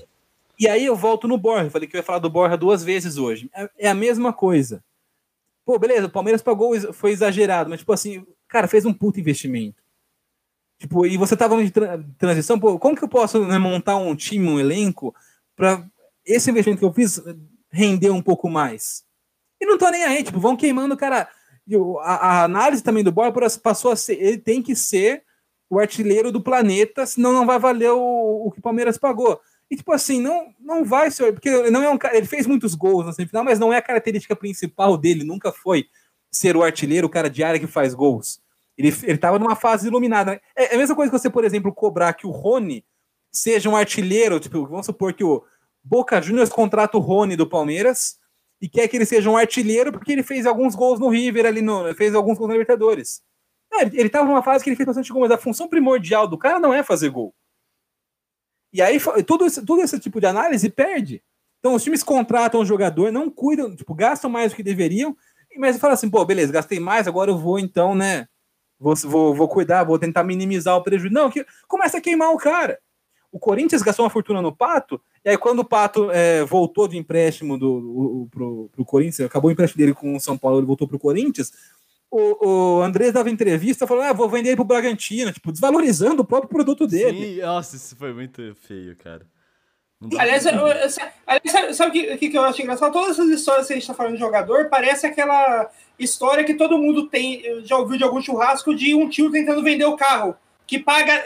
E 0.60 0.68
aí 0.68 0.86
eu 0.86 0.98
volto 0.98 1.30
no 1.30 1.38
Borja. 1.38 1.70
Falei 1.70 1.88
que 1.88 1.96
eu 1.96 2.00
ia 2.00 2.04
falar 2.04 2.20
do 2.20 2.30
Borja 2.30 2.58
duas 2.58 2.84
vezes 2.84 3.18
hoje. 3.18 3.50
É, 3.56 3.70
é 3.78 3.90
a 3.90 3.96
mesma 3.96 4.34
coisa. 4.34 4.84
Pô, 5.66 5.80
beleza, 5.80 6.08
o 6.08 6.12
Palmeiras 6.12 6.42
pagou, 6.42 6.76
foi 6.92 7.12
exagerado, 7.12 7.70
mas, 7.70 7.80
tipo 7.80 7.94
assim, 7.94 8.26
cara, 8.50 8.68
fez 8.68 8.86
um 8.86 8.94
puto 8.94 9.20
investimento. 9.20 9.83
Tipo, 10.84 11.06
e 11.06 11.16
você 11.16 11.38
tava 11.38 11.64
de 11.64 11.72
tra 11.72 11.98
transição, 12.18 12.60
pô, 12.60 12.78
como 12.78 12.94
que 12.94 13.06
eu 13.06 13.08
posso 13.08 13.40
né, 13.46 13.58
montar 13.58 13.96
um 13.96 14.14
time, 14.14 14.50
um 14.50 14.60
elenco, 14.60 15.16
para 15.56 15.82
esse 16.26 16.52
investimento 16.52 16.80
que 16.80 16.86
eu 16.86 16.92
fiz 16.92 17.24
render 17.72 18.10
um 18.10 18.22
pouco 18.22 18.50
mais? 18.50 19.06
E 19.62 19.66
não 19.66 19.78
tô 19.78 19.90
nem 19.90 20.04
aí, 20.04 20.22
tipo, 20.22 20.42
vão 20.42 20.58
queimando, 20.58 20.98
cara. 20.98 21.30
A, 22.02 22.16
a 22.16 22.44
análise 22.44 22.84
também 22.84 23.02
do 23.02 23.14
Borja 23.14 23.58
passou 23.64 23.94
a 23.94 23.96
ser, 23.96 24.22
ele 24.22 24.38
tem 24.38 24.62
que 24.62 24.76
ser 24.76 25.24
o 25.70 25.80
artilheiro 25.80 26.34
do 26.34 26.44
planeta, 26.44 27.06
senão 27.06 27.32
não 27.32 27.46
vai 27.46 27.58
valer 27.58 27.92
o, 27.92 28.48
o 28.48 28.52
que 28.52 28.60
o 28.60 28.62
Palmeiras 28.62 28.98
pagou. 28.98 29.40
E, 29.72 29.78
tipo 29.78 29.94
assim, 29.94 30.20
não, 30.20 30.54
não 30.60 30.84
vai 30.84 31.10
ser. 31.12 31.32
Porque 31.32 31.50
não 31.72 31.82
é 31.82 31.90
um 31.90 31.98
cara. 31.98 32.18
Ele 32.18 32.28
fez 32.28 32.46
muitos 32.46 32.76
gols 32.76 33.06
na 33.06 33.14
semifinal, 33.14 33.46
mas 33.46 33.58
não 33.58 33.72
é 33.72 33.78
a 33.78 33.82
característica 33.82 34.36
principal 34.36 34.98
dele. 34.98 35.24
Nunca 35.24 35.50
foi 35.54 35.86
ser 36.30 36.58
o 36.58 36.62
artilheiro, 36.62 37.08
o 37.08 37.10
cara 37.10 37.30
de 37.30 37.42
área 37.42 37.58
que 37.58 37.68
faz 37.68 37.94
gols. 37.94 38.43
Ele, 38.84 38.96
ele 39.04 39.18
tava 39.18 39.40
numa 39.40 39.56
fase 39.56 39.88
iluminada. 39.88 40.42
É, 40.56 40.74
é 40.74 40.76
a 40.76 40.78
mesma 40.78 40.96
coisa 40.96 41.12
que 41.12 41.18
você, 41.18 41.30
por 41.30 41.46
exemplo, 41.46 41.74
cobrar 41.74 42.14
que 42.14 42.28
o 42.28 42.32
Rony 42.32 42.86
seja 43.32 43.70
um 43.70 43.76
artilheiro. 43.76 44.40
Tipo, 44.40 44.66
vamos 44.68 44.86
supor 44.86 45.14
que 45.14 45.24
o 45.24 45.44
Boca 45.82 46.22
Juniors 46.22 46.50
contrata 46.50 46.98
o 46.98 47.00
Rony 47.00 47.36
do 47.36 47.48
Palmeiras 47.48 48.20
e 48.62 48.68
quer 48.68 48.88
que 48.88 48.98
ele 48.98 49.06
seja 49.06 49.30
um 49.30 49.38
artilheiro 49.38 49.92
porque 49.92 50.12
ele 50.12 50.24
fez 50.24 50.46
alguns 50.46 50.76
gols 50.76 51.00
no 51.00 51.10
River 51.10 51.46
ali, 51.46 51.62
no, 51.62 51.94
fez 51.96 52.14
alguns 52.14 52.38
gols 52.38 52.50
na 52.50 52.56
Libertadores. 52.56 53.22
É, 53.72 53.84
ele, 53.84 54.02
ele 54.02 54.10
tava 54.10 54.26
numa 54.26 54.44
fase 54.44 54.64
que 54.64 54.70
ele 54.70 54.78
fez 54.78 54.88
bastante 54.88 55.12
gol, 55.12 55.22
mas 55.22 55.32
a 55.32 55.38
função 55.38 55.68
primordial 55.68 56.28
do 56.28 56.38
cara 56.38 56.60
não 56.60 56.74
é 56.74 56.84
fazer 56.84 57.10
gol. 57.10 57.34
E 58.72 58.82
aí, 58.82 59.00
todo 59.26 59.46
esse, 59.46 59.64
todo 59.66 59.82
esse 59.82 60.00
tipo 60.00 60.20
de 60.20 60.26
análise 60.26 60.70
perde. 60.70 61.24
Então, 61.60 61.76
os 61.76 61.84
times 61.84 62.04
contratam 62.04 62.60
o 62.60 62.66
jogador, 62.66 63.12
não 63.12 63.30
cuidam, 63.30 63.74
tipo, 63.76 63.94
gastam 63.94 64.30
mais 64.30 64.52
do 64.52 64.56
que 64.56 64.64
deveriam, 64.64 65.16
mas 65.58 65.78
fala 65.78 65.94
assim, 65.94 66.10
pô, 66.10 66.26
beleza, 66.26 66.52
gastei 66.52 66.80
mais, 66.80 67.08
agora 67.08 67.32
eu 67.32 67.38
vou, 67.38 67.60
então, 67.60 67.96
né, 67.96 68.28
vou, 68.84 68.96
vou, 68.96 69.34
vou 69.34 69.48
cuidar, 69.48 69.86
vou 69.86 69.98
tentar 69.98 70.24
minimizar 70.24 70.76
o 70.76 70.84
prejuízo. 70.84 71.14
Não, 71.14 71.32
que 71.32 71.46
começa 71.68 71.98
a 71.98 72.02
queimar 72.02 72.32
o 72.32 72.38
cara. 72.38 72.78
O 73.32 73.40
Corinthians 73.40 73.82
gastou 73.82 74.06
uma 74.06 74.12
fortuna 74.12 74.44
no 74.44 74.56
Pato, 74.56 75.02
e 75.26 75.30
aí 75.30 75.38
quando 75.38 75.60
o 75.60 75.66
Pato 75.66 76.12
é, 76.12 76.44
voltou 76.46 76.88
de 76.88 76.98
empréstimo 76.98 77.58
do, 77.58 77.80
do, 77.80 78.28
pro, 78.30 78.70
pro 78.72 78.86
Corinthians, 78.86 79.22
acabou 79.22 79.50
o 79.50 79.52
empréstimo 79.52 79.80
dele 79.80 79.96
com 79.96 80.16
o 80.16 80.20
São 80.20 80.38
Paulo, 80.38 80.60
ele 80.60 80.68
voltou 80.68 80.88
pro 80.88 81.00
Corinthians, 81.00 81.52
o, 82.12 82.78
o 82.78 82.82
Andrés 82.84 83.12
dava 83.12 83.32
entrevista 83.32 83.88
falando, 83.88 84.06
ah, 84.06 84.14
vou 84.14 84.30
vender 84.30 84.50
ele 84.50 84.56
pro 84.56 84.64
Bragantino, 84.64 85.32
tipo, 85.32 85.52
desvalorizando 85.52 86.22
o 86.22 86.26
próprio 86.26 86.48
produto 86.48 86.86
dele. 86.86 87.38
Sim, 87.38 87.42
nossa, 87.42 87.76
isso 87.76 87.96
foi 87.96 88.14
muito 88.14 88.56
feio, 88.68 88.96
cara. 88.98 89.26
Aliás, 90.18 90.46
eu, 90.46 90.54
eu, 90.54 90.90
aliás, 91.26 91.76
sabe 91.78 92.14
o 92.14 92.18
que, 92.18 92.30
que, 92.30 92.38
eu 92.38 92.44
acho 92.44 92.62
engraçado? 92.62 92.92
Todas 92.92 93.12
essas 93.12 93.30
histórias 93.30 93.68
que 93.68 93.74
a 93.74 93.76
gente 93.78 93.88
tá 93.88 93.94
falando 93.94 94.14
de 94.14 94.20
jogador, 94.20 94.70
parece 94.70 95.08
aquela 95.08 95.70
história 95.98 96.44
que 96.44 96.56
todo 96.56 96.78
mundo 96.78 97.08
tem, 97.08 97.42
já 97.64 97.78
ouviu 97.78 97.98
de 97.98 98.04
algum 98.04 98.22
churrasco, 98.22 98.76
de 98.76 98.94
um 98.94 99.08
tio 99.08 99.32
tentando 99.32 99.64
vender 99.64 99.86
o 99.86 99.96
carro, 99.96 100.36
que 100.68 100.80
paga... 100.80 101.24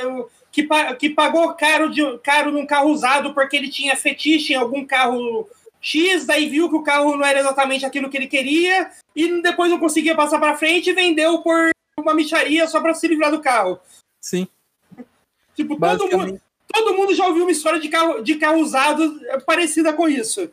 Que, 0.49 0.67
que 0.97 1.09
pagou 1.11 1.53
caro, 1.53 1.91
de, 1.91 2.01
caro 2.19 2.51
num 2.51 2.65
carro 2.65 2.89
usado 2.89 3.31
porque 3.31 3.57
ele 3.57 3.69
tinha 3.69 3.95
fetiche 3.95 4.53
em 4.53 4.55
algum 4.55 4.83
carro 4.83 5.47
X, 5.79 6.25
daí 6.25 6.49
viu 6.49 6.69
que 6.69 6.75
o 6.75 6.83
carro 6.83 7.15
não 7.15 7.25
era 7.25 7.39
exatamente 7.39 7.85
aquilo 7.85 8.09
que 8.09 8.17
ele 8.17 8.27
queria, 8.27 8.89
e 9.15 9.41
depois 9.41 9.69
não 9.69 9.79
conseguia 9.79 10.15
passar 10.15 10.39
para 10.39 10.57
frente 10.57 10.89
e 10.89 10.93
vendeu 10.93 11.41
por 11.41 11.69
uma 11.99 12.13
micharia 12.13 12.67
só 12.67 12.81
para 12.81 12.93
se 12.93 13.07
livrar 13.07 13.31
do 13.31 13.41
carro. 13.41 13.79
Sim. 14.21 14.47
Tipo, 15.55 15.79
todo 15.79 16.09
mundo, 16.09 16.41
todo 16.67 16.95
mundo 16.95 17.15
já 17.15 17.25
ouviu 17.25 17.43
uma 17.43 17.51
história 17.51 17.79
de 17.79 17.89
carro, 17.89 18.21
de 18.21 18.35
carro 18.35 18.59
usado 18.59 19.19
parecida 19.45 19.93
com 19.93 20.07
isso. 20.07 20.49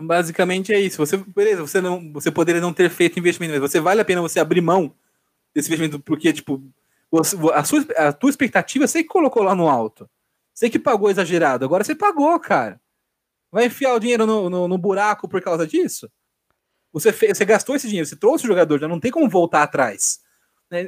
Basicamente 0.00 0.72
é 0.72 0.80
isso. 0.80 0.96
Você, 0.98 1.16
beleza, 1.16 1.60
você, 1.60 1.80
não, 1.80 2.12
você 2.12 2.30
poderia 2.30 2.60
não 2.60 2.72
ter 2.72 2.88
feito 2.88 3.18
investimento, 3.18 3.52
mas 3.52 3.70
você 3.70 3.80
vale 3.80 4.00
a 4.00 4.04
pena 4.04 4.22
você 4.22 4.38
abrir 4.38 4.60
mão 4.60 4.94
desse 5.54 5.68
investimento, 5.68 5.98
porque, 5.98 6.32
tipo, 6.32 6.62
a, 7.54 7.64
sua, 7.64 7.82
a 7.96 8.12
tua 8.12 8.30
expectativa 8.30 8.86
você 8.86 9.02
que 9.02 9.08
colocou 9.08 9.42
lá 9.42 9.54
no 9.54 9.68
alto. 9.68 10.08
Você 10.54 10.70
que 10.70 10.78
pagou 10.78 11.10
exagerado. 11.10 11.64
Agora 11.64 11.82
você 11.82 11.94
pagou, 11.94 12.38
cara. 12.38 12.80
Vai 13.50 13.66
enfiar 13.66 13.94
o 13.94 13.98
dinheiro 13.98 14.26
no, 14.26 14.50
no, 14.50 14.68
no 14.68 14.78
buraco 14.78 15.28
por 15.28 15.40
causa 15.40 15.66
disso? 15.66 16.10
Você, 16.92 17.12
fez, 17.12 17.36
você 17.36 17.44
gastou 17.44 17.76
esse 17.76 17.86
dinheiro, 17.86 18.06
você 18.06 18.16
trouxe 18.16 18.44
o 18.44 18.48
jogador, 18.48 18.78
já 18.78 18.88
não 18.88 19.00
tem 19.00 19.10
como 19.10 19.28
voltar 19.28 19.62
atrás. 19.62 20.20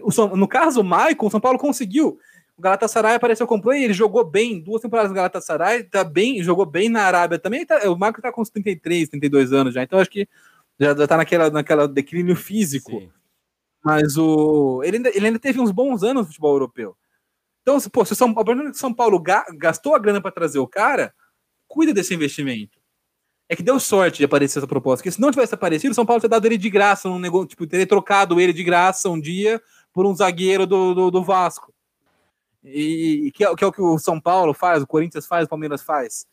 O, 0.03 0.37
no 0.37 0.47
caso, 0.47 0.81
o 0.81 0.85
Maicon, 0.85 1.27
o 1.27 1.31
São 1.31 1.41
Paulo 1.41 1.59
conseguiu. 1.59 2.19
O 2.61 2.63
Galatasaray 2.63 3.15
apareceu 3.15 3.47
com 3.47 3.59
play, 3.59 3.85
ele 3.85 3.95
jogou 3.95 4.23
bem, 4.23 4.61
duas 4.61 4.83
temporadas 4.83 5.11
no 5.11 5.17
Galatasaray, 5.17 5.85
tá 5.85 6.05
bem, 6.05 6.43
jogou 6.43 6.67
bem 6.67 6.91
na 6.91 7.05
Arábia 7.05 7.39
também. 7.39 7.65
Tá, 7.65 7.91
o 7.91 7.97
Maicon 7.97 8.21
tá 8.21 8.31
com 8.31 8.43
uns 8.43 8.51
33, 8.51 9.09
32 9.09 9.51
anos 9.55 9.73
já, 9.73 9.83
então 9.83 9.99
acho 9.99 10.11
que 10.11 10.29
já 10.79 10.95
tá 11.07 11.17
naquela, 11.17 11.49
naquela 11.49 11.89
declínio 11.89 12.37
físico. 12.37 12.91
Sim. 12.91 13.11
Mas 13.83 14.19
o, 14.19 14.83
ele, 14.85 14.99
ainda, 14.99 15.09
ele 15.09 15.27
ainda 15.29 15.39
teve 15.39 15.59
uns 15.59 15.71
bons 15.71 16.03
anos 16.03 16.25
no 16.25 16.27
futebol 16.27 16.53
europeu. 16.53 16.95
Então, 17.63 17.81
pô, 17.91 18.05
se 18.05 18.13
o 18.13 18.17
São, 18.17 18.35
São 18.75 18.93
Paulo 18.93 19.19
gastou 19.57 19.95
a 19.95 19.99
grana 19.99 20.21
para 20.21 20.31
trazer 20.31 20.59
o 20.59 20.69
cara, 20.69 21.15
cuida 21.67 21.95
desse 21.95 22.13
investimento. 22.13 22.79
É 23.49 23.57
que 23.57 23.63
deu 23.63 23.81
sorte 23.81 24.19
de 24.19 24.25
aparecer 24.27 24.59
essa 24.59 24.69
proposta, 24.69 24.99
porque 24.99 25.11
se 25.11 25.21
não 25.21 25.31
tivesse 25.31 25.55
aparecido, 25.55 25.93
o 25.93 25.95
São 25.95 26.05
Paulo 26.05 26.21
teria 26.21 26.33
dado 26.33 26.45
ele 26.45 26.59
de 26.59 26.69
graça, 26.69 27.09
negócio, 27.19 27.49
tipo, 27.49 27.67
teria 27.67 27.87
trocado 27.87 28.39
ele 28.39 28.53
de 28.53 28.63
graça 28.63 29.09
um 29.09 29.19
dia 29.19 29.63
por 29.95 30.05
um 30.05 30.15
zagueiro 30.15 30.67
do, 30.67 30.93
do, 30.93 31.11
do 31.11 31.25
Vasco. 31.25 31.73
E, 32.63 33.27
e 33.27 33.33
que, 33.33 33.45
é, 33.45 33.55
que, 33.55 33.65
é, 33.65 33.67
o 33.67 33.73
que 33.73 33.81
o 33.81 33.99
São 33.99 34.21
Paulo 34.21 34.53
faz, 34.53 34.83
o 34.83 34.87
Corinthians 34.87 35.27
faz, 35.27 35.47
o 35.47 35.49
Palmeiras 35.49 35.83
faz. 35.83 36.27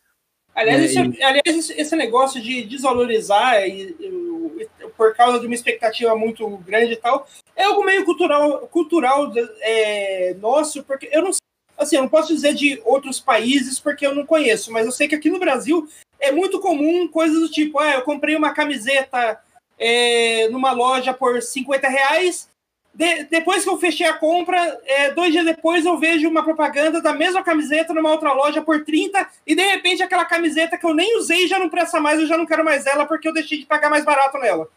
Aliás, 0.54 0.80
é, 0.80 0.84
esse, 0.84 0.98
e... 0.98 1.22
aliás 1.22 1.70
esse 1.70 1.96
negócio 1.96 2.40
de 2.42 2.64
desvalorizar 2.64 3.62
e, 3.66 3.96
e, 4.00 4.68
por 4.96 5.14
causa 5.14 5.38
de 5.38 5.46
uma 5.46 5.54
expectativa 5.54 6.14
muito 6.16 6.48
grande 6.58 6.92
e 6.92 6.96
tal, 6.96 7.26
é 7.54 7.64
algo 7.64 7.84
meio 7.84 8.04
cultural, 8.04 8.66
cultural 8.68 9.32
é, 9.60 10.34
nosso, 10.34 10.82
porque 10.82 11.08
eu 11.12 11.22
não 11.22 11.32
sei 11.32 11.38
Assim, 11.78 11.94
eu 11.94 12.02
não 12.02 12.08
posso 12.08 12.34
dizer 12.34 12.54
de 12.54 12.82
outros 12.84 13.20
países 13.20 13.78
porque 13.78 14.04
eu 14.04 14.12
não 14.12 14.26
conheço, 14.26 14.72
mas 14.72 14.84
eu 14.84 14.90
sei 14.90 15.06
que 15.06 15.14
aqui 15.14 15.30
no 15.30 15.38
Brasil 15.38 15.88
é 16.18 16.32
muito 16.32 16.58
comum 16.58 17.06
coisas 17.06 17.38
do 17.38 17.48
tipo: 17.48 17.78
ah, 17.78 17.94
eu 17.94 18.02
comprei 18.02 18.34
uma 18.34 18.52
camiseta 18.52 19.40
é, 19.78 20.48
numa 20.48 20.72
loja 20.72 21.14
por 21.14 21.40
50 21.40 21.88
reais. 21.88 22.50
De, 22.98 23.22
depois 23.30 23.62
que 23.62 23.70
eu 23.70 23.78
fechei 23.78 24.08
a 24.08 24.14
compra, 24.14 24.58
é, 24.84 25.12
dois 25.12 25.30
dias 25.30 25.44
depois 25.44 25.86
eu 25.86 25.96
vejo 25.96 26.28
uma 26.28 26.42
propaganda 26.42 27.00
da 27.00 27.12
mesma 27.12 27.44
camiseta 27.44 27.94
numa 27.94 28.10
outra 28.10 28.32
loja 28.32 28.60
por 28.60 28.84
30, 28.84 29.24
e 29.46 29.54
de 29.54 29.62
repente 29.62 30.02
aquela 30.02 30.24
camiseta 30.24 30.76
que 30.76 30.84
eu 30.84 30.92
nem 30.92 31.16
usei 31.16 31.46
já 31.46 31.60
não 31.60 31.68
presta 31.68 32.00
mais, 32.00 32.18
eu 32.18 32.26
já 32.26 32.36
não 32.36 32.44
quero 32.44 32.64
mais 32.64 32.86
ela 32.86 33.06
porque 33.06 33.28
eu 33.28 33.32
deixei 33.32 33.58
de 33.58 33.66
pagar 33.66 33.88
mais 33.88 34.04
barato 34.04 34.36
nela. 34.38 34.68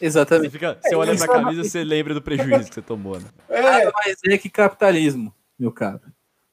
Exatamente. 0.00 0.52
Você, 0.52 0.52
fica, 0.52 0.78
você 0.82 0.94
olha 0.94 1.14
pra 1.14 1.28
camisa, 1.28 1.64
você 1.64 1.84
lembra 1.84 2.14
do 2.14 2.22
prejuízo 2.22 2.66
que 2.70 2.76
você 2.76 2.80
tomou, 2.80 3.20
né? 3.20 3.26
É, 3.50 3.92
mas 3.92 4.16
é 4.26 4.38
que 4.38 4.48
capitalismo, 4.48 5.34
meu 5.58 5.70
caro. 5.70 6.00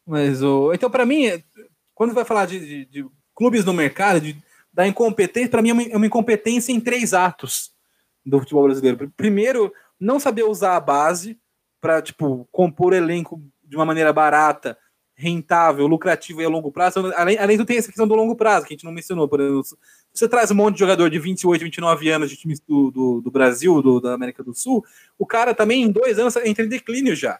Mas 0.05 0.43
o. 0.43 0.73
Então, 0.73 0.91
para 0.91 1.05
mim, 1.05 1.41
quando 1.95 2.13
vai 2.13 2.25
falar 2.25 2.47
de, 2.47 2.59
de, 2.59 2.85
de, 2.85 3.05
clubes 3.33 3.63
no 3.63 3.71
mercado, 3.71 4.19
de, 4.19 4.35
da 4.73 4.85
incompetência, 4.85 5.49
para 5.49 5.61
mim 5.61 5.69
é 5.69 5.73
uma, 5.73 5.83
é 5.83 5.95
uma, 5.95 6.05
incompetência 6.05 6.73
em 6.73 6.81
três 6.81 7.13
atos 7.13 7.71
do 8.25 8.39
futebol 8.39 8.65
brasileiro. 8.65 9.09
Primeiro, 9.15 9.73
não 10.03 10.19
saber 10.19 10.43
usar 10.43 10.75
a 10.75 10.79
base 10.79 11.39
para 11.79 12.01
tipo 12.01 12.47
compor 12.51 12.93
elenco 12.93 13.41
de 13.63 13.75
uma 13.75 13.85
maneira 13.85 14.11
barata, 14.13 14.77
rentável, 15.15 15.87
lucrativa 15.87 16.41
e 16.41 16.45
a 16.45 16.49
longo 16.49 16.71
prazo. 16.71 17.11
Além, 17.15 17.37
além 17.37 17.57
do 17.57 17.65
tem 17.65 17.77
essa 17.77 17.87
questão 17.87 18.07
do 18.07 18.15
longo 18.15 18.35
prazo 18.35 18.65
que 18.65 18.73
a 18.73 18.75
gente 18.75 18.85
não 18.85 18.91
mencionou. 18.91 19.27
Por 19.27 19.39
exemplo, 19.39 19.63
você 20.13 20.27
traz 20.27 20.51
um 20.51 20.55
monte 20.55 20.75
de 20.75 20.79
jogador 20.79 21.09
de 21.09 21.19
28, 21.19 21.63
29 21.63 22.09
anos 22.09 22.29
de 22.29 22.37
times 22.37 22.59
do, 22.59 22.91
do, 22.91 23.21
do 23.21 23.31
Brasil, 23.31 23.81
do, 23.81 23.99
da 23.99 24.13
América 24.13 24.43
do 24.43 24.53
Sul, 24.53 24.83
o 25.17 25.25
cara 25.25 25.53
também 25.53 25.83
em 25.83 25.91
dois 25.91 26.19
anos 26.19 26.35
entra 26.37 26.65
em 26.65 26.69
declínio 26.69 27.15
já 27.15 27.39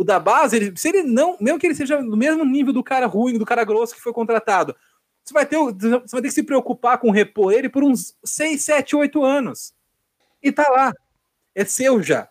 o 0.00 0.04
da 0.04 0.18
base, 0.18 0.56
ele, 0.56 0.72
se 0.76 0.88
ele 0.88 1.02
não, 1.02 1.36
mesmo 1.38 1.58
que 1.58 1.66
ele 1.66 1.74
seja 1.74 2.00
no 2.00 2.16
mesmo 2.16 2.42
nível 2.42 2.72
do 2.72 2.82
cara 2.82 3.04
ruim, 3.04 3.36
do 3.36 3.44
cara 3.44 3.62
grosso 3.64 3.94
que 3.94 4.00
foi 4.00 4.14
contratado, 4.14 4.74
você 5.22 5.34
vai 5.34 5.44
ter, 5.44 5.58
você 5.58 5.90
vai 5.90 6.22
ter 6.22 6.28
que 6.28 6.30
se 6.30 6.42
preocupar 6.42 6.96
com 6.96 7.10
repor 7.10 7.52
ele 7.52 7.68
por 7.68 7.84
uns 7.84 8.16
6, 8.24 8.64
7, 8.64 8.96
8 8.96 9.22
anos. 9.22 9.74
E 10.42 10.50
tá 10.50 10.66
lá. 10.70 10.94
É 11.54 11.64
seu 11.64 12.02
já. 12.02 12.28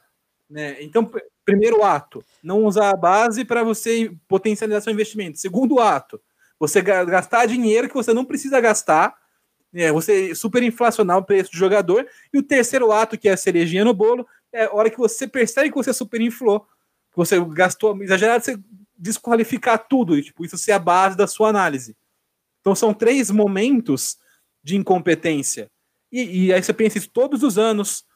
Né? 0.49 0.81
Então, 0.81 1.09
primeiro 1.45 1.83
ato, 1.83 2.23
não 2.43 2.65
usar 2.65 2.89
a 2.89 2.97
base 2.97 3.45
para 3.45 3.63
você 3.63 4.11
potencializar 4.27 4.81
seu 4.81 4.93
investimento. 4.93 5.39
Segundo 5.39 5.79
ato, 5.79 6.21
você 6.59 6.81
gastar 6.81 7.45
dinheiro 7.45 7.87
que 7.87 7.95
você 7.95 8.13
não 8.13 8.25
precisa 8.25 8.59
gastar, 8.59 9.15
né? 9.71 9.91
você 9.91 10.33
superinflacionar 10.33 11.17
o 11.17 11.23
preço 11.23 11.51
do 11.51 11.57
jogador. 11.57 12.07
E 12.33 12.37
o 12.37 12.43
terceiro 12.43 12.91
ato, 12.91 13.17
que 13.17 13.29
é 13.29 13.33
a 13.33 13.37
cerejinha 13.37 13.85
no 13.85 13.93
bolo, 13.93 14.27
é 14.51 14.65
a 14.65 14.73
hora 14.73 14.89
que 14.89 14.97
você 14.97 15.27
percebe 15.27 15.69
que 15.69 15.75
você 15.75 15.93
superinflou 15.93 16.65
você 17.19 17.43
gastou 17.53 18.01
exagerado, 18.01 18.43
você 18.43 18.57
desqualificar 18.97 19.77
tudo, 19.77 20.17
e, 20.17 20.23
tipo, 20.23 20.45
isso 20.45 20.57
ser 20.57 20.71
a 20.71 20.79
base 20.79 21.17
da 21.17 21.27
sua 21.27 21.49
análise. 21.49 21.95
Então 22.61 22.73
são 22.73 22.93
três 22.93 23.29
momentos 23.29 24.17
de 24.63 24.77
incompetência. 24.77 25.69
E, 26.11 26.45
e 26.45 26.53
aí 26.53 26.63
você 26.63 26.73
pensa 26.73 26.97
isso 26.97 27.09
todos 27.09 27.43
os 27.43 27.57
anos, 27.57 27.89
É, 27.99 28.08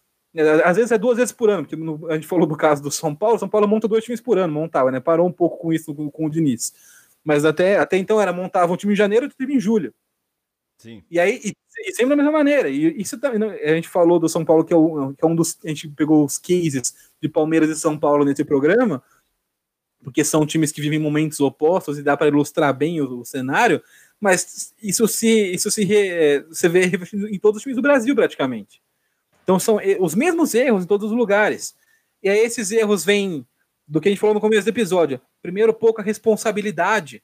Às 0.65 0.77
vezes 0.77 0.91
é 0.91 0.97
duas 0.97 1.17
vezes 1.17 1.31
por 1.31 1.49
ano, 1.49 1.63
porque 1.65 1.75
a 2.11 2.15
gente 2.15 2.25
falou 2.27 2.47
do 2.47 2.57
caso 2.57 2.81
do 2.81 2.89
São 2.89 3.13
Paulo, 3.13 3.37
São 3.37 3.47
Paulo 3.47 3.67
monta 3.67 3.87
dois 3.87 4.03
times 4.03 4.19
por 4.19 4.37
ano, 4.37 4.51
montava, 4.51 4.91
né? 4.91 4.99
Parou 4.99 5.27
um 5.27 5.31
pouco 5.31 5.57
com 5.57 5.71
isso 5.71 5.93
com, 5.93 6.25
o 6.25 6.29
Diniz. 6.29 6.73
Mas 7.23 7.45
até, 7.45 7.77
até 7.77 7.97
então 7.97 8.19
era 8.19 8.33
montava 8.33 8.73
um 8.73 8.77
time 8.77 8.93
em 8.93 8.95
janeiro 8.95 9.25
e 9.25 9.27
outro 9.27 9.37
time 9.37 9.55
em 9.55 9.59
julho. 9.59 9.93
Sim. 10.77 11.03
E 11.09 11.19
aí, 11.19 11.39
e, 11.43 11.53
e 11.87 11.91
sempre 11.93 12.09
da 12.09 12.15
mesma 12.15 12.31
maneira. 12.31 12.67
E 12.67 12.99
isso 12.99 13.17
também, 13.19 13.39
né, 13.39 13.47
a 13.63 13.75
gente 13.75 13.87
falou 13.87 14.19
do 14.19 14.27
São 14.27 14.43
Paulo, 14.43 14.65
que 14.65 14.73
é, 14.73 14.75
o- 14.75 15.13
que 15.13 15.23
é 15.23 15.27
um 15.27 15.35
dos. 15.35 15.57
A 15.63 15.67
gente 15.69 15.87
pegou 15.89 16.25
os 16.25 16.37
cases 16.37 16.93
de 17.21 17.29
Palmeiras 17.29 17.69
e 17.69 17.75
São 17.75 17.97
Paulo 17.97 18.25
nesse 18.25 18.43
programa, 18.43 19.01
porque 20.03 20.23
são 20.23 20.45
times 20.45 20.71
que 20.71 20.81
vivem 20.81 20.99
momentos 20.99 21.39
opostos 21.39 21.97
e 21.97 22.03
dá 22.03 22.17
para 22.17 22.27
ilustrar 22.27 22.73
bem 22.75 22.99
o, 22.99 23.19
o 23.21 23.25
cenário, 23.25 23.81
mas 24.19 24.73
isso 24.81 25.07
se, 25.07 25.53
isso 25.53 25.71
se 25.71 25.83
re- 25.85 26.09
é, 26.09 26.39
você 26.43 26.67
vê 26.67 26.85
em 27.29 27.39
todos 27.39 27.57
os 27.57 27.63
times 27.63 27.75
do 27.77 27.81
Brasil, 27.81 28.13
praticamente. 28.15 28.81
Então 29.43 29.59
são 29.59 29.79
e- 29.79 29.97
os 29.99 30.15
mesmos 30.15 30.53
erros 30.53 30.83
em 30.83 30.87
todos 30.87 31.11
os 31.11 31.17
lugares. 31.17 31.75
E 32.21 32.29
aí 32.29 32.39
esses 32.39 32.71
erros 32.71 33.03
vêm 33.03 33.45
do 33.87 33.99
que 33.99 34.07
a 34.07 34.11
gente 34.11 34.19
falou 34.19 34.33
no 34.33 34.41
começo 34.41 34.63
do 34.63 34.69
episódio. 34.69 35.19
Primeiro, 35.41 35.73
pouca 35.73 36.01
responsabilidade 36.01 37.21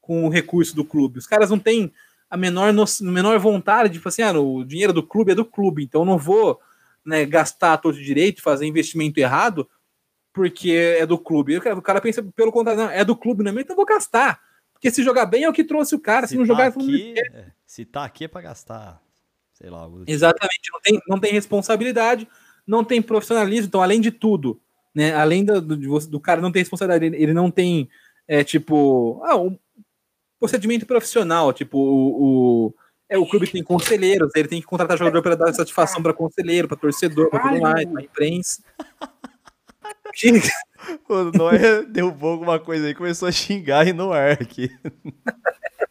com 0.00 0.26
o 0.26 0.28
recurso 0.28 0.76
do 0.76 0.84
clube. 0.84 1.18
Os 1.18 1.26
caras 1.26 1.50
não 1.50 1.58
têm 1.58 1.92
a 2.30 2.36
menor, 2.36 2.72
no, 2.72 2.84
menor 3.02 3.38
vontade 3.38 3.94
de 3.94 3.98
falar 3.98 4.10
assim, 4.10 4.22
ah, 4.22 4.40
o 4.40 4.64
dinheiro 4.64 4.92
do 4.92 5.02
clube 5.02 5.32
é 5.32 5.34
do 5.34 5.44
clube, 5.44 5.82
então 5.82 6.04
não 6.04 6.18
vou 6.18 6.60
né, 7.04 7.24
gastar 7.24 7.72
a 7.72 7.78
todo 7.78 7.96
direito, 7.96 8.42
fazer 8.42 8.66
investimento 8.66 9.18
errado, 9.18 9.68
porque 10.32 10.70
é 10.98 11.06
do 11.06 11.18
clube. 11.18 11.56
O 11.56 11.82
cara, 11.82 12.00
pensa 12.00 12.22
pelo 12.22 12.52
contrário, 12.52 12.82
não, 12.82 12.90
é 12.90 13.04
do 13.04 13.16
clube, 13.16 13.42
não 13.42 13.50
é 13.50 13.52
meu, 13.52 13.62
então 13.62 13.72
eu 13.72 13.78
vou 13.78 13.86
gastar. 13.86 14.40
Porque 14.72 14.90
se 14.90 15.02
jogar 15.02 15.26
bem 15.26 15.44
é 15.44 15.48
o 15.48 15.52
que 15.52 15.64
trouxe 15.64 15.94
o 15.94 16.00
cara, 16.00 16.26
se, 16.26 16.36
não 16.36 16.42
tá 16.42 16.48
jogar... 16.48 16.66
aqui, 16.68 17.14
é, 17.18 17.46
se 17.66 17.84
tá 17.84 18.04
aqui 18.04 18.24
é 18.24 18.28
pra 18.28 18.42
gastar. 18.42 19.02
Sei 19.58 19.68
lá. 19.68 19.80
algo- 19.80 20.04
Exatamente, 20.06 20.70
não 20.72 20.80
tem, 20.80 21.00
não 21.08 21.18
tem 21.18 21.32
responsabilidade, 21.32 22.28
não 22.66 22.84
tem 22.84 23.02
profissionalismo, 23.02 23.66
então, 23.66 23.82
além 23.82 24.00
de 24.00 24.10
tudo, 24.12 24.60
né, 24.94 25.12
além 25.14 25.44
do, 25.44 25.60
do, 25.60 25.76
do 25.76 26.20
cara 26.20 26.40
não 26.40 26.52
ter 26.52 26.60
responsabilidade, 26.60 27.06
ele, 27.06 27.22
ele 27.22 27.32
não 27.34 27.50
tem, 27.50 27.88
é, 28.28 28.44
tipo, 28.44 29.20
ah, 29.24 29.36
um 29.36 29.58
procedimento 30.38 30.86
profissional, 30.86 31.52
tipo, 31.52 31.76
o, 31.76 32.66
o, 32.68 32.74
é, 33.08 33.18
o 33.18 33.26
clube 33.26 33.50
tem 33.50 33.64
conselheiros, 33.64 34.30
ele 34.36 34.46
tem 34.48 34.60
que 34.60 34.66
contratar 34.66 34.96
jogador 34.96 35.22
para 35.22 35.34
dar 35.34 35.52
satisfação 35.52 36.00
para 36.02 36.14
conselheiro, 36.14 36.68
para 36.68 36.76
torcedor, 36.76 37.28
para 37.28 37.40
tudo 37.40 37.60
mais, 37.60 37.84
para 37.90 38.02
imprensa. 38.02 38.62
O 41.08 41.36
Noia 41.36 41.82
derrubou 41.84 42.30
alguma 42.32 42.58
coisa 42.60 42.86
aí, 42.86 42.94
começou 42.94 43.26
a 43.28 43.32
xingar 43.32 43.86
e 43.88 43.92
no 43.92 44.12
ar 44.12 44.32
aqui. 44.32 44.70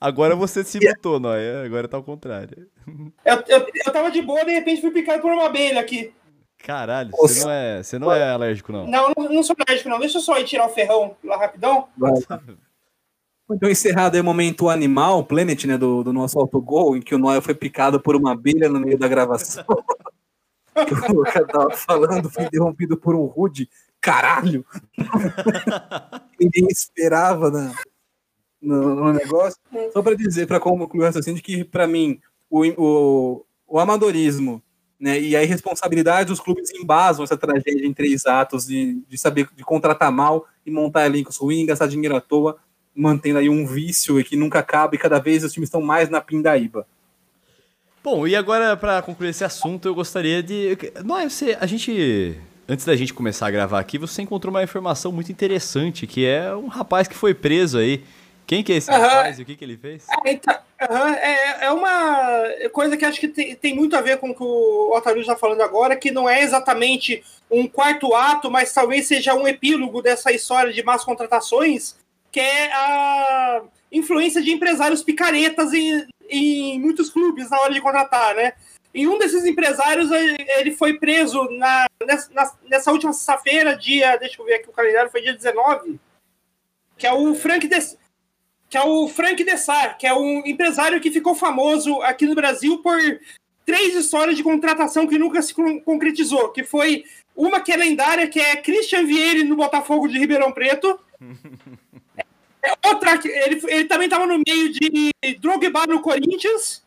Agora 0.00 0.34
você 0.34 0.64
se 0.64 0.80
mutou, 0.80 1.20
Noia. 1.20 1.62
Agora 1.62 1.86
tá 1.86 1.96
ao 1.96 2.02
contrário. 2.02 2.68
Eu, 3.24 3.36
eu, 3.46 3.66
eu 3.86 3.92
tava 3.92 4.10
de 4.10 4.20
boa, 4.20 4.44
de 4.44 4.50
repente 4.50 4.80
fui 4.80 4.90
picado 4.90 5.22
por 5.22 5.30
uma 5.30 5.46
abelha 5.46 5.80
aqui. 5.80 6.12
Caralho, 6.58 7.10
você 7.12 7.44
não 7.44 7.50
é, 7.50 7.82
você 7.82 7.98
não 7.98 8.12
é 8.12 8.30
alérgico, 8.30 8.72
não. 8.72 8.86
Não, 8.86 9.12
não, 9.16 9.28
não 9.28 9.42
sou 9.42 9.54
alérgico, 9.66 9.88
não. 9.88 10.00
Deixa 10.00 10.18
eu 10.18 10.22
só 10.22 10.38
ir 10.38 10.44
tirar 10.44 10.66
o 10.66 10.70
ferrão 10.70 11.16
lá 11.22 11.36
rapidão. 11.36 11.86
Então, 13.50 13.70
encerrado 13.70 14.14
aí 14.14 14.20
o 14.20 14.24
momento 14.24 14.68
animal, 14.68 15.24
Planet, 15.24 15.64
né, 15.64 15.78
do, 15.78 16.02
do 16.02 16.12
nosso 16.12 16.38
autogol, 16.38 16.96
em 16.96 17.00
que 17.00 17.14
o 17.14 17.18
Noel 17.18 17.42
foi 17.42 17.54
picado 17.54 18.00
por 18.00 18.16
uma 18.16 18.32
abelha 18.32 18.68
no 18.68 18.80
meio 18.80 18.98
da 18.98 19.08
gravação. 19.08 19.64
o 20.76 21.12
Luca 21.12 21.46
tava 21.46 21.70
falando, 21.70 22.30
foi 22.30 22.44
interrompido 22.44 22.96
por 22.96 23.14
um 23.14 23.24
rude. 23.24 23.68
Caralho! 24.00 24.64
Ninguém 26.38 26.66
esperava 26.70 27.50
né, 27.50 27.72
no, 28.60 28.94
no 28.94 29.12
negócio. 29.12 29.58
Só 29.92 30.02
para 30.02 30.14
dizer, 30.14 30.46
para 30.46 30.60
concluir 30.60 31.02
o 31.02 31.04
raciocínio, 31.06 31.42
que 31.42 31.64
para 31.64 31.86
mim, 31.86 32.20
o, 32.48 32.64
o, 32.76 33.46
o 33.66 33.78
amadorismo 33.78 34.62
né, 34.98 35.18
e 35.18 35.34
a 35.34 35.42
irresponsabilidade, 35.42 36.32
os 36.32 36.40
clubes 36.40 36.70
embasam 36.74 37.24
essa 37.24 37.36
tragédia 37.36 37.86
em 37.86 37.94
três 37.94 38.26
atos 38.26 38.66
de, 38.66 39.02
de 39.08 39.16
saber 39.16 39.48
de 39.56 39.64
contratar 39.64 40.12
mal 40.12 40.46
e 40.64 40.70
montar 40.70 41.06
elencos 41.06 41.38
ruins, 41.38 41.66
gastar 41.66 41.86
dinheiro 41.86 42.14
à 42.14 42.20
toa, 42.20 42.58
mantendo 42.94 43.38
aí 43.38 43.48
um 43.48 43.66
vício 43.66 44.22
que 44.22 44.36
nunca 44.36 44.58
acaba 44.58 44.94
e 44.94 44.98
cada 44.98 45.18
vez 45.18 45.42
os 45.42 45.52
times 45.52 45.68
estão 45.68 45.80
mais 45.80 46.10
na 46.10 46.20
pindaíba. 46.20 46.86
Bom, 48.02 48.26
e 48.26 48.36
agora 48.36 48.76
para 48.76 49.00
concluir 49.02 49.30
esse 49.30 49.44
assunto, 49.44 49.88
eu 49.88 49.94
gostaria 49.94 50.42
de. 50.42 50.76
Noia, 51.04 51.28
você, 51.28 51.56
a 51.58 51.66
gente. 51.66 52.38
Antes 52.68 52.86
da 52.86 52.94
gente 52.94 53.12
começar 53.12 53.48
a 53.48 53.50
gravar 53.50 53.80
aqui, 53.80 53.98
você 53.98 54.22
encontrou 54.22 54.54
uma 54.54 54.62
informação 54.62 55.10
muito 55.10 55.32
interessante, 55.32 56.06
que 56.06 56.24
é 56.24 56.54
um 56.54 56.68
rapaz 56.68 57.08
que 57.08 57.16
foi 57.16 57.34
preso 57.34 57.78
aí. 57.78 58.04
Quem 58.50 58.64
que 58.64 58.72
é 58.72 58.76
esse 58.78 58.90
rapaz 58.90 59.38
e 59.38 59.42
o 59.42 59.46
que, 59.46 59.54
que 59.54 59.64
ele 59.64 59.76
fez? 59.76 60.04
Ah, 60.10 60.16
então, 60.26 60.54
é, 60.80 61.66
é 61.66 61.70
uma 61.70 62.42
coisa 62.72 62.96
que 62.96 63.04
acho 63.04 63.20
que 63.20 63.28
tem, 63.28 63.54
tem 63.54 63.76
muito 63.76 63.94
a 63.94 64.00
ver 64.00 64.18
com 64.18 64.30
o 64.30 64.34
que 64.34 64.42
o 64.42 64.90
Otário 64.92 65.20
está 65.20 65.36
falando 65.36 65.60
agora, 65.60 65.94
que 65.94 66.10
não 66.10 66.28
é 66.28 66.42
exatamente 66.42 67.22
um 67.48 67.68
quarto 67.68 68.12
ato, 68.12 68.50
mas 68.50 68.74
talvez 68.74 69.06
seja 69.06 69.36
um 69.36 69.46
epílogo 69.46 70.02
dessa 70.02 70.32
história 70.32 70.72
de 70.72 70.82
más 70.82 71.04
contratações, 71.04 71.94
que 72.32 72.40
é 72.40 72.72
a 72.72 73.62
influência 73.92 74.42
de 74.42 74.50
empresários 74.50 75.04
picaretas 75.04 75.72
em, 75.72 76.08
em 76.28 76.80
muitos 76.80 77.08
clubes 77.08 77.50
na 77.50 77.60
hora 77.60 77.72
de 77.72 77.80
contratar, 77.80 78.34
né? 78.34 78.54
E 78.92 79.06
um 79.06 79.16
desses 79.16 79.44
empresários, 79.44 80.10
ele 80.10 80.72
foi 80.72 80.94
preso 80.94 81.48
na, 81.52 81.86
nessa, 82.04 82.58
nessa 82.68 82.90
última 82.90 83.12
sexta-feira, 83.12 83.76
dia, 83.76 84.16
deixa 84.16 84.42
eu 84.42 84.44
ver 84.44 84.54
aqui 84.54 84.68
o 84.68 84.72
calendário, 84.72 85.08
foi 85.08 85.22
dia 85.22 85.34
19, 85.34 86.00
que 86.98 87.06
é 87.06 87.12
o 87.12 87.32
Frank 87.36 87.68
Des, 87.68 87.96
que 88.70 88.78
é 88.78 88.82
o 88.82 89.08
Frank 89.08 89.42
Dessar, 89.42 89.98
que 89.98 90.06
é 90.06 90.14
um 90.14 90.46
empresário 90.46 91.00
que 91.00 91.10
ficou 91.10 91.34
famoso 91.34 92.00
aqui 92.02 92.24
no 92.24 92.36
Brasil 92.36 92.78
por 92.78 92.96
três 93.66 93.94
histórias 93.96 94.36
de 94.36 94.44
contratação 94.44 95.06
que 95.08 95.18
nunca 95.18 95.42
se 95.42 95.52
con- 95.52 95.80
concretizou, 95.80 96.50
que 96.50 96.62
foi 96.62 97.04
uma 97.34 97.60
que 97.60 97.72
é 97.72 97.76
lendária, 97.76 98.28
que 98.28 98.38
é 98.40 98.56
Christian 98.56 99.04
Vieira 99.04 99.42
no 99.44 99.56
Botafogo 99.56 100.06
de 100.08 100.18
Ribeirão 100.18 100.52
Preto. 100.52 100.98
É 102.62 102.74
Outra, 102.88 103.16
que 103.16 103.26
ele, 103.26 103.58
ele 103.68 103.84
também 103.86 104.04
estava 104.06 104.26
no 104.26 104.38
meio 104.46 104.70
de 104.70 105.10
Drogba 105.40 105.86
no 105.86 106.02
Corinthians. 106.02 106.84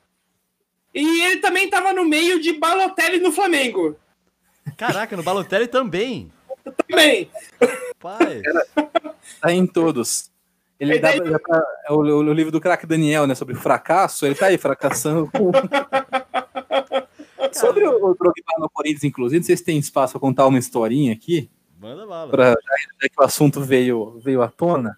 E 0.94 1.22
ele 1.22 1.38
também 1.38 1.66
estava 1.66 1.92
no 1.92 2.06
meio 2.06 2.40
de 2.40 2.54
Balotelli 2.54 3.20
no 3.20 3.32
Flamengo. 3.32 3.98
Caraca, 4.78 5.18
no 5.18 5.24
Balotelli 5.24 5.66
também. 5.68 6.32
Também. 6.88 7.28
Pai. 8.00 8.44
Tá 9.42 9.52
em 9.52 9.66
todos. 9.66 10.30
Ele 10.84 11.00
dá, 11.00 11.10
daí- 11.10 11.30
dá 11.32 11.40
pra- 11.40 11.66
é 11.88 11.92
o, 11.94 11.98
o- 11.98 12.34
livro 12.34 12.52
do 12.52 12.60
craque 12.62 12.86
Daniel, 12.86 13.26
né, 13.28 13.36
sobre 13.36 13.56
fracasso, 13.56 14.26
ele 14.26 14.36
tá 14.36 14.48
aí 14.48 14.58
fracassando. 14.58 15.30
sobre 17.52 17.88
o, 17.88 17.96
o 18.12 18.16
Drogba 18.16 18.54
no 18.60 18.70
Corinthians, 18.70 19.04
inclusive, 19.04 19.40
não 19.40 19.46
sei 19.46 19.58
se 19.58 19.64
tem 19.64 19.78
espaço 19.78 20.14
para 20.14 20.20
contar 20.22 20.48
uma 20.48 20.60
historinha 20.60 21.14
aqui. 21.14 21.50
Manda 21.80 22.06
bala. 22.08 22.32
pra, 22.32 22.50
já 22.52 23.10
que 23.10 23.20
o 23.20 23.24
assunto 23.24 23.62
veio, 23.62 24.20
veio 24.24 24.42
à 24.42 24.48
tona, 24.48 24.98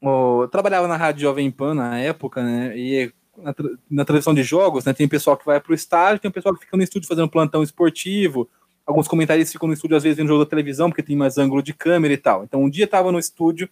o- 0.00 0.42
eu 0.42 0.48
trabalhava 0.48 0.86
na 0.86 0.96
Rádio 0.96 1.22
Jovem 1.22 1.50
Pan 1.50 1.74
na 1.74 1.98
época, 1.98 2.42
né? 2.42 2.76
E 2.76 3.12
na, 3.36 3.54
na 3.90 4.04
transmissão 4.04 4.34
de 4.34 4.42
jogos, 4.42 4.84
né? 4.84 4.92
Tem 4.92 5.08
pessoal 5.08 5.36
que 5.36 5.46
vai 5.46 5.60
pro 5.60 5.74
estádio, 5.74 6.20
tem 6.20 6.30
pessoal 6.30 6.54
que 6.54 6.64
fica 6.64 6.76
no 6.76 6.82
estúdio 6.82 7.08
fazendo 7.08 7.28
plantão 7.28 7.62
esportivo. 7.62 8.48
Alguns 8.86 9.08
comentaristas 9.08 9.52
ficam 9.52 9.66
no 9.66 9.74
estúdio, 9.74 9.96
às 9.96 10.04
vezes, 10.04 10.16
vendo 10.16 10.28
jogo 10.28 10.44
da 10.44 10.48
televisão, 10.50 10.88
porque 10.90 11.02
tem 11.02 11.16
mais 11.16 11.38
ângulo 11.38 11.60
de 11.62 11.74
câmera 11.74 12.14
e 12.14 12.16
tal. 12.16 12.44
Então, 12.44 12.62
um 12.62 12.70
dia 12.70 12.86
tava 12.86 13.10
no 13.10 13.18
estúdio, 13.18 13.68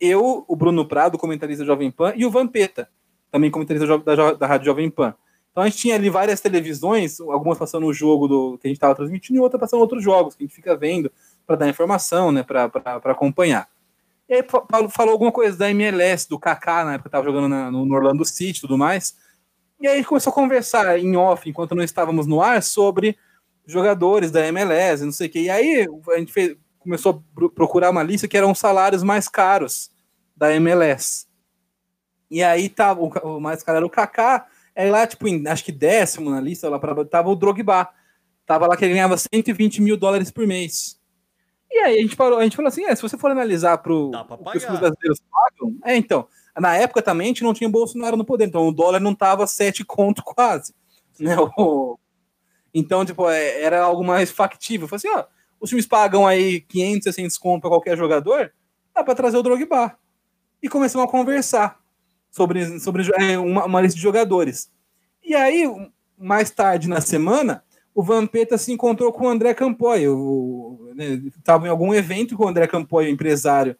eu, 0.00 0.44
o 0.46 0.56
Bruno 0.56 0.86
Prado, 0.86 1.18
comentarista 1.18 1.64
da 1.64 1.66
Jovem 1.66 1.90
Pan, 1.90 2.12
e 2.16 2.24
o 2.24 2.30
Vampeta, 2.30 2.88
também 3.30 3.50
comentarista 3.50 3.98
da, 3.98 4.32
da 4.32 4.46
Rádio 4.46 4.66
Jovem 4.66 4.90
Pan. 4.90 5.14
Então 5.50 5.62
a 5.64 5.68
gente 5.68 5.78
tinha 5.78 5.94
ali 5.96 6.08
várias 6.08 6.40
televisões, 6.40 7.20
algumas 7.20 7.58
passando 7.58 7.86
o 7.86 7.92
jogo 7.92 8.28
do 8.28 8.58
que 8.58 8.66
a 8.66 8.68
gente 8.68 8.76
estava 8.76 8.94
transmitindo 8.94 9.38
e 9.38 9.40
outras 9.40 9.58
passando 9.60 9.80
outros 9.80 10.02
jogos 10.02 10.34
que 10.34 10.44
a 10.44 10.46
gente 10.46 10.54
fica 10.54 10.76
vendo 10.76 11.10
para 11.46 11.56
dar 11.56 11.68
informação, 11.68 12.30
né, 12.30 12.42
para 12.42 12.70
acompanhar. 13.04 13.68
E 14.28 14.34
aí 14.34 14.42
fa- 14.42 14.64
falou, 14.90 15.12
alguma 15.12 15.32
coisa 15.32 15.56
da 15.56 15.70
MLS, 15.70 16.28
do 16.28 16.38
Kaká, 16.38 16.84
na 16.84 16.94
época 16.94 17.08
estava 17.08 17.24
jogando 17.24 17.48
na- 17.48 17.70
no, 17.70 17.92
Orlando 17.94 18.24
City 18.24 18.58
e 18.58 18.60
tudo 18.60 18.76
mais. 18.78 19.16
E 19.80 19.88
aí 19.88 20.04
começou 20.04 20.30
a 20.30 20.34
conversar 20.34 20.98
em 20.98 21.16
off, 21.16 21.48
enquanto 21.48 21.74
não 21.74 21.82
estávamos 21.82 22.26
no 22.26 22.40
ar, 22.42 22.62
sobre 22.62 23.16
jogadores 23.66 24.30
da 24.30 24.46
MLS, 24.46 25.04
não 25.04 25.12
sei 25.12 25.26
o 25.28 25.30
quê. 25.30 25.40
E 25.40 25.50
aí 25.50 25.86
a 26.14 26.18
gente 26.18 26.32
fez- 26.32 26.56
começou 26.88 27.12
a 27.12 27.34
pro- 27.34 27.50
procurar 27.50 27.90
uma 27.90 28.02
lista 28.02 28.26
que 28.26 28.36
eram 28.36 28.50
os 28.50 28.58
salários 28.58 29.02
mais 29.02 29.28
caros 29.28 29.90
da 30.34 30.54
MLS. 30.54 31.26
E 32.30 32.42
aí 32.42 32.68
tava, 32.68 33.02
o, 33.02 33.10
ca- 33.10 33.26
o 33.26 33.40
mais 33.40 33.62
caro 33.62 33.76
era 33.78 33.86
o 33.86 33.90
Kaká, 33.90 34.46
aí 34.74 34.90
lá, 34.90 35.06
tipo, 35.06 35.28
em, 35.28 35.46
acho 35.46 35.64
que 35.64 35.72
décimo 35.72 36.30
na 36.30 36.40
lista, 36.40 36.68
lá 36.68 36.78
pra, 36.78 37.04
tava 37.04 37.28
o 37.30 37.36
Drogba. 37.36 37.88
Tava 38.46 38.66
lá 38.66 38.76
que 38.76 38.84
ele 38.84 38.94
ganhava 38.94 39.16
120 39.18 39.82
mil 39.82 39.96
dólares 39.96 40.30
por 40.30 40.46
mês. 40.46 40.98
E 41.70 41.78
aí 41.80 41.98
a 41.98 42.02
gente 42.02 42.16
parou, 42.16 42.38
a 42.38 42.42
gente 42.44 42.56
falou 42.56 42.68
assim, 42.68 42.84
é, 42.84 42.94
se 42.96 43.02
você 43.02 43.18
for 43.18 43.30
analisar 43.30 43.76
pro 43.78 44.10
o 44.34 44.38
que 44.52 44.56
os 44.58 44.64
brasileiros 44.80 45.20
pagam, 45.30 45.78
é, 45.84 45.96
então, 45.96 46.26
na 46.58 46.74
época 46.74 47.02
também 47.02 47.26
a 47.26 47.28
gente 47.28 47.42
não 47.44 47.52
tinha 47.52 47.68
Bolsonaro 47.68 48.16
no 48.16 48.24
poder, 48.24 48.46
então 48.46 48.66
o 48.66 48.72
dólar 48.72 49.00
não 49.00 49.14
tava 49.14 49.46
7 49.46 49.84
conto 49.84 50.22
quase. 50.24 50.74
Né? 51.20 51.36
O- 51.58 51.98
então, 52.72 53.04
tipo, 53.04 53.28
é, 53.28 53.60
era 53.62 53.82
algo 53.82 54.02
mais 54.04 54.30
factível. 54.30 54.84
Eu 54.84 54.88
falei 54.88 54.98
assim, 55.14 55.20
ó, 55.20 55.24
os 55.60 55.70
times 55.70 55.86
pagam 55.86 56.26
aí 56.26 56.60
500, 56.62 57.04
600 57.04 57.38
conto 57.38 57.60
pra 57.62 57.70
qualquer 57.70 57.96
jogador, 57.96 58.52
dá 58.94 59.02
pra 59.02 59.14
trazer 59.14 59.36
o 59.36 59.42
Drogba. 59.42 59.96
E 60.62 60.68
começamos 60.68 61.06
a 61.06 61.10
conversar 61.10 61.78
sobre, 62.30 62.80
sobre 62.80 63.08
é, 63.16 63.38
uma, 63.38 63.64
uma 63.64 63.80
lista 63.80 63.96
de 63.96 64.02
jogadores. 64.02 64.70
E 65.24 65.34
aí, 65.34 65.64
mais 66.16 66.50
tarde 66.50 66.88
na 66.88 67.00
semana, 67.00 67.62
o 67.94 68.02
Vampeta 68.02 68.58
se 68.58 68.72
encontrou 68.72 69.12
com 69.12 69.26
o 69.26 69.28
André 69.28 69.54
Campoy. 69.54 70.04
Estava 71.36 71.62
né, 71.62 71.68
em 71.68 71.70
algum 71.70 71.94
evento 71.94 72.36
com 72.36 72.44
o 72.44 72.48
André 72.48 72.66
Campoy, 72.66 73.06
o 73.06 73.10
empresário, 73.10 73.76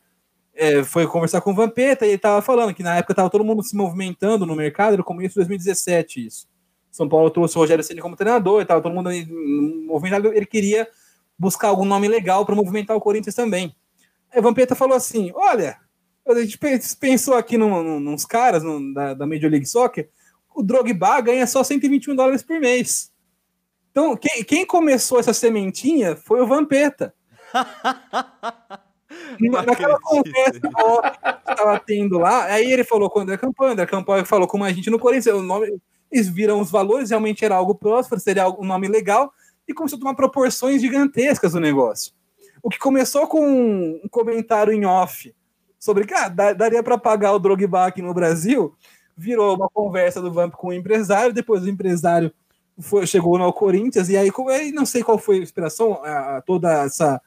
é, 0.58 0.82
foi 0.82 1.06
conversar 1.06 1.40
com 1.40 1.52
o 1.52 1.54
Vampeta 1.54 2.04
e 2.04 2.08
ele 2.08 2.16
estava 2.16 2.42
falando 2.42 2.74
que 2.74 2.82
na 2.82 2.96
época 2.96 3.12
estava 3.12 3.30
todo 3.30 3.44
mundo 3.44 3.62
se 3.62 3.76
movimentando 3.76 4.44
no 4.44 4.56
mercado, 4.56 4.96
no 4.96 5.04
começo 5.04 5.34
de 5.34 5.36
2017 5.36 6.26
isso. 6.26 6.48
São 6.90 7.08
Paulo 7.08 7.30
trouxe 7.30 7.56
o 7.56 7.60
Rogério 7.60 7.84
Ceni 7.84 8.00
como 8.00 8.16
treinador, 8.16 8.62
estava 8.62 8.82
todo 8.82 8.92
mundo 8.92 9.08
movimentado, 9.86 10.32
ele 10.34 10.46
queria 10.46 10.88
buscar 11.38 11.68
algum 11.68 11.84
nome 11.84 12.08
legal 12.08 12.44
para 12.44 12.54
movimentar 12.54 12.96
o 12.96 13.00
Corinthians 13.00 13.34
também. 13.34 13.74
Aí 14.32 14.40
o 14.40 14.42
Vampeta 14.42 14.74
falou 14.74 14.96
assim: 14.96 15.30
olha, 15.34 15.78
a 16.26 16.40
gente 16.40 16.58
pensou 17.00 17.34
aqui 17.34 17.56
num, 17.56 18.00
nos 18.00 18.24
caras 18.24 18.62
no, 18.62 18.92
da, 18.92 19.14
da 19.14 19.26
Major 19.26 19.50
League 19.50 19.66
Soccer, 19.66 20.10
o 20.54 20.62
Drogba 20.62 21.20
ganha 21.20 21.46
só 21.46 21.62
121 21.62 22.14
dólares 22.14 22.42
por 22.42 22.60
mês. 22.60 23.12
Então, 23.90 24.16
quem, 24.16 24.44
quem 24.44 24.66
começou 24.66 25.18
essa 25.18 25.32
sementinha 25.32 26.16
foi 26.16 26.40
o 26.40 26.46
Vampeta. 26.46 27.14
Naquela 29.40 29.98
conversa 30.00 30.60
que 30.60 30.68
estava 31.50 31.80
tendo 31.80 32.18
lá, 32.18 32.44
aí 32.44 32.70
ele 32.70 32.84
falou 32.84 33.08
com 33.08 33.20
o 33.20 33.22
André 33.22 33.38
Campanha, 33.38 33.70
o 33.70 33.72
André 33.72 33.86
Campanha 33.86 34.24
falou 34.24 34.46
com 34.46 34.62
a 34.62 34.70
gente 34.70 34.90
no 34.90 34.98
Corinthians, 34.98 35.34
o 35.34 35.42
nome, 35.42 35.80
eles 36.12 36.28
viram 36.28 36.60
os 36.60 36.70
valores, 36.70 37.10
realmente 37.10 37.44
era 37.44 37.56
algo 37.56 37.74
próximo, 37.74 38.20
seria 38.20 38.48
um 38.48 38.64
nome 38.64 38.86
legal, 38.86 39.32
e 39.68 39.74
começou 39.74 39.98
a 39.98 40.00
tomar 40.00 40.14
proporções 40.14 40.80
gigantescas 40.80 41.54
o 41.54 41.60
negócio. 41.60 42.12
O 42.62 42.70
que 42.70 42.78
começou 42.78 43.26
com 43.26 44.00
um 44.02 44.08
comentário 44.10 44.72
em 44.72 44.84
off 44.86 45.32
sobre 45.78 46.04
que 46.04 46.14
ah, 46.14 46.28
daria 46.28 46.82
para 46.82 46.98
pagar 46.98 47.32
o 47.32 47.38
Drogba 47.38 47.86
aqui 47.86 48.02
no 48.02 48.12
Brasil, 48.12 48.74
virou 49.16 49.54
uma 49.54 49.68
conversa 49.68 50.20
do 50.20 50.32
Vamp 50.32 50.54
com 50.54 50.68
o 50.68 50.72
empresário, 50.72 51.32
depois 51.32 51.62
o 51.62 51.68
empresário 51.68 52.32
foi, 52.80 53.06
chegou 53.06 53.38
no 53.38 53.52
Corinthians, 53.52 54.08
e 54.08 54.16
aí 54.16 54.30
não 54.72 54.86
sei 54.86 55.02
qual 55.02 55.18
foi 55.18 55.38
a 55.38 55.42
inspiração, 55.42 55.94
a, 56.04 56.42
toda 56.44 56.84
essa. 56.84 57.20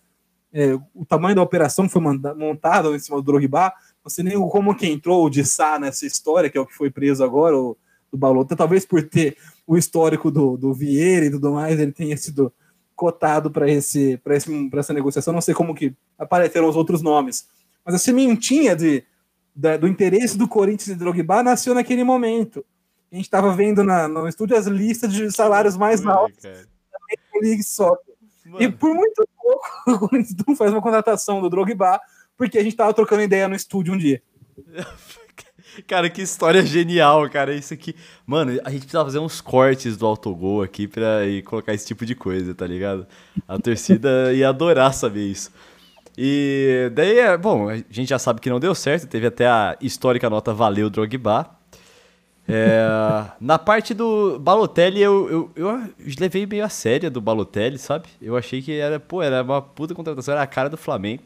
É, 0.54 0.74
o 0.94 1.06
tamanho 1.06 1.36
da 1.36 1.42
operação 1.42 1.86
que 1.86 1.94
foi 1.94 2.02
montada 2.02 2.90
em 2.90 3.00
cima 3.00 3.18
do 3.18 3.24
Drogba, 3.24 3.72
não 4.04 4.10
sei 4.10 4.26
nem 4.26 4.50
como 4.50 4.76
que 4.76 4.86
entrou 4.86 5.26
o 5.26 5.30
de 5.30 5.46
Sá 5.46 5.80
nessa 5.80 6.06
história, 6.06 6.50
que 6.50 6.58
é 6.58 6.62
o 6.62 6.66
que 6.66 6.76
foi 6.76 6.92
preso 6.92 7.24
agora, 7.24 7.58
o, 7.58 7.78
do 8.12 8.18
Balota, 8.18 8.56
talvez 8.56 8.86
por 8.86 9.02
ter 9.04 9.38
o 9.66 9.78
histórico 9.78 10.30
do, 10.30 10.58
do 10.58 10.74
Vieira 10.74 11.26
e 11.26 11.32
tudo 11.32 11.54
mais, 11.54 11.80
ele 11.80 11.92
tenha 11.92 12.18
sido 12.18 12.54
cotado 12.96 13.50
para 13.50 13.70
esse, 13.70 14.22
esse, 14.28 14.70
essa 14.74 14.94
negociação. 14.94 15.34
Não 15.34 15.42
sei 15.42 15.54
como 15.54 15.74
que 15.74 15.96
apareceram 16.20 16.70
os 16.70 16.76
outros 16.76 17.02
nomes. 17.02 17.48
Mas 17.86 17.96
a 17.96 18.00
sementinha 18.00 18.76
de, 18.76 19.04
da, 19.56 19.78
do 19.78 19.88
interesse 19.88 20.38
do 20.38 20.48
Corinthians 20.48 20.90
e 20.90 20.96
do 20.96 21.00
Drogba 21.00 21.42
nasceu 21.42 21.74
naquele 21.74 22.04
momento. 22.04 22.66
A 23.12 23.16
gente 23.16 23.26
estava 23.26 23.54
vendo 23.54 23.84
na, 23.84 24.08
no 24.08 24.28
estúdio 24.28 24.56
as 24.56 24.68
listas 24.68 25.12
de 25.12 25.32
salários 25.32 25.76
mais 25.76 26.06
altos 26.06 26.44
da 26.44 27.40
League 27.42 27.64
Soccer. 27.64 28.16
Mano. 28.46 28.64
E 28.64 28.72
por 28.72 28.94
muito 28.94 29.28
pouco 29.36 29.66
o 29.88 30.00
Corinthians 30.10 30.36
não 30.48 30.56
faz 30.56 30.72
uma 30.72 30.82
contratação 30.82 31.42
do 31.42 31.50
Drogba, 31.50 32.00
porque 32.38 32.58
a 32.58 32.64
gente 32.64 32.74
estava 32.74 32.94
trocando 32.94 33.22
ideia 33.22 33.48
no 33.48 33.56
estúdio 33.56 33.94
um 33.94 33.98
dia. 33.98 34.22
Cara, 35.88 36.10
que 36.10 36.22
história 36.22 36.66
genial, 36.66 37.30
cara. 37.30 37.54
Isso 37.54 37.74
aqui. 37.74 37.96
Mano, 38.26 38.60
a 38.64 38.70
gente 38.70 38.82
precisa 38.82 39.04
fazer 39.04 39.20
uns 39.20 39.42
cortes 39.42 39.98
do 39.98 40.06
autogol 40.06 40.62
aqui 40.62 40.88
pra 40.88 41.26
ir 41.26 41.44
colocar 41.44 41.74
esse 41.74 41.88
tipo 41.88 42.06
de 42.06 42.16
coisa, 42.16 42.54
tá 42.54 42.68
ligado? 42.68 43.08
A 43.48 43.58
torcida 43.58 44.32
ia 44.36 44.50
adorar 44.50 44.94
saber 44.94 45.28
isso. 45.28 45.52
E 46.18 46.92
daí, 46.94 47.20
é, 47.20 47.38
bom, 47.38 47.70
a 47.70 47.78
gente 47.78 48.10
já 48.10 48.20
sabe 48.20 48.42
que 48.42 48.50
não 48.50 48.60
deu 48.60 48.76
certo. 48.76 49.08
Teve 49.08 49.28
até 49.28 49.48
a 49.48 49.78
histórica 49.82 50.30
nota 50.30 50.54
Valeu 50.54 50.90
Drogba. 50.90 51.50
É, 52.48 52.86
na 53.40 53.58
parte 53.58 53.94
do 53.94 54.38
Balotelli, 54.40 55.02
eu, 55.02 55.30
eu, 55.30 55.52
eu 55.56 55.94
levei 56.20 56.46
meio 56.46 56.66
a 56.66 56.70
séria 56.70 57.10
do 57.10 57.22
Balotelli, 57.22 57.78
sabe? 57.78 58.10
Eu 58.22 58.36
achei 58.36 58.62
que 58.62 58.74
era, 58.78 59.00
pô, 59.00 59.22
era 59.22 59.42
uma 59.42 59.62
puta 59.62 59.96
contratação, 59.96 60.34
era 60.34 60.44
a 60.44 60.48
cara 60.48 60.70
do 60.70 60.78
Flamengo. 60.78 61.24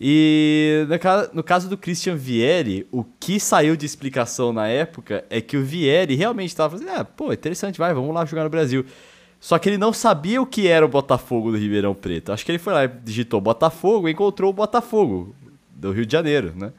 E 0.00 0.86
no 1.32 1.42
caso 1.42 1.68
do 1.68 1.76
Christian 1.76 2.16
Vieri, 2.16 2.86
o 2.92 3.02
que 3.02 3.40
saiu 3.40 3.76
de 3.76 3.86
explicação 3.86 4.52
na 4.52 4.68
época 4.68 5.24
é 5.30 5.40
que 5.40 5.56
o 5.56 5.64
Vieri 5.64 6.14
realmente 6.14 6.48
estava 6.48 6.76
fazendo, 6.76 6.90
ah, 6.90 7.04
pô, 7.04 7.32
interessante, 7.32 7.78
vai, 7.78 7.94
vamos 7.94 8.14
lá 8.14 8.24
jogar 8.24 8.44
no 8.44 8.50
Brasil. 8.50 8.84
Só 9.40 9.58
que 9.58 9.68
ele 9.68 9.78
não 9.78 9.92
sabia 9.92 10.40
o 10.40 10.46
que 10.46 10.66
era 10.66 10.84
o 10.84 10.88
Botafogo 10.88 11.50
do 11.50 11.56
Ribeirão 11.56 11.94
Preto. 11.94 12.32
Acho 12.32 12.44
que 12.44 12.52
ele 12.52 12.58
foi 12.58 12.72
lá 12.72 12.86
digitou 12.86 13.40
Botafogo 13.40 14.08
e 14.08 14.12
encontrou 14.12 14.50
o 14.50 14.52
Botafogo 14.52 15.34
do 15.70 15.92
Rio 15.92 16.06
de 16.06 16.12
Janeiro, 16.12 16.52
né? 16.56 16.72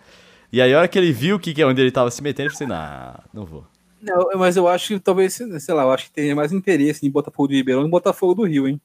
E 0.51 0.61
aí, 0.61 0.73
a 0.73 0.79
hora 0.79 0.87
que 0.87 0.97
ele 0.97 1.11
viu 1.11 1.39
que, 1.39 1.53
que 1.53 1.61
é 1.61 1.65
onde 1.65 1.81
ele 1.81 1.89
estava 1.89 2.09
se 2.09 2.21
metendo, 2.23 2.49
ele 2.49 2.55
falou 2.55 2.73
assim, 2.73 2.89
nah, 2.89 3.19
não 3.33 3.45
vou. 3.45 3.65
Não, 4.01 4.29
mas 4.35 4.55
eu 4.55 4.67
acho 4.67 4.93
que 4.93 4.99
talvez, 4.99 5.33
sei 5.33 5.73
lá, 5.73 5.83
eu 5.83 5.91
acho 5.91 6.05
que 6.05 6.11
teria 6.11 6.35
mais 6.35 6.53
interesse 6.53 7.05
em 7.05 7.09
Botafogo 7.09 7.49
do 7.49 7.53
Ribeirão 7.53 7.85
e 7.85 7.89
Botafogo 7.89 8.33
do 8.33 8.43
Rio, 8.43 8.67
hein? 8.67 8.79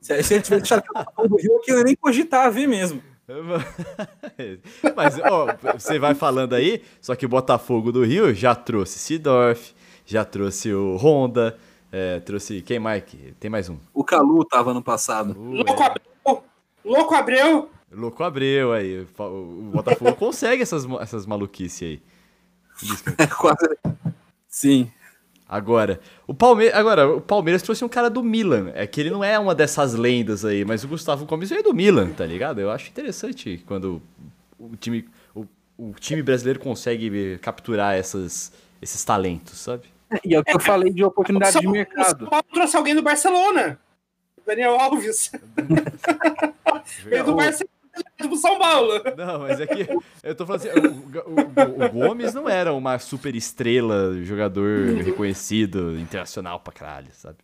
Se, 0.00 0.12
ele 0.12 0.22
tivesse 0.22 0.50
deixado 0.50 0.84
o 0.84 0.92
Botafogo 0.92 1.28
do 1.28 1.36
Rio, 1.36 1.60
eu 1.66 1.84
nem 1.84 1.96
cogitar 1.96 2.52
ver 2.52 2.66
mesmo. 2.66 3.02
Mas, 4.94 5.18
ó, 5.18 5.46
você 5.72 5.98
vai 5.98 6.14
falando 6.14 6.54
aí, 6.54 6.82
só 7.00 7.16
que 7.16 7.24
o 7.24 7.28
Botafogo 7.28 7.90
do 7.90 8.04
Rio 8.04 8.34
já 8.34 8.54
trouxe 8.54 8.98
Sidorf, 8.98 9.72
já 10.04 10.24
trouxe 10.24 10.72
o 10.72 10.96
Honda, 10.96 11.58
é, 11.90 12.20
trouxe. 12.20 12.60
Quem 12.60 12.78
mais? 12.78 13.04
Tem 13.38 13.50
mais 13.50 13.68
um. 13.68 13.78
O 13.92 14.02
Calu 14.02 14.44
tava 14.44 14.74
no 14.74 14.82
passado. 14.82 15.30
Uh, 15.38 15.54
Louco 15.54 15.82
é. 15.82 15.86
Abreu! 15.86 16.44
Louco 16.84 17.14
Abreu! 17.14 17.70
Louco 17.92 18.24
Abreu 18.24 18.72
aí. 18.72 19.06
O 19.18 19.70
Botafogo 19.72 20.12
consegue 20.18 20.62
essas, 20.62 20.84
essas 21.00 21.24
maluquices 21.24 21.82
aí. 21.82 22.02
Quase. 23.38 23.78
Sim. 24.48 24.90
Agora, 25.54 26.00
o 26.26 26.34
Palmeiras, 26.34 26.76
agora, 26.76 27.08
o 27.08 27.20
Palmeiras 27.20 27.62
trouxe 27.62 27.84
um 27.84 27.88
cara 27.88 28.10
do 28.10 28.24
Milan. 28.24 28.72
É 28.74 28.88
que 28.88 29.00
ele 29.00 29.10
não 29.10 29.22
é 29.22 29.38
uma 29.38 29.54
dessas 29.54 29.94
lendas 29.94 30.44
aí, 30.44 30.64
mas 30.64 30.82
o 30.82 30.88
Gustavo 30.88 31.24
Gomes 31.26 31.52
é 31.52 31.62
do 31.62 31.72
Milan, 31.72 32.10
tá 32.10 32.26
ligado? 32.26 32.60
Eu 32.60 32.72
acho 32.72 32.90
interessante 32.90 33.62
quando 33.64 34.02
o 34.58 34.74
time, 34.74 35.08
o, 35.32 35.46
o 35.78 35.92
time 35.92 36.24
brasileiro 36.24 36.58
consegue 36.58 37.38
capturar 37.38 37.94
essas, 37.94 38.52
esses 38.82 39.04
talentos, 39.04 39.60
sabe? 39.60 39.84
E 40.24 40.34
é 40.34 40.40
o 40.40 40.42
que 40.42 40.56
eu 40.56 40.58
falei 40.58 40.92
de 40.92 41.04
oportunidade 41.04 41.60
de 41.60 41.68
mercado. 41.68 42.26
O 42.26 42.42
trouxe 42.52 42.76
alguém 42.76 42.96
do 42.96 43.02
Barcelona. 43.02 43.78
Daniel 44.44 44.74
Alves. 44.80 45.30
Ele 47.06 47.22
do 47.22 47.36
Barcelona 47.36 47.83
do 48.20 48.36
São 48.36 48.58
Paulo. 48.58 49.02
Não, 49.16 49.40
mas 49.40 49.60
é 49.60 49.66
que 49.66 49.88
eu 50.22 50.34
tô 50.34 50.46
falando 50.46 50.66
assim, 50.66 50.78
o, 50.78 51.30
o, 51.30 51.86
o 51.86 51.90
Gomes 51.90 52.34
não 52.34 52.48
era 52.48 52.72
uma 52.72 52.98
super 52.98 53.34
estrela, 53.34 54.14
jogador 54.22 54.96
reconhecido, 55.02 55.98
internacional 55.98 56.60
pra 56.60 56.72
caralho, 56.72 57.08
sabe? 57.12 57.38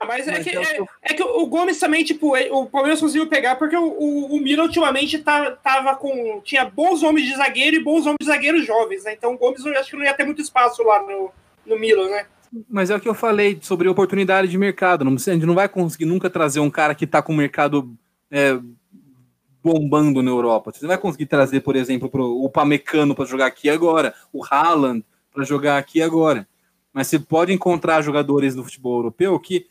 Não, 0.00 0.06
mas, 0.06 0.28
é, 0.28 0.32
mas 0.32 0.44
que, 0.44 0.56
é, 0.56 0.78
é, 1.02 1.14
que 1.14 1.22
o 1.22 1.46
Gomes 1.46 1.78
também, 1.78 2.04
tipo, 2.04 2.36
o 2.36 2.66
Palmeiras 2.66 3.00
conseguiu 3.00 3.26
pegar 3.28 3.56
porque 3.56 3.76
o, 3.76 3.82
o, 3.82 4.36
o 4.36 4.62
ultimamente 4.62 5.18
tá, 5.18 5.50
tava 5.52 5.96
com. 5.96 6.40
Tinha 6.44 6.64
bons 6.64 7.02
homens 7.02 7.26
de 7.26 7.36
zagueiro 7.36 7.76
e 7.76 7.82
bons 7.82 8.02
homens 8.02 8.18
de 8.20 8.26
zagueiro 8.26 8.62
jovens, 8.62 9.04
né? 9.04 9.14
Então 9.14 9.34
o 9.34 9.38
Gomes 9.38 9.64
eu 9.64 9.76
acho 9.78 9.90
que 9.90 9.96
não 9.96 10.04
ia 10.04 10.14
ter 10.14 10.24
muito 10.24 10.40
espaço 10.40 10.82
lá 10.82 11.02
no, 11.02 11.30
no 11.66 11.78
Milan, 11.78 12.08
né? 12.08 12.26
Mas 12.68 12.90
é 12.90 12.96
o 12.96 13.00
que 13.00 13.08
eu 13.08 13.14
falei 13.14 13.58
sobre 13.62 13.88
oportunidade 13.88 14.48
de 14.48 14.58
mercado. 14.58 15.04
Não, 15.04 15.14
a 15.14 15.18
gente 15.18 15.46
não 15.46 15.54
vai 15.54 15.68
conseguir 15.68 16.04
nunca 16.04 16.28
trazer 16.28 16.60
um 16.60 16.70
cara 16.70 16.94
que 16.94 17.06
tá 17.06 17.22
com 17.22 17.32
o 17.32 17.36
mercado 17.36 17.96
é, 18.30 18.58
bombando 19.62 20.22
na 20.22 20.30
Europa. 20.30 20.72
Você 20.72 20.86
vai 20.86 20.98
conseguir 20.98 21.26
trazer, 21.26 21.60
por 21.60 21.76
exemplo, 21.76 22.10
pro, 22.10 22.42
o 22.42 22.50
Pamecano 22.50 23.14
para 23.14 23.24
jogar 23.24 23.46
aqui 23.46 23.70
agora, 23.70 24.14
o 24.32 24.44
Haaland 24.44 25.04
para 25.32 25.44
jogar 25.44 25.78
aqui 25.78 26.02
agora. 26.02 26.46
Mas 26.92 27.06
você 27.06 27.18
pode 27.18 27.52
encontrar 27.52 28.02
jogadores 28.02 28.54
do 28.54 28.64
futebol 28.64 28.96
europeu 28.96 29.38
que 29.38 29.66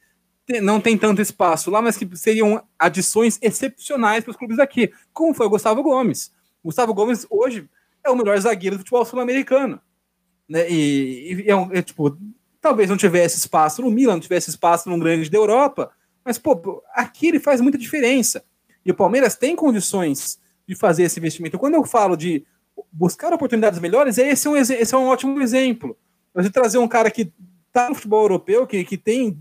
não 0.61 0.81
tem 0.81 0.97
tanto 0.97 1.21
espaço 1.21 1.69
lá, 1.69 1.81
mas 1.81 1.97
que 1.97 2.17
seriam 2.17 2.63
adições 2.77 3.37
excepcionais 3.41 4.23
para 4.23 4.31
os 4.31 4.37
clubes 4.37 4.59
aqui, 4.59 4.91
como 5.13 5.33
foi 5.33 5.45
o 5.45 5.49
Gustavo 5.49 5.83
Gomes. 5.83 6.31
O 6.63 6.67
Gustavo 6.67 6.93
Gomes 6.93 7.25
hoje 7.29 7.69
é 8.03 8.09
o 8.09 8.15
melhor 8.15 8.37
zagueiro 8.39 8.75
do 8.75 8.79
futebol 8.79 9.05
sul-americano. 9.05 9.79
Né? 10.49 10.69
E, 10.69 11.45
e 11.45 11.51
é, 11.51 11.77
é, 11.77 11.81
tipo, 11.81 12.17
talvez 12.59 12.89
não 12.89 12.97
tivesse 12.97 13.37
espaço 13.37 13.81
no 13.81 13.91
Milan, 13.91 14.13
não 14.13 14.19
tivesse 14.19 14.49
espaço 14.49 14.89
num 14.89 14.99
grande 14.99 15.29
da 15.29 15.37
Europa, 15.37 15.91
mas 16.25 16.37
pô, 16.37 16.83
aqui 16.93 17.27
ele 17.27 17.39
faz 17.39 17.61
muita 17.61 17.77
diferença. 17.77 18.43
E 18.85 18.91
o 18.91 18.95
Palmeiras 18.95 19.35
tem 19.35 19.55
condições 19.55 20.39
de 20.67 20.75
fazer 20.75 21.03
esse 21.03 21.19
investimento. 21.19 21.59
Quando 21.59 21.75
eu 21.75 21.83
falo 21.83 22.15
de 22.15 22.45
buscar 22.91 23.33
oportunidades 23.33 23.79
melhores, 23.79 24.17
esse 24.17 24.47
é 24.47 24.49
um, 24.49 24.55
esse 24.55 24.93
é 24.93 24.97
um 24.97 25.07
ótimo 25.07 25.39
exemplo. 25.41 25.97
Você 26.33 26.49
trazer 26.49 26.77
um 26.77 26.87
cara 26.87 27.11
que 27.11 27.31
está 27.67 27.89
no 27.89 27.95
futebol 27.95 28.21
europeu, 28.23 28.65
que, 28.65 28.83
que 28.83 28.97
tem 28.97 29.37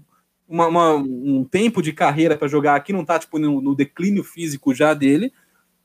uma, 0.49 0.67
uma, 0.67 0.95
um 0.97 1.45
tempo 1.45 1.81
de 1.81 1.93
carreira 1.93 2.37
para 2.37 2.49
jogar 2.49 2.75
aqui, 2.75 2.93
não 2.93 3.03
está 3.03 3.19
tipo, 3.19 3.39
no, 3.39 3.61
no, 3.61 3.75
declínio 3.75 4.25
físico 4.25 4.75
já 4.75 4.93
dele, 4.93 5.33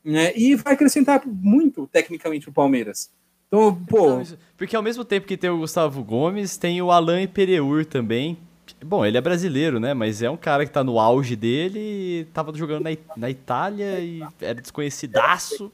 né, 0.04 0.32
e 0.36 0.54
vai 0.56 0.74
acrescentar 0.74 1.22
muito 1.24 1.86
tecnicamente 1.86 2.48
o 2.48 2.52
Palmeiras. 2.52 3.10
Então, 3.46 3.80
pô. 3.88 4.20
Porque 4.56 4.74
ao 4.74 4.82
mesmo 4.82 5.04
tempo 5.04 5.26
que 5.26 5.36
tem 5.36 5.50
o 5.50 5.58
Gustavo 5.58 6.02
Gomes, 6.02 6.56
tem 6.56 6.82
o 6.82 6.90
Alain 6.90 7.28
Pereur 7.28 7.86
também, 7.86 8.36
Bom, 8.84 9.04
ele 9.04 9.16
é 9.16 9.20
brasileiro, 9.20 9.80
né? 9.80 9.94
Mas 9.94 10.22
é 10.22 10.30
um 10.30 10.36
cara 10.36 10.64
que 10.66 10.72
tá 10.72 10.84
no 10.84 10.98
auge 10.98 11.34
dele, 11.34 12.26
tava 12.32 12.54
jogando 12.54 12.84
na, 12.84 12.90
na 13.16 13.30
Itália 13.30 13.98
e 14.00 14.22
era 14.40 14.60
desconhecidaço. 14.60 15.72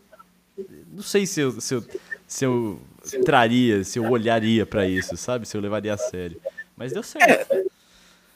Não 0.92 1.02
sei 1.02 1.26
se 1.26 1.40
eu, 1.40 1.60
se 1.60 1.74
eu, 1.74 1.84
se 2.26 2.44
eu 2.44 2.80
traria, 3.24 3.82
se 3.84 3.98
eu 3.98 4.08
olharia 4.10 4.64
para 4.64 4.88
isso, 4.88 5.16
sabe? 5.16 5.46
Se 5.46 5.56
eu 5.56 5.60
levaria 5.60 5.94
a 5.94 5.98
sério. 5.98 6.40
Mas 6.76 6.92
deu 6.92 7.02
certo. 7.02 7.52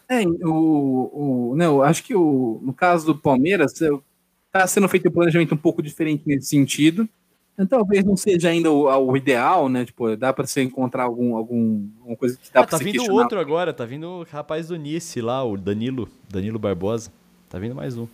É, 0.09 0.23
é 0.23 0.27
o, 0.27 1.51
o, 1.53 1.55
não, 1.57 1.83
acho 1.83 2.03
que 2.03 2.15
o, 2.15 2.61
no 2.63 2.73
caso 2.73 3.07
do 3.07 3.17
Palmeiras, 3.17 3.73
está 3.73 4.67
sendo 4.67 4.89
feito 4.89 5.09
um 5.09 5.13
planejamento 5.13 5.55
um 5.55 5.59
pouco 5.59 5.83
diferente 5.83 6.25
nesse 6.27 6.49
sentido. 6.49 7.09
Então, 7.59 7.79
talvez 7.79 8.05
não 8.05 8.17
seja 8.19 8.51
ainda 8.51 8.71
o, 8.71 8.85
o 8.85 9.17
ideal, 9.17 9.67
né? 9.69 9.87
Tipo, 9.87 10.15
dá 10.15 10.31
para 10.31 10.47
você 10.47 10.63
encontrar 10.63 11.05
algum, 11.05 11.35
algum, 11.35 11.89
alguma 12.01 12.17
coisa 12.17 12.37
que 12.37 12.53
dá 12.53 12.61
ah, 12.61 12.67
para 12.67 12.79
tá 12.79 12.85
vindo 12.85 12.99
questionar. 12.99 13.23
outro 13.23 13.41
agora, 13.41 13.73
tá 13.73 13.87
vindo 13.87 14.07
o 14.07 14.23
rapaz 14.25 14.69
do 14.69 14.77
Nice 14.77 15.21
lá, 15.23 15.43
o 15.43 15.57
Danilo, 15.57 16.07
Danilo 16.29 16.59
Barbosa. 16.59 17.11
Tá 17.49 17.59
vindo 17.59 17.75
mais 17.75 17.97
um. 17.97 18.07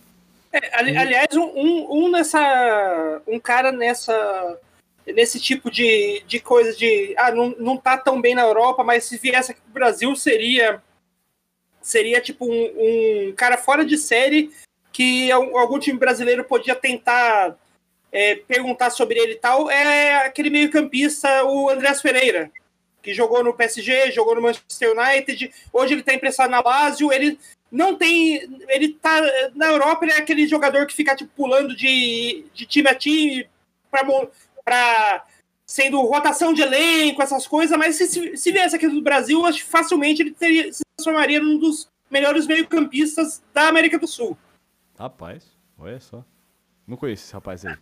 É, 0.53 0.79
ali, 0.79 0.95
aliás, 0.95 1.35
um, 1.35 1.87
um 1.89 2.09
nessa. 2.09 3.21
Um 3.27 3.37
cara 3.37 3.71
nessa. 3.71 4.57
Nesse 5.05 5.37
tipo 5.37 5.69
de, 5.69 6.23
de 6.25 6.39
coisa 6.39 6.73
de. 6.77 7.13
Ah, 7.17 7.31
não, 7.31 7.53
não 7.59 7.75
tá 7.75 7.97
tão 7.97 8.21
bem 8.21 8.33
na 8.33 8.43
Europa, 8.43 8.81
mas 8.81 9.03
se 9.03 9.17
viesse 9.17 9.51
aqui 9.51 9.59
pro 9.59 9.73
Brasil 9.73 10.15
seria. 10.15 10.81
Seria 11.81 12.21
tipo 12.21 12.45
um, 12.45 13.27
um 13.27 13.33
cara 13.35 13.57
fora 13.57 13.83
de 13.83 13.97
série 13.97 14.51
que 14.93 15.29
algum 15.31 15.79
time 15.79 15.99
brasileiro 15.99 16.45
podia 16.45 16.75
tentar 16.75 17.57
é, 18.13 18.35
perguntar 18.35 18.91
sobre 18.91 19.19
ele 19.19 19.33
e 19.33 19.39
tal, 19.39 19.71
é 19.71 20.27
aquele 20.27 20.51
meio-campista, 20.51 21.43
o 21.45 21.67
Andrés 21.67 21.99
Pereira, 21.99 22.51
que 23.01 23.11
jogou 23.11 23.43
no 23.43 23.55
PSG, 23.55 24.11
jogou 24.11 24.35
no 24.35 24.41
Manchester 24.41 24.95
United, 24.95 25.51
hoje 25.73 25.93
ele 25.95 26.01
está 26.01 26.13
emprestado 26.13 26.51
na 26.51 26.61
Lazio, 26.61 27.11
ele 27.11 27.39
não 27.71 27.95
tem. 27.95 28.35
Ele 28.69 28.89
tá. 28.89 29.19
Na 29.55 29.65
Europa, 29.65 30.05
ele 30.05 30.13
é 30.13 30.17
aquele 30.17 30.47
jogador 30.47 30.85
que 30.85 30.93
fica 30.93 31.15
tipo, 31.15 31.31
pulando 31.35 31.75
de, 31.75 32.45
de 32.53 32.67
time 32.67 32.87
a 32.87 32.93
time 32.93 33.49
para 33.89 35.25
sendo 35.65 35.99
rotação 36.01 36.53
de 36.53 36.61
elenco, 36.61 37.23
essas 37.23 37.47
coisas, 37.47 37.75
mas 37.75 37.95
se, 37.95 38.05
se, 38.05 38.37
se 38.37 38.51
viesse 38.51 38.75
aqui 38.75 38.87
do 38.87 39.01
Brasil, 39.01 39.43
acho 39.43 39.63
que 39.63 39.69
facilmente 39.69 40.21
ele 40.21 40.31
teria, 40.31 40.71
se 40.71 40.83
transformaria 40.95 41.39
num 41.39 41.57
dos 41.57 41.89
melhores 42.11 42.45
meio-campistas 42.45 43.41
da 43.51 43.69
América 43.69 43.97
do 43.97 44.05
Sul. 44.05 44.37
Rapaz, 44.99 45.43
olha 45.79 45.99
só. 45.99 46.23
Não 46.85 46.95
conheço 46.95 47.23
esse 47.23 47.33
rapaz 47.33 47.65
aí. 47.65 47.75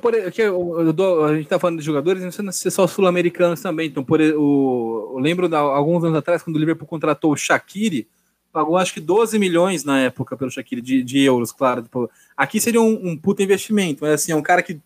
Por, 0.00 0.14
eu, 0.14 0.80
eu 0.80 0.92
dou, 0.92 1.24
a 1.24 1.36
gente 1.36 1.48
tá 1.48 1.58
falando 1.58 1.78
de 1.78 1.84
jogadores, 1.84 2.22
não 2.22 2.28
precisa 2.28 2.52
ser 2.52 2.70
só 2.70 2.86
sul-americanos 2.86 3.60
também. 3.60 3.88
Então, 3.88 4.02
por, 4.02 4.20
o, 4.20 5.12
eu 5.14 5.18
lembro 5.18 5.48
de 5.48 5.54
alguns 5.54 6.02
anos 6.04 6.18
atrás, 6.18 6.42
quando 6.42 6.56
o 6.56 6.58
Liverpool 6.58 6.86
contratou 6.86 7.32
o 7.32 7.36
Shaqiri, 7.36 8.08
pagou 8.52 8.76
acho 8.76 8.94
que 8.94 9.00
12 9.00 9.38
milhões 9.38 9.84
na 9.84 10.00
época 10.00 10.36
pelo 10.36 10.50
Shaqiri, 10.50 10.80
de, 10.80 11.02
de 11.02 11.20
euros, 11.20 11.52
claro. 11.52 11.82
Tipo, 11.82 12.10
aqui 12.36 12.60
seria 12.60 12.80
um, 12.80 13.10
um 13.10 13.16
puta 13.16 13.42
investimento, 13.42 14.02
mas 14.02 14.12
assim, 14.14 14.32
é 14.32 14.36
um 14.36 14.42
cara 14.42 14.62
que 14.62 14.80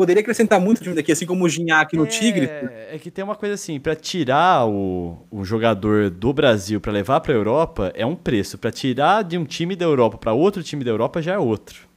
poderia 0.00 0.22
acrescentar 0.22 0.58
muito 0.58 0.82
time 0.82 0.94
daqui, 0.94 1.12
assim 1.12 1.26
como 1.26 1.44
o 1.44 1.48
Gignac 1.48 1.94
no 1.94 2.04
é, 2.04 2.06
Tigre. 2.06 2.46
É 2.46 2.98
que 2.98 3.10
tem 3.10 3.22
uma 3.22 3.34
coisa 3.34 3.54
assim, 3.54 3.78
para 3.78 3.94
tirar 3.94 4.66
o, 4.66 5.26
o 5.30 5.44
jogador 5.44 6.08
do 6.08 6.32
Brasil 6.32 6.80
para 6.80 6.90
levar 6.90 7.20
para 7.20 7.34
Europa 7.34 7.92
é 7.94 8.06
um 8.06 8.16
preço, 8.16 8.56
para 8.56 8.70
tirar 8.72 9.22
de 9.22 9.36
um 9.36 9.44
time 9.44 9.76
da 9.76 9.84
Europa 9.84 10.16
para 10.16 10.32
outro 10.32 10.62
time 10.62 10.82
da 10.84 10.90
Europa 10.90 11.20
já 11.20 11.34
é 11.34 11.38
outro. 11.38 11.89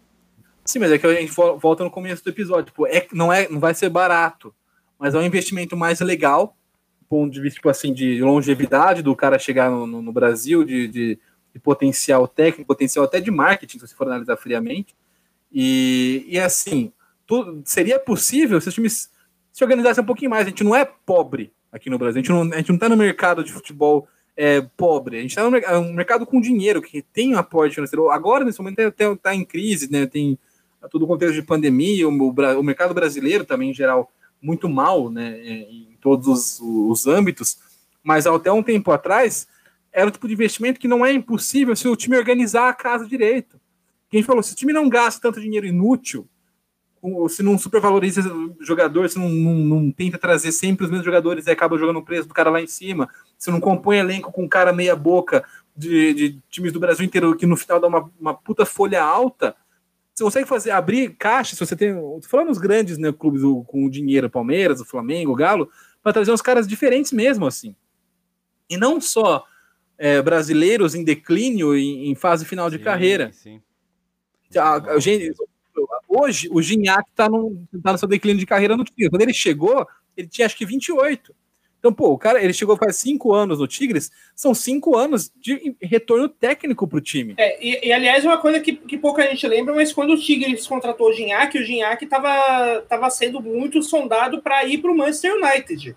Sim, 0.65 0.79
mas 0.79 0.91
é 0.91 0.97
que 0.97 1.05
a 1.05 1.13
gente 1.13 1.33
volta 1.33 1.83
no 1.83 1.91
começo 1.91 2.23
do 2.23 2.29
episódio. 2.29 2.65
Tipo, 2.65 2.87
é, 2.87 3.05
não, 3.11 3.31
é, 3.31 3.47
não 3.49 3.59
vai 3.59 3.73
ser 3.73 3.89
barato, 3.89 4.53
mas 4.97 5.13
é 5.13 5.17
um 5.17 5.23
investimento 5.23 5.75
mais 5.75 5.99
legal, 5.99 6.55
do 7.01 7.07
ponto 7.07 7.33
de 7.33 7.41
vista 7.41 7.55
tipo 7.55 7.69
assim, 7.69 7.93
de 7.93 8.21
longevidade 8.21 9.01
do 9.01 9.15
cara 9.15 9.37
chegar 9.37 9.69
no, 9.69 9.85
no, 9.85 10.01
no 10.01 10.13
Brasil, 10.13 10.63
de, 10.63 10.87
de, 10.87 11.19
de, 11.53 11.59
potencial 11.59 12.27
técnico, 12.27 12.67
potencial 12.67 13.03
até 13.03 13.19
de 13.19 13.29
marketing, 13.29 13.79
se 13.79 13.87
você 13.87 13.95
for 13.95 14.07
analisar 14.07 14.37
friamente. 14.37 14.95
E, 15.51 16.25
e 16.27 16.39
assim, 16.39 16.93
tudo, 17.27 17.61
seria 17.65 17.99
possível 17.99 18.59
se 18.61 18.69
os 18.69 18.73
times 18.73 19.11
se 19.51 19.63
organizassem 19.63 20.01
um 20.01 20.07
pouquinho 20.07 20.31
mais. 20.31 20.45
A 20.45 20.49
gente 20.49 20.63
não 20.63 20.73
é 20.73 20.85
pobre 20.85 21.51
aqui 21.71 21.89
no 21.89 21.97
Brasil, 21.97 22.21
a 22.21 22.23
gente 22.23 22.31
não, 22.31 22.53
a 22.53 22.57
gente 22.57 22.71
não 22.71 22.79
tá 22.79 22.87
no 22.87 22.95
mercado 22.95 23.43
de 23.43 23.51
futebol 23.51 24.07
é, 24.35 24.61
pobre. 24.77 25.17
A 25.17 25.21
gente 25.21 25.31
está 25.31 25.43
no 25.43 25.51
mercado, 25.51 25.79
um 25.79 25.93
mercado 25.93 26.25
com 26.25 26.39
dinheiro, 26.39 26.81
que 26.81 27.01
tem 27.01 27.35
um 27.35 27.37
aporte 27.37 27.75
financeiro. 27.75 28.09
Agora, 28.09 28.45
nesse 28.45 28.59
momento, 28.59 28.79
está 28.79 29.35
em 29.35 29.43
crise, 29.43 29.91
né? 29.91 30.05
Tem 30.05 30.39
todo 30.89 31.03
o 31.03 31.07
contexto 31.07 31.35
de 31.35 31.41
pandemia, 31.41 32.07
o, 32.07 32.11
o, 32.11 32.63
mercado 32.63 32.93
brasileiro 32.93 33.45
também, 33.45 33.71
em 33.71 33.73
geral, 33.73 34.11
muito 34.41 34.67
mal, 34.67 35.09
né, 35.09 35.39
é, 35.39 35.71
em 35.71 35.97
todos 36.01 36.27
os, 36.27 36.59
os 36.61 37.07
âmbitos, 37.07 37.57
mas 38.03 38.27
até 38.27 38.51
um 38.51 38.63
tempo 38.63 38.91
atrás, 38.91 39.47
era 39.91 40.07
o 40.07 40.11
tipo 40.11 40.27
de 40.27 40.33
investimento 40.33 40.79
que 40.79 40.87
não 40.87 41.05
é 41.05 41.13
impossível 41.13 41.75
se 41.75 41.87
o 41.87 41.95
time 41.95 42.17
organizar 42.17 42.67
a 42.67 42.73
casa 42.73 43.07
direito. 43.07 43.59
Quem 44.09 44.23
falou, 44.23 44.43
se 44.43 44.53
o 44.53 44.55
time 44.55 44.73
não 44.73 44.89
gasta 44.89 45.21
tanto 45.21 45.39
dinheiro 45.39 45.65
inútil, 45.65 46.27
se 47.29 47.43
não 47.43 47.57
supervaloriza 47.57 48.21
jogador, 48.61 49.09
se 49.09 49.19
não, 49.19 49.27
não, 49.27 49.53
não, 49.53 49.91
tenta 49.91 50.17
trazer 50.17 50.51
sempre 50.53 50.85
os 50.85 50.89
mesmos 50.89 51.05
jogadores 51.05 51.45
e 51.45 51.51
acaba 51.51 51.77
jogando 51.77 51.97
o 51.97 52.03
preço 52.03 52.27
do 52.27 52.33
cara 52.33 52.49
lá 52.49 52.61
em 52.61 52.67
cima, 52.67 53.09
se 53.37 53.51
não 53.51 53.59
compõe 53.59 53.97
elenco 53.97 54.31
com 54.31 54.47
cara 54.47 54.71
meia 54.71 54.95
boca 54.95 55.43
de, 55.75 56.13
de 56.13 56.39
times 56.49 56.71
do 56.71 56.79
Brasil 56.79 57.05
inteiro 57.05 57.35
que 57.35 57.45
no 57.45 57.57
final 57.57 57.79
dá 57.79 57.87
uma, 57.87 58.09
uma 58.19 58.33
puta 58.33 58.65
folha 58.65 59.03
alta, 59.03 59.55
você 60.13 60.23
consegue 60.23 60.47
fazer, 60.47 60.71
abrir 60.71 61.15
caixa, 61.17 61.55
se 61.55 61.65
você 61.65 61.75
tem. 61.75 61.93
Falando 62.23 62.49
nos 62.49 62.59
grandes 62.59 62.97
né, 62.97 63.11
clubes 63.11 63.41
o, 63.43 63.63
com 63.63 63.85
o 63.85 63.89
dinheiro, 63.89 64.29
Palmeiras, 64.29 64.79
o 64.79 64.85
Flamengo, 64.85 65.31
o 65.31 65.35
Galo, 65.35 65.69
para 66.03 66.13
trazer 66.13 66.31
uns 66.31 66.41
caras 66.41 66.67
diferentes 66.67 67.11
mesmo, 67.11 67.47
assim. 67.47 67.75
E 68.69 68.77
não 68.77 69.01
só 69.01 69.43
é, 69.97 70.21
brasileiros 70.21 70.93
em 70.93 71.03
declínio, 71.03 71.75
em, 71.75 72.11
em 72.11 72.15
fase 72.15 72.45
final 72.45 72.69
de 72.69 72.77
sim, 72.77 72.83
carreira. 72.83 73.31
Sim. 73.31 73.61
A, 74.55 74.93
a, 74.93 74.99
gente, 74.99 75.33
hoje, 76.07 76.47
o 76.51 76.61
Gignac 76.61 77.09
está 77.09 77.27
no, 77.27 77.65
tá 77.81 77.91
no 77.91 77.97
seu 77.97 78.07
declínio 78.07 78.39
de 78.39 78.45
carreira 78.45 78.77
no 78.77 78.83
time. 78.83 79.09
Quando 79.09 79.21
ele 79.23 79.33
chegou, 79.33 79.87
ele 80.15 80.27
tinha 80.27 80.45
acho 80.45 80.55
que 80.55 80.65
28. 80.65 81.33
Então, 81.83 81.91
pô, 81.91 82.13
o 82.13 82.17
cara, 82.17 82.41
ele 82.41 82.53
chegou 82.53 82.77
faz 82.77 82.95
cinco 82.95 83.33
anos 83.33 83.59
no 83.59 83.67
Tigres, 83.67 84.09
são 84.33 84.53
cinco 84.53 84.95
anos 84.95 85.29
de 85.35 85.75
retorno 85.81 86.29
técnico 86.29 86.87
para 86.87 86.97
o 86.97 87.01
time. 87.01 87.35
É, 87.37 87.61
e, 87.61 87.89
e, 87.89 87.91
aliás, 87.91 88.23
uma 88.23 88.37
coisa 88.37 88.61
que, 88.61 88.71
que 88.71 88.97
pouca 88.97 89.27
gente 89.27 89.45
lembra, 89.45 89.75
mas 89.75 89.91
quando 89.91 90.13
o 90.13 90.17
Tigres 90.17 90.65
contratou 90.65 91.09
o 91.09 91.13
Gignac, 91.13 91.57
o 91.57 91.61
Gignac 91.65 92.01
estava 92.01 92.81
tava 92.87 93.09
sendo 93.09 93.41
muito 93.41 93.83
sondado 93.83 94.41
para 94.41 94.63
ir 94.63 94.77
para 94.77 94.93
o 94.93 94.97
Manchester 94.97 95.33
United. 95.35 95.93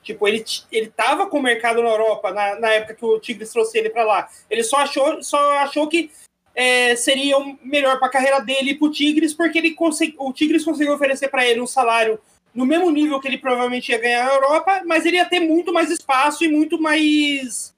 Tipo, 0.00 0.28
ele, 0.28 0.44
ele 0.70 0.92
tava 0.96 1.26
com 1.26 1.40
o 1.40 1.42
mercado 1.42 1.82
na 1.82 1.88
Europa 1.88 2.30
na, 2.30 2.60
na 2.60 2.68
época 2.74 2.94
que 2.94 3.04
o 3.04 3.18
Tigres 3.18 3.52
trouxe 3.52 3.78
ele 3.78 3.90
para 3.90 4.04
lá. 4.04 4.28
Ele 4.48 4.62
só 4.62 4.76
achou, 4.76 5.24
só 5.24 5.58
achou 5.58 5.88
que 5.88 6.08
é, 6.54 6.94
seria 6.94 7.34
melhor 7.64 7.98
para 7.98 8.06
a 8.06 8.12
carreira 8.12 8.38
dele 8.38 8.76
para 8.76 8.86
o 8.86 8.92
Tigres, 8.92 9.34
porque 9.34 9.58
ele 9.58 9.72
consegui, 9.72 10.14
o 10.20 10.32
Tigres 10.32 10.64
conseguiu 10.64 10.94
oferecer 10.94 11.26
para 11.26 11.44
ele 11.44 11.60
um 11.60 11.66
salário 11.66 12.16
no 12.56 12.64
mesmo 12.64 12.90
nível 12.90 13.20
que 13.20 13.28
ele 13.28 13.36
provavelmente 13.36 13.92
ia 13.92 13.98
ganhar 13.98 14.24
na 14.24 14.34
Europa, 14.34 14.82
mas 14.86 15.04
ele 15.04 15.18
ia 15.18 15.26
ter 15.26 15.40
muito 15.40 15.72
mais 15.72 15.90
espaço 15.90 16.42
e 16.42 16.48
muito 16.48 16.80
mais. 16.80 17.74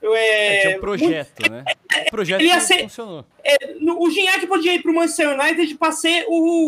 É, 0.00 0.56
é 0.56 0.60
tinha 0.62 0.76
um 0.78 0.80
projeto, 0.80 1.40
muito, 1.40 1.52
né? 1.52 1.64
O 2.06 2.10
projeto 2.10 2.40
ele 2.40 2.48
ia 2.48 2.58
ser, 2.58 2.82
funcionou. 2.84 3.24
É, 3.44 3.56
o 3.78 4.10
Gignac 4.10 4.46
podia 4.46 4.74
ir 4.74 4.82
para 4.82 4.90
o 4.90 4.94
Manchester 4.94 5.38
United 5.38 5.74
para 5.76 5.92
ser 5.92 6.24
o, 6.28 6.66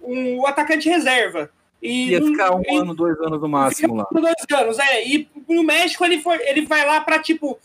o 0.00 0.46
atacante 0.46 0.88
reserva. 0.88 1.50
E 1.82 2.10
ia 2.10 2.22
ficar 2.22 2.54
um 2.54 2.62
e, 2.66 2.76
ano, 2.76 2.94
dois 2.94 3.18
anos 3.20 3.40
no 3.40 3.48
máximo 3.48 3.94
lá. 3.94 4.06
Dois 4.10 4.34
anos, 4.52 4.78
é. 4.78 5.06
E 5.06 5.28
no 5.48 5.62
México 5.62 6.04
ele, 6.04 6.20
foi, 6.20 6.36
ele 6.48 6.62
vai 6.62 6.84
lá 6.86 7.00
para, 7.00 7.18
tipo, 7.18 7.58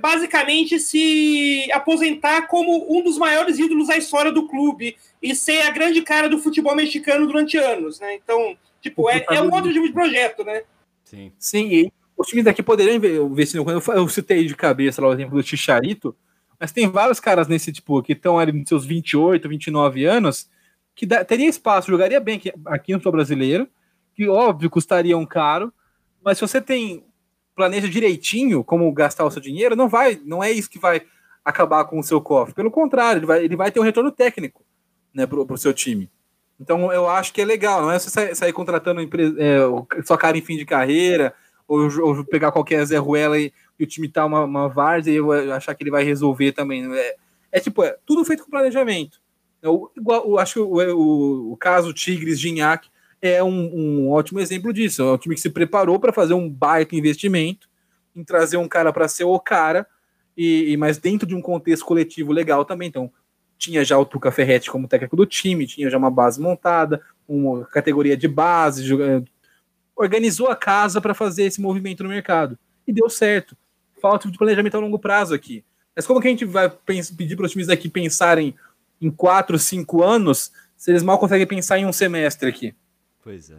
basicamente 0.00 0.78
se 0.78 1.70
aposentar 1.72 2.46
como 2.48 2.86
um 2.88 3.02
dos 3.02 3.18
maiores 3.18 3.58
ídolos 3.58 3.88
da 3.88 3.96
história 3.96 4.32
do 4.32 4.46
clube 4.46 4.96
e 5.22 5.34
ser 5.34 5.62
a 5.62 5.70
grande 5.70 6.02
cara 6.02 6.28
do 6.28 6.38
futebol 6.38 6.74
mexicano 6.74 7.26
durante 7.26 7.56
anos, 7.56 8.00
né? 8.00 8.14
Então, 8.14 8.56
tipo, 8.80 9.08
é, 9.10 9.24
é 9.30 9.42
um 9.42 9.52
outro 9.52 9.72
tipo 9.72 9.86
de 9.86 9.92
projeto, 9.92 10.44
né? 10.44 10.62
Sim. 11.04 11.32
Sim, 11.38 11.68
e 11.68 11.92
os 12.16 12.26
times 12.26 12.44
daqui 12.44 12.62
poderiam 12.62 12.96
investir. 12.96 13.62
Quando 13.62 13.82
eu 13.92 14.08
citei 14.08 14.44
de 14.44 14.54
cabeça 14.54 15.00
lá 15.00 15.08
o 15.08 15.12
exemplo 15.12 15.40
do 15.40 15.46
Chicharito, 15.46 16.14
mas 16.58 16.72
tem 16.72 16.88
vários 16.88 17.20
caras 17.20 17.46
nesse 17.46 17.72
tipo 17.72 18.02
que 18.02 18.12
estão 18.12 18.38
ali 18.38 18.52
nos 18.52 18.68
seus 18.68 18.84
28, 18.84 19.48
29 19.48 20.04
anos 20.04 20.48
que 20.98 21.06
dá, 21.06 21.24
teria 21.24 21.48
espaço, 21.48 21.92
jogaria 21.92 22.18
bem 22.18 22.38
aqui, 22.38 22.52
aqui 22.66 22.92
no 22.92 22.98
futebol 22.98 23.12
brasileiro, 23.12 23.68
que 24.16 24.28
óbvio 24.28 24.68
custariam 24.68 25.24
caro, 25.24 25.72
mas 26.24 26.38
se 26.38 26.40
você 26.40 26.60
tem 26.60 27.04
planeja 27.58 27.88
direitinho 27.88 28.62
como 28.62 28.90
gastar 28.92 29.24
o 29.24 29.30
seu 29.32 29.42
dinheiro, 29.42 29.74
não 29.74 29.88
vai, 29.88 30.20
não 30.24 30.42
é 30.42 30.52
isso 30.52 30.70
que 30.70 30.78
vai 30.78 31.02
acabar 31.44 31.84
com 31.86 31.98
o 31.98 32.04
seu 32.04 32.20
cofre. 32.20 32.54
Pelo 32.54 32.70
contrário, 32.70 33.18
ele 33.18 33.26
vai, 33.26 33.44
ele 33.44 33.56
vai 33.56 33.72
ter 33.72 33.80
um 33.80 33.82
retorno 33.82 34.12
técnico 34.12 34.64
né, 35.12 35.26
para 35.26 35.40
o 35.40 35.58
seu 35.58 35.74
time. 35.74 36.08
Então 36.60 36.92
eu 36.92 37.08
acho 37.08 37.32
que 37.32 37.42
é 37.42 37.44
legal, 37.44 37.82
não 37.82 37.90
é 37.90 37.98
você 37.98 38.10
sair, 38.10 38.34
sair 38.36 38.52
contratando 38.52 39.00
empresa, 39.00 39.36
é, 39.40 39.58
sua 40.04 40.16
cara 40.16 40.38
em 40.38 40.40
fim 40.40 40.56
de 40.56 40.64
carreira, 40.64 41.34
ou, 41.66 41.88
ou 42.00 42.24
pegar 42.24 42.52
qualquer 42.52 42.84
Zé 42.84 42.96
Ruela 42.96 43.36
e, 43.36 43.52
e, 43.76 43.82
o 43.82 43.86
time 43.86 44.08
tá 44.08 44.24
uma, 44.24 44.44
uma 44.44 44.68
várzea 44.68 45.12
e 45.12 45.16
eu 45.16 45.52
achar 45.52 45.74
que 45.74 45.82
ele 45.82 45.90
vai 45.90 46.04
resolver 46.04 46.52
também. 46.52 46.88
É, 46.96 47.16
é 47.50 47.60
tipo, 47.60 47.82
é 47.82 47.96
tudo 48.06 48.24
feito 48.24 48.44
com 48.44 48.50
planejamento. 48.50 49.20
Eu, 49.60 49.90
igual, 49.96 50.24
eu 50.24 50.38
acho 50.38 50.54
que 50.54 50.60
o, 50.60 50.96
o, 50.96 51.52
o 51.52 51.56
caso 51.56 51.92
Tigres 51.92 52.38
Gignac 52.38 52.88
é 53.20 53.42
um, 53.42 53.50
um, 53.50 54.10
ótimo 54.10 54.40
exemplo 54.40 54.72
disso. 54.72 55.02
É 55.02 55.12
um 55.12 55.18
time 55.18 55.34
que 55.34 55.40
se 55.40 55.50
preparou 55.50 55.98
para 55.98 56.12
fazer 56.12 56.34
um 56.34 56.48
baita 56.48 56.96
investimento 56.96 57.68
em 58.14 58.24
trazer 58.24 58.56
um 58.56 58.68
cara 58.68 58.92
para 58.92 59.08
ser 59.08 59.24
o 59.24 59.38
cara, 59.38 59.86
e, 60.36 60.72
e, 60.72 60.76
mas 60.76 60.98
dentro 60.98 61.26
de 61.26 61.34
um 61.34 61.42
contexto 61.42 61.84
coletivo 61.84 62.32
legal 62.32 62.64
também. 62.64 62.88
Então, 62.88 63.10
tinha 63.56 63.84
já 63.84 63.98
o 63.98 64.04
Tuca 64.04 64.30
Ferretti 64.30 64.70
como 64.70 64.88
técnico 64.88 65.16
do 65.16 65.26
time, 65.26 65.66
tinha 65.66 65.90
já 65.90 65.98
uma 65.98 66.10
base 66.10 66.40
montada, 66.40 67.02
uma 67.26 67.64
categoria 67.66 68.16
de 68.16 68.28
base, 68.28 68.84
organizou 69.96 70.48
a 70.48 70.56
casa 70.56 71.00
para 71.00 71.12
fazer 71.12 71.44
esse 71.44 71.60
movimento 71.60 72.02
no 72.04 72.08
mercado. 72.08 72.58
e 72.86 72.92
deu 72.92 73.10
certo. 73.10 73.56
Falta 74.00 74.30
de 74.30 74.38
planejamento 74.38 74.76
a 74.76 74.80
longo 74.80 74.98
prazo 74.98 75.34
aqui. 75.34 75.64
Mas 75.94 76.06
como 76.06 76.20
que 76.20 76.28
a 76.28 76.30
gente 76.30 76.44
vai 76.44 76.70
pedir 76.70 77.34
para 77.34 77.44
os 77.46 77.50
times 77.50 77.66
daqui 77.66 77.88
pensarem 77.88 78.54
em 79.00 79.10
quatro, 79.10 79.58
cinco 79.58 80.02
anos, 80.02 80.52
se 80.76 80.90
eles 80.90 81.02
mal 81.02 81.18
conseguem 81.18 81.46
pensar 81.46 81.78
em 81.78 81.84
um 81.84 81.92
semestre 81.92 82.48
aqui? 82.48 82.74
Pois 83.22 83.50
é. 83.50 83.56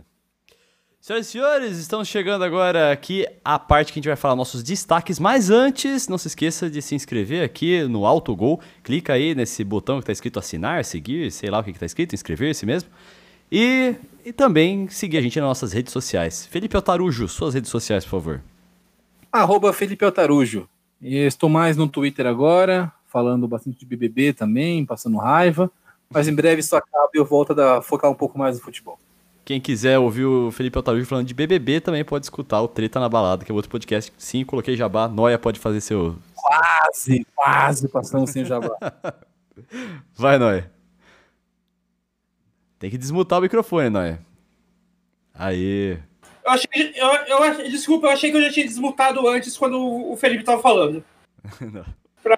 Senhoras 1.01 1.27
e 1.27 1.31
senhores, 1.31 1.77
estamos 1.77 2.09
chegando 2.09 2.43
agora 2.43 2.91
aqui 2.91 3.25
a 3.43 3.57
parte 3.57 3.93
que 3.93 3.99
a 3.99 4.01
gente 4.01 4.09
vai 4.09 4.17
falar 4.17 4.35
nossos 4.35 4.61
destaques, 4.61 5.17
mas 5.17 5.49
antes, 5.49 6.09
não 6.09 6.17
se 6.17 6.27
esqueça 6.27 6.69
de 6.69 6.81
se 6.81 6.93
inscrever 6.93 7.41
aqui 7.41 7.83
no 7.83 8.05
Autogol, 8.05 8.59
clica 8.83 9.13
aí 9.13 9.33
nesse 9.33 9.63
botão 9.63 9.95
que 9.95 10.03
está 10.03 10.11
escrito 10.11 10.39
assinar, 10.39 10.83
seguir, 10.83 11.31
sei 11.31 11.49
lá 11.49 11.59
o 11.59 11.63
que 11.63 11.71
está 11.71 11.85
escrito, 11.85 12.13
inscrever-se 12.13 12.65
mesmo, 12.65 12.89
e, 13.49 13.95
e 14.25 14.33
também 14.33 14.89
seguir 14.89 15.17
a 15.17 15.21
gente 15.21 15.39
nas 15.39 15.47
nossas 15.47 15.71
redes 15.71 15.93
sociais. 15.93 16.45
Felipe 16.47 16.75
Altarujo, 16.75 17.29
suas 17.29 17.53
redes 17.53 17.71
sociais, 17.71 18.03
por 18.03 18.11
favor. 18.11 18.41
Arroba 19.31 19.71
Felipe 19.71 20.03
Altarujo. 20.03 20.67
E 21.01 21.15
estou 21.15 21.49
mais 21.49 21.77
no 21.77 21.87
Twitter 21.87 22.27
agora, 22.27 22.91
falando 23.07 23.47
bastante 23.47 23.79
de 23.79 23.85
BBB 23.85 24.33
também, 24.33 24.85
passando 24.85 25.17
raiva, 25.17 25.71
mas 26.09 26.27
em 26.27 26.35
breve 26.35 26.59
isso 26.59 26.75
acaba 26.75 27.09
e 27.13 27.17
eu 27.17 27.25
volto 27.25 27.59
a 27.59 27.81
focar 27.81 28.11
um 28.11 28.15
pouco 28.15 28.37
mais 28.37 28.57
no 28.57 28.63
futebol. 28.63 28.99
Quem 29.49 29.59
quiser 29.59 29.97
ouvir 29.97 30.25
o 30.25 30.51
Felipe 30.51 30.77
Altarujo 30.77 31.07
falando 31.07 31.25
de 31.25 31.33
BBB 31.33 31.81
também 31.81 32.05
pode 32.05 32.23
escutar 32.23 32.61
o 32.61 32.67
Treta 32.67 32.99
na 32.99 33.09
Balada, 33.09 33.43
que 33.43 33.51
é 33.51 33.55
outro 33.55 33.71
podcast. 33.71 34.13
Sim, 34.15 34.45
coloquei 34.45 34.75
jabá. 34.75 35.07
Noia 35.07 35.39
pode 35.39 35.59
fazer 35.59 35.81
seu. 35.81 36.15
Quase, 36.35 37.25
quase 37.33 37.89
passamos 37.89 38.29
sem 38.29 38.45
jabá. 38.45 38.77
Vai, 40.15 40.37
Noia. 40.37 40.71
Tem 42.77 42.91
que 42.91 42.97
desmutar 42.99 43.39
o 43.39 43.41
microfone, 43.41 43.89
Noia. 43.89 44.19
Aí. 45.33 45.97
Eu 46.45 46.51
achei, 46.51 46.93
eu, 46.95 47.07
eu, 47.07 47.71
desculpa, 47.71 48.05
eu 48.05 48.11
achei 48.11 48.29
que 48.29 48.37
eu 48.37 48.43
já 48.43 48.51
tinha 48.51 48.67
desmutado 48.67 49.27
antes 49.27 49.57
quando 49.57 50.11
o 50.11 50.15
Felipe 50.15 50.43
tava 50.43 50.61
falando. 50.61 51.03
pra, 52.21 52.37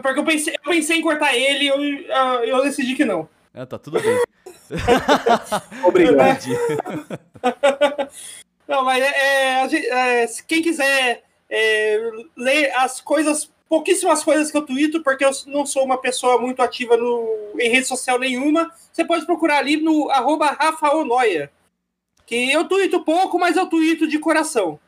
porque 0.00 0.20
eu 0.20 0.24
pensei, 0.24 0.54
eu 0.54 0.70
pensei 0.70 0.98
em 0.98 1.02
cortar 1.02 1.34
ele 1.34 1.64
e 1.64 1.66
eu, 1.66 1.82
eu 2.44 2.62
decidi 2.62 2.94
que 2.94 3.04
não. 3.04 3.28
É, 3.52 3.66
tá 3.66 3.80
tudo 3.80 4.00
bem. 4.00 4.22
Obrigado. 5.84 6.46
Não, 8.66 8.84
mas 8.84 9.02
é, 9.02 10.22
é, 10.22 10.26
quem 10.46 10.62
quiser 10.62 11.24
é, 11.50 12.10
ler 12.36 12.72
as 12.76 13.00
coisas, 13.00 13.50
pouquíssimas 13.68 14.24
coisas 14.24 14.50
que 14.50 14.56
eu 14.56 14.62
tweeto, 14.62 15.02
porque 15.02 15.24
eu 15.24 15.30
não 15.46 15.66
sou 15.66 15.84
uma 15.84 15.98
pessoa 15.98 16.40
muito 16.40 16.62
ativa 16.62 16.96
no, 16.96 17.52
em 17.58 17.68
rede 17.68 17.86
social 17.86 18.18
nenhuma, 18.18 18.72
você 18.90 19.04
pode 19.04 19.26
procurar 19.26 19.58
ali 19.58 19.76
no 19.76 20.10
arroba 20.10 20.46
Rafaonoia. 20.46 21.52
Que 22.24 22.50
eu 22.50 22.64
tweeto 22.66 23.04
pouco, 23.04 23.38
mas 23.38 23.56
eu 23.56 23.66
tweeto 23.66 24.08
de 24.08 24.18
coração. 24.18 24.78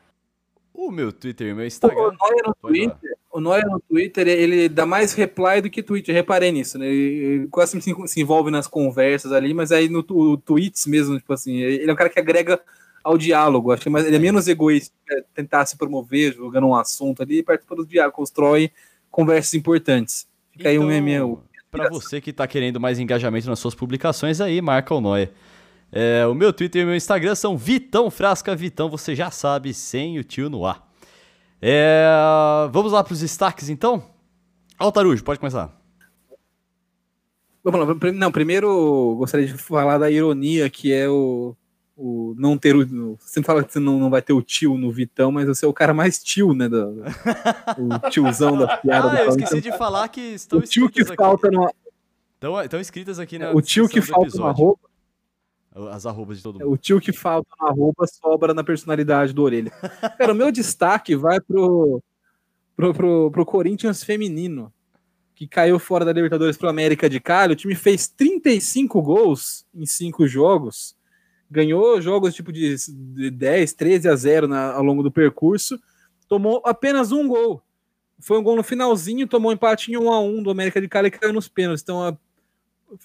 O 0.73 0.89
meu 0.89 1.11
Twitter 1.11 1.47
e 1.47 1.53
o 1.53 1.55
meu 1.55 1.67
Instagram. 1.67 1.97
O 1.97 2.11
Noia 2.11 2.43
no 2.47 2.55
Twitter, 2.55 3.17
o 3.35 3.41
Noia 3.41 3.65
no 3.65 3.81
Twitter, 3.81 4.25
ele 4.29 4.69
dá 4.69 4.85
mais 4.85 5.13
reply 5.13 5.59
do 5.61 5.69
que 5.69 5.83
tweet. 5.83 6.07
Eu 6.07 6.15
reparei 6.15 6.53
nisso, 6.53 6.77
né? 6.77 6.87
Ele 6.87 7.47
quase 7.47 7.81
se, 7.81 7.93
se 8.07 8.21
envolve 8.21 8.49
nas 8.49 8.65
conversas 8.65 9.33
ali, 9.33 9.53
mas 9.53 9.73
aí 9.73 9.89
no 9.89 10.01
tweets 10.37 10.85
mesmo, 10.85 11.17
tipo 11.17 11.33
assim, 11.33 11.57
ele 11.57 11.89
é 11.89 11.93
um 11.93 11.97
cara 11.97 12.09
que 12.09 12.17
agrega 12.17 12.61
ao 13.03 13.17
diálogo. 13.17 13.73
Acho 13.73 13.83
que 13.83 13.89
ele 13.89 14.15
é 14.15 14.19
menos 14.19 14.47
egoísta 14.47 14.95
é 15.09 15.21
tentar 15.33 15.65
se 15.65 15.77
promover, 15.77 16.33
jogando 16.33 16.67
um 16.67 16.75
assunto 16.75 17.23
ali, 17.23 17.43
participa 17.43 17.75
do 17.75 17.85
diálogo, 17.85 18.15
constrói 18.15 18.71
conversas 19.11 19.53
importantes. 19.53 20.25
Fica 20.51 20.71
então, 20.71 20.87
aí 20.87 20.99
um 20.99 21.03
meu. 21.03 21.43
Para 21.69 21.89
você 21.89 22.21
que 22.21 22.29
está 22.29 22.47
querendo 22.47 22.79
mais 22.79 22.99
engajamento 22.99 23.49
nas 23.49 23.59
suas 23.59 23.75
publicações, 23.75 24.39
aí 24.39 24.61
marca 24.61 24.95
o 24.95 25.01
Noia. 25.01 25.29
É, 25.91 26.25
o 26.25 26.33
meu 26.33 26.53
Twitter 26.53 26.81
e 26.81 26.85
o 26.85 26.87
meu 26.87 26.95
Instagram 26.95 27.35
são 27.35 27.57
Vitão 27.57 28.09
Frasca 28.09 28.55
Vitão, 28.55 28.89
você 28.89 29.13
já 29.13 29.29
sabe, 29.29 29.73
sem 29.73 30.17
o 30.17 30.23
tio 30.23 30.49
no 30.49 30.65
ar. 30.65 30.84
É, 31.61 32.07
vamos 32.71 32.91
lá 32.91 33.03
para 33.03 33.13
os 33.13 33.19
destaques 33.19 33.69
então? 33.69 34.03
Altarujo, 34.77 35.23
pode 35.23 35.39
começar. 35.39 35.75
Vamos 37.63 37.79
lá, 37.79 38.11
não, 38.13 38.31
primeiro 38.31 39.15
gostaria 39.17 39.47
de 39.47 39.53
falar 39.53 39.97
da 39.97 40.11
ironia 40.11 40.69
que 40.69 40.93
é 40.93 41.09
o, 41.09 41.55
o 41.97 42.35
não 42.37 42.57
ter 42.57 42.75
o. 42.75 43.17
Você 43.19 43.41
fala 43.41 43.63
que 43.63 43.73
você 43.73 43.79
não, 43.79 43.97
não 43.97 44.09
vai 44.09 44.21
ter 44.21 44.33
o 44.33 44.41
tio 44.41 44.77
no 44.77 44.91
Vitão, 44.91 45.31
mas 45.31 45.47
você 45.47 45.65
é 45.65 45.67
o 45.67 45.73
cara 45.73 45.93
mais 45.93 46.21
tio, 46.21 46.53
né? 46.53 46.69
Do, 46.69 47.03
o 48.05 48.09
tiozão 48.11 48.55
da 48.57 48.77
piada. 48.77 49.11
ah, 49.11 49.23
eu 49.23 49.29
esqueci 49.29 49.61
de 49.61 49.75
falar 49.77 50.07
que 50.09 50.21
estão 50.21 50.59
o 50.59 50.61
tio 50.61 50.89
que 50.89 51.01
aqui. 51.01 51.15
falta 51.15 51.49
no. 51.49 51.67
Estão, 52.35 52.61
estão 52.61 52.79
escritas 52.79 53.17
aqui 53.17 53.39
na. 53.39 53.51
O 53.51 53.61
tio 53.61 53.87
que 53.87 54.01
falta 54.01 54.37
na 54.37 54.51
roupa. 54.51 54.87
As 55.91 56.05
arrobas 56.05 56.37
de 56.37 56.43
todo 56.43 56.59
mundo. 56.59 56.71
O 56.71 56.77
tio 56.77 57.01
que 57.01 57.11
falta 57.11 57.49
na 57.59 57.69
roupa 57.69 58.07
sobra 58.07 58.53
na 58.53 58.63
personalidade 58.63 59.33
do 59.33 59.43
orelha. 59.43 59.71
Cara, 60.17 60.31
o 60.31 60.35
meu 60.35 60.49
destaque 60.49 61.17
vai 61.17 61.41
pro, 61.41 62.01
pro, 62.77 62.93
pro, 62.93 63.31
pro 63.31 63.45
Corinthians 63.45 64.01
feminino, 64.01 64.71
que 65.35 65.45
caiu 65.45 65.77
fora 65.77 66.05
da 66.05 66.13
Libertadores 66.13 66.55
pro 66.55 66.69
América 66.69 67.09
de 67.09 67.19
Cali. 67.19 67.53
O 67.53 67.57
time 67.57 67.75
fez 67.75 68.07
35 68.07 69.01
gols 69.01 69.65
em 69.75 69.85
5 69.85 70.25
jogos. 70.27 70.95
Ganhou 71.51 71.99
jogos 72.01 72.33
tipo 72.33 72.53
de 72.53 72.77
10, 73.31 73.73
13 73.73 74.07
a 74.07 74.15
0 74.15 74.47
na, 74.47 74.71
ao 74.71 74.83
longo 74.83 75.03
do 75.03 75.11
percurso. 75.11 75.77
Tomou 76.29 76.61
apenas 76.65 77.11
um 77.11 77.27
gol. 77.27 77.61
Foi 78.19 78.39
um 78.39 78.43
gol 78.43 78.55
no 78.55 78.63
finalzinho, 78.63 79.27
tomou 79.27 79.51
um 79.51 79.53
empate 79.53 79.91
em 79.91 79.97
1 79.97 80.09
a 80.09 80.21
1 80.21 80.43
do 80.43 80.49
América 80.49 80.79
de 80.79 80.87
Cali 80.87 81.09
e 81.09 81.11
caiu 81.11 81.33
nos 81.33 81.49
pênaltis. 81.49 81.83
Então, 81.83 82.17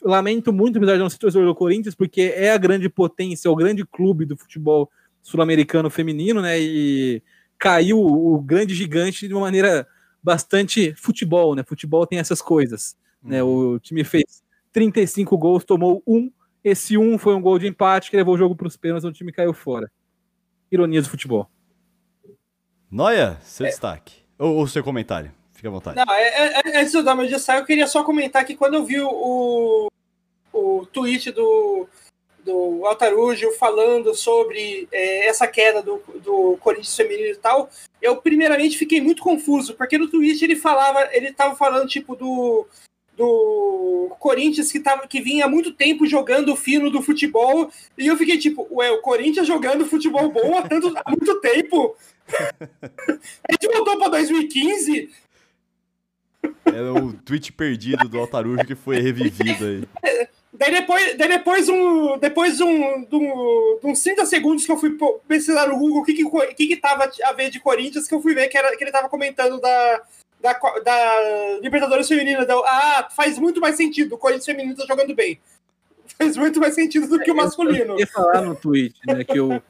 lamento 0.03 0.53
muito, 0.53 0.77
apesar 0.77 0.95
de 0.95 0.99
não 0.99 1.11
ser 1.11 1.19
torcedor 1.19 1.47
do 1.47 1.55
Corinthians, 1.55 1.95
porque 1.95 2.33
é 2.35 2.53
a 2.53 2.59
grande 2.59 2.89
potência, 2.89 3.49
é 3.49 3.51
o 3.51 3.57
grande 3.57 3.85
clube 3.85 4.25
do 4.25 4.37
futebol 4.37 4.91
sul-americano 5.23 5.91
feminino, 5.91 6.41
né? 6.41 6.61
E 6.61 7.23
caiu 7.59 8.01
o 8.01 8.41
grande 8.41 8.75
gigante 8.75 9.29
de 9.29 9.35
uma 9.35 9.43
maneira 9.43 9.87
bastante 10.23 10.95
futebol, 10.95 11.55
né? 11.55 11.63
Futebol 11.63 12.07
tem 12.07 12.19
essas 12.19 12.41
coisas, 12.41 12.97
né? 13.23 13.43
Uhum. 13.43 13.75
O 13.75 13.81
time 13.81 14.05
fez 14.05 14.43
35 14.73 15.37
gols, 15.37 15.65
tomou 15.65 16.03
um. 16.07 16.31
Esse 16.63 16.97
um 16.99 17.19
foi 17.19 17.35
um 17.35 17.41
gol 17.41 17.59
de 17.59 17.67
empate 17.67 18.11
que 18.11 18.17
levou 18.17 18.35
o 18.35 18.39
jogo 18.39 18.55
para 18.55 18.67
os 18.67 18.77
pênaltis, 18.77 19.09
o 19.09 19.13
time 19.13 19.33
caiu 19.33 19.55
fora. 19.55 19.91
Ironia 20.71 21.03
do 21.03 21.09
futebol. 21.09 21.51
Noia, 22.91 23.39
seu 23.41 23.67
é. 23.67 23.71
destaque. 23.71 24.23
Ou, 24.39 24.57
ou 24.57 24.67
seu 24.67 24.83
comentário. 24.83 25.33
Fique 25.61 25.69
à 25.69 25.71
vontade. 25.71 25.97
Não, 25.97 26.15
é, 26.15 26.23
é, 26.23 26.61
é, 26.65 26.81
antes 26.81 26.93
do 26.95 27.27
destaque, 27.27 27.61
eu 27.61 27.67
queria 27.67 27.87
só 27.87 28.03
comentar 28.03 28.47
que 28.47 28.57
quando 28.57 28.77
eu 28.77 28.85
vi 28.85 28.99
o, 28.99 29.91
o 30.55 30.87
tweet 30.87 31.31
do, 31.33 31.87
do 32.43 32.87
Altarujo 32.87 33.53
falando 33.59 34.15
sobre 34.15 34.89
é, 34.91 35.27
essa 35.27 35.47
queda 35.47 35.83
do, 35.83 36.03
do 36.25 36.57
Corinthians 36.61 36.97
feminino 36.97 37.33
e 37.33 37.37
tal, 37.37 37.69
eu 38.01 38.17
primeiramente 38.17 38.79
fiquei 38.79 39.03
muito 39.03 39.23
confuso, 39.23 39.75
porque 39.75 39.99
no 39.99 40.09
tweet 40.09 40.43
ele 40.43 40.57
falava, 40.57 41.07
ele 41.13 41.31
tava 41.31 41.55
falando 41.55 41.87
tipo 41.87 42.17
do 42.17 42.67
do 43.15 44.17
Corinthians 44.19 44.73
que, 44.73 44.81
tava, 44.81 45.07
que 45.07 45.21
vinha 45.21 45.45
há 45.45 45.49
muito 45.49 45.73
tempo 45.73 46.07
jogando 46.07 46.57
fino 46.57 46.91
do 46.91 47.03
futebol, 47.03 47.71
e 47.99 48.07
eu 48.07 48.17
fiquei 48.17 48.39
tipo, 48.39 48.67
ué, 48.71 48.91
o 48.93 49.03
Corinthians 49.03 49.47
jogando 49.47 49.85
futebol 49.85 50.31
bom 50.31 50.57
há, 50.57 50.67
tanto, 50.67 50.91
há 51.05 51.11
muito 51.11 51.39
tempo. 51.43 51.95
a 52.81 53.53
gente 53.53 53.71
voltou 53.75 53.99
para 53.99 54.09
2015, 54.13 55.11
era 56.65 56.93
o 56.93 57.13
tweet 57.13 57.53
perdido 57.53 58.09
do 58.09 58.19
Altarujo 58.19 58.65
que 58.65 58.75
foi 58.75 59.01
revivido 59.01 59.65
aí. 59.65 59.89
Daí 60.53 60.73
depois, 60.73 61.17
daí 61.17 61.29
depois, 61.29 61.69
um, 61.69 62.19
depois 62.19 62.61
um, 62.61 63.03
de 63.05 63.15
um, 63.17 63.79
uns 63.85 64.03
30 64.03 64.27
segundos 64.27 64.67
que 64.67 64.73
eu 64.73 64.77
fui 64.77 64.97
pesquisar 65.27 65.69
no 65.69 65.79
Google 65.79 66.03
o 66.03 66.05
que, 66.05 66.13
que, 66.13 66.25
que, 66.55 66.67
que 66.67 66.77
tava 66.77 67.11
a 67.25 67.33
ver 67.33 67.51
de 67.51 67.61
Corinthians, 67.61 68.07
que 68.07 68.15
eu 68.15 68.21
fui 68.21 68.35
ver 68.35 68.49
que, 68.49 68.59
era, 68.59 68.77
que 68.77 68.85
ele 68.85 68.91
tava 68.91 69.09
comentando 69.09 69.61
da, 69.61 70.03
da, 70.41 70.53
da 70.53 71.59
Libertadores 71.63 72.09
Feminina. 72.09 72.43
Então, 72.43 72.63
ah, 72.67 73.09
faz 73.15 73.39
muito 73.39 73.61
mais 73.61 73.77
sentido, 73.77 74.15
o 74.15 74.19
Corinthians 74.19 74.47
Feminino 74.47 74.77
tá 74.77 74.85
jogando 74.87 75.15
bem. 75.15 75.41
Faz 76.19 76.37
muito 76.37 76.61
mais 76.61 76.75
sentido 76.75 77.07
do 77.07 77.21
que 77.21 77.31
o 77.31 77.37
masculino. 77.37 77.95
Eu 77.95 78.01
ia 78.01 78.07
falar 78.07 78.43
no 78.43 78.55
tweet, 78.55 78.97
né, 79.07 79.25
que 79.25 79.41
o 79.41 79.63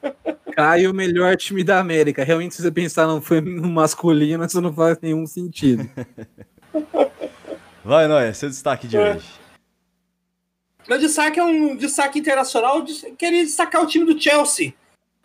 Caio 0.53 0.87
é 0.87 0.91
o 0.91 0.93
melhor 0.93 1.37
time 1.37 1.63
da 1.63 1.79
América. 1.79 2.23
Realmente, 2.23 2.55
se 2.55 2.61
você 2.61 2.71
pensar 2.71 3.07
no, 3.07 3.21
no 3.41 3.69
masculino, 3.69 4.43
isso 4.43 4.59
não 4.59 4.73
faz 4.73 4.99
nenhum 4.99 5.25
sentido. 5.25 5.89
Vai, 7.83 8.07
Noé, 8.07 8.31
seu 8.33 8.49
destaque 8.49 8.87
de 8.87 8.97
é. 8.97 9.15
hoje. 9.15 9.41
Meu 10.87 10.99
destaque 10.99 11.39
é 11.39 11.43
um 11.43 11.75
destaque 11.75 12.19
internacional. 12.19 12.83
Queria 13.17 13.43
destacar 13.43 13.81
o 13.81 13.87
time 13.87 14.05
do 14.05 14.19
Chelsea, 14.19 14.73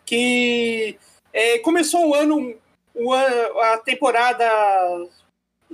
que 0.05 0.97
é, 1.33 1.59
começou 1.59 2.09
o 2.09 2.15
ano, 2.15 2.55
o 2.93 3.13
ano, 3.13 3.59
a 3.59 3.77
temporada. 3.77 4.45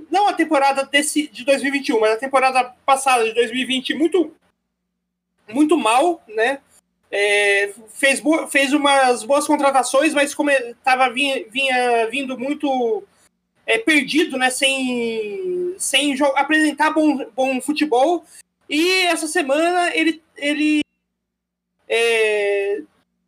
Não 0.09 0.27
a 0.27 0.33
temporada 0.33 0.83
desse, 0.83 1.27
de 1.27 1.45
2021, 1.45 1.99
mas 1.99 2.13
a 2.13 2.17
temporada 2.17 2.73
passada, 2.85 3.23
de 3.23 3.33
2020, 3.33 3.93
muito, 3.93 4.35
muito 5.47 5.77
mal, 5.77 6.23
né? 6.27 6.59
É, 7.11 7.71
fez, 7.89 8.19
fez 8.49 8.73
umas 8.73 9.23
boas 9.23 9.45
contratações, 9.45 10.15
mas 10.15 10.33
como 10.33 10.49
estava 10.49 11.09
vinha, 11.11 11.45
vinha 11.47 12.07
vindo 12.09 12.37
muito 12.39 13.03
é, 13.65 13.77
perdido, 13.77 14.37
né, 14.37 14.49
sem, 14.49 15.75
sem 15.77 16.15
apresentar 16.35 16.91
bom, 16.91 17.25
bom 17.35 17.61
futebol. 17.61 18.25
E 18.69 19.03
essa 19.03 19.27
semana 19.27 19.95
ele, 19.95 20.21
ele 20.37 20.81
é, 21.87 22.81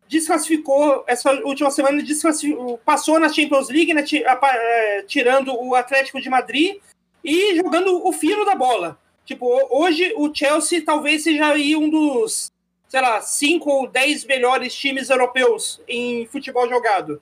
desclassificou 0.08 1.04
essa 1.06 1.32
última 1.42 1.70
semana, 1.70 2.02
desclassificou, 2.02 2.78
passou 2.78 3.18
na 3.18 3.28
Champions 3.28 3.68
League, 3.68 3.92
né, 3.94 4.04
é, 4.42 5.02
tirando 5.02 5.54
o 5.54 5.74
Atlético 5.74 6.20
de 6.20 6.28
Madrid 6.28 6.78
e 7.24 7.56
jogando 7.56 8.06
o 8.06 8.12
fino 8.12 8.44
da 8.44 8.54
bola. 8.54 8.98
Tipo, 9.24 9.46
hoje 9.70 10.12
o 10.16 10.32
Chelsea 10.32 10.84
talvez 10.84 11.24
seja 11.24 11.48
aí 11.48 11.74
um 11.74 11.90
dos, 11.90 12.52
sei 12.88 13.00
lá, 13.00 13.20
cinco 13.20 13.70
ou 13.70 13.88
dez 13.88 14.24
melhores 14.24 14.72
times 14.72 15.10
europeus 15.10 15.80
em 15.88 16.26
futebol 16.26 16.68
jogado. 16.68 17.20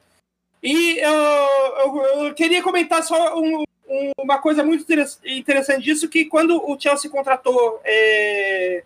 E 0.65 0.99
eu, 0.99 1.13
eu, 1.13 2.25
eu 2.25 2.35
queria 2.35 2.63
comentar 2.63 3.03
só 3.03 3.39
um, 3.39 3.65
um, 3.87 4.11
uma 4.19 4.39
coisa 4.39 4.65
muito 4.65 4.91
interessante 5.27 5.85
disso, 5.85 6.09
que 6.09 6.25
quando 6.25 6.57
o 6.57 6.81
Chelsea 6.81 7.11
contratou 7.11 7.83
é, 7.85 8.83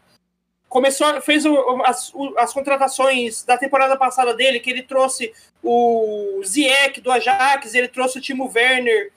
começou, 0.69 1.21
fez 1.23 1.47
o, 1.47 1.83
as, 1.85 2.13
as, 2.37 2.53
contratações 2.53 3.45
da 3.45 3.57
temporada 3.57 3.97
passada 3.97 4.35
dele, 4.35 4.59
que 4.59 4.71
ele 4.71 4.83
trouxe 4.83 5.33
o 5.63 6.43
Ziyech 6.45 7.01
do 7.01 7.13
Ajax, 7.13 7.73
ele 7.73 7.87
trouxe 7.87 8.19
o 8.19 8.21
Timo 8.21 8.51
Werner 8.53 9.13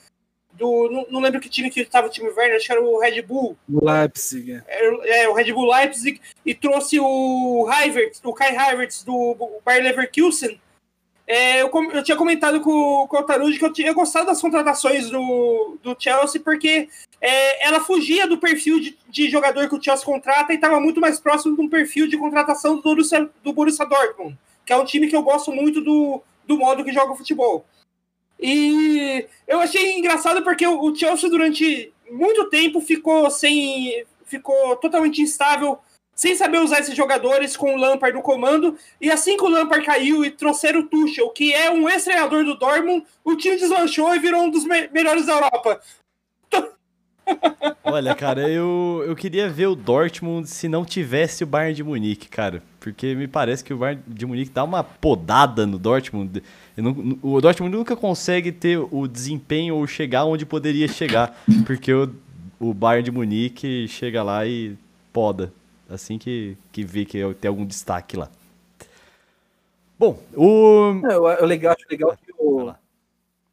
do. 0.53 0.87
Não, 0.91 1.07
não 1.09 1.19
lembro 1.19 1.41
que 1.41 1.49
time 1.49 1.71
que 1.71 1.81
estava 1.81 2.05
o 2.05 2.09
Timo 2.11 2.27
Werner, 2.27 2.57
acho 2.57 2.67
que 2.67 2.71
era 2.71 2.83
o 2.83 2.99
Red 2.99 3.23
Bull. 3.23 3.57
Leipzig. 3.67 4.61
É, 4.67 5.23
é, 5.23 5.29
o 5.29 5.33
Red 5.33 5.51
Bull 5.51 5.67
Leipzig, 5.67 6.21
e 6.45 6.53
trouxe 6.53 6.99
o 6.99 7.67
Havertz, 7.67 8.21
o 8.23 8.33
Kai 8.33 8.55
Havertz 8.55 9.03
do 9.03 9.59
Bayer 9.65 9.83
Leverkusen. 9.83 10.61
É, 11.33 11.61
eu, 11.61 11.71
eu, 11.93 12.03
tinha 12.03 12.17
comentado 12.17 12.59
com, 12.59 13.07
com 13.07 13.17
o 13.17 13.23
Tarude 13.23 13.57
que 13.57 13.63
eu 13.63 13.71
tinha 13.71 13.93
gostado 13.93 14.25
das 14.25 14.41
contratações 14.41 15.09
do, 15.09 15.77
do 15.81 15.95
Chelsea, 15.97 16.41
porque 16.43 16.89
é, 17.21 17.67
ela 17.67 17.79
fugia 17.79 18.27
do 18.27 18.37
perfil 18.37 18.81
de, 18.81 18.97
de, 19.07 19.29
jogador 19.29 19.69
que 19.69 19.75
o 19.75 19.81
Chelsea 19.81 20.05
contrata 20.05 20.51
e 20.51 20.57
estava 20.57 20.77
muito 20.81 20.99
mais 20.99 21.21
próximo 21.21 21.55
de 21.55 21.61
um 21.61 21.69
perfil 21.69 22.05
de 22.05 22.17
contratação 22.17 22.75
do 22.75 22.81
Borussia, 22.81 23.29
do 23.41 23.53
Borussia 23.53 23.85
Dortmund, 23.85 24.37
que 24.65 24.73
é 24.73 24.75
um 24.75 24.83
time 24.83 25.07
que 25.07 25.15
eu 25.15 25.23
gosto 25.23 25.53
muito 25.53 25.79
do, 25.79 26.21
do 26.45 26.57
modo 26.57 26.83
que 26.83 26.91
joga 26.91 27.15
futebol. 27.15 27.65
E 28.37 29.25
eu 29.47 29.61
achei 29.61 29.97
engraçado 29.97 30.43
porque 30.43 30.67
o, 30.67 30.81
o 30.83 30.93
Chelsea 30.93 31.29
durante 31.29 31.93
muito 32.11 32.49
tempo 32.49 32.81
ficou 32.81 33.31
sem. 33.31 34.03
ficou 34.25 34.75
totalmente 34.75 35.21
instável 35.21 35.79
sem 36.21 36.35
saber 36.35 36.59
usar 36.59 36.81
esses 36.81 36.95
jogadores 36.95 37.57
com 37.57 37.73
o 37.73 37.77
Lampard 37.77 38.15
no 38.15 38.21
comando. 38.21 38.77
E 39.01 39.09
assim 39.09 39.35
que 39.35 39.43
o 39.43 39.49
Lampard 39.49 39.83
caiu 39.83 40.23
e 40.23 40.29
trouxeram 40.29 40.81
o 40.81 40.83
Tuchel, 40.87 41.27
que 41.29 41.51
é 41.51 41.71
um 41.71 41.89
ex-treinador 41.89 42.45
do 42.45 42.53
Dortmund, 42.53 43.03
o 43.25 43.35
time 43.35 43.57
deslanchou 43.57 44.13
e 44.13 44.19
virou 44.19 44.43
um 44.43 44.51
dos 44.51 44.63
me 44.63 44.87
melhores 44.89 45.25
da 45.25 45.33
Europa. 45.33 45.81
Olha, 47.83 48.13
cara, 48.13 48.47
eu, 48.47 49.03
eu 49.07 49.15
queria 49.15 49.49
ver 49.49 49.65
o 49.65 49.75
Dortmund 49.75 50.47
se 50.47 50.67
não 50.67 50.85
tivesse 50.85 51.43
o 51.43 51.47
Bayern 51.47 51.73
de 51.73 51.83
Munique, 51.83 52.29
cara. 52.29 52.61
Porque 52.79 53.15
me 53.15 53.27
parece 53.27 53.63
que 53.63 53.73
o 53.73 53.77
Bayern 53.77 54.03
de 54.05 54.25
Munique 54.27 54.51
dá 54.51 54.63
uma 54.63 54.83
podada 54.83 55.65
no 55.65 55.79
Dortmund. 55.79 56.43
Não, 56.77 57.17
o 57.23 57.41
Dortmund 57.41 57.75
nunca 57.75 57.95
consegue 57.95 58.51
ter 58.51 58.77
o 58.77 59.07
desempenho 59.07 59.75
ou 59.75 59.87
chegar 59.87 60.25
onde 60.25 60.45
poderia 60.45 60.87
chegar. 60.87 61.35
Porque 61.65 61.91
o, 61.91 62.13
o 62.59 62.75
Bayern 62.75 63.05
de 63.05 63.11
Munique 63.11 63.87
chega 63.87 64.21
lá 64.21 64.45
e 64.45 64.77
poda 65.11 65.51
assim 65.91 66.17
que, 66.17 66.57
que 66.71 66.83
vê 66.83 67.05
que 67.05 67.19
tem 67.35 67.49
algum 67.49 67.65
destaque 67.65 68.15
lá. 68.17 68.29
Bom, 69.99 70.19
o. 70.35 70.99
É, 71.09 71.43
o 71.43 71.45
legal, 71.45 71.75
acho 71.77 71.85
legal 71.89 72.17
que 72.17 72.31
o. 72.39 72.73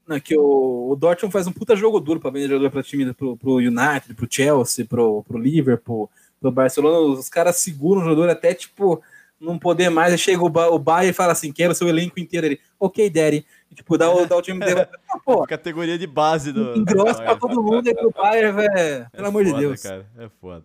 Não, 0.06 0.19
que 0.19 0.35
o, 0.35 0.90
o 0.90 0.97
Dortmund 0.97 1.32
faz 1.32 1.47
um 1.47 1.52
puta 1.52 1.77
jogo 1.77 2.01
duro 2.01 2.19
para 2.19 2.31
vender 2.31 2.48
jogador 2.48 2.70
para 2.70 2.82
time 2.82 3.12
pro, 3.12 3.36
pro 3.36 3.56
United, 3.56 4.15
pro 4.15 4.27
Chelsea, 4.31 4.86
pro, 4.86 5.23
pro 5.24 5.36
Liverpool, 5.36 6.10
pro 6.40 6.51
Barcelona. 6.51 6.98
Os 6.98 7.28
caras 7.28 7.56
seguram 7.56 8.01
o 8.01 8.05
jogador 8.05 8.31
até 8.31 8.55
tipo 8.55 9.02
não 9.40 9.59
poder 9.59 9.90
mais. 9.90 10.12
Aí 10.12 10.19
chega 10.19 10.43
o, 10.43 10.48
ba 10.48 10.69
o 10.69 10.78
Bayern 10.78 11.10
e 11.10 11.15
fala 11.15 11.32
assim: 11.32 11.52
quero 11.52 11.73
o 11.73 11.74
seu 11.74 11.89
elenco 11.89 12.19
inteiro. 12.19 12.47
Ele, 12.47 12.60
ok, 12.81 13.10
Daddy. 13.10 13.44
E, 13.70 13.74
tipo, 13.74 13.98
dá 13.98 14.10
o, 14.10 14.27
dá 14.27 14.36
o 14.36 14.43
time 14.43 14.65
dele. 14.65 14.86
Ah, 15.10 15.19
pô, 15.24 15.47
Categoria 15.47 15.98
de 15.98 16.06
base 16.06 16.52
do. 16.52 16.77
Engrossa 16.77 17.23
pra 17.23 17.35
todo 17.35 17.62
mundo 17.62 17.89
aí 17.89 17.94
pro 17.94 18.10
Bayern, 18.10 18.52
velho. 18.52 19.10
Pelo 19.10 19.24
é 19.24 19.28
amor 19.28 19.44
foda, 19.44 19.55
de 19.55 19.60
Deus. 19.60 19.82
Cara, 19.82 20.06
é 20.19 20.28
foda. 20.40 20.65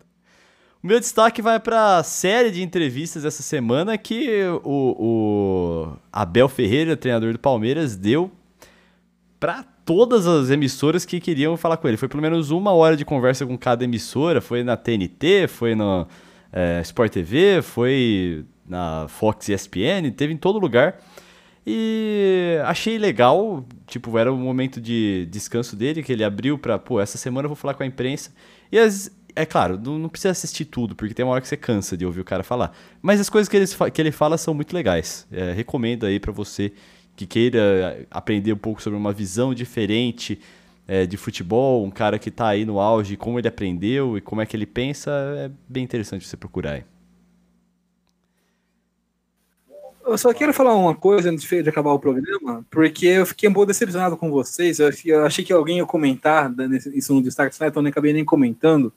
Meu 0.83 0.99
destaque 0.99 1.41
vai 1.41 1.61
para 1.61 1.99
a 1.99 2.03
série 2.03 2.51
de 2.51 2.61
entrevistas 2.61 3.23
essa 3.23 3.41
semana 3.41 3.97
que 3.97 4.43
o, 4.65 4.95
o 4.99 5.97
Abel 6.11 6.49
Ferreira, 6.49 6.97
treinador 6.97 7.31
do 7.31 7.39
Palmeiras, 7.39 7.95
deu 7.95 8.29
para 9.39 9.63
todas 9.85 10.27
as 10.27 10.49
emissoras 10.49 11.05
que 11.05 11.21
queriam 11.21 11.55
falar 11.55 11.77
com 11.77 11.87
ele. 11.87 11.95
Foi 11.95 12.09
pelo 12.09 12.21
menos 12.21 12.51
uma 12.51 12.73
hora 12.73 12.97
de 12.97 13.05
conversa 13.05 13.45
com 13.45 13.57
cada 13.57 13.85
emissora. 13.85 14.41
Foi 14.41 14.61
na 14.61 14.75
TNT, 14.75 15.47
foi 15.47 15.73
no 15.73 16.05
é, 16.51 16.81
Sport 16.81 17.13
TV, 17.13 17.61
foi 17.61 18.43
na 18.67 19.07
Fox 19.07 19.47
ESPN, 19.47 20.11
teve 20.13 20.33
em 20.33 20.37
todo 20.37 20.59
lugar. 20.59 20.99
E 21.65 22.57
achei 22.65 22.97
legal, 22.97 23.65
tipo, 23.87 24.17
era 24.17 24.33
o 24.33 24.35
momento 24.35 24.81
de 24.81 25.29
descanso 25.31 25.77
dele, 25.77 26.03
que 26.03 26.11
ele 26.11 26.25
abriu 26.25 26.57
para, 26.57 26.77
pô, 26.77 26.99
essa 26.99 27.17
semana 27.17 27.45
eu 27.45 27.49
vou 27.49 27.55
falar 27.55 27.73
com 27.73 27.83
a 27.83 27.85
imprensa. 27.85 28.33
E 28.69 28.77
as, 28.77 29.09
é 29.35 29.45
claro, 29.45 29.79
não, 29.79 29.97
não, 29.97 30.09
precisa 30.09 30.31
assistir 30.31 30.65
tudo, 30.65 30.95
porque 30.95 31.13
tem 31.13 31.25
uma 31.25 31.31
hora 31.33 31.41
que 31.41 31.47
você 31.47 31.57
cansa 31.57 31.97
de 31.97 32.05
ouvir 32.05 32.21
o 32.21 32.25
cara 32.25 32.43
falar. 32.43 32.75
Mas 33.01 33.19
as 33.19 33.29
coisas 33.29 33.49
que 33.49 33.57
ele, 33.57 33.65
que 33.91 34.01
ele 34.01 34.11
fala 34.11 34.37
são 34.37 34.53
muito 34.53 34.73
legais. 34.73 35.27
É, 35.31 35.51
recomendo 35.51 36.05
aí 36.05 36.19
para 36.19 36.31
você 36.31 36.71
que 37.15 37.25
queira 37.25 38.05
aprender 38.09 38.53
um 38.53 38.57
pouco 38.57 38.81
sobre 38.81 38.97
uma 38.97 39.13
visão 39.13 39.53
diferente 39.53 40.39
é, 40.87 41.05
de 41.05 41.17
futebol, 41.17 41.83
um 41.83 41.91
cara 41.91 42.19
que 42.19 42.29
está 42.29 42.47
aí 42.47 42.65
no 42.65 42.79
auge, 42.79 43.15
como 43.15 43.39
ele 43.39 43.47
aprendeu 43.47 44.17
e 44.17 44.21
como 44.21 44.41
é 44.41 44.45
que 44.45 44.55
ele 44.55 44.65
pensa, 44.65 45.11
é 45.37 45.51
bem 45.67 45.83
interessante 45.83 46.27
você 46.27 46.37
procurar 46.37 46.73
aí. 46.73 46.83
Eu 50.05 50.17
só 50.17 50.33
quero 50.33 50.53
falar 50.53 50.75
uma 50.75 50.93
coisa 50.93 51.31
antes 51.31 51.47
de 51.47 51.69
acabar 51.69 51.93
o 51.93 51.99
programa, 51.99 52.65
porque 52.69 53.07
eu 53.07 53.25
fiquei 53.25 53.47
um 53.47 53.53
pouco 53.53 53.67
decepcionado 53.67 54.17
com 54.17 54.29
vocês. 54.29 54.79
Eu 54.79 55.25
achei 55.25 55.45
que 55.45 55.53
alguém 55.53 55.77
ia 55.77 55.85
comentar 55.85 56.53
isso 56.93 57.13
no 57.13 57.21
destaque, 57.21 57.55
então 57.61 57.81
nem 57.81 57.89
acabei 57.89 58.11
nem 58.11 58.25
comentando 58.25 58.91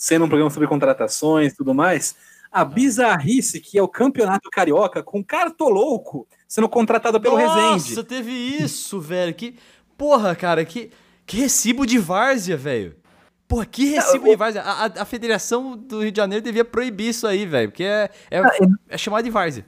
sendo 0.00 0.24
um 0.24 0.28
programa 0.28 0.50
sobre 0.50 0.66
contratações 0.66 1.52
e 1.52 1.56
tudo 1.56 1.74
mais, 1.74 2.16
a 2.50 2.64
bizarrice 2.64 3.60
que 3.60 3.78
é 3.78 3.82
o 3.82 3.86
campeonato 3.86 4.48
carioca 4.48 5.02
com 5.02 5.22
cartolouco 5.22 6.26
sendo 6.48 6.70
contratado 6.70 7.20
pelo 7.20 7.38
Nossa, 7.38 7.54
Resende. 7.54 7.90
Nossa, 7.90 8.02
teve 8.02 8.32
isso, 8.32 8.98
velho. 8.98 9.34
Que 9.34 9.56
porra, 9.98 10.34
cara, 10.34 10.64
que, 10.64 10.90
que 11.26 11.36
recibo 11.36 11.86
de 11.86 11.98
várzea, 11.98 12.56
velho. 12.56 12.96
Porra, 13.46 13.66
que 13.66 13.90
recibo 13.90 14.24
de 14.24 14.36
várzea. 14.36 14.62
A, 14.62 14.86
a, 14.86 15.02
a, 15.02 15.04
Federação 15.04 15.76
do 15.76 16.00
Rio 16.00 16.10
de 16.10 16.16
Janeiro 16.16 16.42
devia 16.42 16.64
proibir 16.64 17.10
isso 17.10 17.26
aí, 17.26 17.44
velho, 17.44 17.68
porque 17.68 17.84
é, 17.84 18.10
é, 18.30 18.38
ah, 18.38 18.50
é 18.88 18.96
chamado 18.96 19.22
de 19.22 19.30
várzea. 19.30 19.66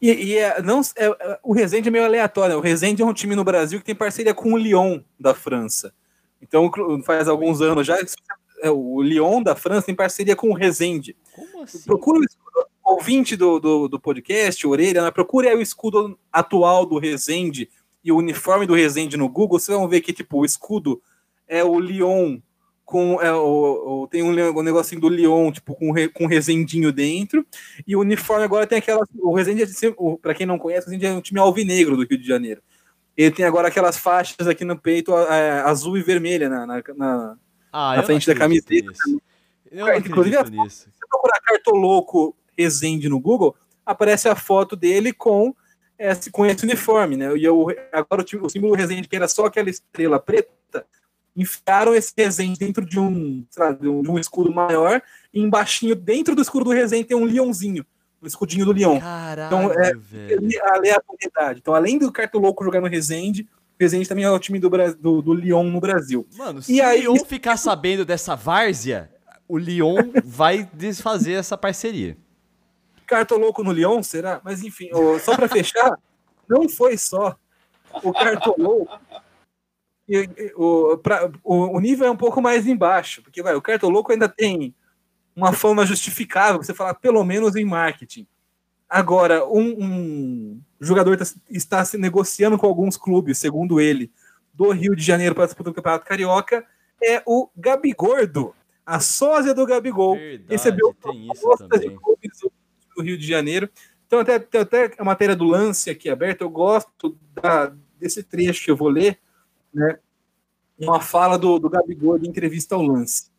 E, 0.00 0.12
e 0.12 0.36
é, 0.36 0.60
não, 0.60 0.82
é, 0.94 1.38
o 1.42 1.54
Resende 1.54 1.88
é 1.88 1.90
meio 1.90 2.04
aleatório. 2.04 2.54
Né? 2.54 2.58
O 2.58 2.62
Resende 2.62 3.00
é 3.00 3.04
um 3.04 3.14
time 3.14 3.34
no 3.34 3.44
Brasil 3.44 3.78
que 3.78 3.86
tem 3.86 3.94
parceria 3.94 4.34
com 4.34 4.52
o 4.52 4.58
Lyon 4.58 5.00
da 5.18 5.32
França. 5.34 5.94
Então, 6.42 6.70
faz 7.02 7.28
alguns 7.28 7.62
anos 7.62 7.86
já, 7.86 7.96
é, 8.66 8.70
o 8.70 9.00
Lyon 9.02 9.42
da 9.42 9.54
França 9.54 9.86
tem 9.86 9.94
parceria 9.94 10.36
com 10.36 10.50
o 10.50 10.54
Resende. 10.54 11.16
Como 11.34 11.62
assim? 11.62 11.82
Procura 11.84 12.18
o 12.18 12.92
ouvinte 12.92 13.36
do, 13.36 13.58
do, 13.58 13.88
do 13.88 14.00
podcast, 14.00 14.66
Orelha, 14.66 15.02
né? 15.02 15.10
procure 15.10 15.52
o 15.54 15.60
escudo 15.60 16.18
atual 16.32 16.86
do 16.86 16.98
Resende 16.98 17.68
e 18.04 18.12
o 18.12 18.16
uniforme 18.16 18.66
do 18.66 18.74
Resende 18.74 19.16
no 19.16 19.28
Google, 19.28 19.58
vocês 19.58 19.76
vão 19.76 19.88
ver 19.88 20.00
que 20.00 20.12
tipo, 20.12 20.38
o 20.38 20.44
escudo 20.44 21.02
é 21.48 21.64
o 21.64 21.78
Lyon 21.78 22.38
com 22.86 23.20
é, 23.20 23.32
o, 23.32 24.02
o, 24.04 24.08
tem 24.08 24.22
um, 24.22 24.30
um 24.30 24.62
negocinho 24.62 25.00
do 25.00 25.08
Lyon, 25.08 25.50
tipo, 25.50 25.74
com, 25.74 25.92
com 26.14 26.24
um 26.24 26.28
resendinho 26.28 26.92
dentro, 26.92 27.44
e 27.84 27.96
o 27.96 28.00
uniforme 28.00 28.44
agora 28.44 28.64
tem 28.64 28.78
aquela. 28.78 29.04
O 29.18 29.34
Resende, 29.34 29.64
é, 29.64 29.66
para 30.22 30.34
quem 30.34 30.46
não 30.46 30.56
conhece, 30.56 30.86
o 30.86 30.90
Resende 30.90 31.06
é 31.06 31.12
um 31.12 31.20
time 31.20 31.40
alvinegro 31.40 31.96
do 31.96 32.06
Rio 32.06 32.16
de 32.16 32.26
Janeiro. 32.26 32.62
Ele 33.16 33.32
tem 33.32 33.44
agora 33.44 33.66
aquelas 33.66 33.96
faixas 33.96 34.46
aqui 34.46 34.64
no 34.64 34.78
peito 34.78 35.12
é, 35.16 35.62
azul 35.62 35.98
e 35.98 36.02
vermelha 36.02 36.48
na, 36.48 36.64
na, 36.64 36.82
na, 36.94 37.36
ah, 37.78 37.96
na 37.96 38.02
frente 38.02 38.26
da 38.26 38.34
camiseta. 38.34 38.90
Não 39.70 39.94
Inclusive, 39.94 40.36
se 40.46 40.86
você 40.86 40.88
procurar 41.10 41.38
Cartoloco 41.40 42.34
Resende 42.56 43.06
no 43.06 43.20
Google, 43.20 43.54
aparece 43.84 44.28
a 44.30 44.34
foto 44.34 44.74
dele 44.74 45.12
com 45.12 45.54
esse, 45.98 46.30
com 46.30 46.46
esse 46.46 46.64
uniforme, 46.64 47.18
né? 47.18 47.36
E 47.36 47.44
eu, 47.44 47.66
agora 47.92 48.22
o, 48.22 48.46
o 48.46 48.48
símbolo 48.48 48.74
Resende, 48.74 49.06
que 49.06 49.14
era 49.14 49.28
só 49.28 49.44
aquela 49.44 49.68
estrela 49.68 50.18
preta, 50.18 50.86
enfiaram 51.36 51.94
esse 51.94 52.14
Resende 52.16 52.58
dentro 52.58 52.84
de 52.86 52.98
um, 52.98 53.44
lá, 53.58 53.72
de 53.72 53.86
um, 53.86 54.02
de 54.02 54.10
um 54.10 54.18
escudo 54.18 54.50
maior, 54.50 55.02
e 55.34 55.40
embaixo, 55.40 55.94
dentro 55.94 56.34
do 56.34 56.40
escudo 56.40 56.64
do 56.64 56.70
Resende, 56.70 57.04
tem 57.04 57.16
um 57.16 57.26
leãozinho, 57.26 57.84
um 58.22 58.26
escudinho 58.26 58.64
do 58.64 58.72
leão. 58.72 58.98
Caralho, 58.98 59.46
então, 59.46 59.72
é 59.72 59.94
velho. 59.94 60.48
a 60.62 60.76
aleatoriedade. 60.76 61.60
Então, 61.60 61.74
além 61.74 61.98
do 61.98 62.10
Cartoloco 62.10 62.64
jogar 62.64 62.80
no 62.80 62.88
Resende, 62.88 63.46
Resende 63.78 64.08
também 64.08 64.24
é 64.24 64.30
o 64.30 64.38
time 64.38 64.58
do, 64.58 64.70
do, 64.98 65.22
do 65.22 65.34
Lyon 65.34 65.64
no 65.64 65.80
Brasil. 65.80 66.26
Mano, 66.36 66.62
se 66.62 66.74
e 66.74 66.80
o 66.80 66.92
Lyon 66.92 67.24
ficar 67.24 67.56
sabendo 67.58 68.04
dessa 68.04 68.34
várzea, 68.34 69.10
o 69.46 69.58
Lyon 69.58 69.96
vai 70.24 70.68
desfazer 70.72 71.34
essa 71.34 71.58
parceria. 71.58 72.16
Cartoloco 73.06 73.62
no 73.62 73.72
Lyon, 73.72 74.02
será? 74.02 74.40
Mas 74.42 74.62
enfim, 74.62 74.88
só 75.20 75.36
para 75.36 75.48
fechar, 75.48 75.98
não 76.48 76.68
foi 76.68 76.96
só 76.96 77.36
o 78.02 78.12
Cartoloco. 78.12 78.98
O, 80.56 80.98
pra, 80.98 81.30
o, 81.42 81.76
o, 81.76 81.80
nível 81.80 82.06
é 82.06 82.10
um 82.10 82.16
pouco 82.16 82.40
mais 82.40 82.66
embaixo, 82.66 83.22
porque 83.22 83.42
vai, 83.42 83.54
o 83.54 83.62
Cartoloco 83.62 84.12
ainda 84.12 84.28
tem 84.28 84.74
uma 85.34 85.52
fama 85.52 85.84
justificável, 85.84 86.62
você 86.62 86.72
falar 86.72 86.94
pelo 86.94 87.22
menos 87.24 87.56
em 87.56 87.64
marketing. 87.64 88.26
Agora, 88.88 89.44
um, 89.46 89.76
um 89.78 90.62
jogador 90.84 91.16
tá, 91.16 91.24
está 91.50 91.84
se 91.84 91.96
negociando 91.96 92.58
com 92.58 92.66
alguns 92.66 92.96
clubes, 92.96 93.38
segundo 93.38 93.80
ele, 93.80 94.10
do 94.52 94.70
Rio 94.70 94.94
de 94.96 95.02
Janeiro 95.02 95.34
para 95.34 95.46
disputar 95.46 95.70
o 95.70 95.74
Campeonato 95.74 96.04
Carioca, 96.06 96.64
é 97.02 97.22
o 97.26 97.48
Gabigordo. 97.56 98.54
A 98.84 99.00
sósia 99.00 99.52
do 99.52 99.66
Gabigol 99.66 100.14
Verdade, 100.16 100.44
recebeu 100.48 100.94
propostas 100.94 101.80
de 101.80 101.90
clubes 101.90 102.40
do- 102.40 103.02
Rio 103.02 103.18
de 103.18 103.26
Janeiro. 103.26 103.68
Então, 104.06 104.20
até, 104.20 104.36
até 104.36 104.90
a 104.96 105.04
matéria 105.04 105.36
do 105.36 105.44
lance 105.44 105.90
aqui 105.90 106.08
aberta, 106.08 106.42
eu 106.44 106.48
gosto 106.48 107.18
da- 107.34 107.74
desse 107.98 108.22
trecho 108.22 108.64
que 108.64 108.70
eu 108.70 108.76
vou 108.76 108.88
ler, 108.88 109.18
né? 109.74 109.98
Uma 110.78 111.00
fala 111.00 111.38
do, 111.38 111.58
do 111.58 111.68
Gabigol 111.68 112.18
de 112.18 112.28
entrevista 112.28 112.74
ao 112.74 112.82
lance. 112.82 113.30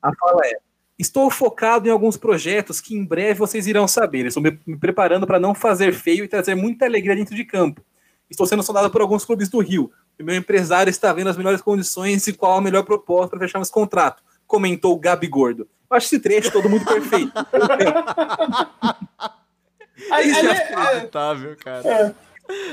A 0.00 0.14
fala 0.14 0.40
é: 0.46 0.58
Estou 0.98 1.30
focado 1.30 1.88
em 1.88 1.90
alguns 1.90 2.16
projetos 2.16 2.80
que 2.80 2.94
em 2.94 3.04
breve 3.04 3.38
vocês 3.38 3.66
irão 3.66 3.88
saber. 3.88 4.26
Estou 4.26 4.42
me, 4.42 4.58
me 4.66 4.76
preparando 4.76 5.26
para 5.26 5.40
não 5.40 5.54
fazer 5.54 5.92
feio 5.92 6.24
e 6.24 6.28
trazer 6.28 6.54
muita 6.54 6.84
alegria 6.84 7.16
dentro 7.16 7.34
de 7.34 7.44
campo. 7.44 7.80
Estou 8.30 8.46
sendo 8.46 8.62
sondado 8.62 8.90
por 8.90 9.00
alguns 9.00 9.24
clubes 9.24 9.48
do 9.48 9.58
Rio. 9.60 9.90
E 10.18 10.22
meu 10.22 10.36
empresário 10.36 10.90
está 10.90 11.12
vendo 11.12 11.28
as 11.30 11.36
melhores 11.36 11.60
condições 11.62 12.26
e 12.26 12.32
qual 12.32 12.56
a 12.58 12.60
melhor 12.60 12.84
proposta 12.84 13.30
para 13.36 13.40
fecharmos 13.46 13.70
contrato. 13.70 14.22
Comentou 14.46 14.92
o 14.94 14.98
Gabi 14.98 15.26
Gordo. 15.26 15.66
Eu 15.90 15.96
acho 15.96 16.06
esse 16.06 16.18
trecho 16.20 16.50
todo 16.52 16.68
muito 16.68 16.84
perfeito. 16.86 17.32
Aí- 20.10 20.30
Isso 20.30 20.42
já 20.42 20.50
é- 20.50 20.68
Inacreditável, 20.68 21.56
cara. 21.62 21.88
é- 21.88 22.14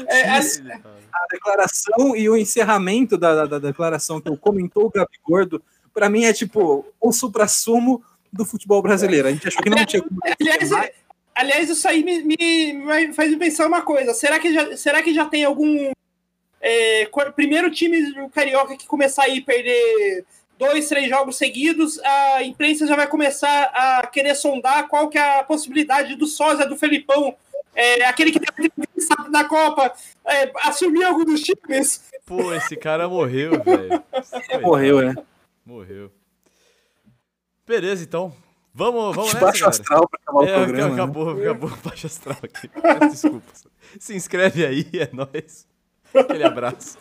é- 0.07 0.23
Inacreditável. 0.25 0.91
a 1.13 1.25
declaração 1.31 2.15
e 2.15 2.29
o 2.29 2.37
encerramento 2.37 3.17
da, 3.17 3.35
da, 3.35 3.45
da 3.45 3.59
declaração 3.59 4.19
que 4.21 4.29
eu 4.29 4.37
comentou 4.37 4.85
o 4.85 4.89
Gabi 4.91 5.17
Gordo, 5.23 5.61
para 5.99 6.09
mim 6.09 6.23
é 6.23 6.31
tipo 6.31 6.85
o 7.01 7.11
supra-sumo 7.11 8.01
do 8.31 8.45
futebol 8.45 8.81
brasileiro. 8.81 9.27
A 9.27 9.31
gente 9.31 9.45
achou 9.49 9.61
que 9.61 9.69
não 9.69 9.85
tinha 9.85 10.01
como 10.01 10.17
Aliás, 10.39 10.71
aliás, 11.35 11.69
isso 11.69 11.85
aí 11.89 12.05
me, 12.05 12.23
me- 12.23 12.73
me 12.73 13.13
faz 13.13 13.35
pensar 13.35 13.67
uma 13.67 13.81
coisa. 13.81 14.13
Será 14.13 14.39
que 14.39 14.53
já, 14.53 14.77
será 14.77 15.01
que 15.01 15.13
já 15.13 15.25
tem 15.25 15.43
algum 15.43 15.91
é, 16.61 17.09
primeiro 17.35 17.69
time 17.69 18.13
do 18.13 18.29
Carioca 18.29 18.77
que 18.77 18.87
começar 18.87 19.23
a 19.23 19.27
ir 19.27 19.41
perder 19.41 20.23
dois, 20.57 20.87
três 20.87 21.09
jogos 21.09 21.37
seguidos, 21.37 21.99
a 21.99 22.43
imprensa 22.43 22.87
já 22.87 22.95
vai 22.95 23.07
começar 23.07 23.63
a 23.73 24.07
querer 24.07 24.35
sondar 24.35 24.87
qual 24.87 25.09
que 25.09 25.17
é 25.17 25.39
a 25.39 25.43
possibilidade 25.43 26.15
do 26.15 26.27
sósia 26.27 26.65
do 26.65 26.77
Felipão, 26.77 27.35
é, 27.75 28.05
aquele 28.05 28.31
que 28.31 28.39
teve 28.39 28.67
entrevista 28.67 29.15
na 29.29 29.43
Copa, 29.43 29.93
é, 30.25 30.49
assumir 30.63 31.03
algum 31.03 31.25
dos 31.25 31.41
times. 31.41 32.03
Pô, 32.25 32.53
esse 32.53 32.75
cara 32.77 33.07
morreu, 33.07 33.51
velho. 33.63 34.03
Morreu, 34.61 35.01
né? 35.01 35.15
Morreu. 35.69 36.11
Beleza, 37.67 38.03
então. 38.03 38.33
Vamos, 38.73 39.15
vamos 39.15 39.33
nessa, 39.35 39.69
astral 39.69 40.09
para 40.09 40.19
acabar 40.19 40.39
o 40.39 40.43
É, 40.43 40.55
programa. 40.65 40.87
né? 40.87 40.93
acabou, 40.95 41.29
acabou 41.29 41.69
o 41.77 41.77
baixo 41.87 42.07
astral 42.07 42.37
aqui. 42.41 42.67
Desculpa. 43.11 43.53
Se 43.99 44.15
inscreve 44.15 44.65
aí, 44.65 44.89
é 44.93 45.07
nóis. 45.13 45.67
Aquele 46.11 46.43
abraço. 46.43 46.97